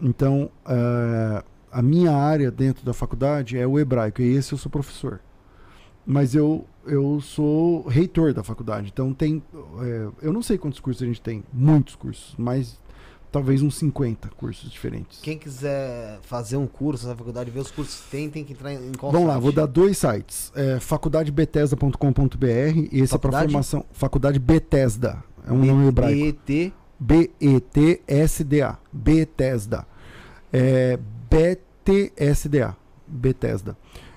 [0.00, 4.70] Então, eh, a minha área dentro da faculdade é o hebraico, e esse eu sou
[4.70, 5.20] professor.
[6.04, 8.90] Mas eu, eu sou reitor da faculdade.
[8.92, 9.42] Então, tem.
[9.80, 12.76] eh, eu não sei quantos cursos a gente tem, muitos cursos, mas
[13.30, 15.20] talvez uns 50 cursos diferentes.
[15.22, 18.74] Quem quiser fazer um curso na faculdade, ver os cursos que tem, tem que entrar
[18.74, 19.42] em qual Vamos lá, site?
[19.44, 20.52] vou dar dois sites.
[20.56, 22.46] É, faculdadebethesda.com.br,
[22.92, 23.44] esse é para Faculdade?
[23.46, 23.84] formação.
[23.92, 26.38] Faculdade Bethesda, é um nome hebraico.
[27.00, 28.78] B-E-T-S-D-A.
[28.92, 29.86] Bethesda.
[30.52, 30.98] É,
[31.32, 32.76] B-T-S-D-A.
[33.06, 33.76] Bethesda.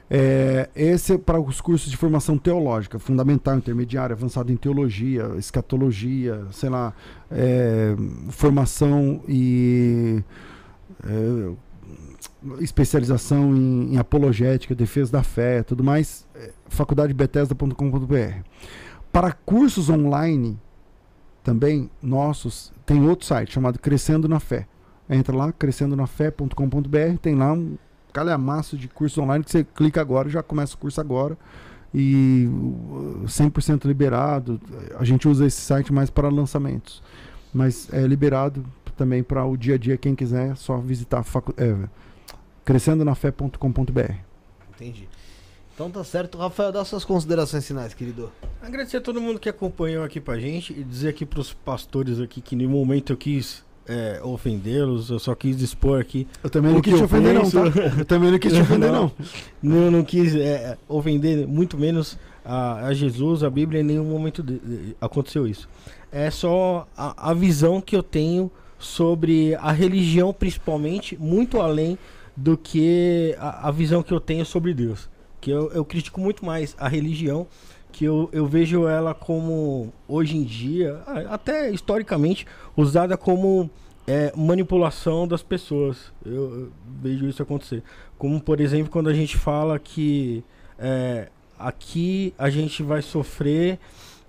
[0.09, 6.45] É, esse é para os cursos de formação teológica, fundamental, intermediária, avançado em teologia, escatologia,
[6.51, 6.93] sei lá,
[7.31, 7.95] é,
[8.29, 10.23] formação e
[11.03, 11.51] é,
[12.59, 18.43] especialização em, em apologética, defesa da fé, tudo mais, é, faculdadebethesda.com.br.
[19.11, 20.59] Para cursos online,
[21.43, 24.67] também nossos, tem outro site chamado Crescendo na Fé.
[25.09, 27.77] Entra lá, crescendonafé.com.br, tem lá um
[28.11, 31.37] calhamaço de curso online que você clica agora, já começa o curso agora.
[31.93, 34.59] E uh, 100% liberado.
[34.97, 37.01] A gente usa esse site mais para lançamentos.
[37.53, 38.65] Mas é liberado
[38.97, 41.75] também para o dia a dia, quem quiser, é só visitar facu é,
[42.63, 44.13] crescendonafé.com.br.
[44.73, 45.07] entendi.
[45.73, 46.37] Então tá certo.
[46.37, 48.31] Rafael, dá suas considerações finais, querido.
[48.61, 52.39] Agradecer a todo mundo que acompanhou aqui pra gente e dizer aqui pros pastores aqui
[52.39, 56.27] que em nenhum momento eu quis é, ofendê-los, eu só quis expor aqui.
[56.43, 57.71] Eu também não quis te ofender, não, penso.
[57.71, 57.79] tá?
[57.99, 59.11] Eu também não quis te ofender, não.
[59.61, 64.43] Não, não quis é, ofender, muito menos a, a Jesus, a Bíblia, em nenhum momento
[64.43, 65.67] de- de- aconteceu isso.
[66.11, 71.97] É só a, a visão que eu tenho sobre a religião, principalmente, muito além
[72.37, 75.09] do que a, a visão que eu tenho sobre Deus.
[75.41, 77.47] Que eu, eu critico muito mais a religião,
[77.95, 83.69] que eu, eu vejo ela como, hoje em dia, até historicamente, usada como
[84.05, 86.11] é, manipulação das pessoas.
[86.25, 87.81] Eu, eu vejo isso acontecer.
[88.17, 90.43] Como, por exemplo, quando a gente fala que
[90.77, 93.79] é, aqui a gente vai sofrer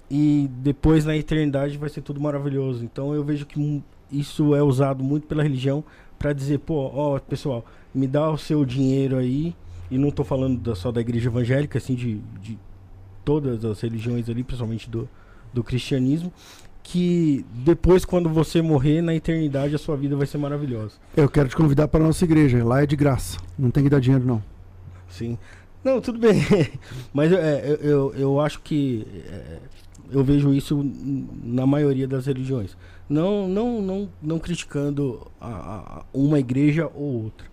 [0.08, 2.84] e depois na eternidade vai ser tudo maravilhoso.
[2.84, 5.82] Então eu vejo que isso é usado muito pela religião
[6.16, 9.56] para dizer, pô, ó, pessoal, me dá o seu dinheiro aí.
[9.90, 12.56] E não tô falando da- só da igreja evangélica, assim, de, de
[13.26, 15.06] todas as religiões ali, principalmente do,
[15.52, 16.32] do cristianismo.
[16.82, 20.92] Que depois, quando você morrer, na eternidade, a sua vida vai ser maravilhosa.
[21.16, 22.64] Eu quero te convidar para a nossa igreja.
[22.64, 23.38] Lá é de graça.
[23.58, 24.40] Não tem que dar dinheiro, não.
[25.08, 25.36] Sim.
[25.82, 26.40] Não, tudo bem.
[27.12, 29.58] Mas é, eu, eu, acho que é,
[30.12, 30.80] eu vejo isso
[31.42, 32.76] na maioria das religiões.
[33.08, 37.48] Não, não, não, não criticando a, a- uma igreja ou outra.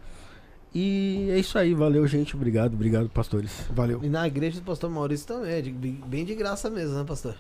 [0.76, 2.36] E é isso aí, valeu, gente.
[2.36, 3.52] Obrigado, obrigado, pastores.
[3.70, 4.00] Valeu.
[4.04, 7.36] E na igreja do pastor Maurício também, é de- bem de graça mesmo, né, pastor?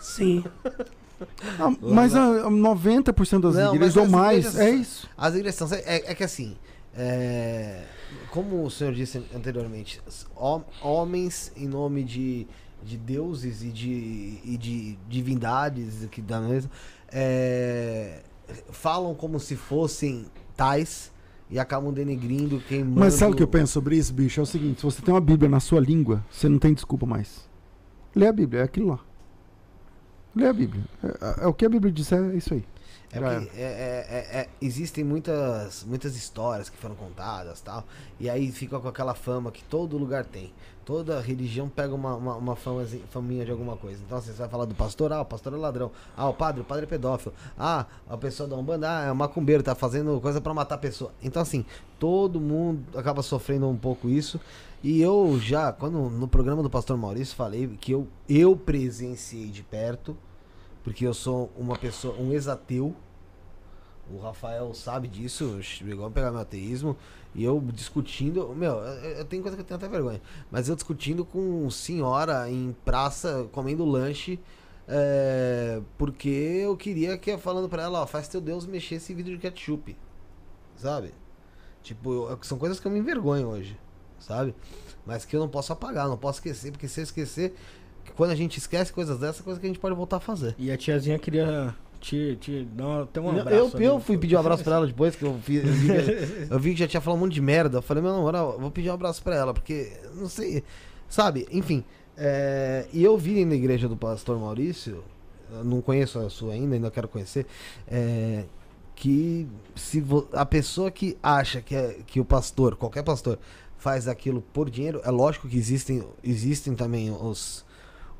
[0.00, 0.44] Sim.
[1.58, 5.08] Ah, mas a, a 90% das Não, igrejas ou mais, igrejas- é isso.
[5.18, 5.68] As igrejas são.
[5.78, 6.56] É, é que assim.
[6.96, 7.82] é,
[8.30, 10.00] como o senhor disse anteriormente,
[10.80, 12.46] homens em nome de,
[12.84, 16.70] de deuses e de, e de divindades que da mesma
[17.10, 18.20] é,
[18.70, 20.26] falam como se fossem
[20.56, 21.10] tais
[21.50, 23.00] e acabam denegrindo quem manda.
[23.00, 24.40] Mas sabe o que eu penso sobre isso, bicho?
[24.40, 27.06] É o seguinte: se você tem uma Bíblia na sua língua, você não tem desculpa
[27.06, 27.48] mais.
[28.14, 29.00] Lê a Bíblia, é aquilo lá.
[30.34, 30.84] Lê a Bíblia.
[31.02, 32.64] É, é o que a Bíblia diz, é isso aí.
[33.10, 37.84] É porque é- é- é- é- existem muitas, muitas histórias que foram contadas tal.
[38.20, 40.52] E aí fica com aquela fama que todo lugar tem.
[40.84, 44.00] Toda religião pega uma, uma, uma famazi- faminha de alguma coisa.
[44.06, 45.90] Então assim, você vai falar do pastor, ah, o pastor é ladrão.
[46.16, 47.34] Ah, o padre, o padre é pedófilo.
[47.58, 51.10] Ah, a pessoa da Umbanda, ah, é macumbeiro, tá fazendo coisa pra matar a pessoa.
[51.22, 51.64] Então assim,
[51.98, 54.40] todo mundo acaba sofrendo um pouco isso.
[54.82, 59.62] E eu já, quando no programa do pastor Maurício, falei que eu, eu presenciei de
[59.62, 60.16] perto
[60.88, 62.96] porque eu sou uma pessoa, um ex-ateu,
[64.10, 66.96] O Rafael sabe disso, chegou a pegar meu ateísmo.
[67.34, 68.54] E eu discutindo.
[68.54, 70.18] Meu, eu, tenho coisa que eu tenho até vergonha.
[70.50, 74.40] Mas eu discutindo com senhora em praça, comendo lanche.
[74.88, 79.32] é, porque eu queria que falando pra ela, ó, faz teu Deus mexer esse vidro
[79.32, 79.94] de ketchup.
[80.74, 81.12] Sabe?
[81.82, 83.78] Tipo, eu- são coisas que eu me envergonho hoje.
[84.18, 84.54] Sabe?
[85.04, 87.54] Mas que eu não posso apagar, não posso esquecer, porque se eu esquecer,
[88.08, 90.20] que quando a gente esquece coisas dessas, é coisa que a gente pode voltar a
[90.20, 90.54] fazer.
[90.58, 93.76] E a tiazinha queria te, te dar até um abraço.
[93.76, 96.46] eu, eu fui pedir um abraço pra ela depois, que eu, fiz, eu, vi que,
[96.54, 97.78] eu vi que já tinha falado um monte de merda.
[97.78, 100.64] Eu falei, meu namorado, vou pedir um abraço pra ela, porque, não sei,
[101.08, 101.46] sabe?
[101.50, 101.84] Enfim,
[102.16, 105.04] é, e eu vi na igreja do pastor Maurício,
[105.64, 107.46] não conheço a sua ainda, ainda quero conhecer,
[107.86, 108.44] é,
[108.94, 109.46] que
[109.76, 113.38] se a pessoa que acha que, é, que o pastor, qualquer pastor,
[113.78, 117.64] faz aquilo por dinheiro, é lógico que existem, existem também os.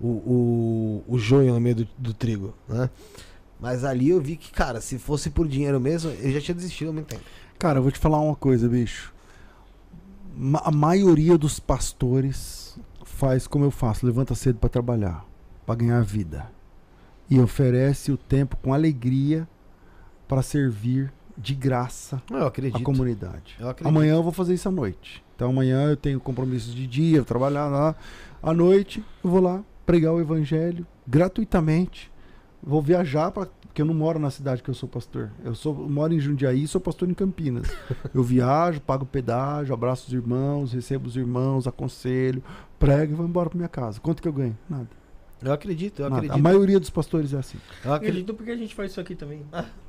[0.00, 2.88] O, o, o joio no meio do, do trigo, né?
[3.60, 6.90] Mas ali eu vi que, cara, se fosse por dinheiro mesmo, ele já tinha desistido
[6.90, 7.22] há muito tempo.
[7.58, 9.12] Cara, eu vou te falar uma coisa, bicho.
[10.36, 15.24] Ma- A maioria dos pastores faz como eu faço, levanta cedo pra trabalhar,
[15.66, 16.48] pra ganhar vida.
[17.28, 19.48] E oferece o tempo com alegria
[20.28, 23.56] para servir de graça Eu a comunidade.
[23.58, 23.74] Eu.
[23.88, 25.24] Amanhã eu vou fazer isso à noite.
[25.34, 27.96] Então amanhã eu tenho compromissos de dia, eu trabalhar lá.
[28.40, 32.12] À noite eu vou lá pregar o evangelho gratuitamente.
[32.62, 35.30] Vou viajar para porque eu não moro na cidade que eu sou pastor.
[35.42, 37.68] Eu sou moro em Jundiaí, sou pastor em Campinas.
[38.12, 42.42] Eu viajo, pago pedágio, abraço os irmãos, recebo os irmãos, aconselho,
[42.78, 44.00] prego e vou embora para minha casa.
[44.00, 44.58] Quanto que eu ganho?
[44.68, 44.88] Nada.
[45.40, 46.16] Eu acredito, eu Nada.
[46.16, 46.38] acredito.
[46.38, 47.58] A maioria dos pastores é assim.
[47.84, 48.10] Eu acredito.
[48.10, 49.42] Acredito porque a gente faz isso aqui também.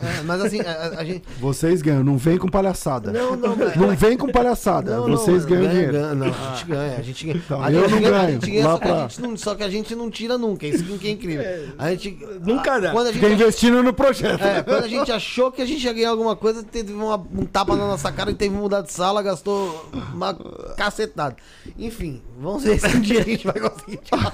[0.00, 1.24] É, mas assim, a, a- a gente.
[1.40, 3.10] Vocês ganham, não vem com palhaçada.
[3.12, 4.96] Não, não, mas- Não vem com palhaçada.
[4.96, 5.92] Não, não, Vocês ganham ganha, dinheiro.
[5.92, 7.36] ganha, não, a gente ganha, a gente ganha.
[7.44, 8.32] Então, a eu gente não ganha, A ganho.
[8.40, 10.66] gente ganha, só, que a pra- gente não, só que a gente não tira nunca.
[10.66, 11.44] Isso que é incrível.
[11.78, 12.18] A gente.
[12.44, 12.92] Nunca dá.
[12.92, 14.42] Quando a Fica gente, investindo no projeto.
[14.42, 17.44] é, quando a gente achou que a gente ia ganhar alguma coisa, teve uma- um
[17.44, 20.34] tapa na nossa cara e teve que mudar de sala, gastou uma
[20.76, 21.36] cacetada.
[21.78, 24.32] Enfim, vamos ver se um dia a gente vai conseguir tirar.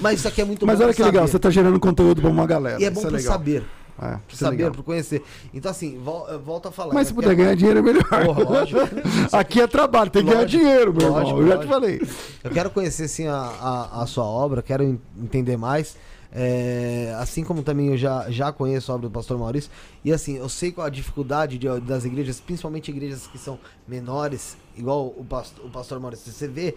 [0.00, 1.32] Mas isso aqui é muito Mas bom olha pra que legal, saber.
[1.32, 2.80] você tá gerando conteúdo pra uma galera.
[2.80, 3.32] E é bom isso pra legal.
[3.32, 3.64] saber.
[4.02, 4.70] É, Pra é saber, legal.
[4.72, 5.22] pra conhecer.
[5.52, 6.94] Então, assim, vol, eu volto a falar.
[6.94, 8.04] Mas se eu puder ganhar dinheiro é melhor.
[8.24, 8.80] Porra, lógico.
[9.30, 11.42] Aqui é trabalho, tem que ganhar dinheiro, meu lógico, irmão.
[11.42, 12.00] Eu já te falei.
[12.42, 15.96] Eu quero conhecer sim a, a, a sua obra, quero en- entender mais.
[16.32, 19.70] É, assim como também eu já, já conheço a obra do pastor Maurício.
[20.04, 24.56] E assim, eu sei qual a dificuldade de- das igrejas, principalmente igrejas que são menores,
[24.76, 26.32] igual o pastor, o pastor Maurício.
[26.32, 26.74] Você vê,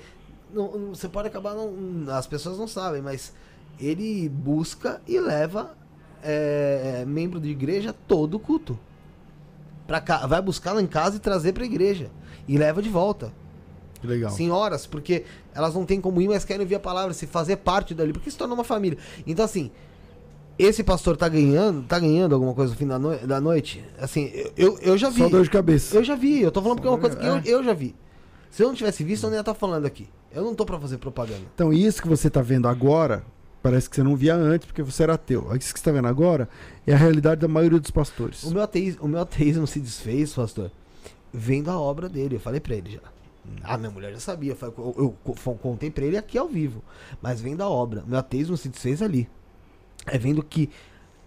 [0.53, 1.53] não- você pode acabar.
[1.53, 1.71] Não,
[2.13, 3.31] as pessoas não sabem, mas
[3.79, 5.71] ele busca e leva
[6.23, 8.77] é, membro de igreja todo culto.
[9.85, 12.09] Pra cá, vai buscar lá em casa e trazer pra igreja.
[12.47, 13.31] E leva de volta
[14.01, 14.31] Que legal.
[14.31, 17.93] senhoras, porque elas não têm como ir, mas querem ouvir a palavra, se fazer parte
[17.93, 18.97] dali, porque se torna uma família.
[19.27, 19.71] Então, assim,
[20.57, 23.83] esse pastor tá ganhando, tá ganhando alguma coisa no fim da, noi- da noite?
[23.99, 25.19] Assim, eu, eu, já vi.
[25.19, 25.95] Só dor de cabeça.
[25.95, 27.41] Eu já vi, eu tô falando porque é uma coisa que eu, É.
[27.45, 27.95] eu já vi.
[28.49, 30.07] Se eu não tivesse visto, eu não ia estar falando aqui.
[30.33, 31.41] Eu não tô pra fazer propaganda.
[31.55, 33.23] Então, isso que você tá vendo agora,
[33.63, 35.47] parece que você não via antes, porque você era ateu.
[35.55, 36.47] Isso que você tá vendo agora
[36.85, 38.43] é a realidade da maioria dos pastores.
[38.43, 40.69] O meu, ateísmo, o meu ateísmo se desfez, pastor,
[41.33, 42.35] vendo a obra dele.
[42.35, 42.99] Eu falei pra ele já.
[43.63, 44.55] Ah, minha mulher já sabia.
[44.61, 46.83] Eu, eu- eu co- contei pra ele aqui ao vivo.
[47.21, 48.03] Mas vendo a obra.
[48.05, 49.27] Meu ateísmo se desfez ali.
[50.05, 50.69] É vendo que.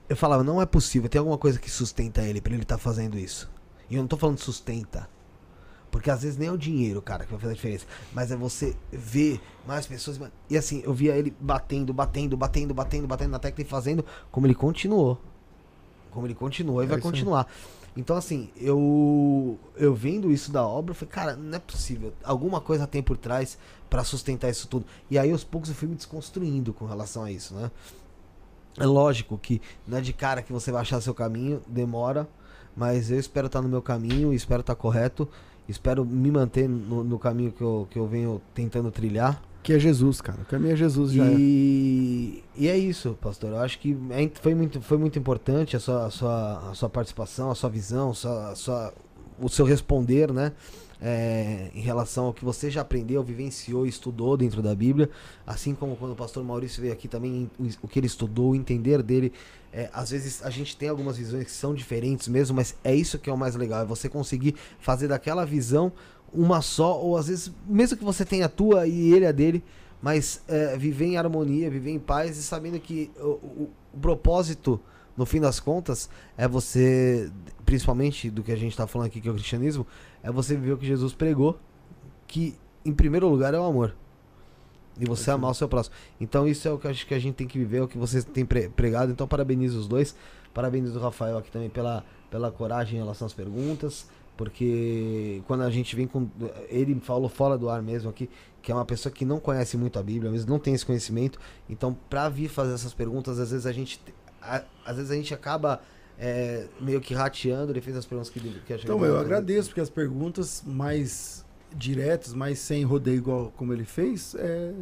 [0.08, 1.08] Eu falava, não é possível.
[1.08, 3.50] Tem alguma coisa que sustenta ele pra ele estar fazendo isso.
[3.90, 5.08] E eu não tô falando sustenta.
[5.90, 7.86] Porque às vezes nem é o dinheiro, cara, que vai fazer a diferença.
[8.12, 10.20] Mas é você ver mais pessoas.
[10.50, 14.47] E assim, eu via ele batendo, batendo, batendo, batendo, batendo na tecla e fazendo como
[14.47, 15.18] ele continuou.
[16.10, 17.47] Como ele continuou e É vai continuar.
[17.97, 22.12] Então, assim, eu eu vendo isso da obra, eu falei, cara, não é possível.
[22.23, 23.56] Alguma coisa tem por trás
[23.89, 24.84] pra sustentar isso tudo.
[25.10, 27.70] E aí, aos poucos, eu fui me desconstruindo com relação a isso, né?
[28.78, 32.28] É lógico que não é de cara que você vai achar seu caminho, demora,
[32.76, 35.26] mas eu espero estar no meu caminho, espero estar correto,
[35.68, 39.42] espero me manter no, no caminho que eu, que eu venho tentando trilhar.
[39.62, 40.38] Que é Jesus, cara.
[40.42, 41.24] O caminho é Jesus já.
[41.24, 41.34] é.
[41.36, 43.50] E, e é isso, pastor.
[43.50, 46.88] Eu acho que é foi muito, foi muito importante a sua, a sua, a sua
[46.88, 48.94] participação, a sua visão, a sua, a sua-
[49.40, 50.52] o seu responder, né?
[51.00, 55.10] É, em relação ao que você já aprendeu, vivenciou estudou dentro da Bíblia.
[55.47, 58.55] Assim como quando o pastor Maurício veio aqui também, o, o que ele estudou, o
[58.57, 59.33] entender dele.
[59.73, 63.18] É, às vezes a gente tem algumas visões que são diferentes mesmo, mas é isso
[63.18, 63.83] que é o mais legal.
[63.83, 65.92] É você conseguir fazer daquela visão
[66.33, 69.62] uma só, ou às vezes, mesmo que você tenha a tua e ele a dele,
[70.02, 74.81] mas é, viver em harmonia, viver em paz e sabendo que o, o- o propósito,
[75.16, 77.30] no fim das contas, é você,
[77.64, 79.86] principalmente do que a gente está falando aqui, que é o cristianismo,
[80.22, 81.58] é você viver o que Jesus pregou,
[82.26, 82.54] que
[82.84, 83.94] em primeiro lugar é o amor.
[84.98, 85.94] E você amar o seu próximo.
[86.18, 87.98] Então isso é o que acho que a gente tem que viver, é o que
[87.98, 89.12] vocês têm pre- pregado.
[89.12, 90.16] Então parabenizo os dois.
[90.54, 94.08] Parabenizo o Rafael aqui também pela, pela coragem em relação às perguntas.
[94.38, 96.28] Porque quando a gente vem com.
[96.68, 98.28] Ele falou fora do ar mesmo aqui,
[98.62, 101.38] que é uma pessoa que não conhece muito a Bíblia, mas não tem esse conhecimento.
[101.68, 104.00] Então, pra vir fazer essas perguntas, às vezes a gente.
[104.42, 105.81] A- às vezes a gente acaba
[106.18, 107.73] é, meio que rateando.
[107.73, 111.44] Ele fez as perguntas que, que a gente Então, eu agradeço, porque as perguntas mais
[111.74, 114.73] diretas, mais sem rodeio, igual como ele fez, é,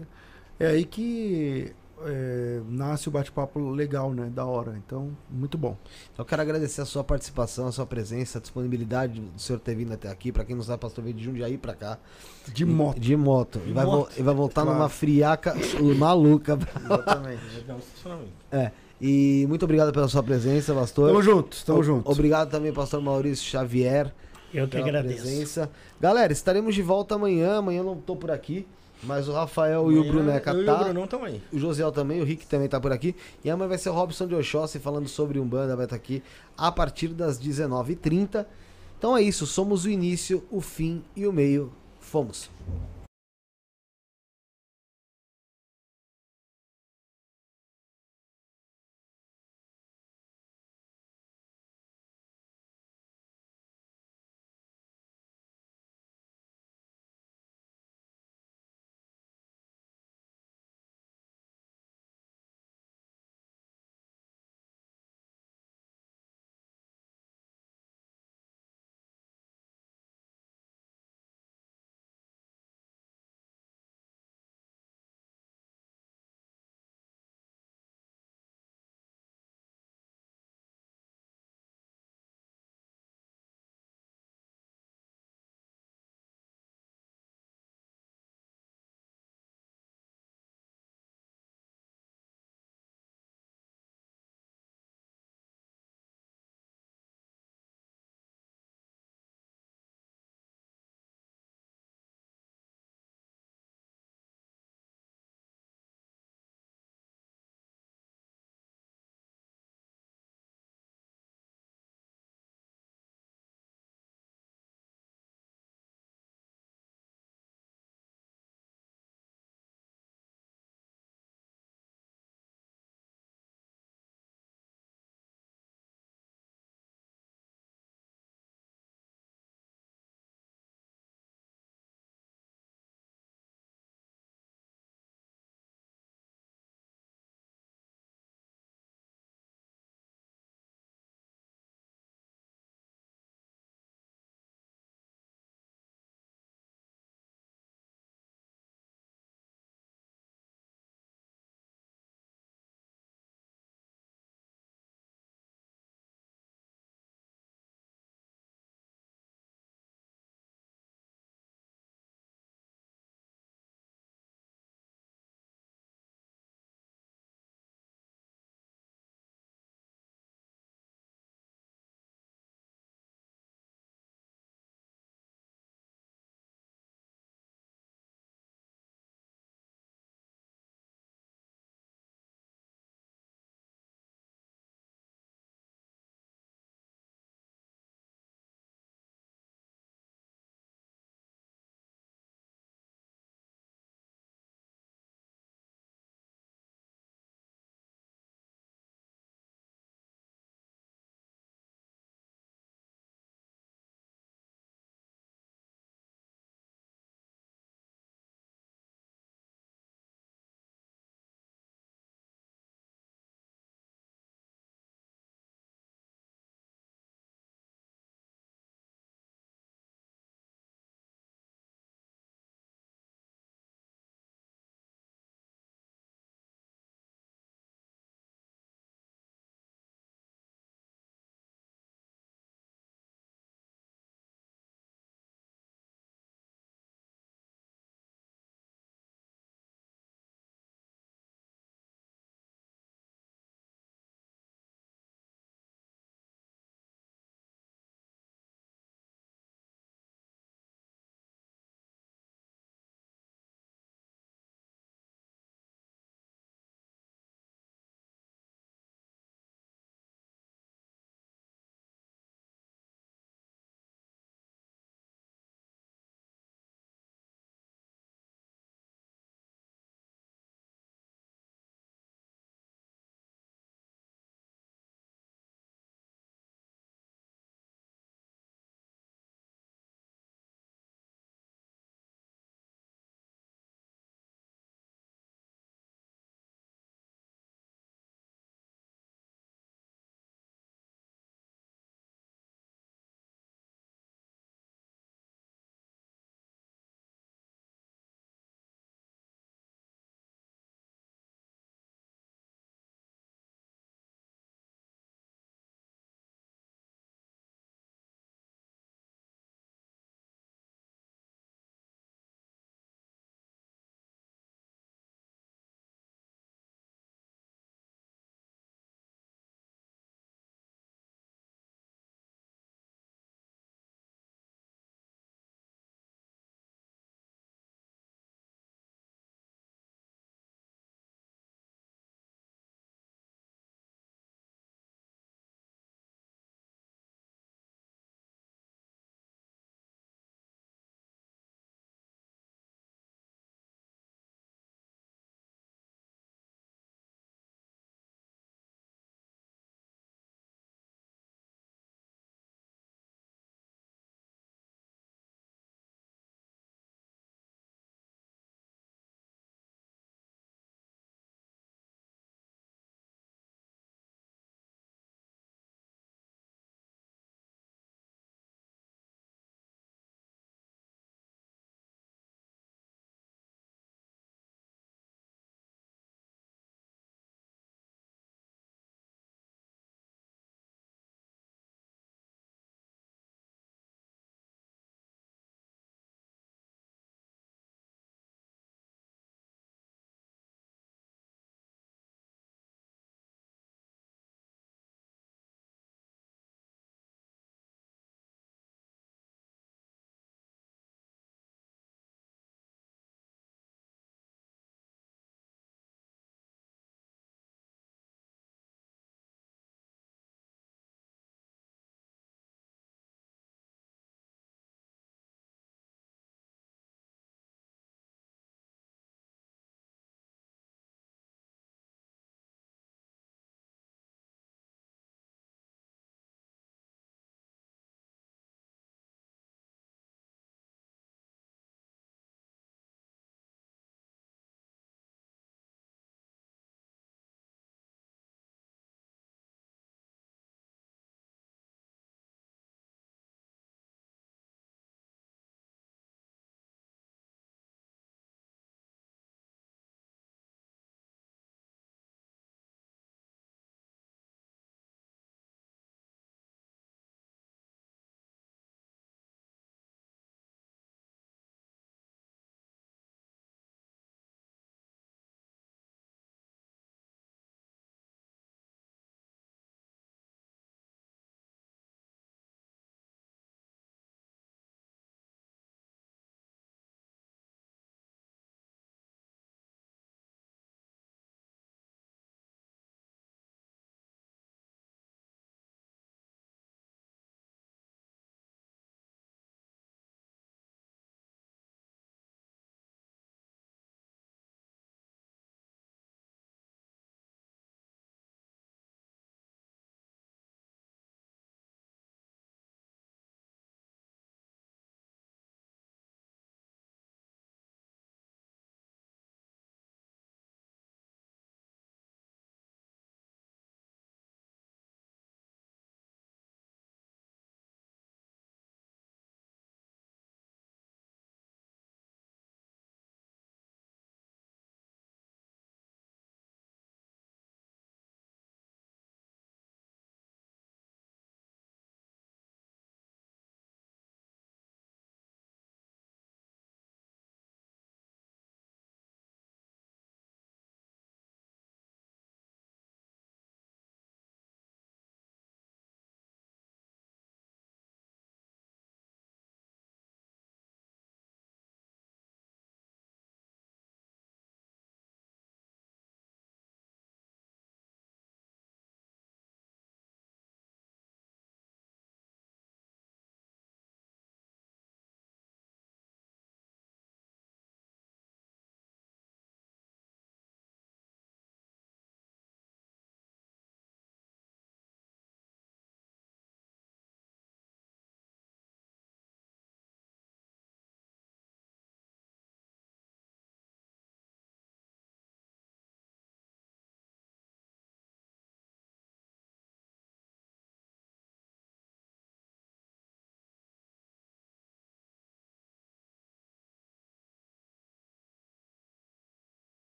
[0.61, 1.73] é aí que
[2.07, 4.31] é, nasce o bate-papo legal, né?
[4.33, 4.77] Da hora.
[4.85, 5.77] Então, muito bom.
[6.13, 9.75] Então, eu quero agradecer a sua participação, a sua presença, a disponibilidade do senhor ter
[9.75, 10.31] vindo até aqui.
[10.31, 11.99] Pra quem não sabe, pastor veio de Jundiaí pra cá.
[12.53, 13.01] De moto.
[13.01, 13.59] De moto.
[13.61, 14.13] De e, vai moto.
[14.17, 14.79] e vai voltar Claro.
[14.79, 15.55] numa friaca
[15.99, 16.59] maluca.
[16.85, 17.43] Exatamente.
[17.57, 18.33] Legal, estacionamento.
[18.53, 18.71] É.
[19.07, 21.09] E muito obrigado pela sua presença, pastor.
[21.09, 22.11] Tamo junto, tamo O- junto.
[22.11, 24.11] Obrigado também, pastor Maurício Xavier,
[24.53, 25.23] Eu que pela agradeço.
[25.25, 25.71] presença.
[26.01, 27.59] Galera, estaremos de volta amanhã.
[27.59, 28.67] Amanhã eu não tô por aqui,
[29.03, 30.75] mas o Rafael e o Amanhã Bruneca eu e tá.
[30.81, 31.43] o Brunão tamo aí.
[31.53, 33.15] O Josiel também, o Rick também tá por aqui.
[33.45, 36.23] E amanhã vai ser o Robson de Oxóssi falando sobre Umbanda, vai estar aqui
[36.57, 38.47] a partir das 19h30.
[38.99, 41.71] Então é isso, somos o início, o fim e o meio.
[42.01, 42.49] Fomos.